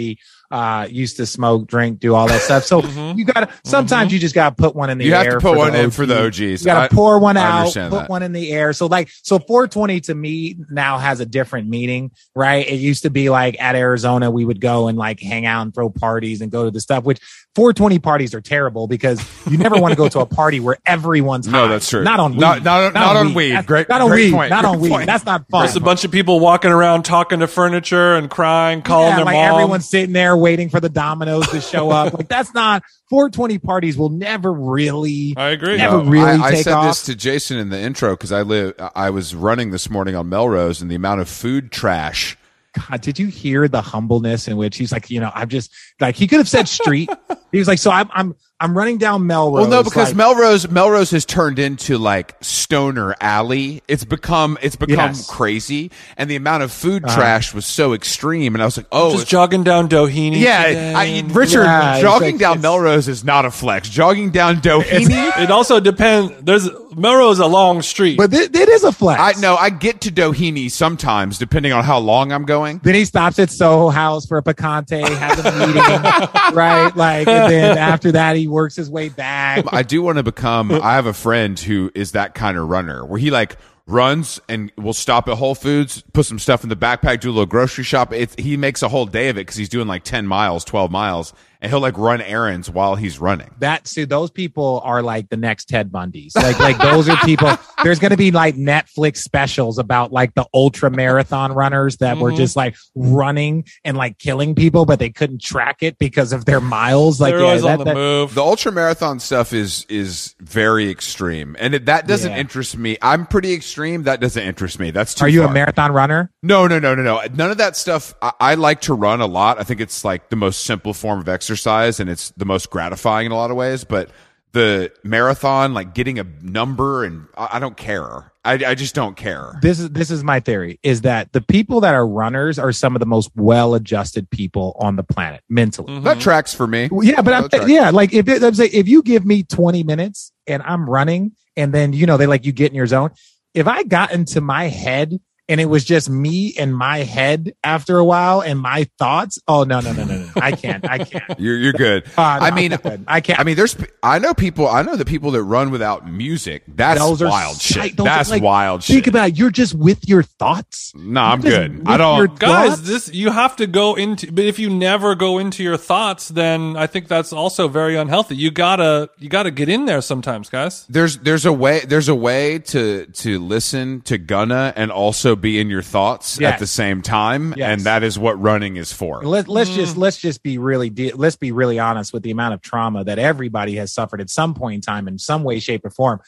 Uh, 0.49 0.87
used 0.89 1.17
to 1.17 1.27
smoke, 1.27 1.67
drink, 1.67 1.99
do 1.99 2.15
all 2.15 2.29
that 2.29 2.41
stuff. 2.41 2.63
So 2.65 2.81
you 3.17 3.25
gotta. 3.25 3.53
Sometimes 3.65 4.13
you 4.13 4.21
just 4.21 4.33
gotta 4.35 4.55
put 4.55 4.77
one 4.77 4.91
in 4.91 4.99
the 4.99 5.05
You 5.05 5.13
air. 5.15 5.25
have 5.25 5.33
to 5.33 5.41
put 5.41 5.59
one 5.59 5.75
in 5.75 5.91
for 5.91 6.07
the 6.07 6.25
OGs. 6.25 6.41
You 6.41 6.59
gotta 6.65 6.83
I- 6.85 6.89
pour 6.89 7.19
one 7.19 7.37
out, 7.37 7.73
put 7.75 7.91
that. 7.91 8.09
one 8.09 8.23
in 8.23 8.31
the 8.31 8.53
air. 8.53 8.73
So 8.73 8.87
like, 8.87 9.09
so 9.23 9.41
420 9.41 10.03
to 10.03 10.15
me 10.15 10.57
now 10.71 10.99
has 10.99 11.19
a 11.19 11.27
different 11.27 11.69
meaning, 11.69 12.13
right? 12.37 12.65
It 12.67 12.77
used 12.77 13.03
to 13.03 13.11
be 13.11 13.29
like 13.29 13.61
at 13.61 13.75
Arizona, 13.75 14.31
we 14.31 14.45
would 14.45 14.61
go 14.61 14.87
and 14.87 14.97
like 14.97 15.19
hang 15.19 15.47
out 15.47 15.63
and 15.63 15.75
throw 15.75 15.91
parties 15.91 16.41
and 16.43 16.53
go 16.53 16.65
to 16.65 16.71
the 16.71 16.81
stuff, 16.81 17.03
which 17.03 17.19
420 17.57 17.99
parties 18.01 18.35
are 18.35 18.43
terrible 18.43 18.87
because 18.87 19.19
you 19.51 19.57
never 19.57 19.77
want 19.81 19.93
to 19.93 19.97
go 19.97 20.11
to 20.11 20.21
a 20.21 20.27
party 20.27 20.61
where 20.61 20.77
everyone's 20.85 21.49
No, 21.49 21.63
high. 21.63 21.69
that's 21.69 21.89
true. 21.89 22.05
Not 22.05 22.21
on 22.21 22.33
weed. 22.33 22.41
Not- 22.41 22.63
not- 22.63 22.93
not 22.93 23.17
on 23.17 23.33
weed. 23.33 23.49
That's- 23.53 23.65
Great- 23.65 23.89
not 23.89 24.03
on 24.03 24.09
great 24.11 24.27
weed. 24.27 24.33
point. 24.37 24.51
Not 24.51 24.65
on 24.67 24.79
weed. 24.79 24.91
point. 24.91 25.07
That's 25.07 25.25
not 25.25 25.49
fun. 25.49 25.65
There's 25.65 25.75
a 25.75 25.81
bunch 25.81 26.05
of 26.05 26.11
people 26.11 26.39
walking 26.39 26.71
around 26.71 27.05
talking 27.05 27.41
to 27.41 27.47
furniture 27.47 28.15
and 28.15 28.29
crying, 28.31 28.83
calling 28.83 29.09
yeah, 29.09 29.17
their 29.17 29.25
like 29.25 29.35
mom. 29.37 29.55
everyone's 29.55 29.89
sitting 29.89 30.13
there 30.13 30.37
waiting 30.37 30.69
for 30.69 30.81
the 30.81 30.91
dominoes 30.91 31.49
to 31.49 31.63
show 31.63 31.91
up. 31.91 32.13
like 32.13 32.29
that's 32.29 32.53
not 32.53 32.83
420 33.09 33.59
parties 33.59 33.97
will 33.97 34.11
never 34.11 34.53
really 34.53 35.33
I 35.35 35.49
agree. 35.49 35.79
never 35.79 36.05
No, 36.05 36.11
really 36.11 36.27
I, 36.43 36.49
I 36.49 36.55
said 36.61 36.75
off. 36.75 36.89
this 36.89 37.05
to 37.05 37.15
Jason 37.15 37.57
in 37.57 37.71
the 37.71 37.81
intro 37.81 38.11
because 38.11 38.33
I 38.33 38.43
live. 38.43 38.75
I 38.95 39.09
was 39.09 39.35
running 39.35 39.71
this 39.71 39.89
morning 39.89 40.15
on 40.15 40.29
Melrose, 40.29 40.83
and 40.83 40.91
the 40.91 40.95
amount 40.95 41.23
of 41.23 41.29
food 41.31 41.73
trash. 41.73 42.37
God, 42.77 43.01
did 43.01 43.19
you 43.19 43.29
hear 43.29 43.69
the 43.69 43.81
humbleness 43.81 44.49
in 44.49 44.57
which 44.57 44.77
he's 44.77 44.93
like, 44.93 45.11
you 45.11 45.21
know, 45.21 45.31
I'm 45.35 45.49
just 45.49 45.73
like 46.01 46.15
he 46.15 46.27
could 46.27 46.39
have 46.39 46.49
said 46.49 46.69
street. 46.69 47.09
he 47.53 47.59
was 47.59 47.69
like, 47.69 47.79
so 47.79 47.91
I'm 47.91 48.11
I'm 48.13 48.35
I'm 48.59 48.75
running 48.77 48.97
down 48.97 49.27
Melrose. 49.27 49.69
Well, 49.69 49.71
no, 49.71 49.83
because 49.83 50.09
like, 50.11 50.17
Melrose 50.17 50.71
Melrose 50.71 51.11
has 51.11 51.27
turned 51.27 51.59
into 51.59 51.99
like 51.99 52.37
stoner 52.41 53.15
alley. 53.21 53.83
It's 53.87 54.05
become 54.05 54.57
it's 54.63 54.77
become 54.77 54.97
Yes. 55.11 55.29
crazy, 55.29 55.91
and 56.17 56.31
the 56.31 56.37
amount 56.37 56.63
of 56.63 56.73
food 56.73 57.05
Uh-huh. 57.05 57.15
trash 57.15 57.53
was 57.53 57.67
so 57.67 57.93
extreme. 57.93 58.55
And 58.55 58.63
I 58.63 58.65
was 58.65 58.79
like, 58.79 58.87
oh, 58.91 59.13
Just 59.13 59.27
jogging 59.29 59.63
down 59.63 59.91
Doheny. 59.91 60.41
yeah, 60.41 60.69
today 60.69 60.95
I, 60.95 61.05
and- 61.05 61.37
Richard, 61.37 61.65
Yeah, 61.65 62.01
jogging 62.01 62.37
like- 62.37 62.41
down 62.41 62.61
Melrose 62.63 63.09
is 63.09 63.25
not 63.25 63.45
a 63.45 63.51
flex. 63.51 63.91
Jogging 63.91 64.31
down 64.31 64.63
Doheny. 64.63 65.33
It 65.43 65.51
also 65.51 65.79
depends. 65.79 66.33
There's 66.43 66.67
Melrose 66.97 67.41
a 67.41 67.47
long 67.47 67.83
street. 67.83 68.17
but 68.17 68.33
it, 68.33 68.57
it 68.57 68.69
is 68.71 68.85
a 68.85 68.91
flex. 68.93 69.21
I 69.21 69.39
know. 69.39 69.55
I 69.57 69.69
get 69.69 70.01
to 70.03 70.11
Doheny 70.11 70.71
sometimes, 70.71 71.37
depending 71.37 71.73
on 71.73 71.85
how 71.85 71.99
long 71.99 72.33
I'm 72.33 72.47
going. 72.47 72.81
Then 72.83 72.95
he 72.95 73.05
stops 73.05 73.39
at 73.39 73.51
Soho 73.51 73.91
House 73.91 74.25
for 74.25 74.39
a 74.39 74.43
picante, 74.43 75.07
has 75.07 75.39
a 75.45 75.67
meeting, 75.67 76.55
right? 76.57 76.91
Like, 76.97 77.29
and 77.29 77.53
then 77.53 77.77
after 77.77 78.13
that, 78.13 78.37
he 78.37 78.46
works 78.49 78.77
his 78.77 78.91
way 78.91 79.09
back. 79.09 79.65
I 79.73 79.83
do 79.83 80.03
want 80.03 80.19
to 80.19 80.23
become. 80.23 80.71
I 80.73 80.95
have 80.95 81.07
a 81.07 81.13
friend 81.13 81.59
who 81.59 81.91
is 81.95 82.13
that 82.13 82.35
kind 82.35 82.57
of 82.57 82.69
runner 82.69 83.05
where 83.05 83.19
he 83.19 83.31
like 83.31 83.57
runs 83.87 84.41
and 84.49 84.73
will 84.77 84.93
stop 84.93 85.29
at 85.29 85.37
Whole 85.37 85.55
Foods, 85.55 86.03
put 86.13 86.27
some 86.27 86.39
stuff 86.39 86.63
in 86.65 86.69
the 86.69 86.77
backpack, 86.77 87.21
do 87.21 87.29
a 87.29 87.33
little 87.33 87.47
grocery 87.47 87.85
shop. 87.85 88.13
It's, 88.13 88.35
he 88.37 88.57
makes 88.57 88.83
a 88.83 88.89
whole 88.89 89.07
day 89.07 89.29
of 89.29 89.37
it 89.37 89.43
because 89.43 89.57
he's 89.57 89.69
doing 89.69 89.87
like 89.87 90.03
ten 90.03 90.27
miles, 90.27 90.65
twelve 90.65 90.91
miles, 90.91 91.33
and 91.61 91.71
he'll 91.71 91.81
like 91.81 91.97
run 91.99 92.21
errands 92.21 92.69
while 92.71 92.95
he's 92.97 93.19
running. 93.19 93.51
That 93.59 93.87
see, 93.87 94.05
those 94.05 94.31
people 94.31 94.81
are 94.85 95.03
like 95.03 95.29
the 95.29 95.37
next 95.37 95.69
Ted 95.69 95.91
Bundys. 95.91 96.35
Like, 96.37 96.59
like 96.59 96.79
those 96.79 97.09
are 97.09 97.17
people. 97.19 97.57
There's 97.83 97.99
going 97.99 98.11
to 98.11 98.17
be 98.17 98.31
like 98.31 98.57
Netflix 98.57 99.19
specials 99.19 99.79
about 99.79 100.13
like 100.13 100.35
the 100.35 100.47
ultra 100.55 100.91
marathon 100.91 101.53
runners 101.53 101.97
that 101.99 102.17
were 102.19 102.33
Mhm. 102.33 102.37
just 102.37 102.57
like 102.57 102.77
running 102.95 103.65
and 103.85 103.97
like 103.97 104.19
killing 104.19 104.55
people, 104.55 104.85
but 104.87 104.99
they 104.99 105.11
couldn't 105.11 105.41
track 105.43 105.83
it 105.83 105.99
because 105.99 106.33
of 106.33 106.45
their 106.45 106.61
miles. 106.61 107.21
Like, 107.21 107.35
They're 107.35 107.45
yeah, 107.45 107.57
that- 107.57 107.67
on 107.67 107.79
the 107.79 107.85
that- 107.85 107.95
move. 107.95 108.35
The 108.35 108.43
ultra 108.43 108.73
marathon 108.73 109.21
stuff 109.21 109.53
is 109.53 109.87
is 109.89 110.35
very 110.41 110.91
extreme, 110.91 111.57
and 111.59 111.75
it, 111.75 111.87
that 111.87 112.07
doesn't 112.07 112.33
Yeah. 112.33 112.39
interest 112.39 112.77
me. 112.77 112.97
I'm 113.03 113.27
pretty 113.27 113.53
extreme. 113.53 114.05
That 114.05 114.21
doesn't 114.21 114.43
interest 114.43 114.79
me. 114.79 114.91
That's 114.91 115.15
too. 115.15 115.25
Are 115.25 115.29
you 115.29 115.43
far. 115.43 115.51
a 115.51 115.55
marathon 115.55 115.93
runner? 115.93 116.31
No, 116.43 116.67
no, 116.67 116.79
no, 116.79 116.95
no, 116.95 117.03
no. 117.03 117.21
None 117.35 117.51
of 117.51 117.59
that 117.59 117.77
stuff. 117.77 118.15
I, 118.21 118.33
I 118.41 118.55
like 118.55 118.83
to 118.83 118.95
run 118.95 119.21
a 119.21 119.27
lot. 119.27 119.59
I 119.61 119.63
think 119.65 119.81
it's 119.81 120.05
like 120.05 120.29
the 120.29 120.37
most 120.37 120.65
simple 120.65 120.93
form 120.95 121.21
of 121.21 121.29
exercise, 121.29 121.46
and 121.51 122.09
it's 122.11 122.31
the 122.37 122.45
most 122.45 122.71
gratifying 122.71 123.27
in 123.27 123.33
a 123.33 123.37
lot 123.37 123.51
of 123.51 123.57
ways. 123.57 123.85
But 123.85 124.11
the 124.53 124.91
marathon, 125.05 125.75
like 125.75 125.95
getting 125.95 126.19
a 126.19 126.25
number, 126.43 127.05
and 127.05 127.27
I, 127.37 127.49
I 127.53 127.59
don't 127.59 127.77
care. 127.77 128.33
I, 128.45 128.53
I 128.65 128.75
just 128.77 128.95
don't 128.95 129.17
care. 129.17 129.59
this 129.61 129.81
is 129.81 129.91
this 129.91 130.09
is 130.11 130.23
my 130.23 130.39
theory 130.39 130.79
is 130.85 131.01
that 131.01 131.33
the 131.33 131.41
people 131.41 131.81
that 131.81 131.95
are 131.95 132.07
runners 132.07 132.59
are 132.61 132.71
some 132.71 132.95
of 132.95 133.01
the 133.01 133.07
most 133.07 133.29
well-adjusted 133.35 134.31
people 134.31 134.77
on 134.79 134.95
the 134.97 135.03
planet 135.03 135.43
mentally. 135.49 135.93
Mhm. 135.93 136.05
That 136.05 136.21
tracks 136.21 136.55
for 136.55 136.67
me. 136.69 136.89
Well, 136.91 137.05
Yeah, 137.05 137.23
but 137.23 137.53
I'm, 137.53 137.69
yeah, 137.69 137.91
like 137.91 138.15
if 138.15 138.29
it, 138.29 138.43
I'm 138.45 138.55
saying 138.55 138.71
if 138.73 138.87
you 138.89 139.03
give 139.03 139.27
me 139.27 139.43
20 139.43 139.83
minutes 139.83 140.33
and 140.47 140.63
I'm 140.63 140.89
running, 140.89 141.33
and 141.57 141.75
then 141.75 141.93
you 141.93 142.07
know 142.07 142.17
they 142.17 142.27
like 142.27 142.47
you 142.47 142.53
get 142.53 142.71
in 142.71 142.77
your 142.77 142.87
zone. 142.87 143.11
If 143.53 143.67
I 143.67 143.83
got 143.83 144.13
into 144.13 144.41
my 144.41 144.65
head 144.69 145.19
and 145.49 145.61
it 145.61 145.67
was 145.67 145.85
just 145.85 146.11
me 146.11 146.55
and 146.59 146.77
my 146.77 146.99
head 146.99 147.55
after 147.63 147.99
a 147.99 148.05
while 148.05 148.41
and 148.43 148.59
my 148.59 148.89
thoughts, 148.99 149.39
oh 149.49 149.65
no 149.65 149.81
no 149.81 149.93
no 149.93 150.05
no 150.05 150.17
no, 150.19 150.29
I 150.37 150.53
can't 150.53 150.89
I 150.89 150.99
can't. 150.99 151.25
You're 151.39 151.57
you're 151.57 151.73
good. 151.73 152.05
Uh, 152.17 152.39
no, 152.41 152.47
I 152.47 152.51
mean, 152.51 152.73
I'm 152.73 152.81
good. 152.81 153.05
I 153.07 153.21
can't. 153.21 153.39
I 153.39 153.45
mean, 153.45 153.57
there's. 153.57 153.77
I 154.03 154.19
know 154.19 154.35
people. 154.35 154.69
I 154.69 154.83
know 154.83 154.97
the 154.97 155.05
people 155.05 155.31
that 155.33 155.43
run 155.43 155.71
without 155.71 156.09
music. 156.09 156.63
That's 156.69 156.99
Those 157.01 157.23
are 157.23 157.29
wild 157.29 157.57
psych- 157.57 157.83
shit. 157.91 157.97
those 157.97 158.07
are, 158.07 158.11
That's 158.11 158.31
like, 158.31 158.43
wild 158.43 158.85
think 158.85 159.05
shit. 159.05 159.09
about 159.13 159.29
it. 159.31 159.39
You're 159.39 159.51
just 159.51 159.75
with 159.75 160.09
your 160.09 160.23
thoughts. 160.23 160.93
no, 160.95 161.21
I'm 161.21 161.41
You're 161.43 161.51
just 161.53 161.73
good. 161.77 161.83
I 161.89 161.97
don't. 161.97 162.17
your 162.19 162.27
guys 162.29 162.69
thoughts. 162.77 162.81
this 162.89 163.13
you 163.15 163.31
have 163.31 163.57
to 163.57 163.67
go 163.67 163.95
into 163.95 164.33
but 164.33 164.45
if 164.45 164.59
you 164.59 164.71
never 164.71 165.15
go 165.15 165.39
into 165.39 165.63
your 165.63 165.77
thoughts 165.77 166.29
then 166.29 166.77
i 166.77 166.87
think 166.87 167.07
that's 167.09 167.33
also 167.33 167.69
very 167.69 167.97
unhealthy 167.97 168.35
you 168.37 168.51
gotta 168.51 169.09
you 169.19 169.29
gotta 169.29 169.51
get 169.51 169.69
in 169.69 169.85
there 169.85 170.01
sometimes 170.01 170.49
guys 170.49 170.87
there's 170.89 171.19
there's 171.19 171.45
a 171.47 171.53
way 171.53 171.81
there's 171.81 172.09
a 172.09 172.15
way 172.15 172.59
to 172.59 173.07
to 173.07 173.39
listen 173.39 174.01
to 174.03 174.19
Gunna 174.19 174.73
and 174.77 174.91
also 174.91 175.36
be 175.41 175.59
in 175.61 175.69
your 175.71 175.83
thoughts 175.83 176.39
Yes. 176.41 176.55
at 176.55 176.59
the 176.59 176.67
same 176.67 177.03
time, 177.03 177.55
Yes. 177.57 177.71
and 177.71 177.81
that 177.83 178.03
is 178.03 178.19
what 178.19 178.41
running 178.41 178.77
is 178.77 178.93
for. 178.93 179.23
Let, 179.25 179.49
let's 179.49 179.71
Mm. 179.71 179.75
just 179.77 179.97
let's 179.97 180.17
just 180.19 180.43
be 180.43 180.59
really 180.59 180.91
de- 180.91 181.13
let's 181.13 181.37
be 181.37 181.53
really 181.53 181.79
honest 181.79 182.13
with 182.13 182.23
the 182.23 182.31
amount 182.31 182.55
of 182.55 182.63
trauma 182.63 183.05
that 183.05 183.19
everybody 183.19 183.77
has 183.77 183.93
suffered 183.93 184.21
at 184.21 184.31
some 184.31 184.55
point 184.55 184.75
in 184.77 184.81
time 184.81 185.09
in 185.09 185.19
some 185.19 185.43
way 185.45 185.59
shape 185.59 185.85
or 185.85 185.91
form 185.91 186.21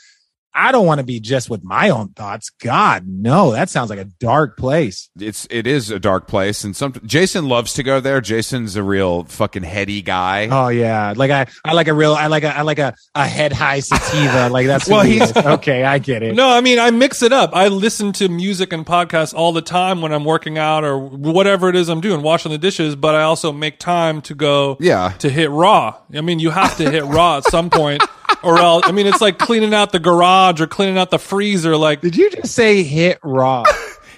i 0.58 0.72
don't 0.72 0.86
want 0.86 0.98
to 0.98 1.04
be 1.06 1.20
just 1.20 1.48
with 1.48 1.62
my 1.62 1.90
own 1.90 2.08
thoughts. 2.10 2.50
God 2.62 3.04
no 3.06 3.52
that 3.52 3.70
sounds 3.70 3.90
like 3.90 3.98
a 3.98 4.04
dark 4.04 4.56
place. 4.58 5.08
It's 5.18 5.46
it 5.50 5.66
is 5.66 5.90
a 5.90 5.98
dark 6.00 6.26
place, 6.26 6.64
and 6.64 6.74
some 6.76 6.92
Jason 7.06 7.48
loves 7.48 7.72
to 7.74 7.82
go 7.82 8.00
there. 8.00 8.20
Jason's 8.20 8.74
a 8.76 8.82
real 8.82 9.24
fucking 9.24 9.62
heady 9.62 10.02
guy. 10.02 10.48
oh 10.50 10.68
yeah. 10.68 11.14
Like 11.16 11.30
i 11.30 11.46
i 11.64 11.72
like 11.72 11.88
a 11.88 11.94
real 11.94 12.14
i 12.14 12.26
like 12.26 12.44
a 12.44 12.56
i 12.56 12.62
like 12.62 12.78
a, 12.78 12.94
a 13.14 13.26
head 13.26 13.52
high 13.52 13.80
sativa. 13.80 14.48
Like 14.48 14.66
that's 14.66 14.88
Well, 14.88 14.98
well 14.98 15.06
he 15.06 15.18
he's- 15.18 15.36
okay 15.36 15.84
i 15.84 15.98
get 15.98 16.22
it. 16.22 16.34
No 16.34 16.48
i 16.48 16.60
mean 16.60 16.78
i 16.78 16.90
mix 16.90 17.22
it 17.22 17.32
up. 17.32 17.50
I 17.54 17.68
listen 17.68 18.12
to 18.14 18.28
music 18.28 18.72
and 18.72 18.84
podcasts 18.84 19.34
all 19.34 19.52
the 19.52 19.62
time 19.62 20.00
when 20.02 20.12
i'm 20.12 20.24
working 20.24 20.58
out 20.58 20.84
or 20.84 20.98
whatever 20.98 21.68
it 21.68 21.76
is 21.76 21.88
i'm 21.88 22.00
doing 22.00 22.22
washing 22.22 22.50
the 22.52 22.58
dishes 22.58 22.96
but 22.96 23.14
i 23.14 23.22
also 23.22 23.52
make 23.52 23.78
time 23.78 24.20
to 24.22 24.34
go 24.34 24.76
Yeah. 24.80 25.12
to 25.20 25.28
hit 25.30 25.50
raw. 25.50 25.96
I 26.14 26.20
mean 26.20 26.38
you 26.40 26.50
have 26.50 26.76
to 26.78 26.90
hit 26.90 27.04
raw 27.04 27.38
at 27.38 27.44
some 27.44 27.70
point 27.70 28.02
or 28.42 28.58
else 28.58 28.84
i 28.86 28.92
mean 28.92 29.06
it's 29.06 29.20
like 29.20 29.38
cleaning 29.38 29.74
out 29.74 29.92
the 29.92 29.98
garage 29.98 30.60
or 30.60 30.66
cleaning 30.66 30.98
out 30.98 31.10
the 31.10 31.18
freezer 31.18 31.76
like 31.76 32.00
did 32.00 32.16
you 32.16 32.30
just 32.30 32.54
say 32.54 32.82
hit 32.82 33.18
raw 33.22 33.64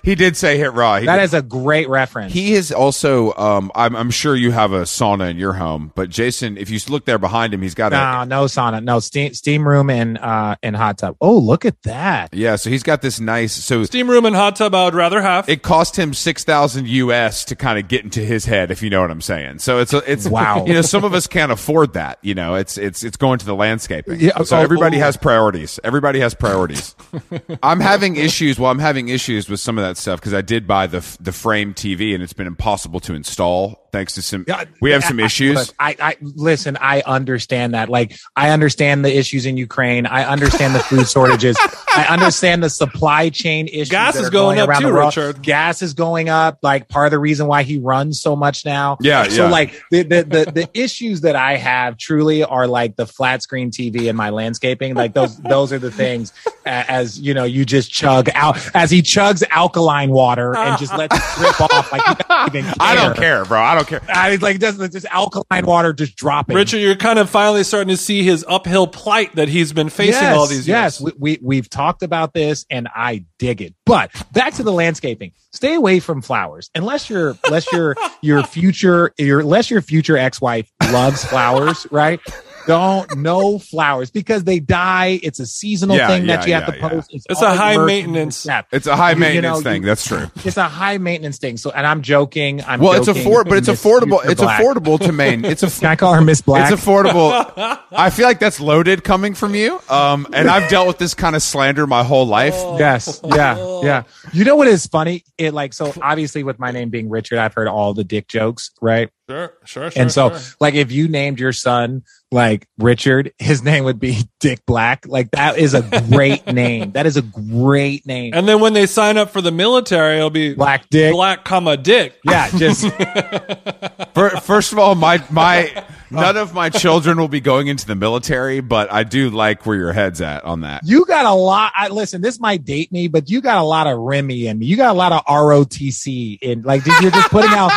He 0.03 0.15
did 0.15 0.37
say 0.37 0.59
hit 0.59 0.73
raw. 0.73 0.99
He 0.99 1.07
that 1.07 1.17
did- 1.17 1.25
is 1.25 1.35
a 1.35 1.43
great 1.43 1.89
reference 1.89 2.33
He 2.33 2.55
is 2.55 2.73
also. 2.73 3.35
Um, 3.35 3.71
I'm, 3.75 3.95
I'm 3.97 4.11
sure 4.11 4.35
you 4.35 4.51
have 4.53 4.73
a 4.73 4.83
sauna 4.83 5.31
in 5.31 5.37
your 5.37 5.55
home, 5.55 5.93
but 5.95 6.09
Jason, 6.11 6.57
if 6.57 6.71
you 6.71 6.79
look 6.89 7.05
there 7.05 7.19
behind 7.19 7.53
him, 7.55 7.63
he's 7.63 7.75
got 7.75 7.93
a. 7.93 7.97
no 7.97 8.41
no 8.41 8.45
sauna 8.47 8.83
no 8.83 9.01
steam 9.01 9.35
steam 9.35 9.67
room 9.67 9.91
and 9.91 10.19
uh 10.19 10.57
and 10.63 10.77
hot 10.77 10.99
tub 10.99 11.17
oh 11.21 11.39
look 11.39 11.65
at 11.65 11.81
that 11.83 12.33
Yeah, 12.35 12.57
so 12.57 12.71
he's 12.71 12.83
got 12.83 13.03
this 13.03 13.21
nice. 13.21 13.53
So 13.53 13.85
steam 13.85 14.11
room 14.11 14.25
and 14.25 14.35
hot 14.35 14.57
tub 14.57 14.75
i 14.75 14.85
would 14.85 14.95
rather 14.95 15.21
have 15.21 15.49
it 15.49 15.63
cost 15.63 15.99
him 15.99 16.15
six 16.15 16.45
thousand 16.45 16.89
US 16.89 17.45
to 17.47 17.57
kind 17.57 17.79
of 17.79 17.89
get 17.89 18.05
into 18.05 18.21
his 18.21 18.45
head, 18.45 18.71
if 18.71 18.83
you 18.83 18.91
know 18.91 19.01
what 19.01 19.11
I'm 19.11 19.21
saying. 19.21 19.59
So 19.59 19.79
it's 19.79 19.93
a, 19.93 19.99
it's 20.11 20.29
Wow. 20.29 20.65
You 20.71 20.75
know, 20.75 20.83
some 20.83 21.05
of 21.05 21.15
us 21.15 21.27
can't 21.27 21.51
afford 21.51 21.95
that. 21.95 22.19
You 22.23 22.35
know, 22.35 22.55
it's 22.55 22.79
it's 22.79 23.03
it's 23.03 23.17
going 23.17 23.39
to 23.41 23.47
the 23.47 23.55
landscaping. 23.55 24.21
Yeah, 24.21 24.43
so 24.43 24.57
oh, 24.57 24.61
everybody 24.61 24.99
oh. 24.99 25.01
has 25.01 25.17
priorities. 25.17 25.81
Everybody 25.83 26.21
has 26.21 26.35
priorities. 26.35 26.95
I'm 27.63 27.81
having 27.81 28.17
issues. 28.17 28.59
Well, 28.59 28.71
I'm 28.71 28.79
having 28.79 29.09
issues 29.09 29.49
with 29.49 29.61
some 29.61 29.79
of 29.79 29.85
that 29.85 29.90
stuff 29.97 30.21
because 30.21 30.35
I 30.35 30.43
did 30.43 30.67
buy 30.67 30.87
the 30.87 31.05
the 31.21 31.33
frame 31.33 31.75
TV 31.75 32.15
and 32.15 32.23
it's 32.23 32.33
been 32.33 32.47
impossible 32.47 33.01
to 33.01 33.15
install 33.15 33.80
thanks 33.93 34.15
to 34.15 34.23
some. 34.23 34.45
Yeah, 34.49 34.65
we 34.81 34.91
have 34.93 35.05
some 35.05 35.21
I- 35.21 35.25
issues. 35.25 35.57
look, 35.57 35.69
I, 35.79 35.97
I 36.01 36.17
listen. 36.21 36.77
I 36.81 37.03
understand 37.03 37.75
that. 37.75 37.89
Like, 37.89 38.17
I 38.37 38.51
understand 38.51 39.05
the 39.05 39.17
issues 39.17 39.47
in 39.47 39.57
Ukraine. 39.57 40.07
I 40.07 40.25
understand 40.25 40.75
the 40.75 40.81
food 40.81 41.09
shortages. 41.09 41.57
I 41.97 42.07
understand 42.09 42.63
the 42.63 42.71
supply 42.71 43.31
chain 43.31 43.67
issues. 43.69 43.89
Gas 43.91 44.17
is 44.17 44.29
are 44.29 44.31
going 44.31 44.59
up 44.61 44.69
around 44.69 44.83
too, 44.83 44.89
the 44.89 44.93
world. 44.95 45.17
Richard. 45.17 45.43
Gas 45.43 45.83
is 45.83 45.95
going 45.95 46.29
up. 46.29 46.59
Like 46.63 46.89
part 46.89 47.07
of 47.07 47.11
the 47.11 47.19
reason 47.19 47.47
why 47.47 47.63
he 47.65 47.79
runs 47.79 48.21
so 48.21 48.37
much 48.37 48.65
now. 48.65 48.97
Yeah, 49.01 49.25
So 49.25 49.45
yeah. 49.45 49.51
like 49.51 49.81
the, 49.91 50.03
the 50.03 50.23
the 50.23 50.53
the 50.53 50.69
issues 50.75 51.23
that 51.23 51.37
I 51.37 51.57
have 51.57 51.97
truly 51.99 52.45
are 52.45 52.67
like 52.67 52.97
the 52.97 53.07
flat 53.07 53.43
screen 53.43 53.71
TV 53.71 54.09
and 54.09 54.17
my 54.17 54.31
landscaping. 54.31 54.95
Like 54.95 55.15
those 55.15 55.37
those 55.39 55.73
are 55.73 55.79
the 55.79 55.91
things. 55.91 56.33
As 56.65 57.19
you 57.19 57.35
know, 57.35 57.45
you 57.45 57.65
just 57.65 57.91
chug 57.91 58.29
out 58.35 58.57
as 58.75 58.91
he 58.91 59.03
chugs 59.03 59.43
alkaline 59.51 60.11
water 60.11 60.57
and 60.57 60.79
just 60.79 60.97
lets 60.97 61.17
it 61.17 61.23
drip 61.41 61.61
off. 61.61 61.91
Like 61.93 62.07
he 62.07 62.15
doesn't 62.25 62.57
even 62.57 62.65
care. 62.65 62.75
I 62.81 62.95
don't 62.95 63.17
care, 63.17 63.45
bro. 63.45 63.61
I 63.61 63.75
don't 63.75 63.80
care. 63.87 64.01
I 64.09 64.37
like 64.37 64.59
doesn't 64.59 64.93
just 64.93 65.07
alkaline 65.07 65.67
water 65.67 65.93
just 65.93 66.17
dropping. 66.17 66.57
Richard, 66.57 66.79
you're 66.79 66.97
kind 66.97 67.19
of 67.19 67.29
finally 67.31 67.65
starting 67.65 67.89
to 67.89 67.97
see 67.97 68.23
his 68.23 68.45
uphill 68.49 68.87
plight 68.87 69.35
that 69.37 69.49
he's 69.49 69.73
been 69.73 69.89
facing 69.89 70.23
yes, 70.23 70.37
all 70.37 70.47
these 70.47 70.69
years. 70.69 71.01
yes, 71.01 71.01
we, 71.01 71.13
we 71.19 71.39
we've 71.43 71.71
talked 71.71 72.03
about 72.03 72.35
this, 72.35 72.67
and 72.71 72.89
I 72.95 73.25
dig 73.39 73.61
it. 73.63 73.75
But 73.87 74.11
back 74.33 74.55
to 74.55 74.63
the 74.63 74.73
landscaping. 74.73 75.33
Stay 75.53 75.75
away 75.75 76.01
from 76.01 76.23
flowers 76.23 76.71
unless 76.75 77.11
your 77.11 77.37
unless 77.45 77.71
your 77.73 77.97
your 78.23 78.43
future 78.43 79.13
your 79.19 79.41
unless 79.41 79.71
your 79.71 79.83
future 79.83 80.17
ex 80.17 80.41
wife 80.41 80.71
loves 80.93 81.25
flowers, 81.25 81.87
right? 81.91 82.21
Don't 82.67 83.17
no 83.17 83.59
flowers 83.59 84.11
because 84.11 84.45
they 84.45 84.61
die. 84.61 85.21
It's 85.23 85.41
a 85.41 85.47
seasonal 85.47 85.97
Yeah, 85.97 86.09
thing 86.09 86.27
that 86.27 86.41
yeah, 86.43 86.47
you 86.47 86.55
have 86.65 86.75
yeah, 86.75 86.89
to 86.89 86.89
post. 86.95 87.11
It's, 87.13 87.27
It's 87.29 87.43
a 87.43 87.55
high 87.57 87.77
maintenance- 87.79 88.47
in 88.47 88.63
It's 88.73 88.87
a 88.87 88.97
high 88.97 89.11
You- 89.11 89.15
you 89.17 89.21
maintenance 89.21 89.59
know, 89.59 89.63
thing. 89.63 89.83
you- 89.83 89.87
That's 89.89 90.07
true. 90.07 90.31
It's 90.45 90.57
a 90.57 90.65
high 90.69 90.99
maintenance 90.99 91.39
thing. 91.39 91.57
So, 91.57 91.71
and 91.71 91.87
I'm 91.87 92.03
joking. 92.03 92.63
I'm 92.67 92.81
Well, 92.81 92.93
it's 92.95 93.07
joking, 93.07 93.23
afford, 93.23 93.49
but 93.49 93.59
it's 93.59 93.69
Miss 93.69 93.83
affordable. 93.85 94.25
It's 94.25 94.41
Black. 94.41 94.61
affordable 94.61 94.99
to 95.01 95.13
main. 95.13 95.45
It's 95.51 95.63
a 95.63 95.71
Can 95.71 95.89
I 95.91 95.97
call 95.97 96.15
her 96.15 96.21
Miss 96.21 96.41
Black? 96.41 96.71
It's 96.71 96.81
affordable. 96.83 97.33
I 97.93 98.11
feel 98.11 98.27
like 98.27 98.39
that's 98.39 98.61
loaded 98.61 99.05
coming 99.05 99.35
from 99.35 99.55
you. 99.55 99.81
Um, 99.89 100.27
and 100.33 100.49
I've 100.49 100.69
dealt 100.71 100.87
with 100.87 100.99
this 100.99 101.15
kind 101.15 101.35
of 101.35 101.43
slander 101.43 101.87
my 101.87 102.05
whole 102.05 102.27
life. 102.27 102.55
Yes. 102.79 103.21
Yeah. 103.25 103.67
Yeah. 103.81 104.03
You 104.35 104.45
know 104.45 104.57
what 104.57 104.69
is 104.69 104.85
funny? 104.87 105.25
It 105.39 105.55
like 105.55 105.73
so 105.73 105.95
obviously 106.03 106.43
with 106.43 106.59
my 106.59 106.71
name 106.71 106.91
being 106.91 107.09
Richard, 107.09 107.39
I've 107.39 107.55
heard 107.55 107.67
all 107.67 107.95
the 107.95 108.05
dick 108.05 108.29
jokes, 108.29 108.73
right? 108.83 109.09
Sure, 109.29 109.55
sure, 109.65 109.91
sure. 109.91 110.03
and 110.03 110.13
so 110.13 110.31
sure. 110.31 110.39
like 110.61 110.75
if 110.75 110.93
you 110.93 111.09
named 111.09 111.41
your 111.41 111.55
son 111.55 112.03
like 112.33 112.67
Richard, 112.79 113.33
his 113.39 113.63
name 113.63 113.85
would 113.85 113.99
be 113.99 114.19
Dick 114.41 114.65
Black. 114.67 115.07
Like 115.07 115.33
that 115.33 115.59
is 115.59 115.75
a 115.75 115.83
great 116.09 116.47
name. 116.53 116.93
That 116.93 117.07
is 117.07 117.17
a 117.17 117.23
great 117.23 118.07
name. 118.07 118.35
and 118.35 118.47
then 118.49 118.61
when 118.61 118.73
they 118.73 118.87
sign 118.87 119.17
up 119.19 119.31
for 119.31 119.41
the 119.41 119.51
military, 119.51 120.17
it'll 120.19 120.31
be 120.31 120.55
Black 120.55 120.89
Dick. 120.91 121.13
black 121.13 121.45
comma 121.45 121.77
dick. 121.77 122.15
Yeah, 122.25 122.49
just 122.57 122.83
Fir- 124.15 124.41
First 124.43 124.73
of 124.73 124.79
all, 124.79 124.95
my 124.95 125.23
my 125.31 125.73
oh. 125.77 125.83
none 126.11 126.37
of 126.37 126.55
my 126.55 126.69
children 126.71 127.19
will 127.19 127.29
be 127.29 127.41
going 127.41 127.67
into 127.69 127.87
the 127.87 127.95
military, 127.95 128.61
but 128.61 128.93
I 128.93 129.05
do 129.05 129.31
like 129.31 129.67
where 129.67 129.77
your 129.77 129.93
head's 129.93 130.21
at 130.21 130.45
on 130.45 130.61
that. 130.63 130.83
you 130.85 131.05
got 131.07 131.25
a 131.27 131.33
lot. 131.35 131.73
I 131.77 131.89
listen, 131.89 132.21
this 132.21 132.39
might 132.41 132.65
date 132.65 132.93
me, 132.93 133.09
but 133.09 133.29
you 133.31 133.41
got 133.41 133.59
a 133.59 133.63
lot 133.65 133.87
of 133.87 133.99
Remy 133.99 134.47
in 134.47 134.59
me. 134.59 134.67
You 134.67 134.77
got 134.77 134.91
a 134.91 134.99
lot 134.99 135.13
of 135.13 135.25
ROTC 135.27 136.39
in 136.43 136.63
like 136.63 136.85
dude, 136.85 136.95
you're 137.03 137.11
just 137.11 137.31
putting 137.31 137.51
out 137.53 137.71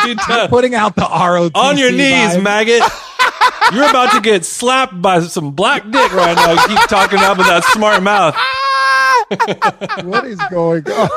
putting 0.48 0.74
out 0.74 0.94
the 0.96 1.02
ROTC 1.02 1.50
On 1.54 1.76
your 1.78 1.90
knees, 1.92 2.36
vibe. 2.36 2.42
maggot. 2.42 2.82
You're 3.72 3.88
about 3.88 4.12
to 4.12 4.20
get 4.20 4.44
slapped 4.44 5.00
by 5.00 5.20
some 5.20 5.52
black 5.52 5.82
dick 5.90 6.12
right 6.12 6.36
now. 6.36 6.52
You 6.52 6.68
keep 6.68 6.88
talking 6.88 7.18
up 7.20 7.38
with 7.38 7.46
that 7.46 7.64
smart 7.72 8.02
mouth. 8.02 8.36
What 10.04 10.26
is 10.26 10.38
going 10.50 10.86
on? 10.90 11.08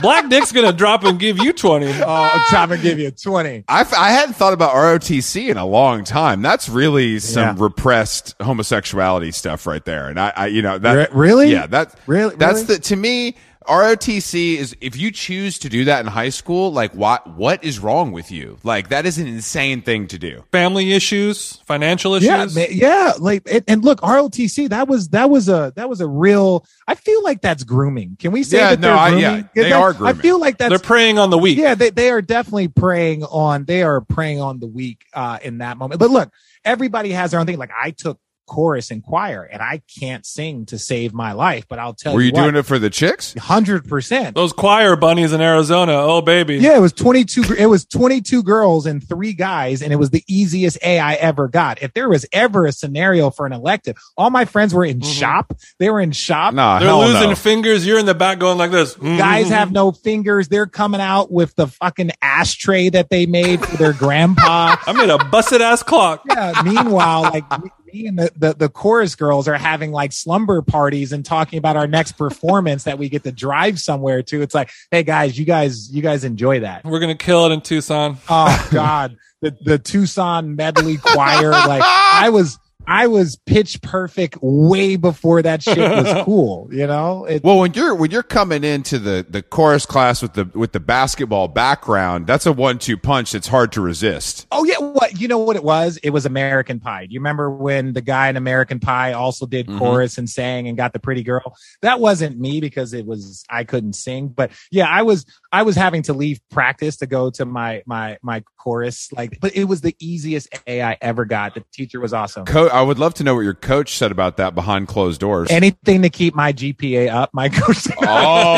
Black 0.00 0.28
dick's 0.28 0.50
gonna 0.50 0.72
drop 0.72 1.04
and 1.04 1.18
give 1.20 1.38
you 1.38 1.52
twenty. 1.52 1.86
Oh, 1.86 2.04
I'm 2.08 2.40
trying 2.48 2.70
to 2.70 2.78
give 2.78 2.98
you 2.98 3.08
a 3.08 3.10
20. 3.12 3.64
I 3.68 3.84
hadn't 4.10 4.34
thought 4.34 4.52
about 4.52 4.74
ROTC 4.74 5.48
in 5.48 5.56
a 5.56 5.64
long 5.66 6.02
time. 6.02 6.42
That's 6.42 6.68
really 6.68 7.20
some 7.20 7.56
Yeah. 7.56 7.62
repressed 7.64 8.34
homosexuality 8.40 9.30
stuff 9.30 9.64
right 9.66 9.84
there. 9.84 10.08
And 10.08 10.18
I, 10.18 10.32
I 10.34 10.46
you 10.48 10.62
know 10.62 10.78
that 10.78 10.94
Re- 10.94 11.06
really? 11.12 11.52
yeah 11.52 11.66
that 11.68 11.94
Really? 12.08 12.34
that's 12.34 12.62
Really? 12.62 12.74
the 12.74 12.78
to 12.80 12.96
me 12.96 13.36
ROTC 13.66 14.56
is 14.56 14.76
if 14.80 14.96
you 14.96 15.10
choose 15.10 15.58
to 15.60 15.68
do 15.68 15.84
that 15.86 16.00
in 16.00 16.06
high 16.06 16.28
school, 16.28 16.72
like 16.72 16.94
what 16.94 17.26
what 17.36 17.62
is 17.64 17.78
wrong 17.78 18.12
with 18.12 18.30
you? 18.30 18.58
Like 18.62 18.88
that 18.90 19.06
is 19.06 19.18
an 19.18 19.26
insane 19.26 19.82
thing 19.82 20.06
to 20.08 20.18
do. 20.18 20.44
Family 20.52 20.92
issues, 20.92 21.56
financial 21.66 22.14
issues. 22.14 22.26
Yeah, 22.28 22.46
ma- 22.54 22.66
yeah. 22.70 23.12
Like, 23.18 23.42
and, 23.50 23.64
and 23.68 23.84
look, 23.84 24.00
ROTC. 24.00 24.68
That 24.70 24.88
was 24.88 25.08
that 25.10 25.30
was 25.30 25.48
a 25.48 25.72
that 25.76 25.88
was 25.88 26.00
a 26.00 26.06
real. 26.08 26.64
I 26.86 26.94
feel 26.94 27.22
like 27.22 27.40
that's 27.40 27.64
grooming. 27.64 28.16
Can 28.18 28.32
we 28.32 28.42
say 28.42 28.58
Yeah, 28.58 28.70
that 28.70 28.80
no, 28.80 28.88
they're 28.88 28.96
I- 28.96 29.08
grooming? 29.10 29.22
yeah, 29.54 29.62
they 29.62 29.70
That- 29.70 29.72
are 29.80 30.06
I 30.06 30.12
feel 30.14 30.38
like 30.40 30.58
that's 30.58 30.70
They're 30.70 30.78
preying 30.78 31.18
on 31.18 31.30
the 31.30 31.38
weak. 31.38 31.58
yeah. 31.58 31.74
They 31.74 31.90
they 31.90 32.10
are 32.10 32.22
definitely 32.22 32.68
preying 32.68 33.24
on. 33.24 33.64
They 33.64 33.82
are 33.82 34.00
preying 34.00 34.40
on 34.40 34.60
the 34.60 34.66
weak 34.66 35.04
uh, 35.14 35.38
in 35.42 35.58
that 35.58 35.76
moment. 35.78 35.98
But 35.98 36.10
look, 36.10 36.30
everybody 36.64 37.10
has 37.12 37.30
their 37.32 37.40
own 37.40 37.46
thing. 37.46 37.58
Like 37.58 37.70
I 37.76 37.90
took 37.90 38.18
chorus 38.46 38.90
and 38.90 39.02
choir, 39.02 39.42
and 39.42 39.62
I 39.62 39.82
can't 39.98 40.24
sing 40.26 40.66
to 40.66 40.78
save 40.78 41.12
my 41.14 41.32
life. 41.32 41.66
But 41.68 41.78
I'll 41.78 41.94
tell 41.94 42.12
you. 42.12 42.16
Were 42.16 42.22
you, 42.22 42.26
you 42.28 42.32
doing 42.32 42.56
it 42.56 42.66
for 42.66 42.78
the 42.78 42.90
chicks? 42.90 43.34
Hundred 43.34 43.88
percent. 43.88 44.34
Those 44.34 44.52
choir 44.52 44.96
bunnies 44.96 45.32
in 45.32 45.40
Arizona. 45.40 45.92
Oh 45.92 46.20
baby. 46.22 46.56
Yeah, 46.56 46.76
it 46.76 46.80
was 46.80 46.92
22 46.92 47.54
it 47.58 47.66
was 47.66 47.84
22 47.84 48.42
girls 48.42 48.86
and 48.86 49.06
3 49.06 49.32
guys 49.32 49.82
and 49.82 49.92
it 49.92 49.96
was 49.96 50.10
the 50.10 50.24
easiest 50.28 50.78
A 50.82 50.98
I 50.98 51.14
ever 51.14 51.48
got. 51.48 51.82
If 51.82 51.94
there 51.94 52.08
was 52.08 52.26
ever 52.32 52.66
a 52.66 52.72
scenario 52.72 53.30
for 53.30 53.46
an 53.46 53.52
elective, 53.52 53.96
all 54.16 54.30
my 54.30 54.44
friends 54.44 54.74
were 54.74 54.84
in 54.84 55.00
shop. 55.00 55.52
They 55.78 55.90
were 55.90 56.00
in 56.00 56.12
shop. 56.12 56.54
Nah, 56.54 56.78
They're 56.78 56.92
losing 56.92 57.30
no. 57.30 57.34
fingers. 57.36 57.86
You're 57.86 57.98
in 57.98 58.06
the 58.06 58.14
back 58.14 58.38
going 58.38 58.58
like 58.58 58.70
this. 58.70 58.94
Mm-hmm. 58.94 59.16
Guys 59.18 59.48
have 59.48 59.72
no 59.72 59.92
fingers. 59.92 60.48
They're 60.48 60.66
coming 60.66 61.00
out 61.00 61.30
with 61.30 61.54
the 61.56 61.66
fucking 61.66 62.10
ashtray 62.20 62.88
that 62.90 63.10
they 63.10 63.26
made 63.26 63.64
for 63.64 63.76
their 63.76 63.92
grandpa. 63.92 64.76
I 64.86 64.92
made 64.92 65.10
a 65.10 65.18
busted 65.24 65.60
ass 65.60 65.82
clock. 65.82 66.22
Yeah. 66.28 66.60
Meanwhile, 66.64 67.22
like 67.22 67.44
me, 67.92 68.06
and 68.06 68.18
the, 68.18 68.32
the, 68.36 68.54
the 68.54 68.68
chorus 68.68 69.14
girls 69.14 69.48
are 69.48 69.56
having 69.56 69.92
like 69.92 70.12
slumber 70.12 70.62
parties 70.62 71.12
and 71.12 71.24
talking 71.24 71.58
about 71.58 71.76
our 71.76 71.86
next 71.86 72.12
performance 72.12 72.84
that 72.84 72.98
we 72.98 73.08
get 73.08 73.24
to 73.24 73.32
drive 73.32 73.78
somewhere 73.78 74.22
to. 74.24 74.42
It's 74.42 74.54
like, 74.54 74.70
hey 74.90 75.02
guys, 75.02 75.38
you 75.38 75.44
guys, 75.44 75.90
you 75.92 76.02
guys 76.02 76.24
enjoy 76.24 76.60
that. 76.60 76.84
We're 76.84 77.00
gonna 77.00 77.14
kill 77.14 77.46
it 77.46 77.52
in 77.52 77.60
Tucson. 77.60 78.18
Oh 78.28 78.68
God, 78.70 79.16
the 79.40 79.56
the 79.64 79.78
Tucson 79.78 80.56
medley 80.56 80.96
choir. 80.96 81.50
Like 81.50 81.82
I 81.84 82.30
was, 82.30 82.58
I 82.86 83.06
was 83.06 83.36
pitch 83.46 83.80
perfect 83.82 84.38
way 84.42 84.96
before 84.96 85.42
that 85.42 85.62
shit 85.62 85.78
was 85.78 86.24
cool. 86.24 86.68
You 86.72 86.86
know, 86.86 87.24
it, 87.24 87.42
Well, 87.44 87.58
when 87.58 87.72
you're 87.74 87.94
when 87.94 88.10
you're 88.10 88.22
coming 88.22 88.64
into 88.64 88.98
the 88.98 89.24
the 89.28 89.42
chorus 89.42 89.86
class 89.86 90.20
with 90.22 90.34
the 90.34 90.44
with 90.54 90.72
the 90.72 90.80
basketball 90.80 91.48
background, 91.48 92.26
that's 92.26 92.46
a 92.46 92.52
one 92.52 92.78
two 92.78 92.96
punch 92.96 93.32
that's 93.32 93.48
hard 93.48 93.72
to 93.72 93.80
resist. 93.80 94.46
oh 94.50 94.64
yeah, 94.64 94.78
what 94.78 95.20
you 95.20 95.28
know 95.28 95.38
what 95.38 95.56
it 95.56 95.64
was? 95.64 95.96
It 96.02 96.10
was 96.10 96.26
American 96.26 96.80
Pie. 96.80 97.06
Do 97.06 97.14
you 97.14 97.20
remember 97.20 97.50
when 97.50 97.92
the 97.92 98.00
guy 98.02 98.28
in 98.28 98.36
American 98.36 98.80
Pie 98.80 99.12
also 99.12 99.46
did 99.46 99.66
Mhm. 99.66 99.78
chorus 99.78 100.18
and 100.18 100.28
sang 100.28 100.66
and 100.68 100.76
got 100.76 100.92
the 100.92 100.98
pretty 100.98 101.22
girl? 101.22 101.56
That 101.82 102.00
wasn't 102.00 102.38
me 102.38 102.60
because 102.60 102.92
it 102.92 103.06
was 103.06 103.44
I 103.48 103.64
couldn't 103.64 103.94
sing. 103.94 104.28
But 104.28 104.50
yeah, 104.70 104.86
I 104.88 105.02
was 105.02 105.24
I 105.52 105.62
was 105.64 105.76
having 105.76 106.02
to 106.04 106.14
leave 106.14 106.40
practice 106.50 106.96
to 106.96 107.06
go 107.06 107.30
to 107.32 107.44
my 107.44 107.82
my 107.84 108.16
my 108.22 108.42
chorus. 108.58 109.12
Like, 109.12 109.38
but 109.40 109.54
it 109.54 109.64
was 109.64 109.82
the 109.82 109.94
easiest 109.98 110.48
A 110.66 110.80
I 110.82 110.96
ever 111.02 111.24
got. 111.26 111.54
The 111.54 111.62
teacher 111.72 112.00
was 112.00 112.14
awesome. 112.14 112.46
Co- 112.46 112.68
I 112.68 112.80
would 112.80 112.98
love 112.98 113.12
to 113.14 113.24
know 113.24 113.34
what 113.34 113.42
your 113.42 113.52
coach 113.54 113.96
said 113.98 114.10
about 114.10 114.38
that 114.38 114.54
behind 114.54 114.88
closed 114.88 115.20
doors. 115.20 115.50
Anything 115.50 116.00
to 116.02 116.08
keep 116.10 116.34
my 116.34 116.52
GPA 116.54 117.12
up, 117.12 117.30
my 117.34 117.48
coach. 117.50 117.86
oh, 118.00 118.06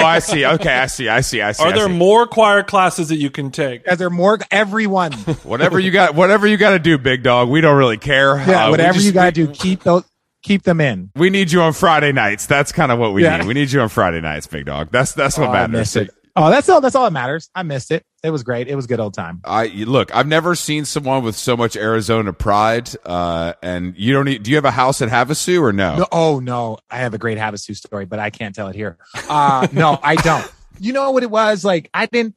I 0.05 0.21
see. 0.21 0.47
Okay, 0.47 0.73
I 0.75 0.87
see. 0.87 1.09
I 1.09 1.21
see. 1.21 1.41
I 1.43 1.51
see. 1.53 1.65
Are 1.65 1.71
I 1.71 1.73
there 1.73 1.89
see. 1.89 1.93
more 1.97 2.27
choir 2.29 2.63
classes 2.63 3.09
that 3.09 3.17
you 3.17 3.31
can 3.31 3.51
take? 3.51 3.85
As 3.89 3.99
there 3.99 4.09
more 4.11 4.39
everyone, 4.53 5.13
whatever 5.43 5.81
you 5.81 5.91
got? 5.91 6.15
Whatever 6.15 6.47
you 6.47 6.57
got 6.57 6.71
to 6.71 6.79
do, 6.79 6.97
big 6.97 7.23
dog. 7.25 7.49
We 7.49 7.61
don't 7.61 7.77
really 7.77 7.99
care. 7.99 8.37
yeah, 8.37 8.67
Uh, 8.67 8.71
whatever 8.71 8.95
just- 8.95 9.07
you 9.07 9.13
gotta 9.13 9.33
do, 9.33 9.49
keep 9.49 9.83
those, 9.83 10.05
keep 10.43 10.63
them 10.63 10.81
in. 10.81 11.11
We 11.17 11.31
need 11.31 11.51
you 11.51 11.61
on 11.63 11.73
Friday 11.73 12.13
nights. 12.13 12.47
That's 12.47 12.71
kind 12.71 12.93
of 12.93 13.01
what 13.01 13.13
we 13.15 13.25
Yeah. 13.25 13.39
need. 13.39 13.47
We 13.49 13.55
need 13.55 13.73
you 13.73 13.81
on 13.81 13.89
Friday 13.89 14.21
nights, 14.21 14.47
big 14.47 14.67
dog. 14.67 14.91
That's 14.93 15.13
that's 15.13 15.37
what 15.39 15.49
Oh, 15.49 15.53
I 15.53 15.67
matters. 15.67 15.97
Oh, 16.37 16.51
that's 16.51 16.69
all. 16.69 16.81
That's 16.81 16.97
all 16.97 17.05
that 17.05 17.13
matters. 17.13 17.49
I 17.55 17.63
missed 17.63 17.93
it. 17.93 18.05
It 18.25 18.31
was 18.31 18.43
great. 18.43 18.67
It 18.67 18.75
was 18.75 18.89
good 18.89 18.99
old 18.99 19.15
time. 19.15 19.41
I 19.45 19.67
look. 19.69 20.15
I've 20.15 20.27
never 20.27 20.57
seen 20.57 20.85
someone 20.85 21.23
with 21.23 21.37
so 21.37 21.57
much 21.57 21.77
Arizona 21.77 22.33
pride. 22.33 22.91
Uh, 23.05 23.53
and 23.63 23.95
you 23.97 24.13
don't. 24.13 24.25
Need, 24.25 24.43
do 24.43 24.51
you 24.51 24.57
have 24.57 24.65
a 24.65 24.73
house 24.73 25.01
at 25.01 25.09
Havasu 25.09 25.61
or 25.61 25.73
no? 25.73 25.99
No, 25.99 26.07
oh 26.11 26.41
no, 26.41 26.79
I 26.91 26.99
have 26.99 27.15
a 27.15 27.19
great 27.19 27.39
Havasu 27.39 27.77
story, 27.77 28.05
but 28.05 28.19
I 28.19 28.31
can't 28.31 28.55
tell 28.55 28.69
it 28.69 28.75
here. 28.75 28.99
Uh, 29.29 29.69
no, 29.73 29.99
I 30.03 30.17
don't. 30.17 30.51
You 30.81 30.93
know 30.93 31.13
what 31.13 31.23
it 31.23 31.31
was 31.31 31.65
like? 31.65 31.89
I 31.95 32.07
didn't. 32.07 32.35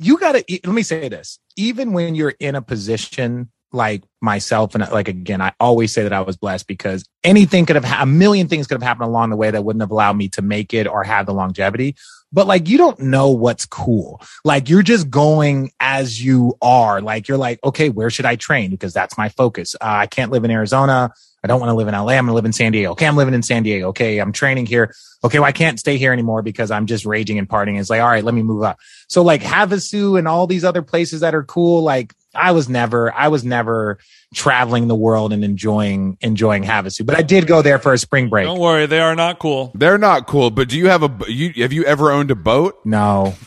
You 0.00 0.18
gotta. 0.18 0.44
Let 0.48 0.66
me 0.66 0.82
say 0.82 1.08
this. 1.08 1.38
Even 1.56 1.92
when 1.92 2.16
you're 2.16 2.34
in 2.40 2.56
a 2.56 2.62
position 2.62 3.50
like 3.74 4.02
myself, 4.20 4.74
and 4.74 4.88
like 4.90 5.08
again, 5.08 5.40
I 5.40 5.52
always 5.60 5.92
say 5.92 6.02
that 6.02 6.12
I 6.12 6.20
was 6.20 6.36
blessed 6.36 6.66
because 6.66 7.04
anything 7.22 7.66
could 7.66 7.76
have 7.76 7.84
ha- 7.84 8.02
a 8.02 8.06
million 8.06 8.48
things 8.48 8.66
could 8.66 8.74
have 8.74 8.82
happened 8.82 9.08
along 9.08 9.30
the 9.30 9.36
way 9.36 9.50
that 9.50 9.64
wouldn't 9.64 9.82
have 9.82 9.90
allowed 9.90 10.16
me 10.16 10.28
to 10.30 10.42
make 10.42 10.72
it 10.72 10.86
or 10.86 11.04
have 11.04 11.26
the 11.26 11.34
longevity. 11.34 11.96
But 12.32 12.48
like, 12.48 12.68
you 12.68 12.78
don't 12.78 12.98
know 12.98 13.30
what's 13.30 13.64
cool. 13.64 14.20
Like, 14.44 14.68
you're 14.68 14.82
just 14.82 15.08
going 15.08 15.70
as 15.78 16.22
you 16.22 16.58
are. 16.60 17.00
Like, 17.00 17.28
you're 17.28 17.38
like, 17.38 17.60
okay, 17.62 17.90
where 17.90 18.10
should 18.10 18.26
I 18.26 18.34
train? 18.34 18.70
Because 18.70 18.92
that's 18.92 19.16
my 19.16 19.28
focus. 19.28 19.76
Uh, 19.76 19.84
I 19.84 20.06
can't 20.08 20.32
live 20.32 20.44
in 20.44 20.50
Arizona. 20.50 21.12
I 21.44 21.46
don't 21.46 21.60
want 21.60 21.70
to 21.70 21.74
live 21.74 21.86
in 21.86 21.94
LA. 21.94 22.14
I'm 22.14 22.24
going 22.24 22.28
to 22.28 22.32
live 22.32 22.46
in 22.46 22.52
San 22.52 22.72
Diego. 22.72 22.92
Okay, 22.92 23.06
I'm 23.06 23.16
living 23.16 23.34
in 23.34 23.42
San 23.42 23.62
Diego. 23.62 23.88
Okay, 23.88 24.18
I'm 24.18 24.32
training 24.32 24.66
here. 24.66 24.92
Okay, 25.22 25.38
well, 25.38 25.46
I 25.46 25.52
can't 25.52 25.78
stay 25.78 25.96
here 25.96 26.12
anymore 26.12 26.42
because 26.42 26.70
I'm 26.70 26.86
just 26.86 27.04
raging 27.04 27.38
and 27.38 27.48
partying. 27.48 27.78
It's 27.78 27.90
like, 27.90 28.00
all 28.00 28.08
right, 28.08 28.24
let 28.24 28.34
me 28.34 28.42
move 28.42 28.64
up. 28.64 28.80
So 29.08 29.22
like 29.22 29.42
Havasu 29.42 30.18
and 30.18 30.26
all 30.26 30.46
these 30.46 30.64
other 30.64 30.82
places 30.82 31.20
that 31.20 31.34
are 31.34 31.44
cool, 31.44 31.82
like 31.82 32.14
I 32.34 32.52
was 32.52 32.68
never, 32.68 33.12
I 33.12 33.28
was 33.28 33.44
never 33.44 33.98
traveling 34.34 34.88
the 34.88 34.94
world 34.94 35.32
and 35.32 35.44
enjoying 35.44 36.18
enjoying 36.20 36.64
Havasu. 36.64 37.06
But 37.06 37.16
I 37.16 37.22
did 37.22 37.46
go 37.46 37.62
there 37.62 37.78
for 37.78 37.92
a 37.92 37.98
spring 37.98 38.28
break. 38.28 38.46
Don't 38.46 38.58
worry, 38.58 38.86
they 38.86 39.00
are 39.00 39.14
not 39.14 39.38
cool. 39.38 39.72
They're 39.74 39.98
not 39.98 40.26
cool. 40.26 40.50
But 40.50 40.68
do 40.68 40.76
you 40.76 40.88
have 40.88 41.02
a 41.02 41.10
You 41.28 41.62
have 41.62 41.72
you 41.72 41.84
ever 41.84 42.10
owned 42.10 42.30
a 42.30 42.34
boat? 42.34 42.80
No, 42.84 43.34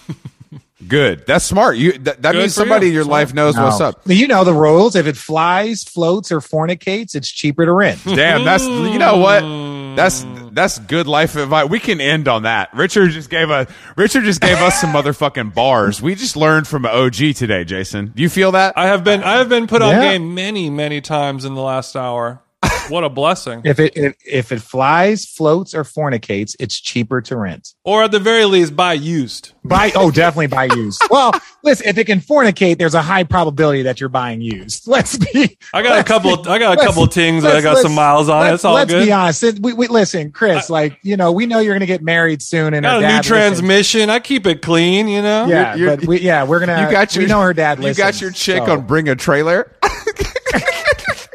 Good. 0.88 1.26
That's 1.26 1.44
smart. 1.44 1.78
You 1.78 1.94
that, 2.00 2.22
that 2.22 2.36
means 2.36 2.54
somebody 2.54 2.86
you. 2.86 2.92
in 2.92 2.96
your 2.96 3.04
Smart. 3.04 3.20
life 3.20 3.34
knows 3.34 3.56
no. 3.56 3.66
what's 3.66 3.82
up. 3.82 4.02
You 4.06 4.28
know 4.28 4.44
the 4.44 4.54
rules. 4.54 4.96
If 4.96 5.08
it 5.08 5.18
flies, 5.18 5.84
floats, 5.84 6.32
or 6.32 6.40
fornicates, 6.40 7.16
it's 7.16 7.30
cheaper 7.30 7.66
to 7.66 7.74
rent. 7.74 8.00
Damn, 8.06 8.46
that's 8.46 8.64
you 8.64 9.00
know 9.00 9.18
what? 9.18 9.44
Hmm. 9.44 9.67
That's 9.98 10.24
mm. 10.24 10.54
that's 10.54 10.78
good 10.78 11.08
life 11.08 11.36
advice. 11.36 11.68
We 11.68 11.80
can 11.80 12.00
end 12.00 12.28
on 12.28 12.44
that. 12.44 12.70
Richard 12.72 13.10
just 13.10 13.32
gave 13.32 13.50
a 13.50 13.66
Richard 13.96 14.26
just 14.26 14.40
gave 14.42 14.58
us 14.58 14.80
some 14.80 14.94
motherfucking 14.94 15.56
bars. 15.56 16.00
We 16.00 16.14
just 16.14 16.38
learned 16.38 16.68
from 16.68 16.86
an 16.86 16.92
OG 16.92 17.34
today, 17.36 17.64
Jason. 17.64 18.14
Do 18.16 18.22
you 18.22 18.30
feel 18.30 18.52
that? 18.52 18.78
I 18.78 18.86
have 18.86 19.04
been 19.04 19.24
I 19.24 19.38
have 19.38 19.50
been 19.50 19.66
put 19.66 19.82
on 19.82 19.96
Yeah. 19.96 20.12
game 20.12 20.36
many 20.36 20.70
many 20.70 21.02
times 21.02 21.46
in 21.46 21.56
the 21.56 21.62
last 21.62 21.96
hour. 21.96 22.44
What 22.90 23.04
a 23.04 23.10
blessing! 23.10 23.62
If 23.66 23.80
it 23.80 23.98
if, 23.98 24.16
if 24.26 24.52
it 24.52 24.62
flies, 24.62 25.26
floats, 25.26 25.76
or 25.76 25.84
fornicates, 25.84 26.56
it's 26.60 26.80
cheaper 26.80 27.22
to 27.24 27.36
rent. 27.36 27.74
Or 27.84 28.04
at 28.04 28.12
the 28.12 28.20
very 28.20 28.46
least, 28.46 28.76
buy 28.76 28.94
used. 28.94 29.52
Buy 29.64 29.92
oh, 29.94 30.10
definitely 30.10 30.48
buy 30.48 30.66
used. 30.74 31.02
well, 31.12 31.34
listen, 31.64 31.88
if 31.88 31.98
it 31.98 32.06
can 32.06 32.20
fornicate, 32.20 32.78
there's 32.78 32.96
a 32.96 33.02
high 33.02 33.26
probability 33.26 33.84
that 33.84 34.00
you're 34.00 34.10
buying 34.10 34.42
used. 34.42 34.88
Let's 34.88 35.18
be. 35.18 35.58
I 35.74 35.84
got 35.84 36.00
a 36.00 36.04
couple. 36.04 36.38
be- 36.38 36.50
I 36.50 36.60
got 36.60 36.80
a 36.80 36.84
couple 36.84 37.04
of 37.04 37.12
tings 37.12 37.44
that 37.44 37.56
I 37.56 37.62
got 37.62 37.78
some 37.78 37.94
miles 37.94 38.30
on. 38.30 38.42
Let's, 38.42 38.56
It's 38.56 38.66
all 38.66 38.76
let's 38.76 38.92
good. 38.92 39.06
be 39.06 39.12
honest. 39.12 39.60
We, 39.60 39.74
we 39.74 39.88
listen, 39.88 40.32
Chris. 40.32 40.70
like 40.70 40.98
you 41.04 41.18
know, 41.18 41.32
we 41.32 41.46
know 41.46 41.60
you're 41.60 41.76
gonna 41.76 41.86
get 41.86 42.02
married 42.02 42.42
soon, 42.42 42.74
and 42.74 42.84
got 42.84 42.94
her 42.94 42.98
a 42.98 43.02
new 43.02 43.08
listens. 43.18 43.28
transmission. 43.28 44.10
I 44.10 44.20
keep 44.20 44.48
it 44.48 44.62
clean. 44.62 45.08
You 45.08 45.22
know. 45.22 45.46
Yeah, 45.48 45.76
You're- 45.76 45.96
but 45.98 46.06
we, 46.08 46.22
yeah, 46.22 46.46
we're 46.46 46.60
gonna. 46.60 46.86
you 46.86 46.92
got 46.92 47.14
your 47.16 47.26
we 47.26 47.30
know 47.30 47.42
her 47.42 47.54
dad. 47.54 47.84
You 47.84 47.94
got 47.94 48.20
your 48.22 48.32
chick 48.32 48.64
so. 48.66 48.72
on 48.72 48.88
bring 48.88 49.10
a 49.10 49.16
trailer. 49.16 49.76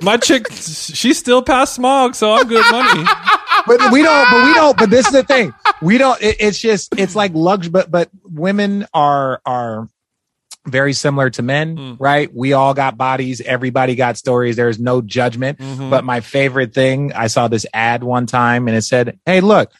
My 0.02 0.16
chick, 0.16 0.50
she 0.52 1.12
still 1.14 1.42
passed 1.42 1.74
smog, 1.74 2.14
so 2.14 2.32
I'm 2.34 2.46
good 2.48 2.64
money. 2.70 3.04
but 3.66 3.92
we 3.92 4.02
don't 4.02 4.28
but 4.30 4.44
we 4.46 4.54
don't 4.54 4.76
but 4.76 4.90
this 4.90 5.06
is 5.06 5.12
the 5.12 5.22
thing 5.22 5.54
we 5.80 5.96
don't 5.96 6.20
it, 6.20 6.36
it's 6.40 6.58
just 6.58 6.92
it's 6.98 7.14
like 7.14 7.30
luxury 7.34 7.70
but 7.70 7.88
but 7.92 8.08
women 8.24 8.86
are 8.92 9.40
are 9.46 9.88
very 10.66 10.92
similar 10.92 11.30
to 11.30 11.42
men 11.42 11.76
Mm. 11.76 11.96
right 12.00 12.28
we 12.34 12.54
all 12.54 12.74
got 12.74 12.96
bodies 12.96 13.40
everybody 13.40 13.94
got 13.94 14.16
stories 14.16 14.56
there's 14.56 14.80
no 14.80 15.00
judgment 15.00 15.58
Mhm. 15.60 15.90
but 15.90 16.02
my 16.04 16.20
favorite 16.20 16.74
thing 16.74 17.12
i 17.12 17.28
saw 17.28 17.46
this 17.46 17.64
ad 17.72 18.02
one 18.02 18.26
time 18.26 18.66
and 18.66 18.76
it 18.76 18.82
said 18.82 19.18
hey 19.26 19.40
look 19.40 19.70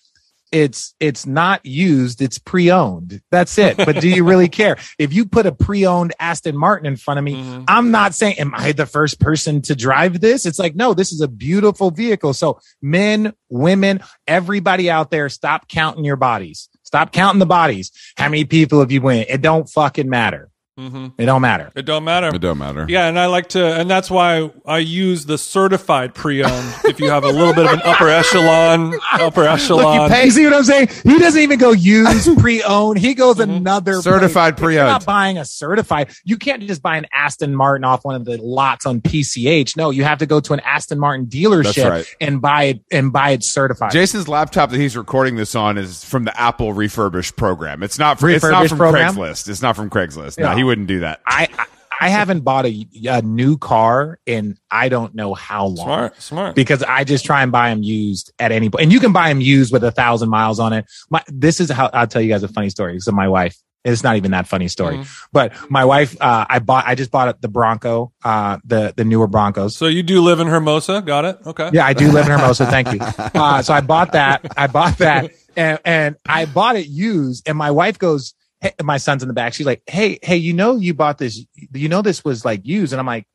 it's 0.53 0.95
it's 1.01 1.27
not 1.27 1.65
used 1.65 2.21
it's 2.23 2.39
pre-owned 2.39 3.21
that's 3.31 3.57
it 3.59 3.77
but 3.77 4.01
do 4.01 4.09
you 4.09 4.23
really 4.23 4.49
care 4.49 4.77
if 4.99 5.13
you 5.13 5.25
put 5.25 5.47
a 5.47 5.53
pre-owned 5.53 6.13
aston 6.21 6.57
martin 6.57 6.87
in 6.87 6.97
front 6.97 7.19
of 7.19 7.25
me 7.25 7.33
Mhm. 7.33 7.65
I'm 7.67 7.91
not 7.91 8.15
saying, 8.15 8.39
am 8.39 8.53
I 8.55 8.73
the 8.73 8.87
first 8.87 9.19
person 9.19 9.63
to 9.63 9.75
drive 9.75 10.21
this? 10.21 10.45
It's 10.47 10.59
like, 10.59 10.75
no, 10.77 10.93
this 10.95 11.13
is 11.13 11.21
a 11.23 11.29
beautiful 11.29 11.91
vehicle. 11.91 12.35
So 12.35 12.61
men, 12.83 13.33
women, 13.49 14.01
everybody 14.27 14.91
out 14.91 15.11
there, 15.11 15.29
stop 15.31 15.67
counting 15.69 16.05
your 16.05 16.17
bodies. 16.17 16.69
Stop 16.83 17.13
counting 17.13 17.39
the 17.39 17.47
bodies. 17.47 17.91
How 18.17 18.29
many 18.29 18.45
people 18.45 18.81
have 18.81 18.93
you 18.93 19.01
win? 19.01 19.25
It 19.29 19.41
don't 19.41 19.69
fucking 19.69 20.09
matter. 20.11 20.51
Mhm. 20.81 21.13
It 21.19 21.27
don't 21.27 21.43
matter. 21.43 21.71
It 21.77 21.85
don't 21.85 22.03
matter. 22.03 22.29
It 22.29 22.39
don't 22.41 22.57
matter. 22.57 22.87
Yeah, 22.89 23.07
and 23.07 23.19
I 23.19 23.27
like 23.27 23.51
to, 23.51 23.63
and 23.63 23.91
that's 23.91 24.11
why 24.11 24.51
I 24.67 24.79
use 24.79 25.27
the 25.27 25.37
certified 25.37 26.15
pre-owned. 26.15 26.75
if 26.87 26.99
you 26.99 27.11
have 27.11 27.25
a 27.25 27.29
little 27.29 27.53
bit 27.53 27.67
of 27.67 27.73
an 27.75 27.83
upper 27.85 28.09
echelon, 28.09 28.95
upper 29.13 29.45
echelon. 29.45 30.11
You 30.11 30.31
see 30.31 30.45
what 30.47 30.55
I'm 30.55 30.65
saying? 30.65 30.89
He 31.05 31.19
doesn't 31.19 31.41
even 31.43 31.59
go 31.59 31.73
use 31.73 32.27
pre-owned. 32.39 32.99
He 32.99 33.13
goes 33.13 33.39
another 33.39 34.01
Certified 34.01 34.57
place. 34.57 34.73
You're 34.77 34.85
pre-owned. 34.85 34.89
not 34.93 35.05
buying 35.05 35.37
a 35.37 35.45
certified. 35.45 36.11
You 36.25 36.39
can't 36.39 36.67
just 36.67 36.81
buy 36.83 36.97
an 36.97 37.07
Aston 37.13 37.55
Martin 37.55 37.85
off 37.85 38.03
one 38.07 38.15
of 38.15 38.25
the 38.25 38.39
lots 38.39 38.87
on 38.87 39.03
PCH. 39.03 39.77
No, 39.77 39.91
you 39.91 40.05
have 40.05 40.19
to 40.21 40.27
go 40.27 40.41
to 40.41 40.55
an 40.55 40.61
Aston 40.61 40.99
Martin 40.99 41.27
dealership 41.27 41.91
right. 41.91 42.07
and 42.19 42.41
buy 42.41 42.65
it 42.65 42.81
and 42.91 43.13
buy 43.13 43.33
it 43.33 43.45
certified. 43.45 43.93
Jason's 43.93 44.27
laptop 44.27 44.71
that 44.71 44.79
he's 44.81 44.97
recording 44.97 45.37
this 45.37 45.55
on 45.55 45.77
is 45.77 46.03
from 46.03 46.25
the 46.25 46.41
Apple 46.41 46.73
refurbished 46.73 47.37
program. 47.37 47.83
It's 47.83 47.99
not. 47.99 48.13
It's 48.15 48.23
not 48.23 48.27
Refurbished 48.27 48.69
from 48.71 48.79
program? 48.79 49.15
Craigslist. 49.15 49.49
It's 49.51 49.61
not 49.61 49.77
from 49.77 49.91
Craigslist. 49.91 50.39
No, 50.39 50.47
Yeah. 50.47 50.62
He 50.63 50.65
wouldn't 50.65 50.87
do 50.89 51.01
that. 51.01 51.21
I, 51.27 51.49
I 51.59 51.67
I 52.01 52.09
haven't 52.09 52.41
bought 52.41 52.67
a, 52.67 52.87
a 53.09 53.23
new 53.23 53.57
car 53.57 54.19
in 54.27 54.57
I 54.71 54.89
don't 54.89 55.15
know 55.15 55.35
how 55.35 55.67
long. 55.67 55.87
Smart, 55.87 56.23
smart. 56.23 56.55
Because 56.57 56.83
I 56.83 57.05
just 57.05 57.25
try 57.25 57.43
and 57.45 57.53
buy 57.53 57.71
them 57.71 57.83
used 57.85 58.33
at 58.41 58.51
any 58.51 58.71
point, 58.71 58.83
and 58.83 58.93
you 58.93 58.99
can 58.99 59.13
buy 59.13 59.29
them 59.29 59.41
used 59.41 59.73
with 59.73 59.85
a 59.85 59.93
thousand 59.93 60.29
miles 60.29 60.59
on 60.59 60.73
it. 60.73 60.85
My 61.11 61.23
this 61.29 61.61
is 61.61 61.71
how 61.71 61.91
I'll 61.93 62.09
tell 62.09 62.21
you 62.23 62.29
guys 62.29 62.43
a 62.43 62.49
funny 62.49 62.71
story. 62.71 62.99
So 62.99 63.13
my 63.13 63.29
wife, 63.29 63.57
It's 63.85 64.03
not 64.03 64.17
even 64.17 64.31
that 64.33 64.47
funny 64.49 64.69
story. 64.69 64.99
Mhm. 64.99 65.07
But 65.33 65.53
my 65.71 65.85
wife, 65.85 66.17
uh, 66.21 66.45
I 66.49 66.59
bought, 66.61 66.85
I 66.87 66.95
just 66.95 67.11
bought 67.11 67.41
the 67.41 67.49
Bronco, 67.49 68.13
uh, 68.25 68.59
the 68.65 68.95
the 68.97 69.05
newer 69.05 69.29
Broncos. 69.29 69.77
So 69.77 69.87
you 69.87 70.03
do 70.03 70.23
live 70.23 70.41
in 70.41 70.47
Hermosa? 70.49 71.03
Got 71.03 71.25
it? 71.25 71.39
Okay. 71.47 71.71
Yeah, 71.73 71.87
I 71.87 71.93
do 71.93 72.11
live 72.11 72.27
in 72.27 72.33
Hermosa. 72.33 72.67
Thank 72.67 72.93
you. 72.95 73.01
Uh, 73.43 73.63
so 73.63 73.75
I 73.75 73.81
bought 73.81 74.13
that. 74.13 74.37
I 74.57 74.67
bought 74.67 74.99
that, 74.99 75.31
and 75.57 75.79
and 75.85 76.17
I 76.27 76.47
bought 76.47 76.77
it 76.77 76.87
used. 76.89 77.49
And 77.49 77.57
my 77.59 77.71
wife 77.71 77.99
goes, 77.99 78.35
hey, 78.63 78.73
my 78.83 78.97
son's 78.97 79.23
in 79.23 79.29
the 79.29 79.35
back. 79.35 79.53
She's 79.53 79.67
like, 79.67 79.83
"Hey, 79.87 80.19
hey, 80.23 80.37
you 80.39 80.55
know, 80.55 80.77
you 80.77 80.95
bought 80.95 81.19
this. 81.19 81.45
You 81.75 81.89
know, 81.91 82.01
this 82.01 82.25
was 82.25 82.45
like 82.47 82.65
used." 82.65 82.95
And 82.95 83.01
I'm 83.01 83.07
like. 83.07 83.27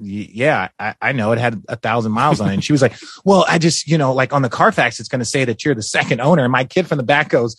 Yeah, 0.00 0.68
I, 0.78 0.94
I 1.02 1.10
know 1.12 1.32
it 1.32 1.38
had 1.38 1.60
a 1.68 1.74
thousand 1.74 2.12
miles 2.12 2.40
on 2.40 2.48
it. 2.50 2.54
And 2.54 2.62
she 2.62 2.72
was 2.72 2.80
like, 2.82 2.94
Well, 3.24 3.44
I 3.48 3.58
just, 3.58 3.88
you 3.88 3.98
know, 3.98 4.12
like 4.12 4.32
on 4.32 4.42
the 4.42 4.48
Carfax, 4.48 5.00
it's 5.00 5.08
going 5.08 5.18
to 5.18 5.24
say 5.24 5.44
that 5.44 5.64
you're 5.64 5.74
the 5.74 5.82
second 5.82 6.20
owner. 6.20 6.44
And 6.44 6.52
my 6.52 6.62
kid 6.62 6.86
from 6.86 6.98
the 6.98 7.02
back 7.04 7.30
goes, 7.30 7.56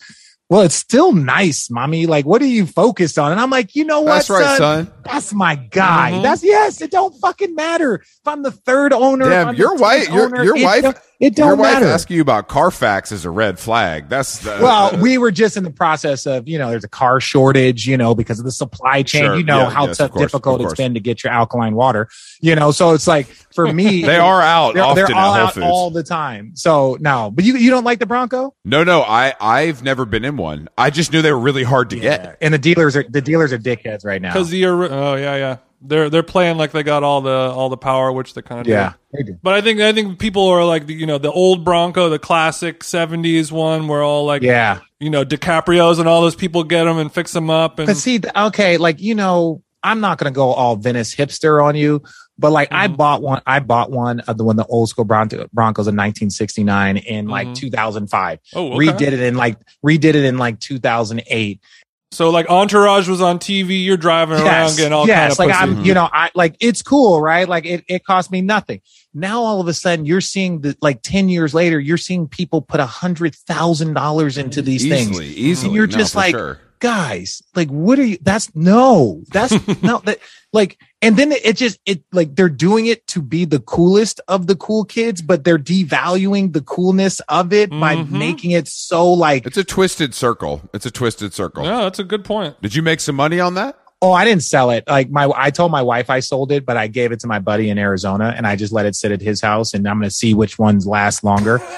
Well, 0.48 0.62
it's 0.62 0.74
still 0.74 1.12
nice, 1.12 1.68
mommy. 1.70 2.06
Like, 2.06 2.24
what 2.24 2.40
are 2.40 2.46
you 2.46 2.64
focused 2.64 3.18
on? 3.18 3.30
And 3.32 3.38
I'm 3.38 3.50
like, 3.50 3.74
You 3.74 3.84
know 3.84 4.00
what? 4.00 4.14
That's 4.26 4.30
right, 4.30 4.56
son. 4.56 4.90
That's 5.04 5.34
my 5.34 5.54
guy. 5.54 6.12
Mhm. 6.12 6.22
That's 6.22 6.42
yes. 6.42 6.80
It 6.80 6.90
don't 6.90 7.12
fucking 7.20 7.54
matter 7.54 7.96
if 7.96 8.08
I'm 8.24 8.42
the 8.42 8.52
third 8.52 8.94
owner. 8.94 9.28
Damn, 9.28 9.54
your 9.56 9.74
wife- 9.76 10.08
10th 10.08 10.14
your- 10.14 10.44
your 10.44 10.64
wife- 10.64 11.09
It 11.20 11.36
don't 11.36 11.48
Your 11.48 11.56
wife 11.56 11.74
matter. 11.74 11.86
asking 11.88 12.16
you 12.16 12.22
about 12.22 12.48
Carfax 12.48 13.12
is 13.12 13.26
a 13.26 13.30
red 13.30 13.58
flag. 13.58 14.08
That's 14.08 14.38
the, 14.38 14.58
well, 14.62 14.96
we 15.02 15.18
were 15.18 15.30
just 15.30 15.54
in 15.58 15.64
the 15.64 15.70
process 15.70 16.24
of, 16.26 16.48
you 16.48 16.56
know, 16.56 16.70
there's 16.70 16.82
a 16.82 16.88
car 16.88 17.20
shortage, 17.20 17.86
you 17.86 17.98
know, 17.98 18.14
because 18.14 18.38
of 18.38 18.46
the 18.46 18.50
supply 18.50 19.02
chain. 19.02 19.24
Sure. 19.24 19.36
You 19.36 19.44
know 19.44 19.58
Yeah, 19.64 19.70
how 19.70 19.86
yes, 19.86 19.98
tough, 19.98 20.12
course, 20.12 20.22
difficult 20.22 20.62
it's 20.62 20.72
been 20.74 20.94
to 20.94 21.00
get 21.00 21.22
your 21.22 21.30
alkaline 21.34 21.74
water, 21.74 22.08
you 22.40 22.54
know. 22.54 22.70
So 22.70 22.94
it's 22.94 23.06
like 23.06 23.26
for 23.54 23.70
me, 23.70 24.02
they 24.06 24.16
are 24.16 24.40
out 24.40 24.72
They're, 24.74 24.82
often 24.82 25.04
they're 25.08 25.14
all 25.14 25.34
at 25.34 25.38
Whole 25.40 25.46
out 25.48 25.54
Foods. 25.54 25.66
all 25.66 25.90
the 25.90 26.02
time. 26.02 26.52
So 26.56 26.96
no, 27.00 27.30
but 27.30 27.44
you 27.44 27.56
you 27.56 27.68
don't 27.70 27.84
like 27.84 27.98
the 27.98 28.06
Bronco? 28.06 28.54
no, 28.64 28.82
no, 28.82 29.02
I 29.02 29.34
I've 29.38 29.82
never 29.82 30.06
been 30.06 30.24
in 30.24 30.38
one. 30.38 30.70
I 30.78 30.88
just 30.88 31.12
knew 31.12 31.20
they 31.20 31.32
were 31.32 31.38
really 31.38 31.64
hard 31.64 31.90
to 31.90 32.00
get. 32.00 32.38
And 32.40 32.54
the 32.54 32.58
dealers 32.58 32.96
are 32.96 33.04
the 33.06 33.20
dealers 33.20 33.52
are 33.52 33.58
dickheads 33.58 34.06
right 34.06 34.22
now. 34.22 34.32
Because 34.32 34.48
the 34.48 34.64
ori- 34.64 34.88
oh 34.88 35.16
yeah 35.16 35.36
yeah 35.36 35.56
they're 35.82 36.10
they're 36.10 36.22
playing 36.22 36.58
like 36.58 36.72
they 36.72 36.82
got 36.82 37.02
all 37.02 37.20
the 37.20 37.30
all 37.30 37.68
the 37.68 37.76
power 37.76 38.12
which 38.12 38.34
they 38.34 38.42
kind 38.42 38.60
of 38.60 38.66
Yeah, 38.66 38.92
they 39.12 39.22
do. 39.22 39.38
But 39.42 39.54
I 39.54 39.60
think 39.60 39.80
I 39.80 39.92
think 39.92 40.18
people 40.18 40.46
are 40.48 40.64
like 40.64 40.88
you 40.88 41.06
know 41.06 41.18
the 41.18 41.32
old 41.32 41.64
Bronco, 41.64 42.08
the 42.08 42.18
classic 42.18 42.80
'70s 42.80 43.50
one, 43.50 43.88
where 43.88 44.02
all 44.02 44.24
like 44.26 44.42
Yeah. 44.42 44.80
you 44.98 45.10
know 45.10 45.24
DiCaprio's 45.24 45.98
and 45.98 46.08
all 46.08 46.20
those 46.22 46.34
people 46.36 46.64
get 46.64 46.84
them 46.84 46.98
and 46.98 47.12
fix 47.12 47.32
them 47.32 47.50
up. 47.50 47.78
And 47.78 47.86
But 47.86 47.96
see, 47.96 48.20
okay, 48.36 48.76
like 48.76 49.00
you 49.00 49.14
know, 49.14 49.62
I'm 49.82 50.00
not 50.00 50.18
gonna 50.18 50.30
go 50.30 50.52
all 50.52 50.76
Venice 50.76 51.14
hipster 51.14 51.64
on 51.64 51.74
you, 51.74 52.02
but 52.38 52.52
like 52.52 52.68
I 52.70 52.88
Mhm. 52.88 52.96
bought 52.98 53.22
one. 53.22 53.40
I 53.46 53.60
bought 53.60 53.90
one 53.90 54.20
of 54.20 54.36
the 54.36 54.44
one 54.44 54.56
the 54.56 54.66
old 54.66 54.90
school 54.90 55.06
Bronco, 55.06 55.46
Broncos 55.54 55.88
in 55.88 55.96
1969 55.96 56.98
in 56.98 57.28
like 57.28 57.48
Mhm. 57.48 57.54
2005. 57.54 58.38
oh, 58.54 58.72
okay. 58.74 58.86
Redid 58.88 59.00
it 59.12 59.20
in 59.20 59.36
like 59.36 59.56
redid 59.84 60.04
it 60.14 60.16
in 60.16 60.36
like 60.36 60.60
2008. 60.60 61.60
So 62.12 62.30
like 62.30 62.48
Entourage 62.50 63.08
was 63.08 63.20
on 63.20 63.38
TV. 63.38 63.84
You're 63.84 63.96
driving 63.96 64.40
around 64.40 64.76
getting 64.76 64.92
all 64.92 65.02
kind 65.02 65.08
yes, 65.08 65.32
of 65.34 65.38
like 65.38 65.50
pussy. 65.50 65.62
I'm, 65.62 65.84
you 65.84 65.94
know, 65.94 66.08
I 66.12 66.30
like 66.34 66.56
it's 66.58 66.82
cool, 66.82 67.20
right? 67.20 67.48
Like 67.48 67.64
it, 67.64 67.84
it 67.86 68.04
cost 68.04 68.32
me 68.32 68.40
nothing. 68.40 68.80
Now 69.14 69.42
all 69.42 69.60
of 69.60 69.68
a 69.68 69.74
sudden 69.74 70.04
you're 70.06 70.20
seeing 70.20 70.60
the 70.60 70.76
like 70.82 71.02
10 71.02 71.28
years 71.28 71.54
later, 71.54 71.78
you're 71.78 71.96
seeing 71.96 72.26
people 72.26 72.62
put 72.62 72.80
a 72.80 72.86
hundred 72.86 73.36
thousand 73.36 73.94
dollars 73.94 74.38
into 74.38 74.60
these 74.60 74.84
easily, 74.84 75.26
things. 75.26 75.36
easily. 75.38 75.66
And 75.68 75.76
you're 75.76 75.86
No, 75.86 75.96
just 75.98 76.16
like, 76.16 76.34
sure. 76.34 76.58
guys, 76.80 77.42
like, 77.54 77.68
what 77.68 77.98
are 78.00 78.04
you? 78.04 78.18
That's 78.20 78.52
no, 78.56 79.22
that's 79.32 79.52
no, 79.82 79.98
that 80.04 80.18
like, 80.52 80.78
and 81.02 81.16
then 81.16 81.32
it 81.32 81.56
just, 81.56 81.78
it 81.86 82.02
like 82.12 82.34
they're 82.36 82.48
doing 82.48 82.86
it 82.86 83.06
to 83.08 83.22
be 83.22 83.44
the 83.44 83.60
coolest 83.60 84.20
of 84.28 84.46
the 84.46 84.56
cool 84.56 84.84
kids, 84.84 85.22
but 85.22 85.44
they're 85.44 85.58
devaluing 85.58 86.52
the 86.52 86.60
coolness 86.62 87.20
of 87.28 87.52
it 87.52 87.70
by 87.70 87.96
Mhm. 87.96 88.10
making 88.10 88.50
it 88.52 88.68
so 88.68 89.12
like, 89.12 89.46
it's 89.46 89.56
a 89.56 89.64
twisted 89.64 90.14
circle. 90.14 90.62
It's 90.74 90.86
a 90.86 90.90
twisted 90.90 91.32
circle. 91.34 91.64
yeah 91.64 91.82
that's 91.82 91.98
a 91.98 92.04
good 92.04 92.24
point. 92.24 92.60
Did 92.62 92.74
you 92.74 92.82
make 92.82 93.00
some 93.00 93.16
money 93.16 93.40
on 93.40 93.54
that? 93.54 93.76
oh, 94.02 94.12
I 94.12 94.24
didn't 94.24 94.42
sell 94.44 94.70
it. 94.70 94.84
Like 94.88 95.10
my, 95.10 95.30
I 95.36 95.50
told 95.50 95.70
my 95.70 95.82
wife 95.82 96.08
I 96.08 96.20
sold 96.20 96.52
it, 96.52 96.64
but 96.64 96.78
I 96.78 96.86
gave 96.86 97.12
it 97.12 97.20
to 97.20 97.26
my 97.26 97.38
buddy 97.38 97.68
in 97.68 97.76
Arizona 97.76 98.32
and 98.34 98.46
I 98.46 98.56
just 98.56 98.72
let 98.72 98.86
it 98.86 98.94
sit 98.94 99.12
at 99.12 99.20
his 99.20 99.42
house 99.42 99.74
and 99.74 99.86
I'm 99.86 99.98
going 99.98 100.08
to 100.08 100.14
see 100.14 100.32
which 100.32 100.58
ones 100.58 100.86
last 100.86 101.22
longer. 101.22 101.60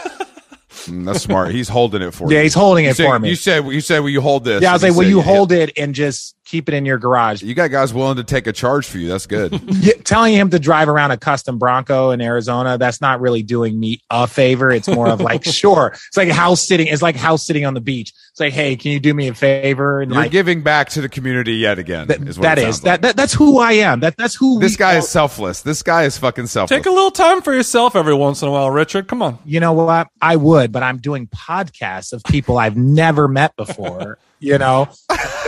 Mm, 0.86 1.04
that's 1.04 1.20
smart. 1.22 1.50
He's 1.52 1.68
holding 1.68 2.02
it 2.02 2.12
for 2.12 2.24
yeah, 2.24 2.30
you. 2.30 2.36
Yeah, 2.38 2.42
he's 2.44 2.54
holding 2.54 2.84
You 2.86 2.90
it 2.90 2.96
said, 2.96 3.06
for 3.06 3.18
me. 3.18 3.28
you 3.28 3.36
said 3.36 3.64
you 3.66 3.80
said 3.80 3.98
will 4.00 4.08
you 4.08 4.20
hold 4.22 4.42
this? 4.44 4.62
yeah, 4.62 4.70
I 4.70 4.72
was 4.72 4.82
like, 4.82 4.94
will 4.94 5.04
you 5.04 5.20
said, 5.20 5.26
yeah. 5.28 5.32
hold 5.36 5.52
it 5.52 5.72
and 5.76 5.94
just 5.94 6.34
keep 6.52 6.68
it 6.68 6.74
in 6.74 6.84
your 6.84 6.98
garage? 6.98 7.42
You 7.42 7.54
got 7.54 7.70
guys 7.70 7.94
willing 7.94 8.16
to 8.16 8.24
take 8.24 8.46
a 8.46 8.52
charge 8.52 8.86
for 8.86 8.98
you. 8.98 9.08
That's 9.08 9.26
good. 9.26 9.60
Yeah, 9.82 9.94
telling 10.04 10.34
him 10.34 10.50
to 10.50 10.58
drive 10.60 10.88
around 10.88 11.10
a 11.12 11.16
custom 11.16 11.58
Bronco 11.58 12.10
in 12.10 12.20
Arizona, 12.20 12.78
that's 12.78 13.00
not 13.00 13.20
really 13.20 13.42
doing 13.42 13.80
me 13.80 14.00
a 14.10 14.26
favor. 14.28 14.70
It's 14.70 14.86
more 14.86 15.08
of 15.08 15.20
like, 15.20 15.44
sure. 15.46 15.96
It's 16.06 16.16
like 16.16 16.28
house 16.28 16.62
sitting. 16.62 16.86
It's 16.88 17.02
like 17.02 17.16
house 17.16 17.44
sitting 17.44 17.64
on 17.64 17.74
the 17.74 17.80
beach. 17.80 18.12
It's 18.32 18.40
like, 18.40 18.54
hey, 18.54 18.76
can 18.76 18.92
you 18.92 18.98
do 19.00 19.12
me 19.12 19.28
a 19.28 19.34
favor? 19.34 20.00
And 20.00 20.10
You're 20.10 20.22
like, 20.22 20.30
giving 20.30 20.62
back 20.62 20.88
to 20.90 21.02
the 21.02 21.08
community 21.10 21.52
yet 21.56 21.78
again. 21.78 22.06
that, 22.08 22.26
is 22.26 22.38
what 22.38 22.44
that 22.44 22.58
it 22.58 22.62
is 22.66 22.76
sounds 22.76 22.80
that, 22.84 23.02
that 23.02 23.14
that's 23.14 23.34
who 23.34 23.58
I 23.58 23.72
am. 23.72 24.00
That 24.00 24.16
that's 24.16 24.34
who 24.34 24.58
This 24.58 24.72
we 24.72 24.76
guy 24.78 24.94
are. 24.94 24.98
is 25.00 25.08
selfless. 25.10 25.60
This 25.60 25.82
guy 25.82 26.04
is 26.04 26.16
fucking 26.16 26.46
selfless. 26.46 26.78
Take 26.78 26.86
a 26.86 26.90
little 26.90 27.10
time 27.10 27.42
for 27.42 27.52
yourself 27.52 27.94
every 27.94 28.14
once 28.14 28.40
in 28.40 28.48
a 28.48 28.50
while, 28.50 28.70
Richard. 28.70 29.06
Come 29.06 29.20
on. 29.20 29.38
You 29.44 29.60
know 29.60 29.74
what? 29.74 30.08
I 30.22 30.36
would, 30.36 30.72
but 30.72 30.82
I'm 30.82 30.96
doing 30.96 31.26
podcasts 31.26 32.14
of 32.14 32.24
people 32.24 32.56
I've 32.56 32.76
never 32.76 33.28
met 33.28 33.54
before. 33.56 34.18
You 34.44 34.58
know, 34.58 34.88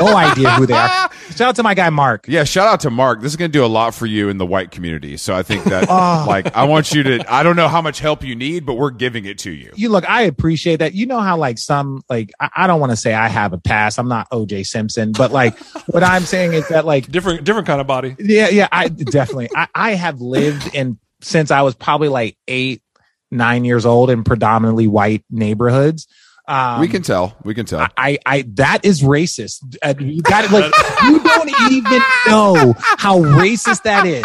no 0.01 0.17
idea 0.17 0.51
who 0.51 0.67
they 0.67 0.73
are. 0.75 1.11
Shout 1.31 1.41
out 1.49 1.57
to 1.57 1.65
my 1.65 1.75
guy 1.75 1.91
Mark. 1.91 2.27
Yeah, 2.29 2.45
shout 2.45 2.69
out 2.69 2.79
to 2.83 2.91
Mark. 2.91 3.23
This 3.23 3.33
is 3.33 3.37
going 3.37 3.51
to 3.51 3.59
do 3.59 3.65
a 3.65 3.67
lot 3.67 3.93
for 3.93 4.07
you 4.07 4.29
in 4.29 4.39
the 4.39 4.47
white 4.47 4.71
community. 4.71 5.17
So 5.17 5.35
I 5.35 5.43
think 5.43 5.65
that, 5.65 5.87
Oh. 5.91 6.25
like, 6.29 6.55
I 6.55 6.63
want 6.63 6.93
you 6.93 7.03
to. 7.03 7.25
I 7.29 7.43
don't 7.43 7.57
know 7.57 7.67
how 7.67 7.83
much 7.83 7.99
help 7.99 8.23
you 8.23 8.37
need, 8.37 8.65
but 8.65 8.75
we're 8.75 8.93
giving 8.93 9.25
it 9.25 9.39
to 9.41 9.51
you. 9.51 9.73
you 9.75 9.89
look, 9.89 10.09
I 10.09 10.23
appreciate 10.23 10.77
that. 10.77 10.95
You 10.95 11.07
know 11.07 11.19
how 11.19 11.37
like 11.37 11.59
some 11.59 12.05
like 12.09 12.31
I, 12.39 12.51
I 12.55 12.67
don't 12.69 12.74
want 12.75 12.91
to 12.91 12.97
say 12.97 13.15
I 13.15 13.29
have 13.29 13.53
a 13.53 13.59
past. 13.59 13.99
I'm 13.99 14.09
not 14.09 14.31
OJ 14.31 14.67
Simpson, 14.67 15.13
but 15.13 15.33
like 15.33 15.59
what 15.87 16.03
I'm 16.03 16.23
saying 16.23 16.55
is 16.55 16.69
that 16.69 16.85
like 16.85 17.11
Different 17.11 17.45
different 17.45 17.67
kind 17.67 17.81
of 17.81 17.87
body. 17.87 18.17
yeah, 18.19 18.49
yeah, 18.49 18.69
I 18.71 18.89
definitely 18.89 19.49
I, 19.55 19.69
I 19.75 19.91
have 19.95 20.21
lived 20.21 20.75
in 20.75 20.99
since 21.21 21.51
I 21.51 21.63
was 21.63 21.75
probably 21.75 22.09
like 22.09 22.37
eight, 22.49 22.83
nine 23.31 23.65
years 23.65 23.87
old 23.87 24.11
in 24.11 24.25
predominantly 24.25 24.87
white 24.87 25.25
neighborhoods. 25.31 26.07
Um, 26.47 26.81
we 26.81 26.89
can 26.89 27.01
tell. 27.01 27.35
We 27.43 27.55
can 27.55 27.65
tell. 27.65 27.89
I, 27.97 28.19
I, 28.27 28.45
that 28.57 28.85
is 28.85 29.03
racist. 29.03 29.77
Uh, 29.83 29.95
you 29.99 30.21
got 30.21 30.45
it. 30.45 30.51
Like, 30.51 30.71
you 31.05 31.19
don't 31.19 31.73
even 31.73 32.03
know 32.27 32.75
how 32.99 33.21
racist 33.21 33.85
that 33.85 34.05
is. 34.07 34.23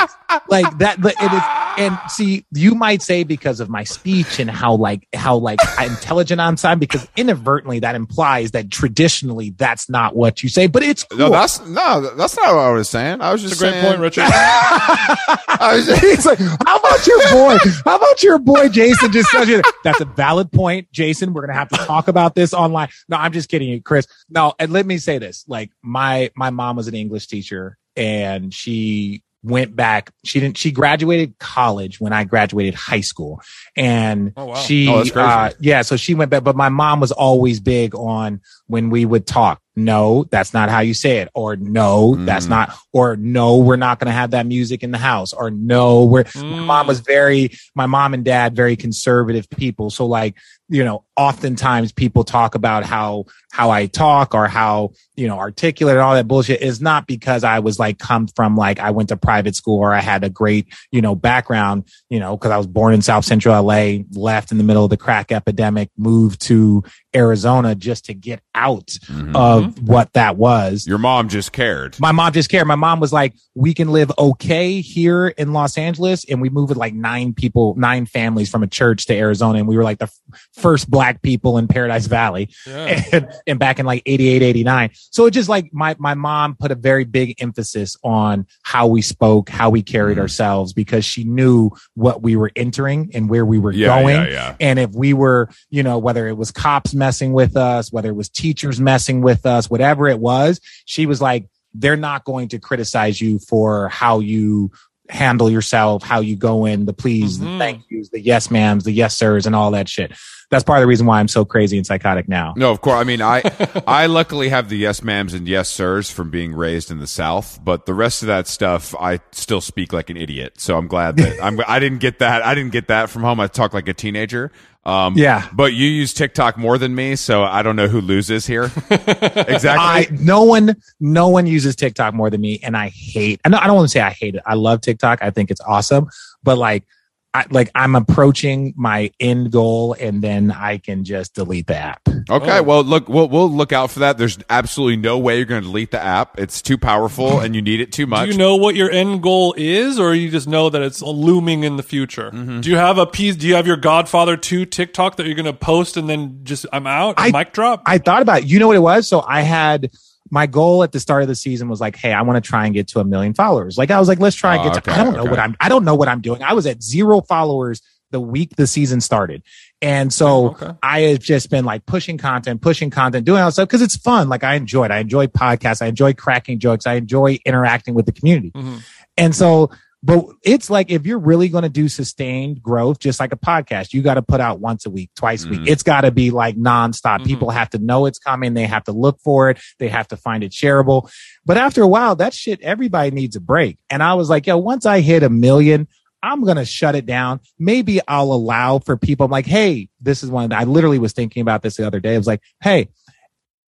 Like 0.50 0.80
that, 0.80 1.00
it 1.00 1.06
is. 1.06 1.42
And 1.80 1.98
see, 2.10 2.46
you 2.52 2.76
might 2.76 3.02
say 3.02 3.24
because 3.24 3.62
of 3.62 3.70
my 3.70 3.86
speech 3.86 4.38
and 4.40 4.52
how 4.52 4.76
like, 4.76 5.08
how 5.16 5.38
like 5.38 5.60
intelligent 5.82 6.42
I'm 6.42 6.58
sound, 6.58 6.80
because 6.82 7.08
inadvertently 7.16 7.80
that 7.80 7.96
implies 7.96 8.52
that 8.52 8.70
traditionally 8.70 9.52
that's 9.52 9.90
not 9.90 10.16
what 10.16 10.44
you 10.44 10.50
say, 10.50 10.68
but 10.68 10.84
it's 10.84 11.06
cool. 11.06 11.18
No, 11.20 11.30
that's 11.32 11.66
no, 11.66 12.14
that's 12.16 12.36
not 12.36 12.54
what 12.54 12.62
I 12.62 12.72
was 12.72 12.90
saying. 12.90 13.22
I 13.22 13.32
was 13.32 13.42
just 13.42 13.54
It's 13.54 13.62
a 13.62 13.64
great 13.64 13.72
saying, 13.72 13.86
point, 13.86 14.02
Richard. 14.02 14.26
I 14.30 15.74
was, 15.76 15.86
just, 15.88 16.02
He's 16.02 16.26
like, 16.26 16.40
how 16.40 16.78
about 16.80 17.08
your 17.08 17.20
boy? 17.32 17.58
How 17.86 17.96
about 17.98 18.24
your 18.24 18.40
boy 18.40 18.70
Jason? 18.70 19.12
Just 19.12 19.30
said 19.32 19.48
you- 19.48 19.62
that's 19.84 20.02
a 20.02 20.06
valid 20.06 20.52
point, 20.52 20.92
Jason. 20.92 21.34
We're 21.34 21.42
gonna 21.48 21.58
have 21.58 21.70
to 21.70 21.78
talk 21.78 22.08
about 22.10 22.36
this 22.36 22.54
online. 22.54 22.90
No, 23.08 23.18
I'm 23.18 23.32
just 23.32 23.50
kidding 23.50 23.70
you, 23.70 23.82
Chris. 23.82 24.06
No, 24.30 24.54
and 24.60 24.72
let 24.74 24.86
me 24.86 24.98
say 24.98 25.18
this: 25.18 25.46
like 25.48 25.72
my 25.82 26.30
my 26.36 26.50
mom 26.50 26.76
was 26.76 26.88
an 26.88 26.96
English 26.96 27.28
teacher, 27.28 27.78
and 27.96 28.54
she 28.54 29.24
went 29.44 29.76
back. 29.76 30.12
She 30.26 30.40
didn't. 30.40 30.58
She 30.58 30.72
graduated 30.72 31.38
college 31.40 32.00
when 32.02 32.12
I 32.14 32.24
graduated 32.26 32.74
high 32.76 33.02
school, 33.02 33.42
and 33.76 34.34
Oh, 34.36 34.46
wow. 34.46 34.56
she, 34.56 34.88
Oh, 34.90 34.98
that's 34.98 35.12
crazy. 35.12 35.28
uh, 35.28 35.50
yeah. 35.60 35.82
So 35.84 35.96
she 35.96 36.14
went 36.14 36.30
back, 36.32 36.44
but 36.44 36.56
my 36.56 36.70
mom 36.70 37.00
was 37.00 37.12
always 37.12 37.60
big 37.60 37.96
on 37.96 38.42
when 38.70 38.90
we 38.90 39.04
would 39.06 39.28
talk. 39.28 39.60
No, 39.76 40.26
that's 40.30 40.54
not 40.54 40.70
how 40.70 40.82
you 40.82 40.94
say 40.94 41.20
it. 41.20 41.30
Or 41.34 41.56
no, 41.56 42.16
that's 42.26 42.48
Mm. 42.48 42.50
not. 42.50 42.76
Or 42.92 43.16
no, 43.16 43.58
we're 43.58 43.78
not 43.78 43.98
going 44.00 44.08
to 44.08 44.12
have 44.12 44.32
that 44.32 44.46
music 44.46 44.84
in 44.84 44.92
the 44.92 44.98
house. 44.98 45.32
Or 45.32 45.50
no, 45.52 46.04
we're. 46.04 46.26
My 46.36 46.42
Mm. 46.42 46.66
mom 46.66 46.88
was 46.88 47.00
very. 47.00 47.52
My 47.76 47.86
mom 47.86 48.14
and 48.14 48.26
dad 48.26 48.56
very 48.56 48.76
conservative 48.76 49.50
people. 49.50 49.90
So 49.90 50.06
like 50.06 50.36
you 50.72 50.84
know, 50.84 51.04
oftentimes 51.18 51.92
people 51.92 52.24
talk 52.24 52.54
about 52.54 52.84
how 52.84 53.26
how 53.52 53.72
I 53.72 53.88
talk 53.88 54.36
or 54.36 54.48
how 54.48 54.92
you 55.16 55.28
know 55.28 55.40
articulate 55.40 55.96
and 55.96 56.02
all 56.04 56.14
that 56.14 56.28
bullshit 56.28 56.62
is 56.62 56.80
not 56.80 57.08
because 57.08 57.44
I 57.44 57.58
was 57.60 57.80
like 57.80 57.98
come 57.98 58.28
from 58.36 58.56
like 58.56 58.80
I 58.80 58.92
went 58.92 59.10
to 59.10 59.18
private 59.18 59.56
school 59.56 59.80
or 59.80 59.94
I 59.94 60.00
had 60.02 60.24
a 60.24 60.30
great 60.30 60.68
you 60.92 61.02
know 61.02 61.16
background. 61.16 61.86
You 62.10 62.20
know, 62.20 62.36
because 62.38 62.52
I 62.52 62.58
was 62.58 62.68
born 62.68 62.94
in 62.94 63.02
South 63.02 63.24
Central 63.26 63.56
LA, 63.64 64.00
left 64.12 64.52
in 64.52 64.58
the 64.58 64.64
middle 64.64 64.84
of 64.84 64.90
the 64.90 64.98
crack 64.98 65.32
epidemic, 65.32 65.90
moved 65.98 66.42
to 66.42 66.84
Arizona 67.16 67.76
just 67.76 68.06
to 68.06 68.14
get 68.14 68.42
out 68.54 68.88
Mhm. 69.08 69.36
of 69.36 69.88
what 69.88 70.14
that 70.14 70.38
was. 70.38 70.86
Your 70.88 70.98
mom 70.98 71.30
just 71.30 71.52
cared. 71.52 72.00
My 72.00 72.12
mom 72.12 72.34
just 72.34 72.50
cared. 72.50 72.68
My 72.68 72.76
mom 72.76 73.00
was 73.00 73.12
like, 73.14 73.34
we 73.56 73.74
can 73.74 73.90
live 73.90 74.12
okay 74.18 74.82
here 74.82 75.28
in 75.30 75.54
Los 75.54 75.78
Angeles. 75.78 76.24
And 76.30 76.42
we 76.42 76.50
moved 76.50 76.70
with 76.70 76.78
like 76.78 76.94
nine 76.94 77.34
people, 77.34 77.74
nine 77.78 78.06
families 78.06 78.50
from 78.50 78.64
a 78.64 78.68
church 78.68 79.06
to 79.08 79.16
Arizona. 79.16 79.60
And 79.60 79.68
we 79.68 79.76
were 79.78 79.84
like 79.84 80.00
the 80.00 80.06
f- 80.06 80.40
first 80.54 80.90
black 80.90 81.22
people 81.22 81.58
in 81.58 81.68
Paradise 81.68 82.06
Valley 82.08 82.50
Yeah. 82.68 83.02
and, 83.12 83.28
and 83.48 83.60
back 83.60 83.80
in 83.80 83.86
like 83.86 84.04
88, 84.06 84.42
89. 84.42 84.92
So 85.12 85.26
it 85.26 85.32
just 85.32 85.50
like 85.50 85.70
my, 85.74 85.96
my 86.00 86.14
mom 86.14 86.56
put 86.60 86.72
a 86.72 86.76
very 86.76 87.06
big 87.06 87.36
emphasis 87.42 87.96
on 88.04 88.46
how 88.64 88.88
we 88.88 89.02
spoke, 89.02 89.50
how 89.50 89.70
we 89.70 89.82
carried 89.82 90.18
Mhm. 90.18 90.22
ourselves 90.22 90.74
because 90.74 91.06
she 91.06 91.24
knew 91.24 91.72
what 91.96 92.22
we 92.22 92.36
were 92.36 92.52
entering 92.56 93.10
and 93.14 93.30
where 93.30 93.46
we 93.46 93.58
were 93.60 93.72
Yeah, 93.72 94.00
going. 94.00 94.16
yeah, 94.16 94.30
yeah. 94.30 94.56
And 94.60 94.80
if 94.80 94.92
we 94.92 95.14
were, 95.14 95.50
you 95.70 95.84
know, 95.84 95.98
whether 95.98 96.28
it 96.28 96.38
was 96.38 96.52
cops 96.52 96.94
messing 97.00 97.34
with 97.34 97.58
us, 97.58 97.92
whether 97.92 98.10
it 98.10 98.16
was 98.16 98.30
teachers 98.30 98.80
messing 98.80 99.22
with 99.22 99.46
us, 99.48 99.70
whatever 99.70 100.08
it 100.08 100.20
was, 100.20 100.62
she 100.86 101.08
was 101.08 101.20
like, 101.22 101.48
they're 101.74 101.96
not 101.96 102.26
going 102.26 102.50
to 102.50 102.60
criticize 102.60 103.20
you 103.20 103.40
for 103.40 103.90
how 103.90 104.20
you 104.20 104.72
handle 105.10 105.50
yourself, 105.50 106.04
how 106.04 106.20
you 106.20 106.36
go 106.36 106.66
in, 106.66 106.86
the 106.86 106.94
please, 106.94 107.40
Mhm. 107.40 107.42
the 107.42 107.58
thank 107.58 107.82
yous, 107.90 108.10
the 108.10 108.22
yes 108.22 108.50
ma'ams, 108.50 108.84
the 108.84 108.92
yes 108.92 109.18
sirs, 109.18 109.48
and 109.48 109.56
all 109.56 109.72
that 109.72 109.90
shit. 109.90 110.12
That's 110.50 110.64
part 110.64 110.80
of 110.80 110.82
the 110.82 110.88
reason 110.88 111.06
why 111.06 111.20
I'm 111.20 111.28
so 111.28 111.46
crazy 111.46 111.78
and 111.78 111.86
psychotic 111.86 112.28
now. 112.28 112.54
No, 112.58 112.72
of 112.72 112.82
course. 112.82 113.00
I 113.00 113.04
mean, 113.04 113.22
I 113.22 113.44
I 113.88 114.08
luckily 114.08 114.50
have 114.50 114.70
the 114.70 114.78
yes 114.78 115.02
ma'ams 115.02 115.36
and 115.36 115.48
yes 115.48 115.70
sirs 115.70 116.10
from 116.10 116.32
being 116.32 116.54
raised 116.54 116.90
in 116.90 117.00
the 117.00 117.08
South, 117.08 117.60
but 117.64 117.86
the 117.86 117.94
rest 117.94 118.24
of 118.24 118.28
that 118.28 118.48
stuff, 118.48 118.96
I 118.96 119.20
still 119.32 119.62
speak 119.62 119.94
like 119.94 120.10
an 120.10 120.18
idiot. 120.18 120.60
So 120.60 120.78
I'm 120.78 120.88
glad 120.88 121.18
that 121.18 121.44
I'm. 121.44 121.60
I 121.68 121.80
didn't 121.80 122.00
get 122.00 122.20
that. 122.20 122.42
I 122.42 122.56
didn't 122.56 122.72
get 122.72 122.88
that 122.88 123.10
from 123.10 123.22
home. 123.22 123.40
I 123.40 123.48
talk 123.48 123.74
like 123.74 123.88
a 123.88 123.94
teenager. 123.94 124.52
Um, 124.86 125.16
Yeah. 125.18 125.48
But 125.54 125.74
you 125.74 125.88
use 125.88 126.14
TikTok 126.14 126.58
more 126.58 126.78
than 126.78 126.96
me, 126.96 127.16
so 127.16 127.44
I 127.44 127.62
don't 127.62 127.76
know 127.76 127.88
who 127.88 128.02
loses 128.02 128.48
here. 128.48 128.66
exactly. 128.90 129.68
I 129.68 130.08
no 130.12 130.44
one 130.44 130.76
no 131.00 131.28
one 131.28 131.46
uses 131.46 131.76
TikTok 131.76 132.14
more 132.14 132.30
than 132.30 132.42
me, 132.42 132.60
and 132.64 132.76
I 132.76 132.90
hate. 132.90 133.40
I 133.46 133.50
don't, 133.50 133.62
I 133.62 133.68
don't 133.68 133.76
want 133.76 133.90
to 133.90 133.92
say 133.92 134.02
I 134.02 134.10
hate 134.12 134.36
it. 134.36 134.42
I 134.48 134.56
love 134.56 134.82
TikTok. 134.82 135.22
I 135.22 135.30
think 135.30 135.52
it's 135.52 135.62
awesome, 135.62 136.08
but 136.44 136.58
like, 136.58 136.86
I 137.32 137.46
like 137.52 137.70
I'm 137.76 137.96
approaching 137.96 138.74
my 138.76 139.12
end 139.20 139.52
goal, 139.52 139.94
and 140.00 140.22
then 140.22 140.50
I 140.52 140.80
can 140.80 141.04
just 141.04 141.36
delete 141.36 141.68
the 141.68 141.76
app. 141.76 142.02
Okay, 142.30 142.58
Oh. 142.60 142.64
well, 142.64 142.84
look, 142.84 143.08
we'll 143.08 143.30
we'll 143.30 143.52
look 143.52 143.72
out 143.72 143.92
for 143.92 144.00
that. 144.00 144.18
There's 144.18 144.40
absolutely 144.50 144.98
no 144.98 145.20
way 145.20 145.38
you're 145.38 145.46
going 145.46 145.62
to 145.62 145.68
delete 145.68 145.92
the 145.92 146.02
app. 146.02 146.40
It's 146.40 146.60
too 146.62 146.78
powerful, 146.78 147.40
and 147.40 147.54
you 147.56 147.62
need 147.62 147.82
it 147.82 147.92
too 147.92 148.08
much. 148.08 148.26
Do 148.26 148.32
you 148.32 148.38
know 148.38 148.56
what 148.56 148.76
your 148.76 148.90
end 148.90 149.22
goal 149.22 149.54
is, 149.58 150.00
or 150.00 150.16
you 150.16 150.32
just 150.32 150.48
know 150.48 150.72
that 150.72 150.82
it's 150.82 151.04
looming 151.04 151.64
in 151.64 151.78
the 151.78 151.84
future? 151.84 152.32
Mm-hmm. 152.32 152.62
Do 152.62 152.70
you 152.72 152.78
have 152.78 152.98
a 152.98 153.06
piece? 153.06 153.36
Do 153.36 153.48
you 153.48 153.56
have 153.56 153.68
your 153.68 153.78
Godfather 153.78 154.36
two 154.36 154.66
TikTok 154.66 155.18
that 155.18 155.28
you're 155.28 155.36
going 155.36 155.46
to 155.46 155.54
post 155.54 155.98
and 155.98 156.10
then 156.10 156.40
just 156.44 156.66
I'm 156.74 156.88
out, 156.88 157.16
I- 157.18 157.30
mic 157.32 157.54
drop? 157.54 157.84
I 157.86 158.00
thought 158.00 158.24
about. 158.24 158.46
You 158.48 158.58
know 158.58 158.68
what 158.68 158.76
it 158.76 158.80
was? 158.80 159.08
So 159.08 159.22
I 159.22 159.42
had 159.42 159.92
my 160.32 160.46
goal 160.48 160.84
at 160.84 160.92
the 160.92 161.00
start 161.00 161.22
of 161.22 161.28
the 161.28 161.36
season 161.36 161.70
was 161.70 161.82
like, 161.82 161.96
hey, 161.96 162.14
I 162.14 162.22
want 162.22 162.44
to 162.44 162.48
try 162.48 162.66
and 162.66 162.74
get 162.74 162.88
to 162.90 163.00
a 163.00 163.04
million 163.04 163.34
followers. 163.34 163.78
Like 163.78 163.92
I 163.92 164.00
was 164.00 164.08
like, 164.08 164.20
let's 164.20 164.36
try 164.36 164.56
and 164.56 164.62
Oh, 164.70 164.72
get 164.74 164.84
to. 164.84 164.92
I 164.92 165.04
don't 165.04 165.16
know 165.16 165.26
what 165.26 165.40
I'm. 165.40 165.56
I 165.60 165.70
don't 165.70 165.86
know 165.86 165.96
what 165.96 166.08
I'm 166.08 166.22
doing. 166.22 166.44
I 166.44 166.54
was 166.54 166.66
at 166.66 166.82
zero 166.84 167.22
followers 167.22 167.82
the 168.12 168.20
week 168.20 168.56
the 168.56 168.66
season 168.66 169.02
started, 169.02 169.44
and 169.84 170.12
so 170.12 170.48
Okay. 170.52 170.72
I 170.82 171.02
have 171.02 171.20
just 171.20 171.50
been 171.52 171.64
like 171.64 171.86
pushing 171.86 172.18
content, 172.18 172.60
pushing 172.62 172.90
content, 172.90 173.24
doing 173.26 173.42
all 173.42 173.52
stuff 173.52 173.68
because 173.70 173.84
it's 173.84 173.96
fun. 173.98 174.30
Like 174.30 174.44
I 174.44 174.56
enjoy 174.56 174.86
it. 174.86 174.92
I 174.92 174.98
enjoy 174.98 175.28
podcasts. 175.28 175.82
I 175.82 175.88
enjoy 175.88 176.14
cracking 176.14 176.58
jokes. 176.60 176.88
I 176.88 176.96
enjoy 176.96 177.38
interacting 177.46 177.94
with 177.94 178.08
the 178.08 178.12
community. 178.12 178.52
Mhm. 178.56 178.82
And 179.18 179.36
so, 179.36 179.70
but 180.02 180.26
it's 180.44 180.70
like 180.70 180.90
if 180.92 181.06
you're 181.06 181.20
really 181.20 181.50
going 181.50 181.64
to 181.64 181.70
do 181.70 181.90
sustained 181.90 182.62
growth, 182.64 183.00
just 183.00 183.20
like 183.20 183.34
a 183.34 183.38
podcast, 183.38 183.94
you 183.94 184.02
got 184.02 184.14
to 184.14 184.22
put 184.22 184.40
out 184.40 184.60
once 184.62 184.86
a 184.86 184.90
week, 184.90 185.10
twice 185.16 185.44
a 185.46 185.50
week. 185.50 185.60
Mhm. 185.62 185.68
It's 185.68 185.84
got 185.84 186.02
to 186.02 186.12
be 186.12 186.32
like 186.32 186.56
nonstop. 186.56 187.20
Mhm. 187.20 187.26
People 187.26 187.50
have 187.50 187.70
to 187.72 187.80
know 187.80 188.06
it's 188.06 188.20
coming. 188.20 188.54
They 188.54 188.66
have 188.66 188.86
to 188.86 188.92
look 188.94 189.20
for 189.22 189.50
it. 189.50 189.60
They 189.78 189.90
have 189.90 190.08
to 190.10 190.18
find 190.18 190.44
it 190.44 190.52
shareable. 190.52 191.12
But 191.46 191.58
after 191.58 191.82
a 191.84 191.88
while, 191.88 192.16
that 192.18 192.34
shit, 192.34 192.62
everybody 192.62 193.12
needs 193.12 193.36
a 193.36 193.42
break. 193.42 193.78
And 193.90 194.02
I 194.02 194.14
was 194.14 194.30
like, 194.30 194.48
yo, 194.48 194.58
once 194.58 194.86
I 194.86 195.02
hit 195.02 195.22
a 195.24 195.30
million, 195.30 195.88
I'm 196.24 196.44
going 196.44 196.58
to 196.58 196.66
shut 196.66 196.96
it 196.96 197.06
down. 197.06 197.40
Maybe 197.58 198.00
I'll 198.08 198.32
allow 198.34 198.80
for 198.80 198.96
people. 198.98 199.26
I'm 199.26 199.32
like, 199.32 199.46
hey, 199.46 199.90
this 200.02 200.24
is 200.24 200.30
one. 200.30 200.52
I 200.54 200.64
literally 200.66 201.00
was 201.00 201.14
thinking 201.14 201.42
about 201.42 201.62
this 201.62 201.76
the 201.78 201.88
other 201.88 202.00
day. 202.00 202.14
I 202.16 202.18
was 202.18 202.28
like, 202.28 202.42
hey, 202.62 202.90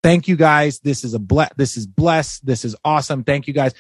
thank 0.03 0.27
you 0.27 0.35
guys. 0.35 0.79
This 0.79 1.03
is 1.03 1.13
a 1.13 1.19
ble- 1.19 1.47
this 1.57 1.77
is 1.77 1.87
blessed. 1.87 2.45
This 2.45 2.65
is 2.65 2.75
awesome. 2.83 3.23
Thank 3.23 3.47
you 3.47 3.53
guys. 3.53 3.73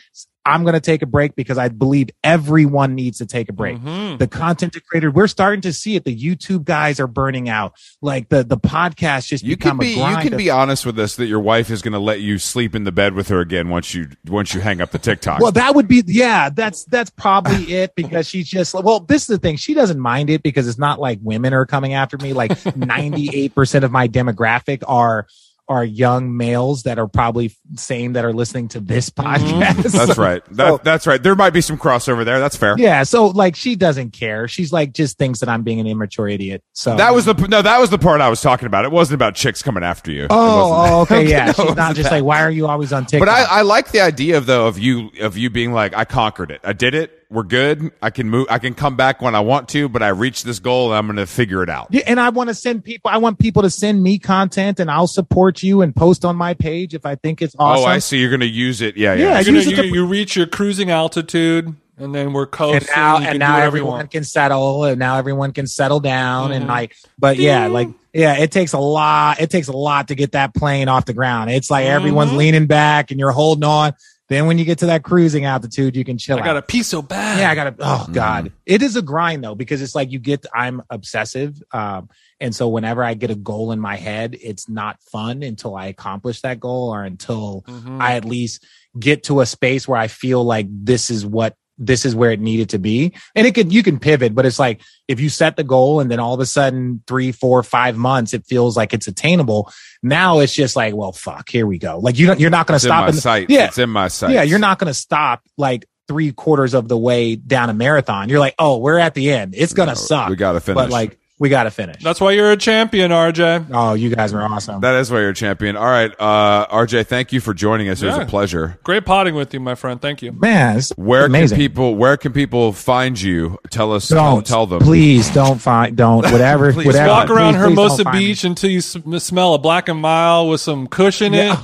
I'm 0.45 0.63
going 0.63 0.73
to 0.73 0.79
take 0.81 1.01
a 1.01 1.05
break 1.05 1.35
because 1.35 1.57
I 1.57 1.67
believe 1.69 2.09
everyone 2.23 2.95
needs 2.95 3.19
to 3.19 3.25
take 3.25 3.47
a 3.49 3.53
break. 3.53 3.77
Mhm. 3.77 4.17
The 4.17 4.27
content 4.27 4.75
creator, 4.87 5.11
we're 5.11 5.27
starting 5.27 5.61
to 5.61 5.71
see 5.73 5.95
it. 5.95 6.03
The 6.03 6.17
YouTube 6.17 6.63
guys 6.63 6.99
are 6.99 7.07
burning 7.07 7.47
out. 7.47 7.73
Like 8.01 8.29
the 8.29 8.43
the 8.43 8.57
podcast 8.57 9.27
just 9.27 9.43
You 9.43 9.55
become 9.55 9.77
can 9.77 9.87
be 9.87 9.93
a 9.93 9.97
grind. 9.97 10.23
you 10.23 10.29
can 10.29 10.37
be 10.37 10.49
honest 10.49 10.85
with 10.85 10.97
us 10.99 11.15
that 11.17 11.27
your 11.27 11.39
wife 11.39 11.69
is 11.69 11.81
going 11.81 11.93
to 11.93 11.99
let 11.99 12.21
you 12.21 12.37
sleep 12.39 12.73
in 12.75 12.83
the 12.85 12.91
bed 12.91 13.13
with 13.13 13.27
her 13.27 13.39
again 13.39 13.69
once 13.69 13.93
you 13.93 14.09
once 14.27 14.53
you 14.53 14.61
hang 14.61 14.81
up 14.81 14.91
the 14.91 14.99
TikTok. 14.99 15.39
Well, 15.41 15.51
that 15.51 15.75
would 15.75 15.87
be 15.87 16.03
yeah. 16.07 16.49
That's 16.49 16.85
that's 16.85 17.11
probably 17.11 17.73
it 17.75 17.93
because 17.95 18.27
she's 18.27 18.47
just 18.49 18.73
well. 18.73 18.99
This 19.01 19.21
is 19.23 19.27
the 19.27 19.37
thing. 19.37 19.57
She 19.57 19.73
doesn't 19.75 19.99
mind 19.99 20.29
it 20.31 20.41
because 20.43 20.67
it's 20.67 20.79
not 20.79 20.99
like 20.99 21.19
women 21.21 21.53
are 21.53 21.65
coming 21.65 21.93
after 21.93 22.17
me. 22.17 22.33
Like 22.33 22.51
ninety 22.75 23.29
eight 23.33 23.53
percent 23.53 23.85
of 23.85 23.91
my 23.91 24.07
demographic 24.07 24.83
are 24.87 25.27
are 25.71 25.85
young 25.85 26.35
males 26.35 26.83
that 26.83 26.99
are 26.99 27.07
probably 27.07 27.55
same 27.75 28.13
that 28.13 28.25
are 28.25 28.33
listening 28.33 28.67
to 28.67 28.81
this 28.81 29.09
mm-hmm. 29.09 29.61
podcast. 29.61 29.91
that's 29.93 30.17
right. 30.17 30.43
That, 30.51 30.67
So- 30.67 30.81
that's 30.83 31.07
right. 31.07 31.23
There 31.23 31.35
might 31.35 31.51
be 31.51 31.61
some 31.61 31.77
crossover 31.77 32.25
there. 32.25 32.39
That's 32.39 32.57
fair. 32.57 32.75
Yeah, 32.77 33.03
so 33.03 33.27
like 33.27 33.55
she 33.55 33.77
doesn't 33.77 34.11
care. 34.11 34.49
She's 34.49 34.73
like 34.73 34.91
just 34.93 35.17
thinks 35.17 35.39
that 35.39 35.47
I'm 35.47 35.63
being 35.63 35.79
an 35.79 35.87
immature 35.87 36.27
idiot. 36.27 36.61
So 36.73 36.97
That 36.97 37.13
was 37.13 37.23
the 37.23 37.33
no. 37.33 37.61
That 37.61 37.79
was 37.79 37.89
the 37.89 37.97
part 37.97 38.19
I 38.19 38.29
was 38.29 38.41
talking 38.41 38.65
about. 38.65 38.83
It 38.83 38.91
wasn't 38.91 39.15
about 39.15 39.35
chicks 39.35 39.61
coming 39.61 39.83
after 39.83 40.11
you. 40.11 40.27
Oh, 40.29 40.73
oh, 40.73 41.01
okay, 41.03 41.27
yeah. 41.27 41.53
No, 41.57 41.65
She's 41.65 41.75
not 41.75 41.95
just 41.95 42.09
that. 42.09 42.17
like, 42.17 42.23
why 42.25 42.41
are 42.41 42.51
you 42.51 42.67
always 42.67 42.91
on 42.91 43.05
TikTok? 43.05 43.27
But 43.27 43.33
I, 43.33 43.59
I 43.59 43.61
like 43.61 43.91
the 43.91 44.01
idea 44.01 44.37
of 44.37 44.45
though 44.47 44.67
of 44.67 44.77
you 44.77 45.09
of 45.21 45.37
you 45.37 45.49
being 45.49 45.71
like, 45.71 45.95
I 45.95 46.03
conquered 46.03 46.51
it. 46.51 46.59
I 46.65 46.73
did 46.73 46.95
it. 46.95 47.20
We're 47.31 47.43
good. 47.43 47.91
I 48.01 48.09
can 48.09 48.29
move. 48.29 48.47
I 48.49 48.59
can 48.59 48.73
come 48.73 48.97
back 48.97 49.21
when 49.21 49.35
I 49.35 49.39
want 49.39 49.69
to. 49.69 49.87
But 49.87 50.03
I 50.03 50.09
reached 50.09 50.43
this 50.43 50.59
goal, 50.59 50.87
and 50.91 50.97
I'm 50.97 51.07
going 51.07 51.15
to 51.15 51.25
figure 51.25 51.63
it 51.63 51.69
out. 51.69 51.87
Yeah, 51.89 52.01
and 52.05 52.19
I 52.19 52.27
want 52.29 52.49
to 52.49 52.53
send 52.53 52.83
people. 52.83 53.09
I 53.09 53.17
want 53.19 53.39
people 53.39 53.61
to 53.61 53.69
send 53.69 54.03
me 54.03 54.19
content, 54.19 54.79
and 54.81 54.91
I'll 54.91 55.07
support 55.07 55.63
you 55.63 55.81
and 55.81 55.95
post 55.95 56.25
on 56.25 56.35
my 56.35 56.53
page 56.53 56.93
if 56.93 57.05
I 57.05 57.15
think 57.15 57.41
it's 57.41 57.55
awesome. 57.57 57.85
Oh, 57.85 57.87
I 57.87 57.99
see. 57.99 58.17
You're 58.19 58.29
going 58.29 58.41
to 58.41 58.45
use 58.47 58.81
it. 58.81 58.97
Yeah, 58.97 59.13
yeah. 59.13 59.23
Yeah, 59.23 59.35
You're 59.39 59.45
gonna- 59.45 59.59
it 59.59 59.67
you, 59.67 59.75
to- 59.77 59.87
you 59.87 60.05
reach 60.05 60.35
your 60.35 60.45
cruising 60.45 60.91
altitude, 60.91 61.73
and 61.97 62.13
then 62.13 62.33
we're 62.33 62.47
coasting. 62.47 62.89
and 62.89 62.95
now 62.97 63.19
you 63.19 63.27
and 63.27 63.39
now 63.39 63.57
everyone 63.59 64.07
can 64.07 64.25
settle, 64.25 64.83
and 64.83 64.99
now 64.99 65.17
everyone 65.17 65.53
can 65.53 65.67
settle 65.67 66.01
down, 66.01 66.51
and 66.51 66.65
Mhm. 66.65 66.69
like, 66.69 66.95
but 67.17 67.37
yeah, 67.37 67.67
like, 67.67 67.87
yeah, 68.13 68.33
it 68.39 68.51
takes 68.51 68.73
a 68.73 68.79
lot. 68.79 69.39
It 69.39 69.49
takes 69.49 69.69
a 69.69 69.71
lot 69.77 70.09
to 70.09 70.15
get 70.15 70.33
that 70.33 70.53
plane 70.53 70.89
off 70.89 71.05
the 71.05 71.13
ground. 71.13 71.49
It's 71.49 71.71
like 71.71 71.85
everyone's 71.85 72.31
Mhm. 72.31 72.37
leaning 72.37 72.65
back, 72.67 73.11
and 73.11 73.19
you're 73.21 73.31
holding 73.31 73.63
on. 73.63 73.93
Then 74.31 74.45
when 74.45 74.57
you 74.57 74.63
get 74.63 74.77
to 74.79 74.85
that 74.85 75.03
cruising 75.03 75.43
altitude, 75.43 75.93
you 75.93 76.05
can 76.05 76.17
chill. 76.17 76.39
I 76.39 76.41
got 76.41 76.55
a 76.55 76.61
pee 76.61 76.83
so 76.83 77.01
bad. 77.01 77.37
Yeah, 77.37 77.51
I 77.51 77.55
gotta. 77.55 77.75
Oh 77.81 78.07
God, 78.13 78.53
it 78.65 78.81
is 78.81 78.95
a 78.95 79.01
grind 79.01 79.43
though 79.43 79.55
because 79.55 79.81
it's 79.81 79.93
like 79.93 80.09
you 80.09 80.19
get. 80.19 80.45
I'm 80.55 80.81
obsessive, 80.89 81.61
um, 81.73 82.07
and 82.39 82.55
so 82.55 82.69
whenever 82.69 83.03
I 83.03 83.13
get 83.13 83.29
a 83.29 83.35
goal 83.35 83.73
in 83.73 83.79
my 83.81 83.97
head, 83.97 84.37
it's 84.41 84.69
not 84.69 85.03
fun 85.03 85.43
until 85.43 85.75
I 85.75 85.87
accomplish 85.87 86.39
that 86.43 86.61
goal 86.61 86.91
or 86.93 87.03
until 87.03 87.65
Mhm. 87.67 88.01
I 88.01 88.15
at 88.15 88.23
least 88.23 88.65
get 88.97 89.23
to 89.23 89.41
a 89.41 89.45
space 89.45 89.85
where 89.85 89.99
I 89.99 90.07
feel 90.07 90.45
like 90.45 90.67
this 90.69 91.09
is 91.09 91.25
what 91.25 91.57
this 91.85 92.05
is 92.05 92.15
where 92.15 92.31
it 92.31 92.39
needed 92.39 92.69
to 92.69 92.79
be. 92.79 93.13
And 93.35 93.45
it 93.47 93.55
can 93.55 93.71
you 93.71 93.83
can 93.83 93.99
pivot, 93.99 94.33
but 94.35 94.45
it's 94.45 94.59
like 94.59 94.81
if 95.07 95.19
you 95.19 95.29
set 95.29 95.55
the 95.55 95.63
goal 95.63 95.99
and 95.99 96.09
then 96.09 96.19
all 96.19 96.33
of 96.33 96.39
a 96.39 96.45
sudden 96.45 97.03
three, 97.07 97.31
four, 97.31 97.63
five 97.63 97.97
months, 97.97 98.33
it 98.33 98.45
feels 98.45 98.77
like 98.77 98.93
it's 98.93 99.07
attainable. 99.07 99.71
Now 100.03 100.39
it's 100.39 100.53
just 100.53 100.75
like, 100.75 100.95
well, 100.95 101.11
fuck, 101.11 101.49
here 101.49 101.65
we 101.65 101.79
go. 101.79 101.99
Like 101.99 102.17
you 102.17 102.27
don't, 102.27 102.39
you're 102.39 102.49
not 102.49 102.67
going 102.67 102.79
to 102.79 102.85
in 102.85 102.89
stop. 102.89 103.01
my 103.01 103.07
in- 103.09 103.13
sight. 103.13 103.49
Yeah. 103.49 103.67
It's 103.67 103.77
in 103.77 103.89
my 103.89 104.07
sight. 104.07 104.31
yeah, 104.33 104.43
you're 104.43 104.59
not 104.59 104.79
going 104.79 104.89
to 104.89 104.93
stop 104.93 105.41
like 105.57 105.85
three 106.07 106.31
quarters 106.31 106.73
of 106.73 106.87
the 106.87 106.97
way 106.97 107.35
down 107.35 107.69
a 107.69 107.73
marathon. 107.73 108.29
You're 108.29 108.39
like, 108.39 108.55
oh, 108.59 108.77
we're 108.77 108.97
at 108.97 109.13
the 109.13 109.31
end. 109.31 109.55
It's 109.57 109.73
going 109.73 109.89
to 109.89 109.95
suck. 109.95 110.29
We 110.29 110.35
got 110.35 110.53
to 110.53 110.59
finish. 110.59 110.75
but 110.75 110.89
like, 110.89 111.17
we 111.41 111.49
got 111.49 111.63
to 111.63 111.71
finish. 111.71 112.03
That's 112.03 112.21
why 112.21 112.33
you're 112.33 112.51
a 112.51 112.55
champion, 112.55 113.09
RJ. 113.09 113.65
Oh, 113.73 113.93
you 113.95 114.13
guys 114.15 114.31
are 114.31 114.43
awesome. 114.43 114.79
that 114.81 114.93
is 114.99 115.09
why 115.09 115.21
you're 115.21 115.29
a 115.29 115.33
champion. 115.33 115.75
All 115.75 115.87
right, 115.87 116.11
uh, 116.19 116.67
RJ, 116.67 117.07
thank 117.07 117.33
you 117.33 117.41
for 117.41 117.55
joining 117.55 117.89
us. 117.89 117.99
It 118.03 118.05
was 118.05 118.17
Yeah. 118.17 118.21
a 118.21 118.25
pleasure. 118.27 118.77
Great 118.83 119.05
potting 119.07 119.33
with 119.33 119.51
you, 119.51 119.59
my 119.59 119.73
friend. 119.73 119.99
Thank 119.99 120.21
you. 120.21 120.33
Man, 120.33 120.77
it's 120.77 120.91
Where 120.91 121.25
amazing. 121.25 121.55
can 121.57 121.67
people 121.67 121.95
Where 121.95 122.15
can 122.15 122.31
people 122.31 122.73
find 122.73 123.19
you? 123.19 123.57
Tell 123.71 123.91
us. 123.91 124.07
don't 124.07 124.45
tell 124.45 124.67
them. 124.67 124.81
Please 124.81 125.31
don't 125.31 125.59
find. 125.59 125.97
Don't 125.97 126.21
whatever. 126.31 126.71
Please 126.73 126.85
whatever. 126.85 127.09
Walk 127.09 127.29
around 127.31 127.53
Please, 127.55 127.63
please 127.63 127.75
don't 127.75 127.75
Hermosa 127.87 128.03
find 128.03 128.17
me. 128.19 128.25
Beach 128.27 128.43
until 128.43 128.69
you 128.69 128.81
sm- 128.81 129.17
smell 129.17 129.55
a 129.55 129.57
Black 129.57 129.89
and 129.89 129.99
Mild 129.99 130.47
with 130.51 130.61
some 130.61 130.85
cushion 130.85 131.33
in 131.33 131.53
it, 131.53 131.59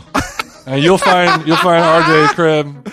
and 0.65 0.81
you'll 0.83 0.97
find 0.97 1.47
you'll 1.47 1.55
find 1.57 1.83
RJ's 1.83 2.31
crib. 2.33 2.91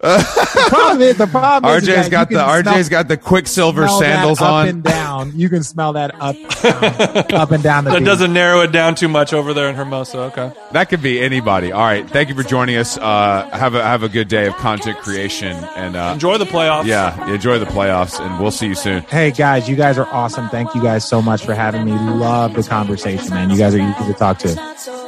The 0.00 0.66
problem 0.68 1.02
is 1.02 1.16
the 1.18 1.26
problem 1.26 1.72
is 1.76 1.82
RJ's 1.82 1.94
that 2.04 2.10
got 2.10 2.28
the 2.28 2.36
can 2.36 2.62
RJ's 2.64 2.86
smell- 2.86 3.00
got 3.02 3.08
the 3.08 3.16
Quiksilver 3.16 3.88
sandals 3.88 4.40
up 4.40 4.46
on. 4.48 4.68
Up 4.68 4.74
and 4.74 4.82
down. 4.82 5.32
You 5.38 5.48
can 5.48 5.62
smell 5.62 5.92
that 5.94 6.14
up, 6.20 6.36
down, 6.62 7.34
up 7.40 7.50
and 7.50 7.62
down 7.62 7.84
the. 7.84 7.90
That 7.90 7.98
beach. 8.00 8.06
doesn't 8.06 8.32
narrow 8.32 8.60
it 8.62 8.72
down 8.72 8.94
too 8.94 9.08
much 9.08 9.32
over 9.32 9.52
there 9.54 9.68
in 9.68 9.74
Hermosa. 9.76 10.18
Okay. 10.32 10.52
That 10.72 10.88
could 10.88 11.02
be 11.02 11.20
anybody. 11.20 11.72
All 11.72 11.82
right, 11.82 12.08
thank 12.08 12.28
you 12.28 12.34
for 12.34 12.42
joining 12.42 12.76
us. 12.76 12.96
Uh, 12.96 13.48
have 13.52 13.74
a 13.74 13.82
have 13.82 14.02
a 14.02 14.08
good 14.08 14.28
day 14.28 14.46
of 14.46 14.54
content 14.56 14.98
creation 14.98 15.56
and 15.76 15.96
uh, 15.96 16.10
Enjoy 16.14 16.38
the 16.38 16.44
playoffs. 16.46 16.86
yeah, 16.86 17.32
enjoy 17.32 17.58
the 17.58 17.66
playoffs, 17.66 18.20
and 18.20 18.40
we'll 18.40 18.50
see 18.50 18.66
you 18.68 18.74
soon. 18.74 19.02
Hey 19.02 19.30
guys, 19.30 19.68
you 19.68 19.76
guys 19.76 19.98
are 19.98 20.06
awesome. 20.06 20.48
Thank 20.48 20.74
you 20.74 20.82
guys 20.82 21.06
so 21.06 21.20
much 21.20 21.44
for 21.44 21.54
having 21.54 21.84
me. 21.84 21.92
Love 21.92 22.54
the 22.54 22.62
conversation, 22.62 23.30
man. 23.30 23.50
You 23.50 23.58
guys 23.58 23.74
are 23.74 23.78
easy 23.80 24.12
to 24.12 24.14
talk 24.14 24.38
to. 24.40 24.99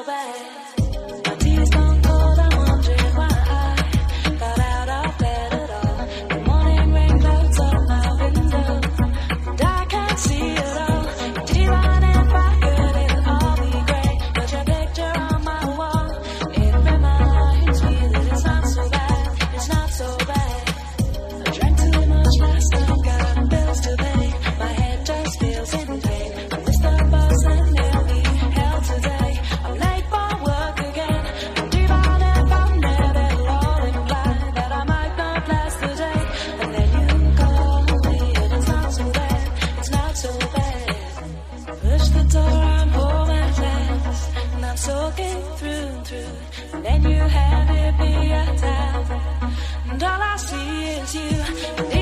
then 46.85 47.03
you 47.03 47.23
have 47.39 47.71
it 47.71 47.95
be 47.99 48.33
a 48.33 48.45
time. 48.57 49.53
And 49.91 50.03
all 50.03 50.23
I 50.23 50.37
see 50.37 50.85
is 50.85 51.15
you. 51.15 52.02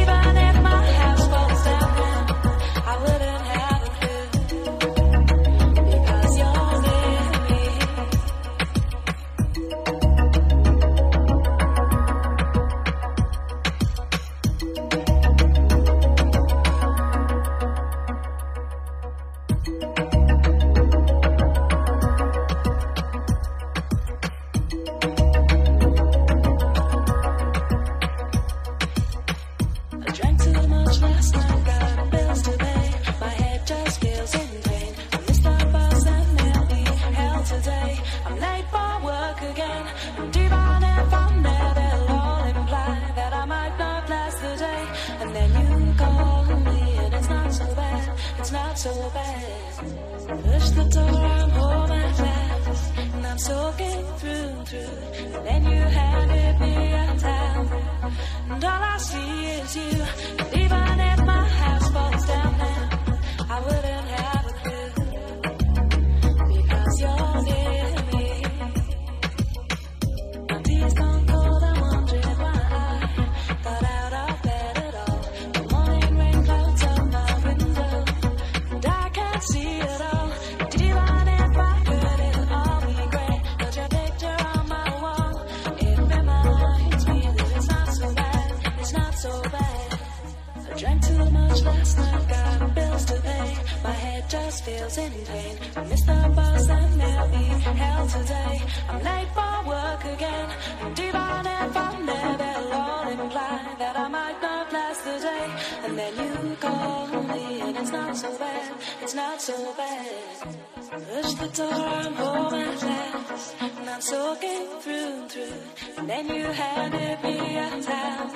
so 109.40 109.74
bad. 109.74 110.56
Push 110.76 111.32
the 111.34 111.48
door, 111.56 111.72
I'm 111.72 112.14
my 112.14 112.76
at. 112.76 113.54
And 113.78 113.88
I'm 113.88 114.00
soaking 114.02 114.66
through 114.82 115.20
and 115.20 115.30
through. 115.30 115.62
And 115.96 116.10
then 116.10 116.28
you 116.28 116.44
had 116.44 116.92
to 116.92 117.18
be 117.22 117.36
a 117.56 117.82
towel. 117.82 118.30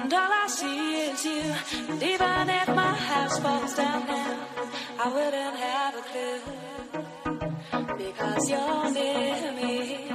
And 0.00 0.12
all 0.12 0.32
I 0.42 0.46
see 0.48 1.02
is 1.10 1.24
you. 1.24 1.44
And 1.90 2.02
even 2.02 2.50
if 2.50 2.68
my 2.74 2.94
house 3.10 3.38
falls 3.38 3.74
down 3.74 4.06
now, 4.06 4.48
I 4.98 5.06
wouldn't 5.14 5.56
have 5.68 5.94
a 5.94 6.04
clue. 6.10 6.42
Because 7.96 8.50
you're 8.50 8.90
near 8.90 9.52
me. 9.52 10.06